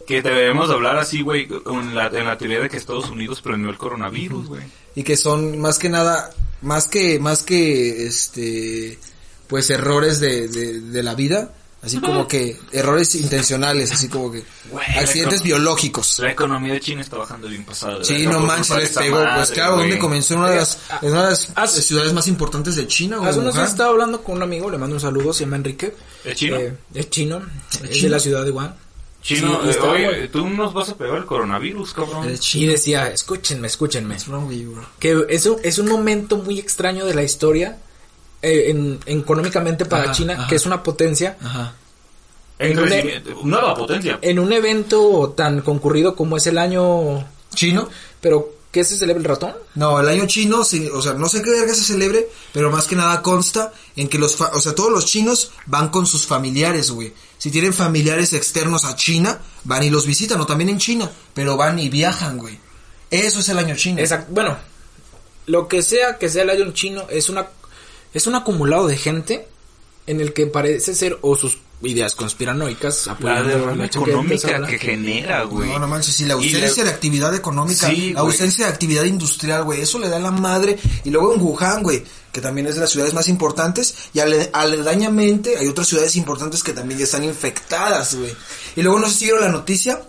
que 0.07 0.23
debemos 0.23 0.71
hablar 0.71 0.97
así, 0.99 1.23
güey, 1.23 1.47
en 1.67 1.95
la, 1.95 2.07
en 2.07 2.25
la 2.27 2.39
teoría 2.39 2.61
de 2.61 2.69
que 2.69 2.77
Estados 2.79 3.11
Unidos 3.11 3.43
premió 3.43 3.69
el 3.71 3.77
coronavirus, 3.77 4.49
güey. 4.49 4.63
y 4.95 5.03
que 5.03 5.17
son 5.17 5.59
más 5.59 5.79
que 5.79 5.89
nada 5.91 6.31
más 6.63 6.89
que 6.89 7.19
más 7.21 7.43
que 7.43 8.07
este 8.07 8.99
pues 9.47 9.71
errores 9.71 10.19
de, 10.21 10.49
de, 10.49 10.81
de 10.81 11.03
la 11.03 11.15
vida 11.15 11.55
así 11.81 12.01
como 12.01 12.27
que 12.27 12.57
errores 12.73 13.15
intencionales 13.15 13.93
así 13.93 14.09
como 14.09 14.33
que 14.33 14.43
Güey, 14.71 14.85
accidentes 14.99 15.41
la- 15.41 15.45
biológicos 15.45 16.19
La 16.19 16.33
economía 16.33 16.73
de 16.73 16.81
China 16.81 17.01
está 17.03 17.17
bajando 17.19 17.47
bien 17.49 17.65
pasada. 17.65 18.03
sí 18.03 18.27
no 18.27 18.41
manches 18.41 18.77
les 18.77 18.89
pegó 18.91 19.17
madre, 19.17 19.31
pues 19.37 19.51
claro 19.53 19.77
donde 19.77 19.99
comenzó 19.99 20.35
en 20.35 20.41
una 20.41 20.51
de 20.51 20.57
las, 20.57 20.79
en 21.03 21.11
una 21.13 21.23
de 21.25 21.31
las 21.31 21.51
Haz- 21.57 21.71
ciudades 21.83 22.13
más 22.13 22.27
importantes 22.27 22.75
de 22.77 22.87
China 22.89 23.19
güey, 23.19 23.31
Hace 23.31 23.39
unos 23.39 23.55
días 23.55 23.63
Wuhan. 23.65 23.73
estaba 23.73 23.91
hablando 23.91 24.23
con 24.25 24.37
un 24.37 24.43
amigo, 24.43 24.71
le 24.71 24.79
mando 24.79 24.97
un 24.97 25.01
saludo, 25.01 25.33
se 25.33 25.45
llama 25.45 25.57
Enrique. 25.57 25.95
¿Es 26.25 26.35
chino? 26.37 26.57
Eh, 26.57 26.77
es 26.95 27.11
chino, 27.11 27.41
es 27.89 28.03
de 28.03 28.09
la 28.09 28.19
ciudad 28.19 28.45
de 28.45 28.51
Wuhan. 28.51 28.75
Chino, 29.23 29.61
Sí, 29.63 29.67
eh, 29.67 29.71
estaba- 29.71 29.93
oye, 29.93 30.29
tú 30.29 30.49
nos 30.49 30.73
vas 30.73 30.89
a 30.91 30.97
pegar 30.97 31.17
el 31.19 31.27
coronavirus, 31.27 31.93
cabrón. 31.93 32.29
Y 32.33 32.39
chino. 32.39 32.73
decía, 32.73 33.09
escúchenme, 33.09 33.67
escúchenme. 33.67 34.15
What's 34.15 34.29
wrong 34.29 34.47
with 34.49 34.59
you, 34.61 34.73
bro? 34.73 34.85
Que 35.01 35.27
eso 35.29 35.59
es 35.63 35.79
un 35.79 35.89
momento 35.89 36.37
muy 36.39 36.59
extraño 36.59 37.05
de 37.05 37.15
la 37.15 37.23
historia, 37.25 37.79
eh, 38.43 38.65
en, 38.71 39.01
económicamente 39.07 39.85
para 39.85 40.05
Ajá, 40.05 40.13
China, 40.13 40.35
ajá. 40.35 40.47
que 40.49 40.57
es 40.57 40.67
una 40.67 40.83
potencia, 40.83 41.37
ajá 41.43 41.75
En 42.59 42.73
en 42.73 42.79
un- 42.79 42.85
crecimiento, 42.87 43.31
nueva 43.45 43.75
potencia. 43.75 44.19
en 44.23 44.39
un 44.39 44.53
evento 44.53 45.35
tan 45.37 45.61
concurrido 45.63 46.15
como 46.17 46.37
es 46.37 46.47
el 46.47 46.59
año... 46.59 47.25
chino 47.55 47.89
Pero, 48.21 48.53
¿qué 48.73 48.85
se 48.85 48.97
celebra 48.97 49.21
el 49.23 49.29
ratón? 49.29 49.55
No, 49.75 49.99
el 50.01 50.09
año 50.09 50.27
chino, 50.27 50.63
sí, 50.65 50.89
o 50.93 51.01
sea, 51.01 51.15
no 51.15 51.29
sé 51.29 51.41
qué 51.43 51.51
verga 51.51 51.73
se 51.75 51.85
celebre, 51.85 52.29
pero 52.53 52.71
más 52.71 52.87
que 52.87 52.97
nada 52.97 53.23
consta 53.23 53.73
en 53.97 54.09
que 54.09 54.19
los, 54.19 54.35
fa- 54.37 54.51
o 54.55 54.61
sea, 54.61 54.75
todos 54.75 54.91
los 54.93 55.07
chinos 55.07 55.53
van 55.67 55.89
con 55.89 56.05
sus 56.07 56.27
familiares, 56.27 56.91
güey. 56.91 57.13
Si 57.39 57.51
tienen 57.53 57.73
familiares 57.73 58.33
externos 58.33 58.85
a 58.85 58.97
China, 58.97 59.39
van 59.65 59.85
y 59.85 59.91
los 59.91 60.05
visitan, 60.07 60.41
o 60.41 60.47
también 60.47 60.69
en 60.71 60.79
China, 60.79 61.11
pero 61.35 61.57
van 61.57 61.79
y 61.79 61.89
viajan, 61.89 62.39
güey. 62.39 62.59
Eso 63.11 63.39
es 63.41 63.49
el 63.49 63.59
año 63.59 63.77
chino. 63.77 64.01
Exacto. 64.01 64.33
Bueno, 64.35 64.59
lo 65.47 65.67
que 65.69 65.81
sea 65.83 66.19
que 66.19 66.29
sea 66.29 66.43
el 66.43 66.51
año 66.51 66.73
chino 66.73 67.07
es 67.09 67.29
una 67.31 67.47
es 68.15 68.27
un 68.27 68.35
acumulado 68.35 68.87
de 68.87 68.97
gente 68.97 69.47
en 70.07 70.21
el 70.21 70.33
que 70.33 70.47
parece 70.47 70.95
ser 70.95 71.19
o 71.23 71.37
sus 71.37 71.59
ideas 71.83 72.15
conspiranoicas 72.17 73.07
La 73.07 73.13
apoyando 73.13 73.49
derrama 73.51 73.89
que 73.89 73.99
económica 73.99 74.67
que 74.67 74.79
genera, 74.79 75.43
güey. 75.45 75.69
No, 75.71 75.79
no 75.79 75.87
manches, 75.87 76.15
sí, 76.15 76.25
la 76.25 76.35
Y 76.35 76.53
ausencia 76.53 76.83
de 76.83 76.91
actividad 76.91 77.35
económica, 77.35 77.89
Sí, 77.89 78.13
la 78.15 78.23
güey. 78.23 78.33
ausencia 78.33 78.67
de 78.67 78.73
actividad 78.73 79.05
industrial, 79.05 79.63
güey, 79.65 79.83
eso 79.83 79.99
le 79.99 80.09
da 80.09 80.19
la 80.19 80.31
madre. 80.33 80.77
Y 81.05 81.11
luego 81.11 81.35
en 81.35 81.41
Wuhan, 81.41 81.83
güey, 81.85 82.03
que 82.33 82.41
también 82.41 82.67
es 82.67 82.75
de 82.75 82.81
las 82.81 82.91
ciudades 82.91 83.15
más 83.15 83.29
importantes, 83.29 83.95
y 84.13 84.19
ale- 84.21 84.51
aledañamente 84.53 85.57
hay 85.57 85.69
otras 85.69 85.87
ciudades 85.87 86.17
importantes 86.17 86.63
que 86.65 86.73
también 86.73 86.99
ya 86.99 87.05
están 87.05 87.23
infectadas, 87.23 88.15
güey. 88.17 88.35
Y 88.75 88.83
luego 88.83 88.99
no 88.99 89.09
sé 89.09 89.15
si 89.19 89.25
vieron 89.27 89.43
la 89.43 89.51
noticia 89.51 90.03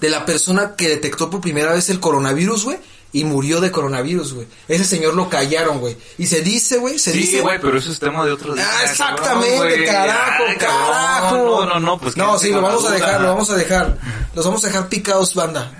de 0.00 0.10
la 0.10 0.26
persona 0.26 0.74
que 0.76 0.88
detectó 0.88 1.30
por 1.30 1.40
primera 1.40 1.72
vez 1.72 1.88
el 1.88 2.00
coronavirus, 2.00 2.64
güey, 2.64 2.78
y 3.14 3.24
murió 3.24 3.60
de 3.62 3.70
coronavirus, 3.70 4.34
güey. 4.34 4.46
Ese 4.68 4.84
señor 4.84 5.14
lo 5.14 5.30
callaron, 5.30 5.78
güey. 5.80 5.96
Y 6.18 6.26
se 6.26 6.42
dice, 6.42 6.76
güey, 6.76 6.98
se 6.98 7.12
Sí, 7.12 7.18
dice... 7.20 7.40
güey, 7.40 7.58
pero 7.60 7.78
eso 7.78 7.90
es 7.90 7.98
tema 7.98 8.26
de 8.26 8.32
otro 8.32 8.54
día. 8.54 8.68
Ah, 8.68 8.84
exactamente, 8.84 9.84
carajo, 9.86 10.44
Ay, 10.48 10.56
carajo. 10.56 11.36
No, 11.36 11.64
no, 11.66 11.80
no, 11.80 11.98
pues. 11.98 12.16
No, 12.16 12.38
sí, 12.38 12.50
lo 12.50 12.60
vamos 12.60 12.84
a 12.84 12.90
dejar, 12.92 13.20
lo 13.22 13.28
vamos 13.28 13.48
a 13.50 13.54
dejar. 13.56 13.96
Los 14.34 14.44
vamos 14.44 14.62
a 14.64 14.66
dejar 14.66 14.88
picados, 14.88 15.34
banda. 15.34 15.72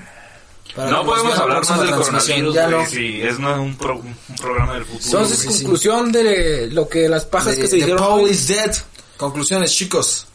Para 0.76 0.90
No 0.90 1.04
podemos 1.04 1.38
hablar 1.38 1.64
más 1.68 1.80
del 1.80 1.90
coronavirus, 1.90 2.54
Ya 2.54 2.66
güey. 2.68 2.78
no. 2.78 2.86
Sí, 2.88 3.20
es 3.22 3.38
no, 3.38 3.62
un, 3.62 3.76
pro- 3.76 3.98
un 3.98 4.16
programa 4.40 4.74
del 4.74 4.84
futuro. 4.84 5.04
Entonces, 5.04 5.38
Sí, 5.38 5.48
sí. 5.52 5.58
conclusión 5.64 6.10
de 6.12 6.68
lo 6.72 6.88
que 6.88 7.08
las 7.08 7.26
pajas 7.26 7.54
The- 7.56 7.60
que 7.60 7.66
se 7.66 7.70
the 7.70 7.76
dijeron 7.76 7.98
Paul 7.98 8.28
is 8.30 8.46
dead. 8.48 8.74
Conclusiones, 9.16 9.72
chicos. 9.74 10.26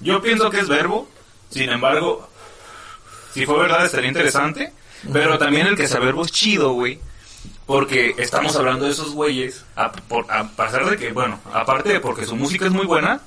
Yo 0.00 0.20
pienso 0.22 0.50
que 0.50 0.60
es 0.60 0.68
verbo, 0.68 1.06
sin 1.50 1.68
embargo, 1.70 2.26
si 3.34 3.44
fue 3.46 3.58
verdad 3.58 3.84
estaría 3.86 4.08
interesante, 4.08 4.72
pero 5.12 5.38
también 5.38 5.66
el 5.66 5.76
que 5.76 5.88
sea 5.88 6.00
verbo 6.00 6.24
es 6.24 6.32
chido, 6.32 6.72
güey. 6.72 7.00
Porque 7.66 8.14
estamos 8.18 8.56
hablando 8.56 8.84
de 8.86 8.90
esos 8.92 9.12
güeyes, 9.12 9.64
a, 9.76 9.92
por- 9.92 10.30
a 10.30 10.48
pesar 10.48 10.90
de 10.90 10.96
que, 10.96 11.12
bueno, 11.12 11.38
aparte 11.52 11.90
de 11.92 12.00
porque 12.00 12.26
su 12.26 12.34
música 12.36 12.66
es 12.66 12.72
muy 12.72 12.84
buena, 12.86 13.20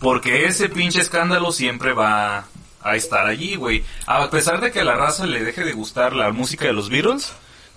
porque 0.00 0.46
ese 0.46 0.68
pinche 0.68 1.00
escándalo 1.00 1.52
siempre 1.52 1.92
va 1.92 2.46
a 2.82 2.96
estar 2.96 3.26
allí, 3.26 3.54
güey. 3.54 3.84
A 4.06 4.28
pesar 4.30 4.60
de 4.60 4.72
que 4.72 4.80
a 4.80 4.84
la 4.84 4.94
raza 4.96 5.26
le 5.26 5.44
deje 5.44 5.62
de 5.64 5.72
gustar 5.72 6.14
la 6.14 6.32
música 6.32 6.66
de 6.66 6.72
los 6.72 6.88
Beatles, 6.90 7.32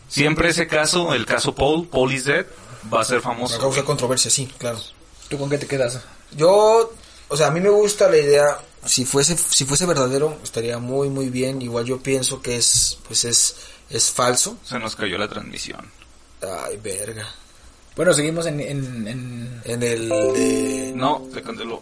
siempre 0.07 0.49
ese 0.49 0.65
caso, 0.67 1.13
el 1.13 1.25
caso 1.27 1.53
Paul, 1.53 1.87
Paul 1.87 2.11
is 2.11 2.25
Dead, 2.25 2.45
va 2.91 3.01
a 3.01 3.05
ser 3.05 3.21
famoso. 3.21 3.55
A 3.55 3.59
causa 3.59 3.81
de 3.81 3.85
controversia, 3.85 4.31
sí, 4.31 4.51
claro. 4.57 4.79
¿Tú 5.29 5.37
con 5.37 5.49
qué 5.49 5.59
te 5.59 5.67
quedas? 5.67 6.01
Yo, 6.35 6.91
o 7.27 7.37
sea, 7.37 7.47
a 7.47 7.51
mí 7.51 7.59
me 7.59 7.69
gusta 7.69 8.09
la 8.09 8.17
idea. 8.17 8.45
Si 8.85 9.05
fuese, 9.05 9.37
si 9.37 9.65
fuese 9.65 9.85
verdadero, 9.85 10.37
estaría 10.43 10.77
muy, 10.79 11.09
muy 11.09 11.29
bien. 11.29 11.61
Igual 11.61 11.85
yo 11.85 11.99
pienso 12.01 12.41
que 12.41 12.57
es, 12.57 12.97
pues 13.07 13.25
es, 13.25 13.55
es 13.89 14.11
falso. 14.11 14.57
Se 14.63 14.77
nos 14.79 14.95
cayó 14.95 15.17
la 15.17 15.27
transmisión. 15.27 15.89
Ay, 16.41 16.77
verga. 16.77 17.27
Bueno, 17.95 18.13
seguimos 18.13 18.45
en... 18.45 18.59
en, 18.59 19.07
en 19.07 19.61
En 19.63 19.83
el 19.83 20.09
de... 20.09 20.91
No, 20.95 21.27
se 21.33 21.41
canceló. 21.41 21.81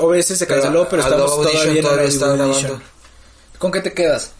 OBS 0.00 0.26
se 0.38 0.46
canceló, 0.46 0.88
pero, 0.88 1.02
Adobe 1.04 1.22
estamos 1.24 1.32
Audition 1.32 1.52
todavía 1.62 1.76
en 1.80 1.82
todavía 1.82 2.08
está 2.08 2.26
grabando. 2.28 2.82
¿Con 3.58 3.72
qué 3.72 3.80
te 3.80 3.92
quedas? 3.94 4.32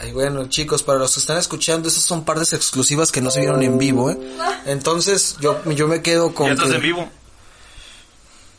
Ay, 0.00 0.12
bueno, 0.12 0.48
chicos, 0.48 0.82
para 0.82 0.98
los 0.98 1.14
que 1.14 1.20
están 1.20 1.36
escuchando, 1.36 1.88
estas 1.88 2.04
son 2.04 2.24
partes 2.24 2.52
exclusivas 2.52 3.12
que 3.12 3.20
no 3.20 3.30
se 3.30 3.40
vieron 3.40 3.62
en 3.62 3.78
vivo, 3.78 4.10
¿eh? 4.10 4.18
Entonces, 4.66 5.36
yo, 5.40 5.60
yo 5.72 5.86
me 5.86 6.02
quedo 6.02 6.34
con 6.34 6.46
¿Ya 6.48 6.52
estás 6.54 6.70
que- 6.70 6.76
en 6.76 6.82
vivo? 6.82 7.10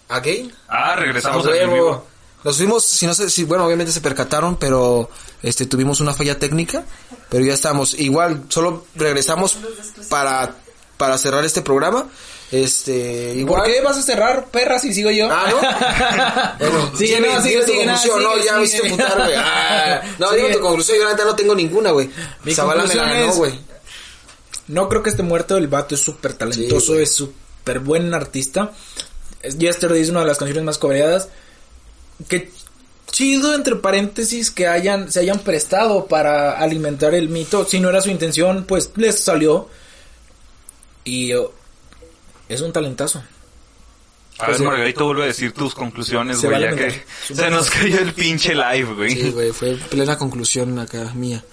¿Again? 0.10 0.54
Ah, 0.68 0.96
regresamos 0.96 1.46
en 1.48 1.74
vivo. 1.74 2.06
Nos 2.44 2.58
fuimos, 2.58 2.84
si 2.86 3.06
no 3.06 3.14
sé, 3.14 3.30
si, 3.30 3.44
bueno, 3.44 3.66
obviamente 3.66 3.92
se 3.92 4.02
percataron, 4.02 4.56
pero 4.58 5.10
este 5.44 5.66
tuvimos 5.68 6.00
una 6.02 6.14
falla 6.14 6.40
técnica, 6.40 6.84
pero 7.30 7.46
ya 7.46 7.54
estamos. 7.54 7.94
Igual, 7.94 8.44
solo 8.50 8.86
regresamos 8.96 9.58
para, 10.10 10.56
para 10.98 11.18
cerrar 11.18 11.46
este 11.46 11.62
programa. 11.62 12.08
Este, 12.52 13.34
igual. 13.36 13.62
¿Por 13.64 13.72
qué 13.72 13.80
vas 13.82 13.98
a 13.98 14.02
cerrar, 14.02 14.48
perra, 14.48 14.78
si 14.80 14.94
sigo 14.94 15.10
yo? 15.12 15.30
Ah, 15.32 15.46
¿no? 15.50 16.60
Bueno, 16.68 16.92
Sigue, 16.98 17.22
no, 17.22 17.42
sigue, 17.42 17.62
tu 17.62 17.72
sigue, 17.72 17.86
no, 17.86 17.94
conclusión, 17.94 18.24
no, 18.24 18.44
ya 18.44 18.58
me 18.58 18.64
hiciste 18.66 18.90
putar, 18.90 19.18
güey. 19.18 19.34
Ah, 19.38 20.02
no, 20.20 20.32
dime 20.36 20.50
tu 20.50 20.60
conclusión, 20.60 20.98
yo 20.98 21.10
neta 21.10 21.24
no 21.24 21.36
tengo 21.36 21.56
ninguna, 21.56 21.92
güey. 21.92 22.10
Zavala 22.54 22.84
me 22.86 22.96
la 22.96 23.04
ganó, 23.06 23.34
güey. 23.36 23.58
No 24.68 24.90
creo 24.90 25.02
que 25.04 25.10
esté 25.12 25.24
muerto, 25.24 25.58
el 25.58 25.68
vato 25.68 25.96
es 25.96 26.02
súper 26.02 26.34
talentoso, 26.34 26.94
Sí, 26.96 27.02
es 27.02 27.14
súper 27.16 27.80
buen 27.80 28.14
artista. 28.14 28.72
Es- 29.42 29.58
Yesterday 29.58 30.02
es 30.02 30.10
una 30.10 30.22
de 30.22 30.28
las 30.28 30.38
canciones 30.38 30.64
más 30.64 30.78
coreadas. 30.78 31.30
Que 32.28 32.52
chido, 33.12 33.54
entre 33.54 33.76
paréntesis, 33.76 34.52
que 34.52 34.68
hayan, 34.68 35.12
se 35.12 35.20
hayan 35.20 35.40
prestado 35.40 36.06
para 36.08 36.54
alimentar 36.54 37.14
el 37.14 37.30
mito. 37.30 37.66
Si 37.66 37.80
no 37.80 37.90
era 37.90 38.02
su 38.02 38.10
intención, 38.10 38.66
pues 38.68 38.92
les 38.96 39.20
salió. 39.20 39.70
Y 41.04 41.34
oh, 41.34 41.52
es 42.48 42.62
un 42.62 42.72
talentazo. 42.72 43.20
A 44.40 44.48
ver, 44.48 44.58
Pues, 44.58 44.62
Margarito, 44.62 45.06
vuelve 45.06 45.24
a 45.24 45.28
decir 45.28 45.52
tus 45.52 45.76
conclusiones, 45.76 46.40
Se 46.40 46.48
güey, 46.48 46.62
ya 46.62 46.76
que 46.76 47.04
se 47.34 47.50
nos 47.50 47.70
cayó 47.70 48.00
el 48.00 48.14
pinche 48.14 48.56
live, 48.56 48.94
güey. 48.96 49.12
Sí, 49.12 49.32
güey, 49.32 49.52
fue 49.52 49.76
plena 49.76 50.18
conclusión 50.18 50.80
acá 50.80 51.12
mía. 51.14 51.44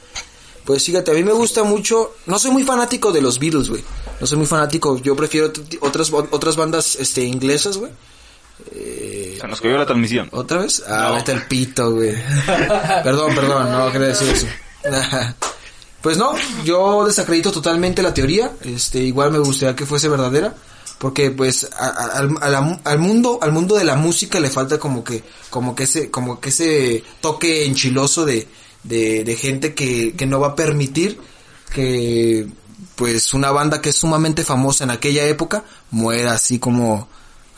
Pues 0.64 0.84
fíjate, 0.84 1.10
a 1.10 1.14
mí 1.14 1.24
me 1.24 1.32
gusta 1.32 1.64
mucho, 1.64 2.14
no 2.26 2.38
soy 2.38 2.50
muy 2.50 2.62
fanático 2.62 3.10
de 3.10 3.22
los 3.22 3.38
Beatles, 3.38 3.68
güey. 3.68 3.82
No 4.20 4.26
soy 4.26 4.38
muy 4.38 4.46
fanático, 4.46 4.98
yo 4.98 5.16
prefiero 5.16 5.50
otras 5.80 6.12
otras 6.12 6.56
bandas 6.56 6.96
este 6.96 7.24
inglesas, 7.24 7.78
güey. 7.78 7.90
Se 9.40 9.46
nos 9.48 9.60
cayó 9.60 9.78
la 9.78 9.86
transmisión. 9.86 10.28
¿Otra 10.32 10.58
vez? 10.58 10.82
Ah, 10.86 11.06
No. 11.10 11.14
vete 11.16 11.32
el 11.32 11.42
pito, 11.46 11.92
güey. 11.92 12.14
perdón, 13.04 13.34
perdón, 13.34 13.70
no 13.72 13.90
quería 13.92 14.08
decir 14.08 14.28
eso. 14.28 14.46
Pues 16.00 16.16
no, 16.16 16.32
yo 16.64 17.04
desacredito 17.04 17.50
totalmente 17.50 18.02
la 18.04 18.14
teoría, 18.14 18.52
este, 18.62 19.00
igual 19.00 19.32
me 19.32 19.38
gustaría 19.40 19.74
que 19.74 19.84
fuese 19.84 20.08
verdadera, 20.08 20.54
porque 20.98 21.32
pues 21.32 21.68
a- 21.76 21.86
a- 21.88 22.18
al, 22.18 22.36
a 22.40 22.48
la- 22.48 22.80
al 22.84 22.98
mundo, 23.00 23.40
al 23.42 23.50
mundo 23.50 23.74
de 23.74 23.82
la 23.84 23.96
música 23.96 24.38
le 24.38 24.48
falta 24.48 24.78
como 24.78 25.02
que, 25.02 25.24
como 25.50 25.74
que 25.74 25.82
ese, 25.84 26.08
como 26.08 26.40
que 26.40 26.50
ese 26.50 27.02
toque 27.20 27.64
enchiloso 27.66 28.24
de, 28.24 28.46
de, 28.84 29.24
de 29.24 29.36
gente 29.36 29.74
que, 29.74 30.14
que 30.14 30.24
no 30.24 30.38
va 30.38 30.48
a 30.48 30.54
permitir 30.56 31.18
que 31.74 32.46
pues 32.94 33.34
una 33.34 33.50
banda 33.50 33.80
que 33.80 33.88
es 33.90 33.96
sumamente 33.96 34.44
famosa 34.44 34.84
en 34.84 34.90
aquella 34.90 35.24
época 35.26 35.64
muera 35.90 36.32
así 36.32 36.60
como, 36.60 37.08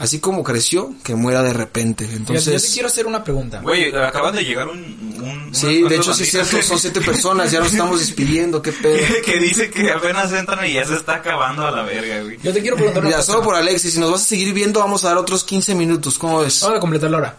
así 0.01 0.19
como 0.19 0.43
creció, 0.43 0.93
que 1.05 1.15
muera 1.15 1.43
de 1.45 1.53
repente. 1.53 2.09
Entonces, 2.13 2.47
yo 2.63 2.69
te 2.69 2.73
quiero 2.73 2.89
hacer 2.89 3.07
una 3.07 3.23
pregunta. 3.23 3.61
Güey, 3.61 3.95
acaban 3.95 4.35
de 4.35 4.43
llegar 4.45 4.67
un... 4.67 4.79
un 4.79 5.55
sí, 5.55 5.83
de 5.83 5.95
hecho 5.97 6.13
sí 6.13 6.25
es 6.25 6.31
cierto, 6.31 6.61
son 6.63 6.79
siete 6.81 7.01
personas, 7.01 7.53
ya 7.53 7.61
nos 7.61 7.71
estamos 7.71 8.01
despidiendo, 8.01 8.61
qué 8.61 8.73
pedo. 8.73 8.97
que, 9.07 9.21
que 9.33 9.39
dice 9.39 9.71
que 9.71 9.93
apenas 9.93 10.33
entran 10.33 10.67
y 10.67 10.73
ya 10.73 10.85
se 10.85 10.97
está 10.97 11.17
acabando 11.17 11.65
a 11.65 11.71
la 11.71 11.83
verga, 11.83 12.23
güey. 12.23 12.39
Yo 12.43 12.53
te 12.53 12.61
quiero 12.61 12.77
preguntar 12.77 13.03
una 13.03 13.09
Mira, 13.11 13.19
cosa. 13.19 13.33
solo 13.33 13.45
por 13.45 13.55
Alexis, 13.55 13.95
si 13.95 14.01
nos 14.01 14.11
vas 14.11 14.23
a 14.23 14.25
seguir 14.25 14.53
viendo, 14.53 14.81
vamos 14.81 15.05
a 15.05 15.09
dar 15.11 15.19
otros 15.19 15.45
15 15.45 15.75
minutos. 15.77 16.19
¿Cómo 16.19 16.41
ves? 16.41 16.61
Vamos 16.63 16.79
a 16.79 16.81
completar 16.81 17.11
la 17.11 17.19
hora. 17.19 17.37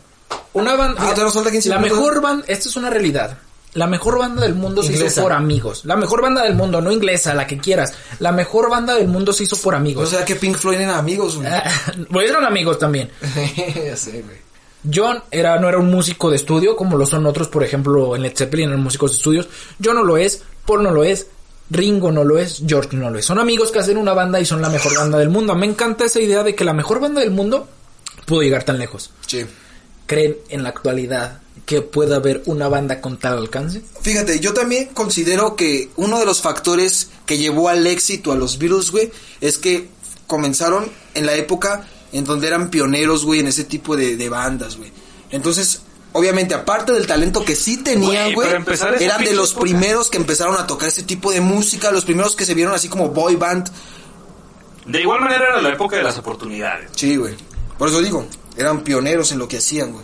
Una 0.53 0.76
banda. 0.76 0.95
Ah, 0.99 1.03
todavía 1.05 1.24
nos 1.26 1.34
falta 1.34 1.51
15 1.51 1.70
la 1.70 1.78
minutos. 1.80 1.97
mejor 1.97 2.22
banda. 2.22 2.45
Esto 2.47 2.70
es 2.70 2.76
una 2.76 2.89
realidad. 2.89 3.38
La 3.74 3.88
mejor 3.88 4.20
banda 4.20 4.42
del 4.42 4.56
mundo 4.56 4.84
se 4.84 4.94
hizo 4.94 5.22
por 5.22 5.32
amigos. 5.32 5.86
La 5.86 5.96
mejor 5.96 6.22
banda 6.22 6.44
del 6.44 6.56
mundo, 6.56 6.82
no 6.82 6.92
inglesa, 6.92 7.34
la 7.34 7.48
que 7.48 7.58
quieras. 7.58 7.94
La 8.20 8.32
mejor 8.34 8.70
banda 8.70 8.96
del 8.96 9.08
mundo 9.08 9.32
se 9.32 9.44
hizo 9.44 9.56
por 9.58 9.74
O 9.74 9.78
amigos. 9.78 10.10
sea 10.10 10.26
que 10.26 10.36
Pink 10.36 10.58
Floyd 10.58 10.80
eran 10.80 10.96
amigos, 10.96 11.38
güey. 11.38 12.28
eran 12.28 12.44
amigos 12.44 12.78
también. 12.78 13.10
ya 13.86 13.96
sé, 13.96 14.24
güey. 14.24 14.52
John 14.94 15.24
era, 15.30 15.60
no 15.60 15.70
era 15.70 15.78
un 15.78 15.92
músico 15.92 16.30
de 16.30 16.38
estudio 16.38 16.76
como 16.76 16.98
lo 16.98 17.06
son 17.06 17.26
otros, 17.28 17.48
por 17.48 17.64
ejemplo, 17.64 18.16
en 18.16 18.24
Led 18.24 18.36
Zeppelin 18.36 18.70
eran 18.70 18.82
músicos 18.84 19.12
de 19.12 19.18
estudios. 19.18 19.48
John 19.84 19.96
no 19.96 20.04
lo 20.04 20.18
es, 20.18 20.42
Paul 20.66 20.84
no 20.84 20.92
lo 20.92 21.04
es, 21.04 21.28
Ringo 21.70 22.12
no 22.12 22.24
lo 22.24 22.38
es, 22.38 22.64
George 22.68 22.98
no 22.98 23.10
lo 23.10 23.20
es. 23.20 23.26
Son 23.26 23.40
amigos 23.40 23.72
que 23.72 23.80
hacen 23.80 23.98
una 23.98 24.14
banda 24.14 24.40
y 24.40 24.46
son 24.46 24.62
la 24.62 24.70
mejor 24.70 24.98
banda 24.98 25.18
del 25.20 25.30
mundo. 25.30 25.56
Me 25.56 25.68
encanta 25.68 26.06
esa 26.06 26.20
idea 26.20 26.44
de 26.44 26.56
que 26.56 26.66
la 26.66 26.74
mejor 26.74 27.00
banda 27.00 27.22
del 27.22 27.32
mundo 27.32 27.68
pudo 28.26 28.42
llegar 28.42 28.64
tan 28.64 28.78
lejos. 28.80 29.12
Sí. 29.26 29.46
¿Creen 30.08 30.36
en 30.50 30.64
la 30.64 30.70
actualidad 30.70 31.40
que 31.66 31.82
pueda 31.82 32.18
haber 32.18 32.41
una 32.45 32.68
banda 32.68 33.01
con 33.01 33.18
tal 33.18 33.38
alcance? 33.38 33.82
Fíjate, 34.01 34.39
yo 34.39 34.53
también 34.53 34.88
considero 34.93 35.55
que 35.55 35.89
uno 35.95 36.20
de 36.20 36.26
los 36.26 36.41
factores 36.41 37.09
que 37.26 37.38
llevó 37.38 37.70
al 37.70 37.86
éxito 37.88 38.32
a 38.32 38.36
los 38.36 38.57
Beatles, 38.57 38.91
güey, 38.91 39.12
es 39.39 39.57
que 39.57 39.88
comenzaron 40.28 40.86
en 41.14 41.26
la 41.26 41.36
época 41.36 41.88
en 42.12 42.24
donde 42.26 42.47
eran 42.47 42.70
pioneros, 42.70 43.24
güey, 43.26 43.39
en 43.39 43.47
ese 43.47 43.64
tipo 43.64 43.95
de, 43.95 44.18
de 44.18 44.30
bandas, 44.30 44.78
güey. 44.78 44.91
Entonces, 45.30 45.82
obviamente, 46.14 46.53
aparte 46.53 46.91
del 46.91 47.07
talento 47.07 47.45
que 47.45 47.55
sí 47.55 47.78
tenían, 47.78 48.34
Güey, 48.34 48.49
eran 48.49 49.24
de 49.24 49.34
los 49.34 49.51
época. 49.51 49.62
primeros 49.62 50.09
que 50.09 50.18
empezaron 50.18 50.55
a 50.57 50.68
tocar 50.68 50.89
ese 50.89 51.03
tipo 51.03 51.32
de 51.32 51.39
música, 51.39 51.91
los 51.91 52.03
primeros 52.03 52.36
que 52.36 52.45
se 52.45 52.53
vieron 52.53 52.74
así 52.74 52.89
como 52.89 53.09
boy 53.09 53.36
band. 53.38 53.72
De 54.86 54.99
igual 55.01 55.22
manera 55.22 55.45
era 55.47 55.62
la 55.62 55.70
época 55.70 55.95
de 55.95 56.03
las 56.03 56.18
oportunidades. 56.18 56.89
Sí, 56.95 57.16
güey. 57.16 57.36
Por 57.78 57.88
eso 57.88 58.01
digo, 58.01 58.26
eran 58.57 58.84
pioneros 58.84 59.32
en 59.32 59.39
lo 59.39 59.47
que 59.47 59.57
hacían, 59.57 59.93
güey. 59.93 60.03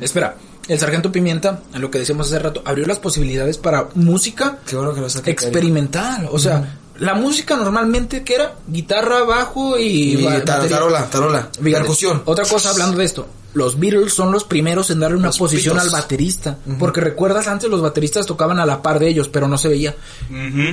Espera, 0.00 0.36
el 0.68 0.78
Sargento 0.78 1.12
Pimienta, 1.12 1.60
en 1.74 1.80
lo 1.80 1.90
que 1.90 1.98
decíamos 1.98 2.26
hace 2.28 2.38
rato, 2.38 2.62
abrió 2.64 2.86
las 2.86 2.98
posibilidades 2.98 3.58
para 3.58 3.88
música 3.94 4.58
Qué 4.66 4.76
bueno 4.76 4.94
que 4.94 5.00
lo 5.00 5.06
experimental. 5.06 6.28
O 6.30 6.38
sea, 6.38 6.78
la 6.98 7.14
música 7.14 7.56
normalmente, 7.56 8.22
¿qué 8.22 8.36
era? 8.36 8.54
Guitarra, 8.66 9.22
bajo 9.24 9.78
y... 9.78 10.16
Tar- 10.44 10.68
tarola, 10.68 11.06
tarola, 11.10 11.48
Fíjate, 11.52 11.70
percusión. 11.70 12.22
Otra 12.24 12.44
cosa 12.46 12.70
hablando 12.70 12.98
de 12.98 13.04
esto. 13.04 13.26
Los 13.54 13.78
Beatles 13.78 14.12
son 14.12 14.32
los 14.32 14.42
primeros 14.44 14.90
en 14.90 14.98
darle 15.00 15.16
una 15.16 15.28
Los 15.28 15.38
posición 15.38 15.74
Beatles. 15.76 15.94
al 15.94 16.00
baterista. 16.00 16.58
Porque 16.78 17.00
recuerdas, 17.00 17.46
antes 17.46 17.70
los 17.70 17.80
bateristas 17.82 18.26
tocaban 18.26 18.58
a 18.58 18.66
la 18.66 18.82
par 18.82 18.98
de 18.98 19.08
ellos, 19.08 19.28
pero 19.28 19.46
no 19.46 19.56
se 19.58 19.68
veía. 19.68 19.94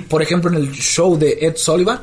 Por 0.10 0.22
ejemplo, 0.22 0.50
en 0.50 0.58
el 0.58 0.72
show 0.72 1.18
de 1.18 1.38
Ed 1.42 1.58
Sullivan. 1.58 2.02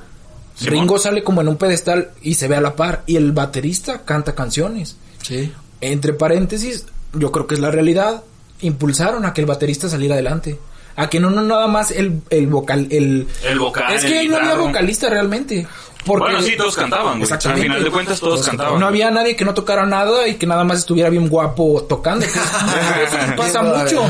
Ringo 0.60 0.98
sale 0.98 1.22
como 1.22 1.40
en 1.40 1.48
un 1.48 1.56
pedestal 1.56 2.10
y 2.20 2.34
se 2.34 2.48
ve 2.48 2.56
a 2.56 2.60
la 2.60 2.74
par. 2.76 3.02
Y 3.06 3.16
el 3.16 3.30
baterista 3.32 4.02
canta 4.04 4.34
canciones. 4.34 4.96
Sí. 5.22 5.52
Entre 5.80 6.12
paréntesis, 6.12 6.84
yo 7.12 7.32
creo 7.32 7.46
que 7.46 7.54
es 7.54 7.60
la 7.60 7.70
realidad. 7.70 8.22
Impulsaron 8.60 9.24
a 9.24 9.32
que 9.32 9.40
el 9.40 9.46
baterista 9.46 9.88
saliera 9.88 10.14
adelante. 10.14 10.58
A 10.96 11.08
que 11.08 11.20
no, 11.20 11.30
no 11.30 11.42
nada 11.42 11.68
más 11.68 11.92
el, 11.92 12.22
el 12.30 12.48
vocal, 12.48 12.88
el... 12.90 13.28
El 13.44 13.58
vocal, 13.60 13.94
Es 13.94 14.02
que 14.02 14.12
el 14.12 14.18
ahí 14.18 14.28
no 14.28 14.36
había 14.36 14.54
vocalista 14.54 15.08
realmente. 15.08 15.66
Porque 16.04 16.24
Bueno, 16.24 16.42
sí, 16.42 16.56
todos 16.56 16.74
cantaban. 16.74 17.20
Exactamente. 17.20 17.62
Al 17.62 17.68
final 17.68 17.84
de 17.84 17.90
cuentas, 17.90 18.20
todos 18.20 18.44
cantaban. 18.44 18.80
No 18.80 18.86
había 18.86 19.10
nadie 19.10 19.36
que 19.36 19.44
no 19.44 19.54
tocara 19.54 19.86
nada 19.86 20.26
y 20.26 20.34
que 20.34 20.46
nada 20.46 20.64
más 20.64 20.78
estuviera 20.78 21.10
bien 21.10 21.28
guapo 21.28 21.84
tocando. 21.88 22.26
que 23.26 23.32
pasa 23.36 23.62
mucho. 23.62 24.04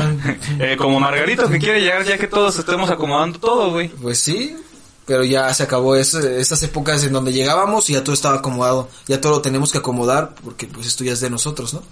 Eh, 0.59 0.75
como 0.77 0.99
Margarito 0.99 1.49
que 1.49 1.59
quiere 1.59 1.81
llegar 1.81 2.05
ya 2.05 2.17
que 2.17 2.27
todos 2.27 2.57
estemos 2.57 2.89
acomodando 2.89 3.39
todo, 3.39 3.71
güey. 3.71 3.89
Pues 3.89 4.19
sí, 4.19 4.55
pero 5.05 5.23
ya 5.23 5.53
se 5.53 5.63
acabó 5.63 5.95
esas 5.95 6.63
épocas 6.63 7.03
en 7.03 7.11
donde 7.11 7.33
llegábamos 7.33 7.89
y 7.89 7.93
ya 7.93 8.03
todo 8.03 8.13
estaba 8.13 8.37
acomodado. 8.37 8.89
Ya 9.07 9.19
todo 9.19 9.33
lo 9.33 9.41
tenemos 9.41 9.71
que 9.71 9.79
acomodar 9.79 10.35
porque 10.43 10.67
pues 10.67 10.87
esto 10.87 11.03
ya 11.03 11.13
es 11.13 11.19
de 11.19 11.29
nosotros, 11.29 11.73
¿no? 11.73 11.83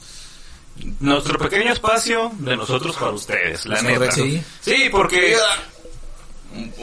Nuestro 1.00 1.38
pequeño 1.40 1.72
espacio 1.74 2.32
de 2.40 2.56
nosotros 2.58 2.96
para 2.96 3.12
ustedes, 3.12 3.66
la 3.66 3.82
neta. 3.82 4.12
Sí. 4.12 4.42
Sí, 4.62 4.90
porque... 4.92 5.36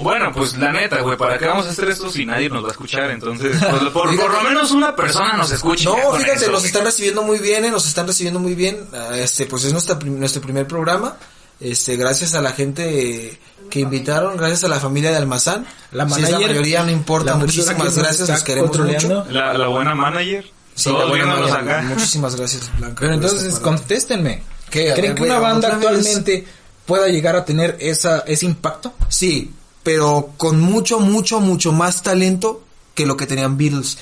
Bueno, 0.02 0.30
pues 0.32 0.56
la 0.58 0.72
neta, 0.72 1.00
güey, 1.00 1.16
¿para 1.16 1.38
qué 1.38 1.46
vamos 1.46 1.66
a 1.66 1.70
hacer 1.70 1.88
esto 1.88 2.10
si 2.10 2.26
nadie 2.26 2.48
nos 2.48 2.62
va 2.62 2.68
a 2.68 2.72
escuchar? 2.72 3.10
Entonces, 3.10 3.56
pues, 3.58 3.82
por, 3.92 4.14
por 4.16 4.32
lo 4.32 4.42
menos 4.42 4.70
una 4.70 4.94
persona 4.94 5.36
nos 5.36 5.50
escucha. 5.50 5.88
No, 5.88 6.12
fíjate, 6.16 6.34
eso, 6.44 6.52
nos 6.52 6.64
están 6.64 6.84
recibiendo 6.84 7.22
muy 7.22 7.38
bien, 7.38 7.64
eh, 7.64 7.70
nos 7.70 7.86
están 7.86 8.06
recibiendo 8.06 8.38
muy 8.38 8.54
bien. 8.54 8.86
Ah, 8.92 9.16
Este, 9.16 9.46
pues 9.46 9.64
es 9.64 9.72
nuestra, 9.72 9.96
nuestro 9.96 10.42
primer 10.42 10.66
programa. 10.68 11.16
Este, 11.60 11.96
gracias 11.96 12.34
a 12.34 12.42
la 12.42 12.52
gente 12.52 13.38
que 13.70 13.80
invitaron, 13.80 14.36
gracias 14.36 14.64
a 14.64 14.68
la 14.68 14.78
familia 14.80 15.10
de 15.10 15.16
Almazán. 15.16 15.66
La 15.92 16.06
Si 16.08 16.20
es 16.20 16.30
la 16.30 16.36
manager, 16.38 16.48
mayoría, 16.50 16.82
no 16.84 16.90
importa. 16.90 17.32
la 17.34 17.40
persona 17.40 17.72
que 17.74 17.82
Muchísimas 17.82 17.96
gracias, 17.96 18.28
los 18.28 18.42
queremos 18.44 18.70
controlando. 18.76 19.20
mucho. 19.22 19.32
La, 19.32 19.54
la 19.54 19.66
buena 19.68 19.94
manager. 19.94 20.44
Sí, 20.74 20.90
la 20.90 21.04
buena 21.06 21.34
acá. 21.34 21.82
Muchísimas 21.82 22.36
gracias, 22.36 22.70
Blanca. 22.78 22.96
Pero 23.00 23.14
entonces, 23.14 23.58
contéstenme. 23.58 24.42
¿Creen 24.70 24.94
ver, 24.96 25.14
que 25.14 25.22
una 25.22 25.38
banda 25.38 25.68
vez. 25.68 25.76
actualmente 25.76 26.46
pueda 26.84 27.08
llegar 27.08 27.36
a 27.36 27.44
tener 27.44 27.76
esa, 27.80 28.20
ese 28.20 28.46
impacto? 28.46 28.92
Sí, 29.08 29.52
pero 29.82 30.32
con 30.36 30.60
mucho, 30.60 30.98
mucho, 30.98 31.40
mucho 31.40 31.72
más 31.72 32.02
talento 32.02 32.64
que 32.94 33.06
lo 33.06 33.16
que 33.16 33.26
tenían 33.26 33.56
Beatles. 33.56 33.98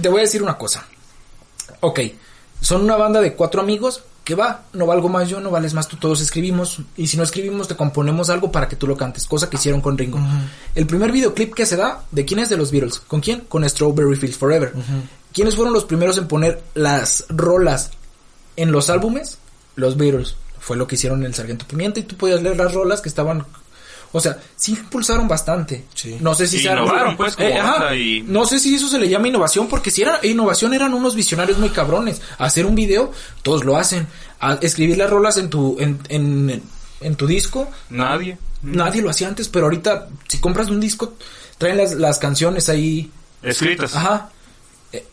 Te 0.00 0.08
voy 0.08 0.20
a 0.20 0.22
decir 0.22 0.42
una 0.42 0.56
cosa. 0.56 0.86
Ok, 1.80 2.00
son 2.60 2.82
una 2.82 2.96
banda 2.96 3.20
de 3.20 3.34
cuatro 3.34 3.60
amigos 3.60 4.02
que 4.24 4.34
va, 4.34 4.64
no 4.72 4.86
valgo 4.86 5.10
más 5.10 5.28
yo, 5.28 5.38
no 5.38 5.50
vales 5.50 5.74
más 5.74 5.86
tú, 5.86 5.96
todos 5.96 6.22
escribimos. 6.22 6.78
Y 6.96 7.06
si 7.06 7.16
no 7.18 7.22
escribimos, 7.22 7.68
te 7.68 7.76
componemos 7.76 8.30
algo 8.30 8.50
para 8.50 8.68
que 8.68 8.76
tú 8.76 8.86
lo 8.86 8.96
cantes, 8.96 9.26
cosa 9.26 9.50
que 9.50 9.56
hicieron 9.56 9.82
con 9.82 9.98
Ringo. 9.98 10.18
El 10.74 10.86
primer 10.86 11.12
videoclip 11.12 11.54
que 11.54 11.66
se 11.66 11.76
da, 11.76 12.04
¿de 12.10 12.24
quién 12.24 12.40
es 12.40 12.48
de 12.48 12.56
los 12.56 12.72
Beatles? 12.72 13.00
¿Con 13.00 13.20
quién? 13.20 13.40
Con 13.40 13.68
Strawberry 13.68 14.16
Fields 14.16 14.38
Forever. 14.38 14.72
¿Quiénes 15.32 15.54
fueron 15.54 15.74
los 15.74 15.84
primeros 15.84 16.16
en 16.16 16.26
poner 16.26 16.62
las 16.74 17.26
rolas 17.28 17.90
en 18.56 18.72
los 18.72 18.88
álbumes? 18.88 19.38
Los 19.76 19.96
Beatles. 19.96 20.36
Fue 20.58 20.78
lo 20.78 20.86
que 20.86 20.94
hicieron 20.94 21.20
en 21.20 21.26
el 21.26 21.34
Sargento 21.34 21.66
Pimienta 21.66 22.00
y 22.00 22.04
tú 22.04 22.16
podías 22.16 22.42
leer 22.42 22.56
las 22.56 22.72
rolas 22.72 23.02
que 23.02 23.10
estaban... 23.10 23.44
O 24.16 24.20
sea, 24.20 24.38
sí 24.54 24.72
impulsaron 24.72 25.26
bastante. 25.26 25.86
Sí. 25.92 26.18
No 26.20 26.34
sé 26.36 26.46
si 26.46 26.60
sea... 26.60 26.74
Innovaron, 26.74 27.16
pues, 27.16 27.34
como 27.34 27.48
Eh, 27.48 27.58
ajá. 27.58 27.96
y- 27.96 28.22
No 28.22 28.46
sé 28.46 28.60
si 28.60 28.72
eso 28.76 28.88
se 28.88 29.00
le 29.00 29.08
llama 29.08 29.26
innovación, 29.26 29.66
porque 29.66 29.90
si 29.90 30.02
era 30.02 30.20
innovación 30.22 30.72
eran 30.72 30.94
unos 30.94 31.16
visionarios 31.16 31.58
muy 31.58 31.70
cabrones. 31.70 32.22
Hacer 32.38 32.64
un 32.64 32.76
video, 32.76 33.10
todos 33.42 33.64
lo 33.64 33.76
hacen. 33.76 34.06
A- 34.38 34.58
escribir 34.62 34.98
las 34.98 35.10
rolas 35.10 35.36
en 35.36 35.50
tu, 35.50 35.76
en, 35.80 35.98
en, 36.10 36.62
en 37.00 37.16
tu 37.16 37.26
disco, 37.26 37.68
Nadie. 37.90 38.38
nadie 38.62 39.02
lo 39.02 39.10
hacía 39.10 39.26
antes, 39.26 39.48
pero 39.48 39.66
ahorita, 39.66 40.08
si 40.28 40.38
compras 40.38 40.68
un 40.70 40.78
disco, 40.78 41.14
traen 41.58 41.76
las, 41.78 41.94
las 41.94 42.18
canciones 42.20 42.68
ahí. 42.68 43.10
Escritas. 43.42 43.96
Ajá. 43.96 44.30
Eh, 44.92 45.04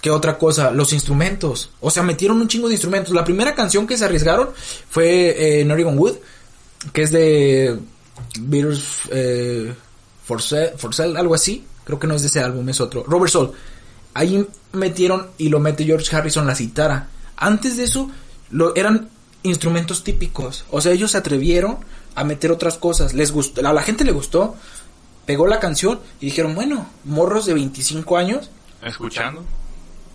¿Qué 0.00 0.10
otra 0.10 0.38
cosa? 0.38 0.72
Los 0.72 0.92
instrumentos. 0.92 1.70
O 1.80 1.88
sea, 1.90 2.02
metieron 2.02 2.40
un 2.40 2.48
chingo 2.48 2.66
de 2.66 2.74
instrumentos. 2.74 3.14
La 3.14 3.22
primera 3.24 3.54
canción 3.54 3.86
que 3.86 3.96
se 3.96 4.04
arriesgaron 4.06 4.50
fue 4.90 5.06
eh, 5.28 5.60
en 5.60 5.70
Oregon 5.70 5.96
Wood, 5.96 6.16
que 6.92 7.02
es 7.02 7.12
de 7.12 7.78
Beatles 8.40 8.84
eh, 9.10 9.74
for, 10.24 10.40
Sale, 10.42 10.72
for 10.76 10.94
Sale, 10.94 11.18
algo 11.18 11.34
así. 11.34 11.64
Creo 11.84 11.98
que 11.98 12.06
no 12.06 12.14
es 12.14 12.22
de 12.22 12.28
ese 12.28 12.40
álbum, 12.40 12.68
es 12.68 12.80
otro. 12.80 13.04
Robert 13.06 13.30
Soul. 13.32 13.52
Ahí 14.14 14.46
metieron 14.72 15.28
y 15.38 15.48
lo 15.48 15.60
mete 15.60 15.84
George 15.84 16.14
Harrison 16.14 16.46
la 16.46 16.54
citara. 16.54 17.08
Antes 17.36 17.76
de 17.76 17.84
eso, 17.84 18.10
lo, 18.50 18.74
eran 18.76 19.08
instrumentos 19.42 20.04
típicos. 20.04 20.64
O 20.70 20.80
sea, 20.80 20.92
ellos 20.92 21.10
se 21.10 21.18
atrevieron 21.18 21.78
a 22.14 22.24
meter 22.24 22.50
otras 22.52 22.78
cosas. 22.78 23.12
Les 23.12 23.32
gustó, 23.32 23.66
a 23.66 23.72
la 23.72 23.82
gente 23.82 24.04
le 24.04 24.12
gustó. 24.12 24.54
Pegó 25.26 25.46
la 25.46 25.58
canción 25.58 26.00
y 26.20 26.26
dijeron, 26.26 26.54
bueno, 26.54 26.86
morros 27.04 27.46
de 27.46 27.54
25 27.54 28.16
años 28.18 28.50
Escuchando. 28.82 29.42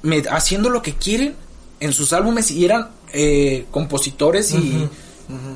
me- 0.04 0.24
haciendo 0.30 0.70
lo 0.70 0.82
que 0.84 0.94
quieren 0.94 1.36
en 1.80 1.94
sus 1.94 2.14
álbumes 2.14 2.52
y 2.52 2.64
eran 2.64 2.90
eh, 3.12 3.66
compositores 3.72 4.52
y 4.54 4.88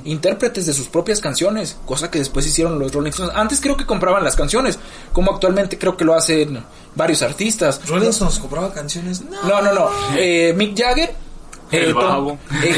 intérpretes 0.05 0.65
de 0.65 0.73
sus 0.73 0.87
propias 0.87 1.19
canciones, 1.19 1.77
cosa 1.85 2.11
que 2.11 2.19
después 2.19 2.45
hicieron 2.45 2.77
los 2.79 2.91
Rolling 2.91 3.09
Stones. 3.11 3.33
Antes 3.35 3.59
creo 3.59 3.75
que 3.75 3.85
compraban 3.85 4.23
las 4.23 4.35
canciones, 4.35 4.77
como 5.13 5.31
actualmente 5.33 5.77
creo 5.77 5.97
que 5.97 6.05
lo 6.05 6.13
hacen 6.13 6.63
varios 6.95 7.21
artistas. 7.21 7.81
Rolling 7.87 8.09
Stones 8.09 8.37
compraba 8.39 8.71
canciones. 8.73 9.21
No. 9.21 9.41
No, 9.43 9.61
no, 9.61 9.73
no. 9.73 9.89
Eh, 10.15 10.53
Mick 10.55 10.77
Jagger 10.77 11.15
El 11.71 11.93
tom- 11.93 12.03
babo. 12.03 12.37
eh, 12.63 12.75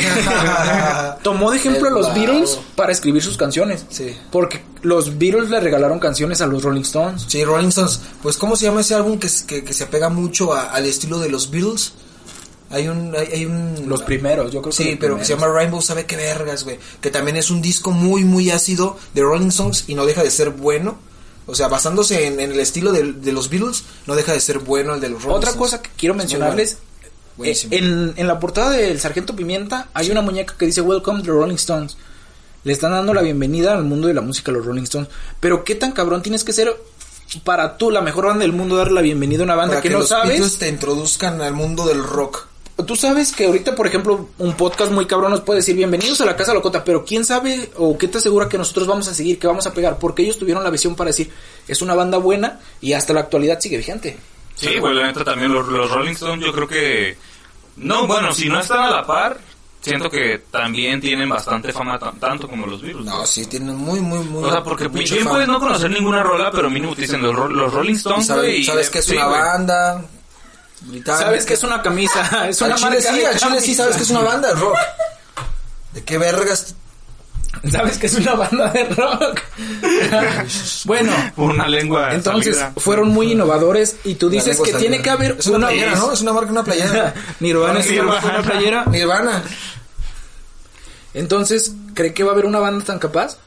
tomó 1.23 1.51
de 1.51 1.57
ejemplo 1.57 1.87
a 1.87 1.91
los 1.91 2.07
babo. 2.07 2.19
Beatles 2.19 2.59
para 2.75 2.91
escribir 2.91 3.21
sus 3.21 3.35
canciones. 3.37 3.85
Sí. 3.89 4.15
Porque 4.31 4.63
los 4.81 5.17
Beatles 5.17 5.49
le 5.49 5.59
regalaron 5.59 5.99
canciones 5.99 6.39
a 6.41 6.47
los 6.47 6.63
Rolling 6.63 6.81
Stones. 6.83 7.25
Sí, 7.27 7.43
Rolling 7.43 7.67
Stones. 7.69 7.99
Pues, 8.21 8.37
¿cómo 8.37 8.55
se 8.55 8.65
llama 8.65 8.81
ese 8.81 8.95
álbum 8.95 9.19
que, 9.19 9.29
que, 9.47 9.63
que 9.63 9.73
se 9.73 9.83
apega 9.85 10.09
mucho 10.09 10.53
a- 10.53 10.71
al 10.71 10.85
estilo 10.85 11.19
de 11.19 11.29
los 11.29 11.49
Beatles? 11.51 11.93
Hay 12.69 12.87
un... 12.87 13.15
Hay, 13.15 13.27
hay 13.31 13.45
un 13.45 13.85
Los 13.87 14.01
primeros, 14.01 14.51
yo 14.51 14.61
creo 14.61 14.71
que 14.71 14.83
Sí, 14.83 14.97
pero 14.99 15.17
que 15.17 15.25
se 15.25 15.35
llama 15.35 15.47
Rainbow, 15.47 15.81
sabe 15.81 16.05
qué 16.05 16.15
vergas, 16.15 16.63
güey. 16.63 16.79
Que 17.01 17.11
también 17.11 17.37
es 17.37 17.49
un 17.51 17.61
disco 17.61 17.91
muy, 17.91 18.23
muy 18.23 18.51
ácido 18.51 18.97
de 19.13 19.21
Rolling 19.21 19.47
Stones 19.47 19.85
y 19.87 19.95
no 19.95 20.05
deja 20.05 20.23
de 20.23 20.31
ser 20.31 20.49
bueno. 20.49 20.97
O 21.47 21.53
sea, 21.53 21.67
basándose 21.67 22.25
en, 22.25 22.39
en 22.39 22.51
el 22.51 22.59
estilo 22.59 22.91
de, 22.91 23.13
de 23.13 23.31
los 23.31 23.49
Beatles, 23.49 23.83
no 24.07 24.15
deja 24.15 24.33
de 24.33 24.39
ser 24.39 24.59
bueno 24.59 24.95
el 24.95 25.01
de 25.01 25.09
los 25.09 25.23
Rolling 25.23 25.37
Otra 25.37 25.51
Stones. 25.51 25.71
cosa 25.71 25.81
que 25.83 25.91
quiero 25.95 26.15
mencionarles, 26.15 26.79
eh, 27.43 27.55
en, 27.71 28.13
en 28.15 28.27
la 28.27 28.39
portada 28.39 28.71
del 28.71 28.99
Sargento 28.99 29.35
Pimienta 29.35 29.89
hay 29.93 30.09
una 30.09 30.21
muñeca 30.21 30.55
que 30.57 30.65
dice 30.65 30.81
Welcome 30.81 31.19
to 31.19 31.25
the 31.25 31.31
Rolling 31.31 31.55
Stones. 31.55 31.97
Le 32.63 32.73
están 32.73 32.91
dando 32.91 33.13
la 33.13 33.21
bienvenida 33.21 33.73
al 33.73 33.83
mundo 33.83 34.07
de 34.07 34.15
la 34.15 34.21
música 34.21 34.51
a 34.51 34.55
los 34.55 34.65
Rolling 34.65 34.83
Stones. 34.83 35.09
Pero 35.39 35.63
qué 35.63 35.75
tan 35.75 35.91
cabrón 35.91 36.23
tienes 36.23 36.43
que 36.43 36.51
ser 36.51 36.75
para 37.43 37.77
tú, 37.77 37.91
la 37.91 38.01
mejor 38.01 38.25
banda 38.25 38.41
del 38.41 38.53
mundo, 38.53 38.75
darle 38.75 38.93
la 38.93 39.01
bienvenida 39.01 39.41
a 39.41 39.43
una 39.43 39.55
banda 39.55 39.73
Para 39.73 39.81
que, 39.81 39.89
que, 39.89 39.93
no 39.93 39.99
los 39.99 40.09
sabes. 40.09 40.57
Te 40.57 40.69
introduzcan 40.69 41.41
al 41.41 41.53
mundo 41.53 41.85
del 41.85 42.01
rock. 42.03 42.47
Tú 42.85 42.95
sabes 42.97 43.31
que 43.31 43.45
ahorita, 43.45 43.73
por 43.73 43.87
ejemplo, 43.87 44.27
un 44.37 44.53
podcast 44.55 44.91
muy 44.91 45.05
cabrón 45.05 45.31
nos 45.31 45.39
puede 45.41 45.59
decir 45.59 45.77
bienvenidos 45.77 46.19
a 46.19 46.25
la 46.25 46.35
Casa 46.35 46.53
Locota, 46.53 46.83
pero 46.83 47.05
quién 47.05 47.23
sabe 47.23 47.69
o 47.77 47.97
qué 47.97 48.09
te 48.09 48.17
asegura 48.17 48.49
que 48.49 48.57
nosotros 48.57 48.85
vamos 48.85 49.07
a 49.07 49.13
seguir, 49.13 49.39
que 49.39 49.47
vamos 49.47 49.65
a 49.65 49.73
pegar, 49.73 49.97
porque 49.97 50.23
ellos 50.23 50.37
tuvieron 50.37 50.61
la 50.61 50.69
visión 50.69 50.93
para 50.93 51.07
decir 51.09 51.31
es 51.69 51.81
una 51.81 51.95
banda 51.95 52.17
buena 52.17 52.59
y 52.81 52.91
hasta 52.91 53.13
la 53.13 53.21
actualidad 53.21 53.61
sigue 53.61 53.77
vigente. 53.77 54.17
Sí, 54.55 54.77
güey, 54.77 54.93
la 54.93 55.07
neta 55.07 55.23
también 55.23 55.53
los, 55.53 55.65
los 55.69 55.89
Rolling 55.89 56.13
Stones 56.15 56.45
yo 56.45 56.51
creo 56.51 56.67
que... 56.67 57.17
No, 57.77 58.07
bueno, 58.07 58.33
si 58.33 58.49
no 58.49 58.59
están 58.59 58.79
a 58.81 58.89
la 58.89 59.05
par, 59.05 59.37
siento 59.79 60.09
que 60.09 60.41
también 60.51 60.99
tienen 60.99 61.29
bastante 61.29 61.71
fama 61.71 61.97
tan- 61.97 62.19
tanto 62.19 62.47
como 62.49 62.67
los 62.67 62.81
Beatles. 62.81 63.05
No, 63.05 63.25
sí, 63.25 63.45
tienen 63.45 63.75
muy, 63.75 64.01
muy, 64.01 64.19
muy. 64.19 64.43
O 64.43 64.51
sea, 64.51 64.61
porque 64.63 64.89
bien 64.89 65.25
puedes 65.25 65.47
no 65.47 65.59
conocer 65.61 65.89
ninguna 65.91 66.23
rola, 66.23 66.51
pero 66.51 66.69
mínimo 66.69 66.93
te 66.93 67.03
dicen 67.03 67.21
los, 67.21 67.33
ro- 67.35 67.47
los 67.49 67.73
Rolling 67.73 67.95
Stones, 67.95 68.27
sabe- 68.27 68.41
güey. 68.47 68.61
y- 68.61 68.63
sabes 68.65 68.89
que 68.89 68.99
es 68.99 69.05
sí, 69.05 69.15
una 69.15 69.27
banda 69.27 70.05
británica. 70.85 71.17
Sabes 71.25 71.45
que 71.45 71.53
es 71.55 71.63
una 71.63 71.81
camisa, 71.81 72.47
es 72.49 72.61
Al 72.61 72.67
una 72.69 72.75
Chile 72.77 72.89
marca 72.91 73.11
sí, 73.13 73.19
de 73.19 73.27
al 73.27 73.37
Chile 73.37 73.59
sí 73.61 73.61
camisa. 73.61 73.83
sabes 73.83 73.97
que 73.97 74.03
es 74.03 74.09
una 74.09 74.19
banda 74.21 74.47
de 74.49 74.53
rock. 74.55 74.77
¿De 75.93 76.03
qué 76.03 76.17
vergas? 76.17 76.75
Sabes 77.71 77.97
que 77.97 78.07
es 78.07 78.15
una 78.15 78.33
banda 78.33 78.69
de 78.69 78.83
rock. 78.83 79.39
bueno, 80.83 81.11
una 81.37 81.67
lengua 81.69 82.13
entonces 82.13 82.57
salida. 82.57 82.73
fueron 82.77 83.09
muy 83.09 83.31
innovadores 83.31 83.95
y 84.03 84.15
tú 84.15 84.29
dices 84.29 84.57
que 84.59 84.73
tiene 84.73 84.97
salida. 84.97 85.03
que 85.03 85.09
haber 85.09 85.35
Es 85.39 85.47
una 85.47 85.67
playera, 85.67 85.95
¿no? 85.95 86.11
Es 86.11 86.21
una 86.21 86.33
marca, 86.33 86.51
una 86.51 86.63
playera. 86.65 87.13
Nirvana 87.39 87.79
es 87.79 87.89
una 87.89 88.41
playera. 88.43 88.85
Nirvana. 88.87 89.41
Entonces, 91.13 91.71
¿cree 91.93 92.13
que 92.13 92.23
va 92.23 92.31
a 92.31 92.33
haber 92.33 92.45
una 92.45 92.59
banda 92.59 92.83
tan 92.83 92.99
capaz? 92.99 93.37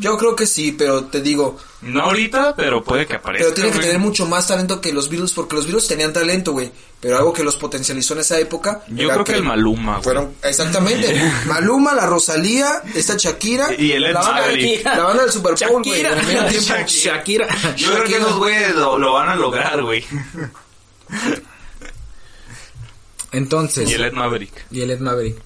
Yo 0.00 0.16
creo 0.18 0.34
que 0.34 0.46
sí, 0.46 0.72
pero 0.72 1.04
te 1.04 1.20
digo, 1.20 1.58
No 1.82 2.02
ahorita, 2.02 2.56
pero 2.56 2.82
puede 2.82 3.06
que 3.06 3.14
aparezca. 3.14 3.44
pero 3.44 3.54
tiene 3.54 3.70
que 3.70 3.76
güey. 3.76 3.86
tener 3.86 4.00
mucho 4.00 4.26
más 4.26 4.48
talento 4.48 4.80
que 4.80 4.92
los 4.92 5.08
Beatles, 5.08 5.32
porque 5.32 5.54
los 5.56 5.66
Beatles 5.66 5.86
tenían 5.86 6.12
talento, 6.12 6.52
güey. 6.52 6.72
Pero 7.00 7.16
algo 7.16 7.32
que 7.32 7.42
los 7.44 7.56
potencializó 7.56 8.12
en 8.14 8.20
esa 8.20 8.38
época. 8.38 8.82
Yo 8.88 9.08
creo 9.08 9.24
que 9.24 9.32
el 9.34 9.42
Maluma, 9.42 9.92
güey. 9.94 10.02
Fueron, 10.04 10.34
exactamente. 10.42 11.14
Maluma, 11.46 11.94
la 11.94 12.06
Rosalía, 12.06 12.82
esta 12.94 13.14
Shakira. 13.16 13.68
Y 13.78 13.92
el 13.92 14.04
Ed 14.04 14.12
la 14.14 14.20
banda, 14.20 14.40
Maverick. 14.42 14.84
la 14.84 15.04
banda 15.04 15.22
del 15.22 15.32
Super 15.32 15.54
Bowl, 15.68 15.82
güey. 15.82 16.02
Shakira. 16.02 16.20
en 16.22 16.46
el. 16.46 16.60
Shakira. 16.86 17.48
Yo 17.76 17.92
creo 17.92 18.04
que 18.04 18.16
esos 18.16 18.36
güeyes 18.36 18.74
lo, 18.74 18.98
lo 18.98 19.12
van 19.14 19.28
a 19.30 19.36
lograr, 19.36 19.82
güey. 19.82 20.04
Entonces, 23.32 23.88
Y 23.88 23.94
el 23.94 24.04
Ed 24.04 24.12
Maverick. 24.12 24.66
y 24.70 24.82
el 24.82 24.90
Ed 24.90 25.00
Maverick. 25.00 25.36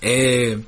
Eh, 0.00 0.58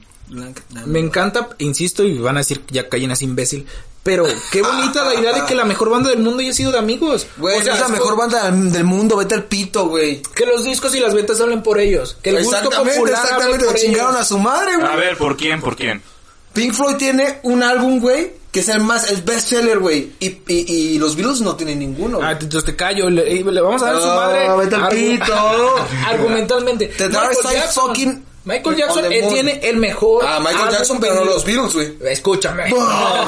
me 0.87 0.99
encanta, 1.01 1.49
insisto, 1.59 2.05
y 2.05 2.19
van 2.19 2.37
a 2.37 2.41
decir 2.41 2.63
ya 2.69 2.89
callen 2.89 3.11
así 3.11 3.25
imbécil. 3.25 3.67
Pero 4.03 4.25
qué 4.51 4.63
bonita 4.63 5.05
la 5.05 5.15
idea 5.15 5.33
de 5.35 5.45
que 5.45 5.55
la 5.55 5.65
mejor 5.67 5.91
banda 5.91 6.09
del 6.09 6.21
mundo 6.21 6.41
haya 6.41 6.55
sido 6.55 6.73
de 6.73 6.79
amigos. 6.79 7.27
Güey, 7.37 7.59
O 7.59 7.63
sea, 7.63 7.75
es 7.75 7.81
la 7.81 7.89
mejor 7.89 8.17
banda 8.17 8.51
del 8.51 8.85
mundo, 8.85 9.17
vete 9.17 9.35
al 9.35 9.45
pito, 9.45 9.89
güey. 9.89 10.23
Que 10.35 10.47
los 10.47 10.65
discos 10.65 10.95
y 10.95 11.01
las 11.01 11.13
ventas 11.13 11.39
hablen 11.41 11.63
por 11.63 11.79
ellos. 11.79 12.17
Que 12.23 12.31
el 12.31 12.43
gusto 12.43 12.57
Exactamente, 12.57 12.99
popular 12.99 13.21
exactamente, 13.23 13.65
por 13.67 13.75
le 13.75 13.81
chingaron 13.81 14.11
ellos. 14.15 14.21
a 14.23 14.25
su 14.25 14.39
madre, 14.39 14.77
güey. 14.77 14.87
A 14.89 14.97
ver, 14.97 15.19
¿por 15.19 15.37
quién? 15.37 15.61
¿Por 15.61 15.77
quién? 15.77 16.03
Pink 16.55 16.73
Floyd 16.73 16.97
tiene 16.97 17.41
un 17.43 17.63
álbum, 17.63 18.01
güey, 18.01 18.33
que 18.51 18.61
es 18.61 18.69
el 18.71 18.81
más, 18.81 19.11
el 19.11 19.21
best 19.23 19.49
seller, 19.49 19.79
güey. 19.79 20.13
Y, 20.19 20.29
y, 20.49 20.73
y 20.95 20.99
los 20.99 21.15
Beatles 21.15 21.43
no 21.43 21.55
tienen 21.57 21.79
ninguno. 21.79 22.21
Ah, 22.23 22.33
entonces 22.33 22.65
te 22.65 22.75
callo, 22.75 23.11
le, 23.11 23.45
le 23.45 23.61
vamos 23.61 23.83
a 23.83 23.87
dar 23.87 23.97
a 23.97 24.01
su 24.01 24.07
No, 24.07 24.15
madre 24.17 24.49
vete 24.57 24.77
al 24.77 24.89
pito. 24.89 25.75
argumentalmente. 26.07 26.87
The 26.89 27.09
Dark 27.11 27.35
Side 27.35 27.69
fucking 27.75 28.25
Michael 28.45 28.77
Jackson 28.77 29.03
moon. 29.03 29.29
tiene 29.33 29.61
el 29.63 29.77
mejor. 29.77 30.25
Ah, 30.27 30.41
Michael 30.41 30.71
Jackson, 30.71 30.99
pero 31.01 31.15
no 31.17 31.25
los 31.25 31.45
Beatles, 31.45 31.75
güey. 31.75 31.99
Escúchame. 32.13 32.65
Ah. 32.79 33.27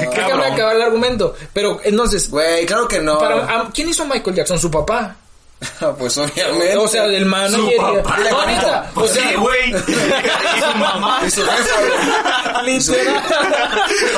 Déjame 0.00 0.16
Cabrón. 0.16 0.52
acabar 0.52 0.76
el 0.76 0.82
argumento. 0.82 1.34
Pero 1.52 1.80
entonces, 1.84 2.30
Güey, 2.30 2.64
claro 2.66 2.88
que 2.88 3.00
no. 3.00 3.18
para, 3.18 3.68
¿quién 3.74 3.88
hizo 3.88 4.04
a 4.04 4.06
Michael 4.06 4.36
Jackson? 4.36 4.58
Su 4.58 4.70
papá. 4.70 5.16
pues 5.98 6.16
obviamente. 6.18 6.76
O 6.76 6.88
sea, 6.88 7.06
del 7.08 7.26
manager. 7.26 7.76
Su 7.76 7.76
papá. 8.02 8.16
y- 8.20 8.46
neta, 8.54 8.90
O 8.94 9.06
sí, 9.08 9.14
sea, 9.14 9.36
güey. 9.38 9.70
Y 9.72 10.60
su 10.60 10.78
mamá. 10.78 11.20
Y 11.26 11.30
su 11.30 11.42
jefa, 11.42 12.62
literal. 12.62 13.22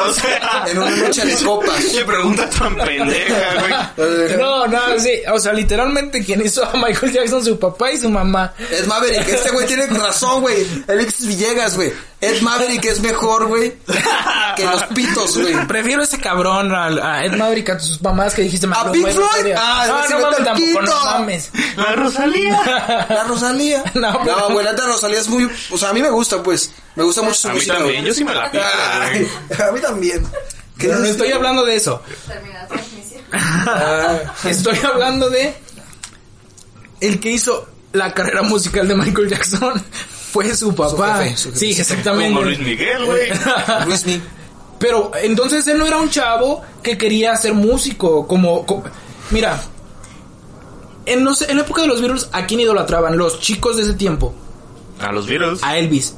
O 0.07 0.13
sea, 0.13 0.65
en 0.71 0.79
una 0.79 0.91
noche 0.97 1.25
de 1.25 1.37
copas. 1.45 1.85
qué 1.93 2.05
pregunta 2.05 2.49
tan 2.51 2.77
pendeja, 2.77 3.87
güey. 3.97 4.37
No, 4.37 4.67
no, 4.67 4.81
sí. 4.99 5.21
O 5.33 5.39
sea, 5.39 5.53
literalmente 5.53 6.25
quien 6.25 6.41
hizo 6.43 6.65
a 6.65 6.73
Michael 6.75 7.13
Jackson, 7.13 7.45
su 7.45 7.59
papá 7.59 7.93
y 7.93 7.99
su 7.99 8.09
mamá. 8.11 8.53
Ed 8.71 8.87
Maverick, 8.87 9.29
este 9.29 9.51
güey 9.51 9.67
tiene 9.67 9.87
razón, 9.87 10.41
güey. 10.43 10.67
Alexis 10.89 11.27
Villegas, 11.27 11.77
güey. 11.77 11.93
Ed 12.27 12.41
Maverick 12.43 12.85
es 12.85 13.01
mejor, 13.01 13.47
güey, 13.47 13.75
que 14.57 14.65
los 14.65 14.83
pitos, 14.95 15.37
güey. 15.39 15.67
Prefiero 15.67 16.03
ese 16.03 16.19
cabrón 16.19 16.73
al- 16.75 17.01
a, 17.03 17.25
Ed 17.25 17.33
Maverick 17.37 17.71
a 17.71 17.79
tus 17.79 18.01
mamás 18.03 18.35
que 18.35 18.43
dijiste 18.43 18.67
¿A 18.75 18.91
Pink 18.91 19.07
Floyd? 19.09 19.17
Rosalía. 19.27 19.57
Ah, 19.59 19.85
no, 19.89 20.09
no 20.09 20.21
mames 20.31 20.45
tampoco, 20.45 20.83
no 20.83 21.05
mames. 21.05 21.51
La 21.77 21.93
Rosalía. 21.97 23.07
La 23.09 23.25
Rosalía. 23.25 23.85
No, 23.95 24.13
No, 24.13 24.21
pero- 24.25 24.49
güey, 24.51 24.65
la 24.65 24.73
neta 24.73 24.87
Rosalía 24.87 25.21
es 25.21 25.29
muy... 25.29 25.51
O 25.71 25.79
sea, 25.79 25.91
a 25.91 25.93
mí 25.93 26.01
me 26.03 26.11
gusta, 26.11 26.43
pues. 26.43 26.71
Me 26.97 27.03
gusta 27.05 27.23
mucho 27.23 27.35
su 27.35 27.49
A 27.49 27.51
mí 27.53 27.57
música, 27.57 27.75
también, 27.79 27.97
güey. 28.03 28.09
yo 28.09 28.15
sí 28.15 28.25
me 28.25 28.35
la 28.35 28.49
güey. 28.49 29.29
a 29.69 29.73
mí 29.73 29.81
también. 29.81 30.25
¿Qué 30.79 30.89
Pero 30.89 30.99
no 31.01 31.07
estoy 31.07 31.31
hablando 31.33 31.65
de 31.65 31.77
eso. 31.77 32.03
Termina 32.27 32.63
la 32.63 32.69
transmisión. 32.69 33.23
Ah, 33.33 34.17
Estoy 34.45 34.79
hablando 34.85 35.31
de 35.31 35.55
el 37.01 37.21
que 37.21 37.31
hizo 37.31 37.69
la 37.93 38.13
carrera 38.13 38.43
musical 38.43 38.87
de 38.89 38.95
Michael 38.95 39.29
Jackson 39.29 39.83
fue 40.35 40.57
su 40.57 40.75
papá. 40.75 41.23
jefe, 41.23 41.37
su 41.37 41.53
jefe. 41.53 41.59
Sí, 41.61 41.67
Como 41.67 42.41
Luis 42.43 42.59
exactamente. 42.59 42.65
Miguel, 42.65 43.05
güey. 43.07 43.29
Luismi. 43.87 44.21
Pero 44.81 45.13
entonces 45.23 45.67
él 45.69 45.79
no 45.79 45.87
era 45.87 45.99
un 45.99 46.11
chavo 46.11 46.63
que 46.83 46.99
quería 46.99 47.37
ser 47.37 47.55
músico, 47.55 48.27
como, 48.27 48.67
co- 48.67 48.83
mira, 49.31 49.63
en, 51.07 51.25
los- 51.25 51.43
en 51.43 51.57
la 51.57 51.63
época 51.63 51.83
de 51.83 51.89
los 51.89 52.01
Beatles, 52.01 52.29
¿a 52.33 52.47
quién 52.47 52.61
idolatraban? 52.61 53.17
Los 53.17 53.41
chicos 53.41 53.77
de 53.77 53.85
ese 53.85 53.95
tiempo, 53.95 54.35
A 55.01 55.13
los 55.13 55.27
Beatles. 55.27 55.61
a 55.63 55.79
Elvis. 55.79 56.17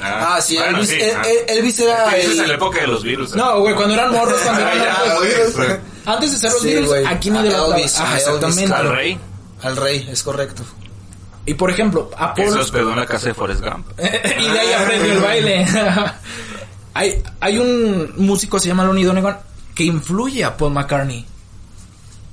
Ah, 0.00 0.38
sí, 0.42 0.56
bueno, 0.56 0.78
Elvis, 0.78 0.90
sí, 0.90 0.96
El- 1.00 1.16
ah. 1.16 1.22
El- 1.48 1.58
Elvis 1.58 1.78
era... 1.80 2.16
Es 2.16 2.26
el- 2.38 2.48
la 2.48 2.54
época 2.54 2.80
de 2.80 2.86
los 2.86 3.02
Beatles. 3.02 3.34
No, 3.34 3.60
güey, 3.60 3.74
cuando 3.74 3.94
eran 3.94 4.12
morros, 4.12 4.38
cuando 4.42 4.60
eran 4.62 4.78
Ya, 4.78 4.96
morros. 5.14 5.56
güey. 5.56 5.68
Antes 6.06 6.32
de 6.32 6.38
ser 6.38 6.52
los 6.52 6.60
Sí, 6.62 6.68
Beatles, 6.68 6.88
güey. 6.88 7.04
¿a 7.06 7.18
quién 7.18 7.36
A 7.36 7.40
idolatraban? 7.40 7.76
Elvis, 7.78 7.96
Ah, 7.98 8.04
Elvis, 8.08 8.22
exactamente. 8.26 8.74
Al 8.74 8.88
rey. 8.90 9.18
Al 9.62 9.76
rey, 9.76 10.08
es 10.10 10.22
correcto. 10.22 10.62
Y 11.46 11.54
por 11.54 11.70
ejemplo, 11.70 12.10
a 12.18 12.34
Que 12.34 12.42
Paul... 12.42 12.54
se 12.54 12.60
hospedó 12.60 12.90
en 12.90 12.96
la 12.96 13.06
casa 13.06 13.28
de 13.28 13.34
Forrest 13.34 13.62
Gump. 13.62 13.86
y 13.98 14.02
de 14.02 14.58
ahí 14.58 14.72
aprendió 14.72 15.12
el 15.12 15.20
baile. 15.20 15.66
hay, 16.94 17.22
hay 17.40 17.58
un 17.58 18.12
músico, 18.16 18.58
se 18.58 18.66
llama 18.68 18.84
Lonnie 18.84 19.04
Donegan, 19.04 19.38
que 19.74 19.84
influye 19.84 20.44
a 20.44 20.56
Paul 20.56 20.72
McCartney. 20.72 21.24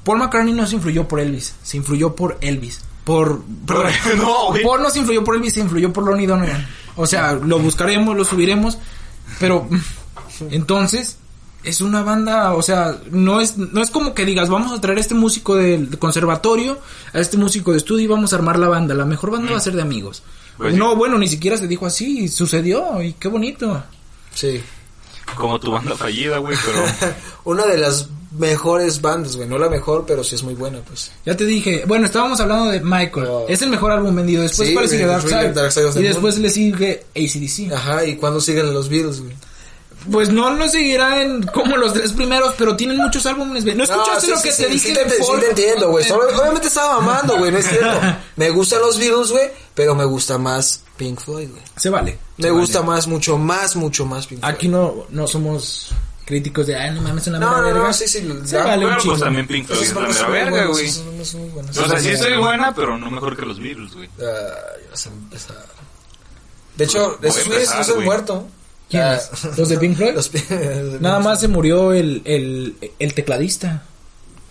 Paul 0.04 0.18
McCartney 0.18 0.54
no 0.54 0.66
se 0.66 0.76
influyó 0.76 1.08
por 1.08 1.20
Elvis, 1.20 1.56
se 1.64 1.78
influyó 1.78 2.16
por 2.16 2.38
Elvis. 2.42 2.82
Por, 3.04 3.44
perdón, 3.68 3.92
no, 4.18 4.48
güey. 4.48 4.64
Paul 4.64 4.82
no 4.82 4.90
se 4.90 5.00
influyó 5.00 5.24
por 5.24 5.36
Elvis, 5.36 5.54
se 5.54 5.60
influyó 5.60 5.94
por 5.94 6.06
Lonnie 6.06 6.28
Donegan. 6.28 6.68
O 6.96 7.06
sea, 7.06 7.34
lo 7.34 7.60
buscaremos, 7.60 8.16
lo 8.18 8.26
subiremos, 8.26 8.78
pero 9.40 9.68
entonces 10.50 11.18
es 11.64 11.82
una 11.82 12.04
banda, 12.04 12.54
o 12.54 12.62
sea, 12.62 12.98
no 13.12 13.42
es 13.42 13.58
no 13.58 13.82
es 13.82 13.90
como 13.90 14.14
que 14.14 14.26
digas, 14.26 14.50
vamos 14.50 14.72
a 14.72 14.82
traer 14.82 14.98
a 14.98 15.02
este 15.02 15.16
músico 15.16 15.56
del 15.56 15.98
conservatorio, 15.98 16.80
a 17.14 17.20
este 17.20 17.38
músico 17.38 17.72
de 17.72 17.78
estudio 17.78 18.04
y 18.04 18.08
vamos 18.08 18.34
a 18.34 18.36
armar 18.36 18.60
la 18.60 18.68
banda. 18.68 18.94
La 18.94 19.06
mejor 19.06 19.32
banda 19.32 19.52
va 19.52 19.58
a 19.58 19.62
ser 19.62 19.76
de 19.76 19.82
amigos. 19.82 20.24
Pues 20.58 20.76
no, 20.76 20.96
bueno, 20.96 21.18
ni 21.18 21.28
siquiera 21.28 21.58
se 21.58 21.68
dijo 21.68 21.86
así, 21.86 22.28
sucedió 22.28 23.02
y 23.02 23.14
qué 23.14 23.28
bonito. 23.28 23.84
Sí. 24.34 24.62
Como 25.36 25.60
tu 25.60 25.72
banda 25.72 25.96
fallida, 25.96 26.38
güey, 26.38 26.56
pero... 26.66 27.14
Una 27.46 27.66
de 27.66 27.78
las 27.78 28.08
mejores 28.38 29.02
bandas, 29.02 29.36
güey. 29.36 29.48
No 29.48 29.58
la 29.58 29.70
mejor, 29.70 30.06
pero 30.06 30.24
sí 30.24 30.36
es 30.36 30.44
muy 30.44 30.54
buena, 30.54 30.80
pues. 30.80 31.12
Ya 31.26 31.36
te 31.36 31.46
dije, 31.46 31.84
bueno, 31.88 32.06
estábamos 32.06 32.40
hablando 32.40 32.72
de 32.72 32.82
Michael. 32.82 33.26
Oh. 33.28 33.46
Es 33.48 33.62
el 33.62 33.70
mejor 33.70 33.92
álbum 33.92 34.16
vendido. 34.16 34.44
Después 34.44 34.68
Sí, 34.70 34.74
cuál 34.74 34.88
sigue 34.88 35.06
Dark 35.06 35.28
Side. 35.28 35.54
Dark 35.54 35.74
y 35.96 36.04
después 36.04 36.38
le 36.38 36.50
sigue 36.50 37.06
ACDC. 37.16 37.74
Ajá, 37.74 38.06
¿y 38.06 38.16
cuándo 38.18 38.40
siguen 38.42 38.74
los 38.74 38.90
Beatles, 38.90 39.22
güey? 39.22 39.34
Pues 40.12 40.30
no 40.30 40.50
lo 40.52 40.68
seguirá 40.68 41.22
en 41.22 41.44
como 41.44 41.78
los 41.78 41.94
tres 41.94 42.12
primeros, 42.14 42.56
pero 42.58 42.76
tienen 42.76 42.98
muchos 42.98 43.26
álbumes. 43.26 43.64
¿No 43.64 43.84
escuchaste 43.84 44.22
sí, 44.22 44.32
lo 44.32 44.38
sí, 44.38 44.44
que 44.44 44.52
sí, 44.52 44.64
te 44.64 44.68
sí, 44.68 44.74
dije 44.74 44.88
sí 44.90 44.94
te, 44.94 45.10
sí 45.10 45.24
Paul? 45.26 45.40
te 45.40 45.50
entiendo, 45.50 45.90
güey. 45.90 46.12
Obviamente 46.12 46.68
estaba 46.68 47.00
mamando, 47.00 47.38
güey, 47.38 47.52
no 47.52 47.58
es 47.58 47.68
cierto. 47.68 48.00
Me 48.36 48.50
gustan 48.50 48.82
los 48.82 48.98
Beatles, 48.98 49.32
güey, 49.32 49.52
pero 49.74 49.96
me 49.96 50.06
gusta 50.06 50.38
más 50.38 50.84
Pink 50.98 51.20
Floyd, 51.20 51.50
güey. 51.52 51.62
Se 51.78 51.90
vale. 51.90 52.18
Me 52.38 52.46
se 52.46 52.52
gusta 52.52 52.80
vale. 52.80 52.92
más, 52.92 53.08
mucho 53.08 53.38
más, 53.38 53.76
mucho 53.76 54.06
más 54.06 54.28
Pink 54.28 54.42
Floyd. 54.42 54.54
Aquí 54.54 54.68
no, 54.68 55.06
no 55.10 55.28
somos 55.28 55.92
críticos 56.26 56.68
de, 56.68 56.76
ay, 56.76 56.92
no 56.96 57.02
mames, 57.02 57.28
una 57.28 57.40
No, 57.40 57.62
mera 57.62 57.74
no, 57.74 57.84
no, 57.88 57.94
sí, 57.94 58.08
sí, 58.08 58.28
Se 58.46 58.56
ya, 58.56 58.64
vale 58.64 58.86
un 58.86 58.96
pues 59.04 59.20
también 59.20 59.48
Pink 59.48 59.68
Floyd 59.68 59.82
es 59.82 59.94
la 59.94 60.02
mera 60.02 60.28
verga, 60.30 60.66
güey. 60.66 60.90
O 60.90 61.74
sea, 61.74 62.00
sí 62.00 62.10
estoy 62.10 62.38
buena, 62.38 62.74
pero 62.74 62.98
no 62.98 63.10
mejor 63.12 63.36
que 63.38 63.46
los 63.46 63.60
Beatles, 63.60 63.94
güey. 63.94 64.10
Ah, 64.20 64.56
ya 64.84 64.90
vas 64.90 65.06
a 65.06 65.10
empezar. 65.10 65.66
De 66.76 66.84
hecho, 66.86 67.20
a 67.22 67.28
esos 67.28 67.48
güeyes 67.48 67.70
no 67.76 67.84
se 67.84 67.94
han 67.94 68.04
muerto. 68.04 68.48
¿Quiénes? 68.90 69.30
Ah, 69.44 69.50
¿Los 69.58 69.70
de 69.70 69.78
Pink 69.78 69.98
Floyd? 69.98 70.14
los 70.16 70.32
Nada 71.02 71.20
más 71.20 71.40
se 71.40 71.48
murió 71.48 71.94
el, 71.94 72.22
el, 72.26 72.76
el 73.00 73.14
tecladista. 73.14 73.84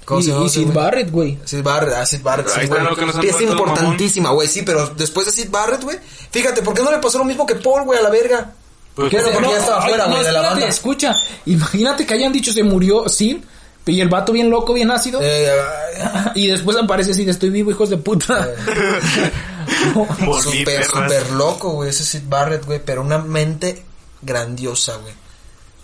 ¿Cómo 0.05 0.21
y, 0.21 0.25
se 0.25 0.31
llama 0.31 0.43
y 0.43 0.47
ese 0.47 0.61
Sid? 0.61 0.73
Barrett, 0.73 1.11
güey. 1.11 1.39
Sid 1.45 1.63
Barrett, 1.63 1.95
ah, 1.95 2.05
Sid 2.07 2.23
Barrett, 2.23 2.49
Ahí 2.49 2.55
sí, 2.55 2.61
está 2.65 2.75
güey. 2.77 2.91
lo 2.91 2.97
que 2.97 3.07
nos 3.07 3.15
han 3.15 3.21
Pieza 3.21 3.39
muerto, 3.39 3.53
importantísima, 3.57 4.31
güey, 4.31 4.49
sí, 4.49 4.63
pero 4.63 4.89
después 4.97 5.27
de 5.27 5.33
Sid 5.33 5.49
Barrett, 5.51 5.83
güey, 5.85 5.97
fíjate, 6.31 6.63
¿por 6.63 6.75
qué 6.75 6.83
no 6.83 6.91
le 6.91 6.99
pasó 6.99 7.19
lo 7.19 7.25
mismo 7.25 7.47
que 7.47 7.55
Paul, 7.55 7.85
güey, 7.85 8.01
a 8.01 8.03
la 8.03 8.11
verga? 8.11 8.51
Pues, 8.97 9.11
porque 9.11 9.17
ya 9.49 9.59
estaba 9.59 9.83
ay, 9.85 9.89
fuera, 9.91 10.07
no, 10.07 10.13
güey, 10.15 10.25
de 10.25 10.33
la 10.33 10.41
banda. 10.43 10.67
escucha. 10.67 11.15
Imagínate 11.47 12.05
que 12.05 12.15
hayan 12.15 12.33
dicho 12.33 12.53
se 12.53 12.63
murió 12.65 13.09
Sid 13.09 13.39
y 13.87 14.01
el 14.01 14.09
vato 14.09 14.33
bien 14.33 14.51
loco, 14.51 14.75
bien 14.75 14.91
ácido. 14.91 15.21
Eh, 15.23 15.51
Y 16.35 16.49
después 16.49 16.77
aparece 16.77 17.15
Sid, 17.15 17.29
estoy 17.29 17.51
vivo, 17.51 17.71
hijos 17.71 17.89
de 17.89 17.97
puta. 17.97 18.49
super, 20.43 20.65
perras. 20.65 20.87
super 20.91 21.31
loco, 21.31 21.71
güey, 21.71 21.91
ese 21.91 22.05
Sid 22.05 22.25
Barrett, 22.29 22.65
güey, 22.67 22.81
pero 22.85 23.03
una 23.03 23.19
mente 23.19 23.83
grandiosa, 24.23 24.97
güey. 24.97 25.15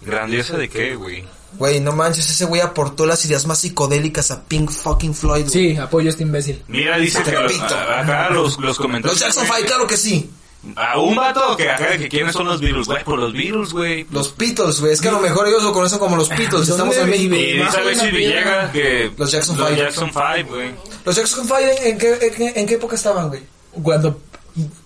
¿Grandiosa 0.03 0.57
de 0.57 0.69
qué, 0.69 0.95
güey? 0.95 1.25
Güey, 1.55 1.81
no 1.81 1.93
manches, 1.93 2.29
ese 2.29 2.45
güey 2.45 2.61
aportó 2.61 3.07
las 3.07 3.25
ideas 3.25 3.47
más 3.47 3.59
psicodélicas 3.61 4.31
a 4.31 4.45
Pink 4.45 4.71
fucking 4.71 5.15
Floyd, 5.15 5.49
güey. 5.49 5.73
sí, 5.73 5.77
apoyo 5.77 6.09
a 6.09 6.11
este 6.11 6.23
imbécil. 6.23 6.63
Mira, 6.69 6.99
dice 6.99 7.23
que 7.23 7.33
los, 7.33 7.43
Repito. 7.43 7.65
acá 7.65 8.29
los, 8.31 8.59
los 8.59 8.77
comentarios. 8.77 9.21
Los 9.21 9.35
Jackson 9.35 9.47
Five, 9.47 9.67
claro 9.67 9.87
que 9.87 9.97
sí. 9.97 10.31
A 10.77 10.99
un 10.99 11.15
vato 11.15 11.57
que 11.57 11.71
acá 11.71 11.91
de 11.91 11.99
que 11.99 12.09
quiénes 12.09 12.33
son 12.33 12.47
los 12.47 12.61
Beatles, 12.61 12.87
güey, 12.87 13.03
por 13.05 13.19
los 13.19 13.33
Beatles, 13.33 13.73
güey. 13.73 14.07
Los 14.11 14.37
Beatles, 14.37 14.81
güey, 14.81 14.93
es 14.93 15.01
que 15.01 15.09
a 15.09 15.13
lo 15.13 15.21
mejor 15.21 15.49
ellos 15.49 15.63
lo 15.63 15.73
conocen 15.73 15.99
como 15.99 16.17
los 16.17 16.29
Beatles, 16.29 16.51
¿Dónde 16.51 16.71
estamos 16.73 16.97
en 16.97 17.09
México. 17.11 17.35
Y 17.35 17.53
dice 17.55 17.77
Alexis 17.79 18.13
Villegas 18.13 18.71
que 18.73 19.13
Los 19.17 19.31
Jackson 19.31 19.57
Five. 19.57 19.77
Jackson 19.77 20.13
Five, 20.13 20.43
güey. 20.45 20.71
Los 21.05 21.17
Jackson 21.17 21.47
Five, 21.49 21.89
¿en 21.89 21.99
qué, 21.99 22.19
en 22.21 22.35
qué, 22.35 22.53
en 22.61 22.67
qué 22.67 22.75
época 22.75 22.97
estaban, 22.97 23.29
güey? 23.29 23.41
Cuando 23.83 24.21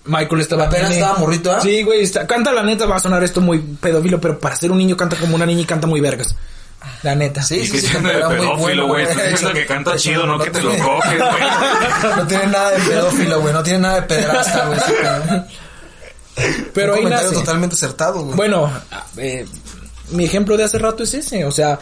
Michael 0.04 0.40
estaba 0.40 0.64
Apenas 0.64 0.90
estaba 0.92 1.18
morrito, 1.18 1.52
¿ah? 1.52 1.60
Sí, 1.60 1.82
güey, 1.82 2.02
está- 2.02 2.26
canta 2.26 2.52
la 2.52 2.62
neta, 2.62 2.86
va 2.86 2.96
a 2.96 3.00
sonar 3.00 3.22
esto 3.24 3.40
muy 3.40 3.58
pedófilo, 3.58 4.20
pero 4.20 4.38
para 4.38 4.56
ser 4.56 4.70
un 4.70 4.78
niño 4.78 4.96
canta 4.96 5.16
como 5.16 5.34
una 5.36 5.46
niña 5.46 5.62
y 5.62 5.64
canta 5.64 5.86
muy 5.86 6.00
vergas. 6.00 6.34
La 7.04 7.14
neta. 7.14 7.42
Sí, 7.42 7.64
sí, 7.64 7.70
que 7.72 7.80
sí, 7.80 7.86
siendo 7.86 8.08
de 8.08 8.16
pedófilo, 8.16 8.56
bueno, 8.56 8.86
güey. 8.88 9.06
diciendo 9.06 9.52
que 9.52 9.66
canta 9.66 9.96
chido, 9.96 10.26
no 10.26 10.38
que 10.38 10.50
te 10.50 10.60
lo 10.62 10.70
tiene- 10.70 10.84
coges, 10.84 11.18
güey. 11.18 11.32
No 12.16 12.26
tiene 12.26 12.46
nada 12.48 12.70
de 12.72 12.78
pedófilo, 12.80 13.40
güey, 13.40 13.52
no 13.54 13.62
tiene 13.62 13.78
nada 13.78 13.94
de 13.96 14.02
pederasta, 14.02 14.66
güey. 14.66 14.80
Pero 16.74 16.92
Un 16.92 16.98
ahí 16.98 17.04
comentario 17.04 17.30
nace. 17.30 17.40
totalmente 17.40 17.74
acertado, 17.74 18.22
güey. 18.24 18.36
Bueno, 18.36 18.70
eh, 19.16 19.46
mi 20.10 20.24
ejemplo 20.24 20.56
de 20.56 20.64
hace 20.64 20.78
rato 20.78 21.02
es 21.02 21.14
ese, 21.14 21.44
o 21.44 21.50
sea, 21.52 21.78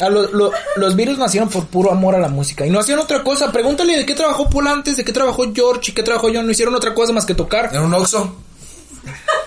a 0.00 0.08
lo- 0.08 0.30
lo- 0.32 0.52
los 0.76 0.94
Beatles 0.96 1.18
nacieron 1.18 1.48
por 1.48 1.66
puro 1.66 1.90
amor 1.90 2.14
a 2.14 2.18
la 2.18 2.28
música 2.28 2.64
y 2.66 2.70
no 2.70 2.78
hacían 2.80 2.98
otra 2.98 3.22
cosa. 3.22 3.50
Pregúntale 3.52 3.96
de 3.96 4.06
qué 4.06 4.14
trabajó 4.14 4.48
Paul 4.48 4.68
antes, 4.68 4.96
de 4.96 5.04
qué 5.04 5.12
trabajó 5.12 5.44
George 5.54 5.90
y 5.90 5.94
qué 5.94 6.02
trabajó 6.02 6.28
John. 6.32 6.46
No 6.46 6.52
hicieron 6.52 6.74
otra 6.74 6.94
cosa 6.94 7.12
más 7.12 7.26
que 7.26 7.34
tocar. 7.34 7.70
En 7.74 7.82
un 7.82 7.94
Oxxo. 7.94 8.36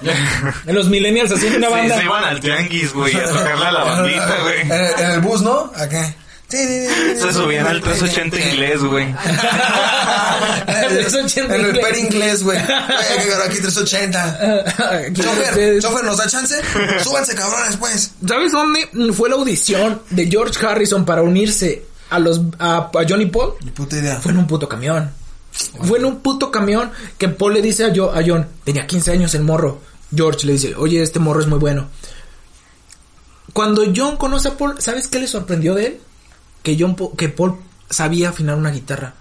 En 0.66 0.74
los 0.76 0.88
millennials 0.90 1.32
hacían 1.32 1.56
una 1.58 1.68
Sí, 1.68 1.74
banda. 1.74 1.98
se 1.98 2.04
iban 2.04 2.24
al 2.24 2.40
tianguis, 2.40 2.92
güey, 2.94 3.16
a 3.16 3.26
tocarle 3.26 3.66
a 3.68 3.72
la 3.72 3.84
bandita, 3.84 4.36
En 4.62 4.68
güey. 4.68 4.80
el, 4.82 5.00
en 5.00 5.12
el 5.12 5.22
bus, 5.22 5.42
¿no? 5.42 5.72
Acá. 5.76 6.16
Se 6.52 7.34
subían 7.34 7.68
al 7.68 7.82
380 7.82 8.40
inglés, 8.50 8.82
güey. 8.84 9.04
En 9.06 9.16
el, 10.84 10.98
380 11.00 11.56
en 11.56 11.62
el 11.62 11.68
inglés. 11.68 11.86
per 11.86 11.98
inglés, 11.98 12.44
güey. 12.44 12.58
Aquí 13.46 13.58
380. 13.62 14.64
Chofer, 15.14 15.82
chofer, 15.82 16.04
¿nos 16.04 16.18
da 16.18 16.28
chance? 16.28 16.56
Súbanse, 17.04 17.36
cabrones, 17.36 17.78
pues. 17.78 18.12
¿Sabes 18.28 18.52
dónde 18.52 19.14
fue 19.14 19.30
la 19.30 19.36
audición 19.36 20.02
de 20.10 20.28
George 20.30 20.66
Harrison 20.66 21.06
para 21.06 21.22
unirse 21.22 21.86
a 22.10 22.20
los 22.20 22.42
a, 22.60 22.78
a 22.94 23.06
Johnny 23.08 23.28
Paul? 23.28 23.54
Ni 23.64 23.72
puta 23.72 23.98
idea. 23.98 24.20
Fue 24.20 24.32
en 24.32 24.40
un 24.40 24.48
puto 24.48 24.68
camión. 24.68 25.12
Fue 25.84 26.00
en 26.00 26.06
un 26.06 26.20
puto 26.22 26.50
camión 26.52 26.92
que 27.18 27.28
Paul 27.30 27.54
le 27.54 27.62
dice 27.62 27.86
a, 27.86 27.94
Jo- 27.96 28.12
a 28.14 28.22
John, 28.26 28.48
tenía 28.64 28.88
15 28.88 29.12
años 29.12 29.34
el 29.36 29.44
morro. 29.44 29.82
George 30.16 30.46
le 30.48 30.54
dice, 30.54 30.76
oye, 30.76 31.02
este 31.02 31.20
morro 31.20 31.40
es 31.42 31.48
muy 31.48 31.60
bueno. 31.60 31.88
Cuando 33.54 33.84
John 33.96 34.16
conoce 34.18 34.48
a 34.50 34.58
Paul, 34.58 34.76
¿sabes 34.82 35.08
qué 35.08 35.20
le 35.20 35.28
sorprendió 35.28 35.74
de 35.76 35.86
él? 35.88 36.02
Que 36.64 36.78
John 36.80 36.96
Po- 36.96 37.16
que 37.16 37.30
Paul 37.30 37.56
sabía 37.90 38.30
afinar 38.30 38.56
una 38.58 38.70
guitarra. 38.72 39.14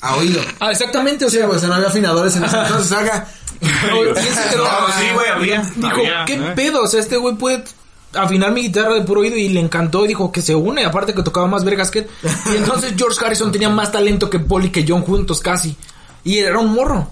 A 0.00 0.16
oído. 0.16 0.40
Ah, 0.60 0.70
exactamente, 0.70 1.24
o 1.24 1.30
Sí, 1.30 1.38
sea, 1.38 1.46
pues 1.46 1.62
no 1.62 1.72
había 1.74 1.88
afinadores 1.88 2.36
en 2.36 2.44
ese 2.44 2.56
entonces, 2.56 2.92
haga. 2.92 3.26
Sí, 3.60 5.06
güey, 5.14 5.28
había. 5.34 5.62
dijo, 5.76 5.88
había, 5.88 6.24
¿qué 6.26 6.34
¿eh? 6.34 6.52
pedo? 6.54 6.82
O 6.82 6.86
sea, 6.86 7.00
este 7.00 7.16
güey 7.16 7.34
puede 7.36 7.64
afinar 8.14 8.52
mi 8.52 8.62
guitarra 8.62 8.94
de 8.94 9.02
puro 9.02 9.20
oído 9.22 9.36
y 9.36 9.48
le 9.48 9.60
encantó 9.60 10.04
y 10.04 10.08
dijo 10.08 10.30
que 10.32 10.42
se 10.42 10.54
une, 10.54 10.84
aparte 10.84 11.14
que 11.14 11.22
tocaba 11.22 11.46
más 11.46 11.64
vergas 11.64 11.90
que 11.90 12.00
él. 12.00 12.06
Y 12.52 12.56
entonces 12.56 12.94
George 12.96 13.18
Harrison 13.24 13.50
tenía 13.52 13.68
más 13.68 13.90
talento 13.92 14.28
que 14.30 14.38
Paul 14.38 14.66
y 14.66 14.70
que 14.70 14.84
John 14.86 15.02
juntos 15.02 15.40
casi. 15.40 15.76
Y 16.24 16.38
era 16.38 16.58
un 16.58 16.72
morro. 16.72 17.10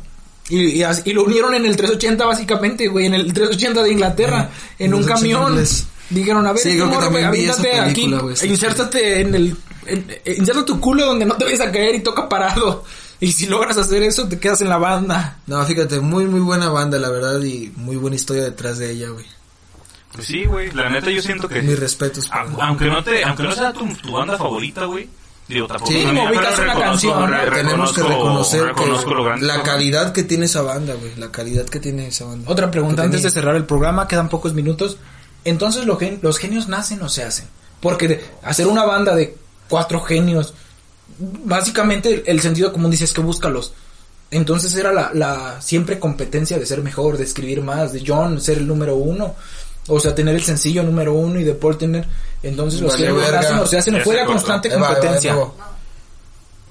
Y, 0.49 0.61
y 0.79 0.83
así- 0.83 1.03
y 1.07 1.13
lo 1.15 1.25
unieron 1.25 1.55
en 1.55 1.65
el 1.65 1.77
380 1.77 2.27
básicamente, 2.27 2.89
güey, 2.89 3.07
en 3.07 3.15
el 3.15 3.33
380 3.33 3.83
de 3.83 3.93
Inglaterra, 3.93 4.51
en 4.79 4.93
un 4.95 5.01
380 5.03 5.15
camión. 5.15 5.53
inglés. 5.53 5.87
Dijeron, 6.11 6.47
a 6.47 6.53
ver, 6.53 6.63
Sí, 6.63 6.73
creo 6.73 6.91
que 6.91 6.97
también 6.99 7.31
vi 7.31 7.45
esa 7.47 7.85
aquí, 7.87 8.15
sí. 8.35 8.47
insértate 8.49 9.21
en 9.21 9.35
el, 9.35 9.57
en- 9.87 10.07
eh, 10.25 10.35
inserta 10.39 10.65
tu 10.65 10.79
culo 10.81 11.07
donde 11.07 11.25
no 11.25 11.35
te 11.37 11.45
vayas 11.45 11.61
a 11.61 11.73
caer 11.73 11.95
y 11.95 12.01
toca 12.03 12.29
parado. 12.29 12.85
Y 13.21 13.33
si 13.33 13.47
logras 13.47 13.77
hacer 13.79 14.03
eso, 14.03 14.29
te 14.29 14.39
quedas 14.39 14.61
en 14.61 14.69
la 14.69 14.77
banda. 14.77 15.39
No, 15.47 15.65
fíjate, 15.65 16.01
muy, 16.01 16.27
muy 16.27 16.41
buena 16.41 16.69
banda, 16.69 16.99
la 16.99 17.09
verdad, 17.09 17.41
y 17.43 17.73
muy 17.77 17.97
buena 17.97 18.17
historia 18.17 18.43
detrás 18.43 18.79
de 18.79 18.91
ella, 18.91 19.09
güey. 19.09 19.25
Pues 20.13 20.27
sí, 20.27 20.45
güey, 20.45 20.71
la 20.73 20.91
neta 20.91 21.11
yo 21.11 21.23
siento 21.23 21.49
que... 21.49 21.63
Mis 21.63 21.79
respetos. 21.79 22.29
a- 22.31 22.45
pero- 22.45 22.63
aunque 22.63 22.85
no 22.87 23.03
te, 23.03 23.25
aunque 23.25 23.43
no 23.45 23.53
sea 23.53 23.73
tu, 23.73 23.87
tu 23.97 24.13
banda 24.13 24.37
favorita, 24.37 24.85
güey. 24.85 25.09
Digo, 25.49 25.67
tampoco. 25.67 25.91
Sí, 25.93 26.03
pero 26.07 26.25
ubicas 26.31 26.59
una 26.59 26.75
canción, 26.75 27.31
re- 27.31 27.51
Tenemos 27.51 27.93
que 27.93 28.03
reconocer 28.03 28.73
que 28.75 29.45
la 29.45 29.63
calidad 29.63 30.13
que 30.13 30.23
tiene 30.23 30.47
esa 30.47 30.63
banda, 30.63 30.95
güey. 30.95 31.15
La 31.17 31.31
calidad 31.31 31.67
que 31.67 31.81
tiene 31.81 32.07
esa 32.09 32.25
banda. 32.27 32.51
Otra 32.51 32.71
pregunta 32.71 33.03
antes 33.03 33.23
de 33.23 33.31
cerrar 33.31 33.55
el 33.57 33.65
programa, 33.67 34.07
quedan 34.09 34.29
pocos 34.29 34.55
minutos. 34.55 34.97
Entonces, 35.45 35.85
¿lo 35.87 35.97
gen- 35.99 36.19
¿los 36.23 36.39
genios 36.39 36.69
nacen 36.69 37.03
o 37.03 37.09
se 37.09 37.23
hacen? 37.25 37.47
Porque 37.81 38.09
de- 38.09 38.25
hacer 38.43 38.67
una 38.67 38.85
banda 38.85 39.15
de 39.15 39.37
cuatro 39.69 40.01
genios, 40.01 40.55
básicamente 41.19 42.25
el 42.27 42.41
sentido 42.41 42.73
común 42.73 42.91
dice 42.91 43.05
es 43.05 43.13
que 43.13 43.21
búscalos. 43.21 43.75
Entonces 44.31 44.75
era 44.75 44.93
la, 44.93 45.11
la 45.15 45.61
siempre 45.61 45.99
competencia 46.01 46.59
de 46.59 46.67
ser 46.67 46.83
mejor, 46.83 47.17
de 47.19 47.25
escribir 47.25 47.63
más, 47.63 47.93
de 47.93 48.03
John 48.07 48.41
ser 48.41 48.59
el 48.59 48.67
número 48.67 48.97
uno. 48.97 49.35
O 49.87 50.01
sea, 50.01 50.15
tener 50.15 50.35
el 50.35 50.43
sencillo 50.43 50.83
número 50.83 51.13
uno 51.13 51.39
y 51.39 51.45
de 51.45 51.55
Paul 51.55 51.77
tener... 51.77 52.07
Entonces 52.43 52.81
los 52.81 52.93
Vale, 52.93 53.07
genios 53.07 53.31
nacen 53.33 53.59
o 53.59 53.67
se 53.67 53.79
hacen, 53.79 53.95
Ya 53.95 54.03
fue 54.03 54.15
se 54.15 54.21
la 54.21 54.27
cortó. 54.27 54.33
constante 54.39 54.69
Eh, 54.69 54.73
competencia. 54.79 55.37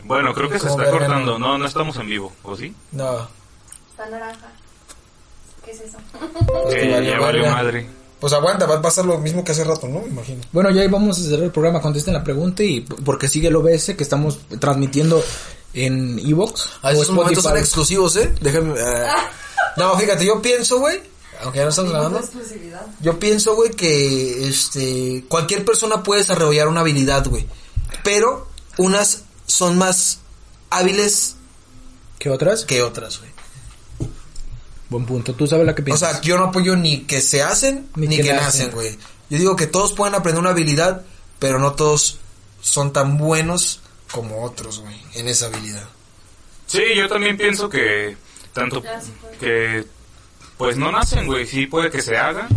Bueno, 0.04 0.34
creo 0.34 0.50
que 0.50 0.60
se 0.60 0.68
está 0.68 0.90
cortando. 0.90 1.38
no. 1.40 1.58
No, 1.58 1.66
estamos 1.66 1.96
en 1.98 2.08
vivo, 2.08 2.34
¿o 2.44 2.56
sí? 2.58 2.76
No. 2.92 3.28
Está 3.92 4.10
naranja. 4.10 4.52
¿Qué 5.64 5.72
es 5.72 5.82
eso? 5.82 5.98
Eh, 6.72 7.04
ya 7.08 7.20
valió 7.20 7.46
madre. 7.50 7.88
Pues 8.24 8.32
aguanta, 8.32 8.66
va 8.66 8.76
a 8.76 8.82
pasar 8.82 9.04
lo 9.04 9.18
mismo 9.18 9.44
que 9.44 9.52
hace 9.52 9.66
rato, 9.66 9.86
¿no? 9.90 10.00
Me 10.00 10.08
imagino. 10.08 10.42
Bueno, 10.54 10.72
ya 10.72 10.88
vamos 10.88 11.20
a 11.20 11.24
cerrar 11.24 11.44
el 11.44 11.52
programa, 11.52 11.82
contesten 11.82 12.14
la 12.14 12.24
pregunta 12.24 12.64
y 12.64 12.80
porque 12.80 13.28
sigue 13.28 13.50
el 13.50 13.56
OBS 13.58 13.96
que 13.98 14.04
estamos 14.04 14.40
transmitiendo 14.62 15.22
en 15.74 16.18
Evox 16.20 16.70
A 16.84 16.94
esos 16.94 17.10
momentos 17.10 17.44
son 17.44 17.58
exclusivos, 17.58 18.16
¿eh? 18.16 18.34
Déjame. 18.40 18.80
eh. 18.80 19.08
No, 19.76 19.98
fíjate, 19.98 20.26
yo 20.26 20.42
pienso, 20.42 20.80
güey. 20.80 21.02
Aunque 21.42 21.58
ya 21.58 21.66
no 21.66 21.72
estamos 21.72 21.92
grabando. 21.92 22.20
exclusividad. 22.20 22.86
Yo 23.02 23.20
pienso, 23.20 23.56
güey, 23.56 23.72
que 23.72 24.48
este 24.48 25.26
cualquier 25.28 25.66
persona 25.66 26.02
puede 26.02 26.22
desarrollar 26.22 26.70
una 26.70 26.80
habilidad, 26.80 27.28
güey. 27.28 27.46
Pero 28.06 28.48
unas 28.78 29.24
son 29.48 29.78
más 29.78 30.20
hábiles 30.70 31.36
¿Qué 32.20 32.30
otras? 32.30 32.64
que 32.64 32.84
otras, 32.84 33.20
güey. 33.20 33.33
Buen 34.94 35.06
punto. 35.08 35.34
¿Tú 35.34 35.48
sabes 35.48 35.66
la 35.66 35.74
que 35.74 35.82
O 35.82 35.86
piensas? 35.86 36.12
sea, 36.12 36.22
yo 36.22 36.38
no 36.38 36.46
apoyo 36.46 36.76
ni 36.76 37.00
que 37.02 37.20
se 37.20 37.42
hacen 37.42 37.90
Ni 37.96 38.08
ni, 38.08 38.18
que 38.18 38.24
que, 38.24 38.34
nacen. 38.34 38.70
güey. 38.72 38.96
Yo 39.30 39.40
digo 39.40 39.56
que 39.56 39.66
todos 39.66 39.94
pueden 39.94 40.14
aprender 40.14 40.40
una 40.40 40.52
habilidad, 40.52 41.04
pero 41.40 41.58
no 41.58 41.74
todos 41.74 42.20
son 42.62 42.94
tan 42.94 43.18
buenos 43.18 43.82
como 44.12 44.44
otros, 44.44 44.80
güey, 44.82 44.96
en 45.16 45.28
esa 45.28 45.48
habilidad. 45.48 45.88
Sí, 46.68 46.82
yo 46.96 47.08
también 47.10 47.36
pienso 47.38 47.68
que 47.70 48.16
tanto 48.54 48.84
que 49.40 49.84
pues 50.58 50.78
no 50.78 50.92
nacen, 50.92 51.26
güey, 51.26 51.48
sí 51.48 51.66
puede 51.66 51.90
que 51.90 52.02
se 52.04 52.16
hagan, 52.16 52.48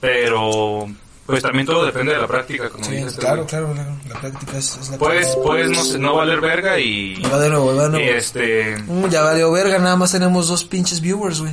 pero 0.00 0.86
pues 1.26 1.42
también 1.42 1.66
todo 1.66 1.84
depende 1.86 2.12
de 2.12 2.18
la 2.20 2.26
práctica, 2.26 2.68
como 2.68 2.84
Sí, 2.84 2.96
dices. 2.96 3.14
claro, 3.16 3.46
claro, 3.46 3.72
claro. 3.72 3.96
La 4.08 4.20
práctica 4.20 4.58
es, 4.58 4.76
es 4.80 4.88
la 4.90 4.98
Puedes, 4.98 5.36
puedes 5.36 5.70
no, 5.70 5.98
no 5.98 6.14
valer 6.16 6.40
verga 6.40 6.78
y, 6.78 7.14
Va 7.22 7.38
de 7.38 7.48
nuevo, 7.50 7.74
va 7.74 7.88
de 7.88 7.98
y 7.98 8.02
nuevo. 8.02 8.18
este, 8.18 8.76
Mm, 8.86 9.08
ya 9.08 9.22
valió 9.22 9.50
verga, 9.52 9.78
nada 9.78 9.96
más 9.96 10.12
tenemos 10.12 10.48
dos 10.48 10.64
pinches 10.64 11.00
viewers, 11.00 11.40
güey. 11.40 11.52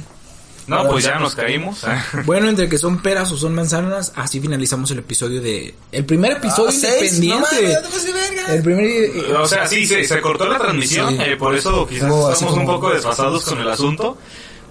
no, 0.68 0.88
pues 0.90 1.06
ya 1.06 1.20
nos 1.20 1.36
caímos. 1.36 1.84
Bueno, 2.26 2.50
entre 2.50 2.68
que 2.70 2.78
son 2.78 3.02
peras 3.02 3.32
o 3.32 3.38
son 3.38 3.56
manzanas, 3.56 4.12
así 4.16 4.40
finalizamos 4.42 4.92
el 4.92 5.00
episodio 5.00 5.42
de... 5.42 5.74
El 5.92 6.06
primer 6.06 6.34
episodio 6.34 6.70
Ah, 6.70 6.74
seis, 6.74 7.20
no 7.20 7.26
independiente. 7.36 7.82
mames, 7.82 8.06
de 8.06 8.12
verga. 8.14 8.54
el 8.56 8.64
primer... 8.64 8.86
eh, 8.86 9.34
O 9.40 9.46
sea, 9.48 9.68
sí, 9.68 9.86
se, 9.88 10.04
se 10.04 10.22
cortó 10.22 10.48
la 10.48 10.58
transmisión, 10.60 11.16
Sí. 11.16 11.24
eh, 11.24 11.36
por 11.38 11.56
eso 11.56 11.88
quizás 11.88 12.12
estamos 12.34 12.58
un 12.58 12.66
poco 12.66 12.90
desfasados 12.94 13.44
con 13.46 13.60
el 13.60 13.70
asunto. 13.70 14.18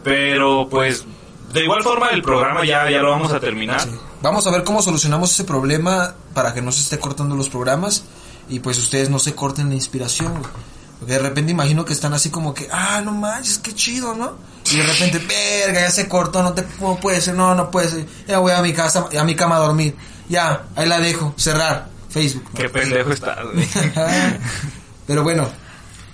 Pero 0.03 0.67
pues 0.71 1.05
de 1.53 1.65
igual 1.65 1.83
forma 1.83 2.09
el 2.09 2.23
programa 2.23 2.65
ya, 2.65 2.89
ya 2.91 3.01
lo 3.01 3.11
vamos 3.11 3.33
a 3.33 3.41
terminar. 3.41 3.81
Vamos 4.23 4.47
a 4.47 4.51
ver 4.51 4.65
cómo 4.65 4.83
solucionamos 4.83 5.33
ese 5.33 5.45
problema 5.45 6.15
para 6.35 6.55
que 6.55 6.63
no 6.63 6.73
se 6.73 6.81
esté 6.81 6.99
cortando 6.99 7.35
los 7.35 7.49
programas 7.49 8.05
y 8.49 8.61
pues 8.61 8.79
ustedes 8.79 9.11
no 9.11 9.19
se 9.19 9.35
corten 9.35 9.69
la 9.69 9.75
inspiración, 9.75 10.39
güey. 10.39 10.53
Porque 10.99 11.15
de 11.15 11.19
repente 11.19 11.51
imagino 11.51 11.85
que 11.87 11.95
están 11.95 12.13
así 12.13 12.29
como 12.29 12.53
que, 12.53 12.69
ah, 12.71 13.01
no 13.03 13.13
manches, 13.13 13.57
qué 13.59 13.75
chido, 13.75 14.15
¿no? 14.15 14.37
Y 14.71 14.77
de 14.77 14.83
repente, 14.83 15.19
verga, 15.19 15.81
ya 15.81 15.91
se 15.91 16.07
cortó, 16.07 16.43
no 16.43 16.53
te 16.53 16.63
no 16.79 16.97
puede 16.97 17.23
ser, 17.23 17.35
no, 17.35 17.55
no 17.55 17.71
puede 17.71 17.89
ser. 17.89 18.07
Ya 18.29 18.39
voy 18.39 18.53
a 18.53 18.61
mi 18.61 18.75
casa, 18.75 19.09
a 19.19 19.25
mi 19.25 19.35
cama 19.35 19.57
a 19.57 19.61
dormir. 19.61 19.97
Ya, 20.29 20.67
ahí 20.77 20.87
la 20.87 21.01
dejo, 21.01 21.33
cerrar 21.39 21.89
Facebook. 22.11 22.45
¿no? 22.53 22.61
Qué 22.61 22.69
pendejo 22.69 23.13
estás, 23.13 23.39
güey. 23.51 23.67
Pero 25.07 25.23
bueno, 25.23 25.49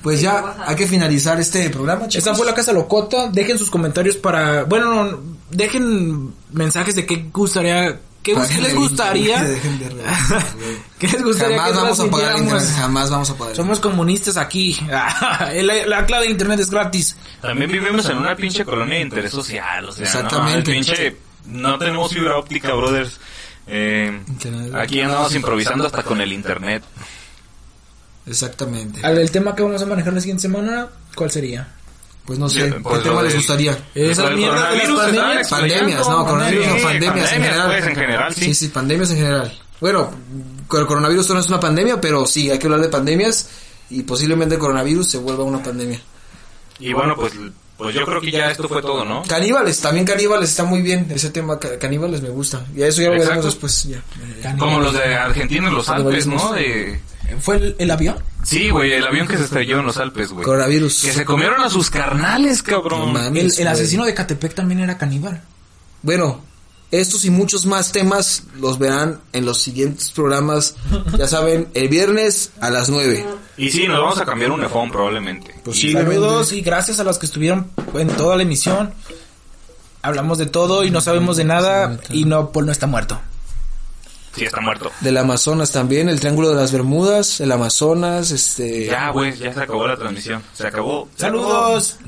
pues 0.06 0.20
ya 0.20 0.54
hay 0.64 0.76
que 0.76 0.86
finalizar 0.86 1.40
este 1.40 1.68
programa, 1.68 2.02
chicos. 2.02 2.18
Esta 2.18 2.32
fue 2.36 2.46
la 2.46 2.54
Casa 2.54 2.72
Locota. 2.72 3.26
Dejen 3.26 3.58
sus 3.58 3.70
comentarios 3.70 4.14
para... 4.14 4.62
Bueno, 4.62 4.94
no, 5.04 5.20
dejen 5.50 6.32
mensajes 6.52 6.94
de 6.94 7.04
qué 7.04 7.26
gustaría... 7.32 7.98
¿Qué, 8.22 8.36
les 8.36 8.62
le- 8.62 8.74
gustaría? 8.74 9.42
dejen 9.42 9.80
de 9.80 9.88
reír. 9.88 10.04
¿Qué 11.00 11.08
les 11.08 11.24
gustaría 11.24 11.56
Jamás 11.58 11.72
que 11.72 11.76
vamos 11.82 11.98
a 11.98 12.08
pagar 12.08 12.38
internet, 12.38 12.68
jamás 12.76 13.10
vamos 13.10 13.30
a 13.30 13.34
pagar. 13.36 13.56
Somos 13.56 13.80
comunistas 13.80 14.36
aquí. 14.36 14.78
la, 14.88 15.86
la 15.88 16.06
clave 16.06 16.26
de 16.26 16.30
internet 16.30 16.60
es 16.60 16.70
gratis. 16.70 17.16
También 17.42 17.68
vivimos 17.72 18.08
en 18.08 18.18
una 18.18 18.36
pinche 18.36 18.64
colonia 18.64 18.98
de 18.98 19.02
interés 19.02 19.32
social, 19.32 19.86
o 19.88 19.90
sea, 19.92 20.04
Exactamente. 20.04 20.70
¿no? 20.70 20.76
Pinche, 20.76 21.16
no 21.46 21.78
tenemos 21.80 22.12
fibra 22.14 22.36
óptica, 22.36 22.72
brothers. 22.74 23.18
Eh, 23.66 24.20
Internet. 24.28 24.72
aquí 24.76 25.00
andamos 25.00 25.34
improvisando 25.34 25.84
hasta 25.84 26.04
con 26.04 26.20
el 26.20 26.32
internet. 26.32 26.84
Exactamente. 28.26 29.00
Al 29.06 29.18
el 29.18 29.30
tema 29.30 29.54
que 29.54 29.62
vamos 29.62 29.80
a 29.82 29.86
manejar 29.86 30.12
la 30.12 30.20
siguiente 30.20 30.42
semana, 30.42 30.88
¿cuál 31.14 31.30
sería? 31.30 31.68
Pues 32.24 32.38
no 32.40 32.48
sé, 32.48 32.72
Pues 32.82 32.98
¿qué 32.98 33.02
tema 33.04 33.22
lo 33.22 33.28
les 33.28 33.36
gustaría? 33.36 33.78
Esa 33.94 34.30
mierda 34.30 34.70
de 34.72 34.76
las 34.78 34.88
coronavirus, 34.88 35.00
estaban 35.12 35.44
pandemias. 35.48 36.08
no, 36.08 36.24
coronavirus 36.26 36.66
no, 36.66 36.82
pandemias 36.82 37.32
en 37.32 37.42
general. 37.42 37.66
pues, 37.68 37.86
en 37.86 37.94
general, 37.94 38.34
sí. 38.34 38.44
Sí, 38.46 38.54
sí, 38.54 38.68
pandemias 38.68 39.10
en 39.10 39.16
general. 39.18 39.58
Bueno, 39.80 40.10
el 40.72 40.86
coronavirus 40.86 41.30
no 41.30 41.38
es 41.38 41.46
una 41.46 41.60
pandemia, 41.60 42.00
pero 42.00 42.26
sí, 42.26 42.50
hay 42.50 42.58
que 42.58 42.66
hablar 42.66 42.80
de 42.80 42.88
pandemias 42.88 43.48
y 43.90 44.02
posiblemente 44.02 44.56
el 44.56 44.60
coronavirus 44.60 45.08
se 45.08 45.18
vuelva 45.18 45.44
una 45.44 45.62
pandemia. 45.62 46.00
Y 46.80 46.92
bueno, 46.92 47.14
pues, 47.14 47.32
pues 47.76 47.94
yo 47.94 48.04
creo 48.04 48.20
que 48.20 48.30
ya 48.32 48.50
esto 48.50 48.66
fue 48.68 48.82
todo, 48.82 49.04
¿no? 49.04 49.22
Caníbales, 49.22 49.80
también 49.80 50.04
caníbales 50.04 50.50
está 50.50 50.64
muy 50.64 50.82
bien, 50.82 51.06
ese 51.14 51.30
tema 51.30 51.60
ca- 51.60 51.78
caníbales 51.78 52.22
me 52.22 52.30
gusta. 52.30 52.64
Y 52.74 52.82
eso 52.82 53.02
ya 53.02 53.08
lo 53.08 53.12
veremos 53.20 53.44
Exacto. 53.44 53.46
después, 53.46 53.84
ya. 54.42 54.56
Como 54.58 54.80
los 54.80 54.92
de 54.94 55.14
Argentina 55.14 55.68
en 55.68 55.74
los 55.74 55.88
Alpes, 55.88 56.26
¿no? 56.26 56.52
De... 56.54 57.00
¿Fue 57.40 57.56
el, 57.56 57.76
el 57.78 57.90
avión? 57.90 58.16
Sí, 58.42 58.70
güey, 58.70 58.92
el 58.92 59.06
avión 59.06 59.26
que 59.26 59.36
se 59.36 59.44
estrelló 59.44 59.80
en 59.80 59.86
los 59.86 59.96
Alpes, 59.96 60.30
güey. 60.32 60.44
Coronavirus. 60.44 61.02
Que 61.02 61.12
se 61.12 61.24
comieron 61.24 61.60
a 61.62 61.68
sus 61.70 61.90
carnales, 61.90 62.62
cabrón. 62.62 63.12
mames, 63.12 63.56
El, 63.58 63.62
el 63.62 63.68
asesino 63.68 64.04
de 64.04 64.14
Catepec 64.14 64.54
también 64.54 64.80
era 64.80 64.96
caníbal. 64.98 65.42
Bueno, 66.02 66.40
estos 66.92 67.24
y 67.24 67.30
muchos 67.30 67.66
más 67.66 67.90
temas 67.90 68.44
los 68.60 68.78
verán 68.78 69.20
en 69.32 69.44
los 69.44 69.58
siguientes 69.60 70.12
programas. 70.12 70.76
Ya 71.18 71.26
saben, 71.26 71.68
el 71.74 71.88
viernes 71.88 72.52
a 72.60 72.70
las 72.70 72.88
9. 72.88 73.26
Y 73.56 73.70
sí, 73.70 73.88
nos 73.88 74.00
vamos 74.00 74.20
a 74.20 74.24
cambiar 74.26 74.50
un 74.50 74.62
iPhone 74.62 74.90
probablemente. 74.90 75.54
Saludos 75.72 76.52
y 76.52 76.60
gracias 76.60 77.00
a 77.00 77.04
los 77.04 77.18
que 77.18 77.26
estuvieron 77.26 77.70
en 77.94 78.08
toda 78.08 78.36
la 78.36 78.42
emisión. 78.42 78.92
Hablamos 80.02 80.38
de 80.38 80.46
todo 80.46 80.84
y 80.84 80.90
no 80.90 81.00
sabemos 81.00 81.36
de 81.36 81.44
nada 81.44 81.98
y 82.10 82.24
no 82.26 82.52
Paul 82.52 82.66
no 82.66 82.72
está 82.72 82.86
muerto. 82.86 83.20
Sí, 84.36 84.44
está 84.44 84.60
muerto. 84.60 84.92
Del 85.00 85.16
Amazonas 85.16 85.72
también, 85.72 86.10
el 86.10 86.20
Triángulo 86.20 86.50
de 86.50 86.56
las 86.56 86.70
Bermudas, 86.70 87.40
el 87.40 87.50
Amazonas, 87.50 88.30
este... 88.30 88.84
Ya, 88.86 89.08
güey, 89.10 89.34
ya 89.34 89.52
se 89.52 89.60
acabó 89.60 89.86
la 89.86 89.96
transmisión. 89.96 90.42
Se 90.52 90.66
acabó. 90.66 91.08
Se 91.16 91.26
acabó. 91.26 91.42
Saludos. 91.48 91.98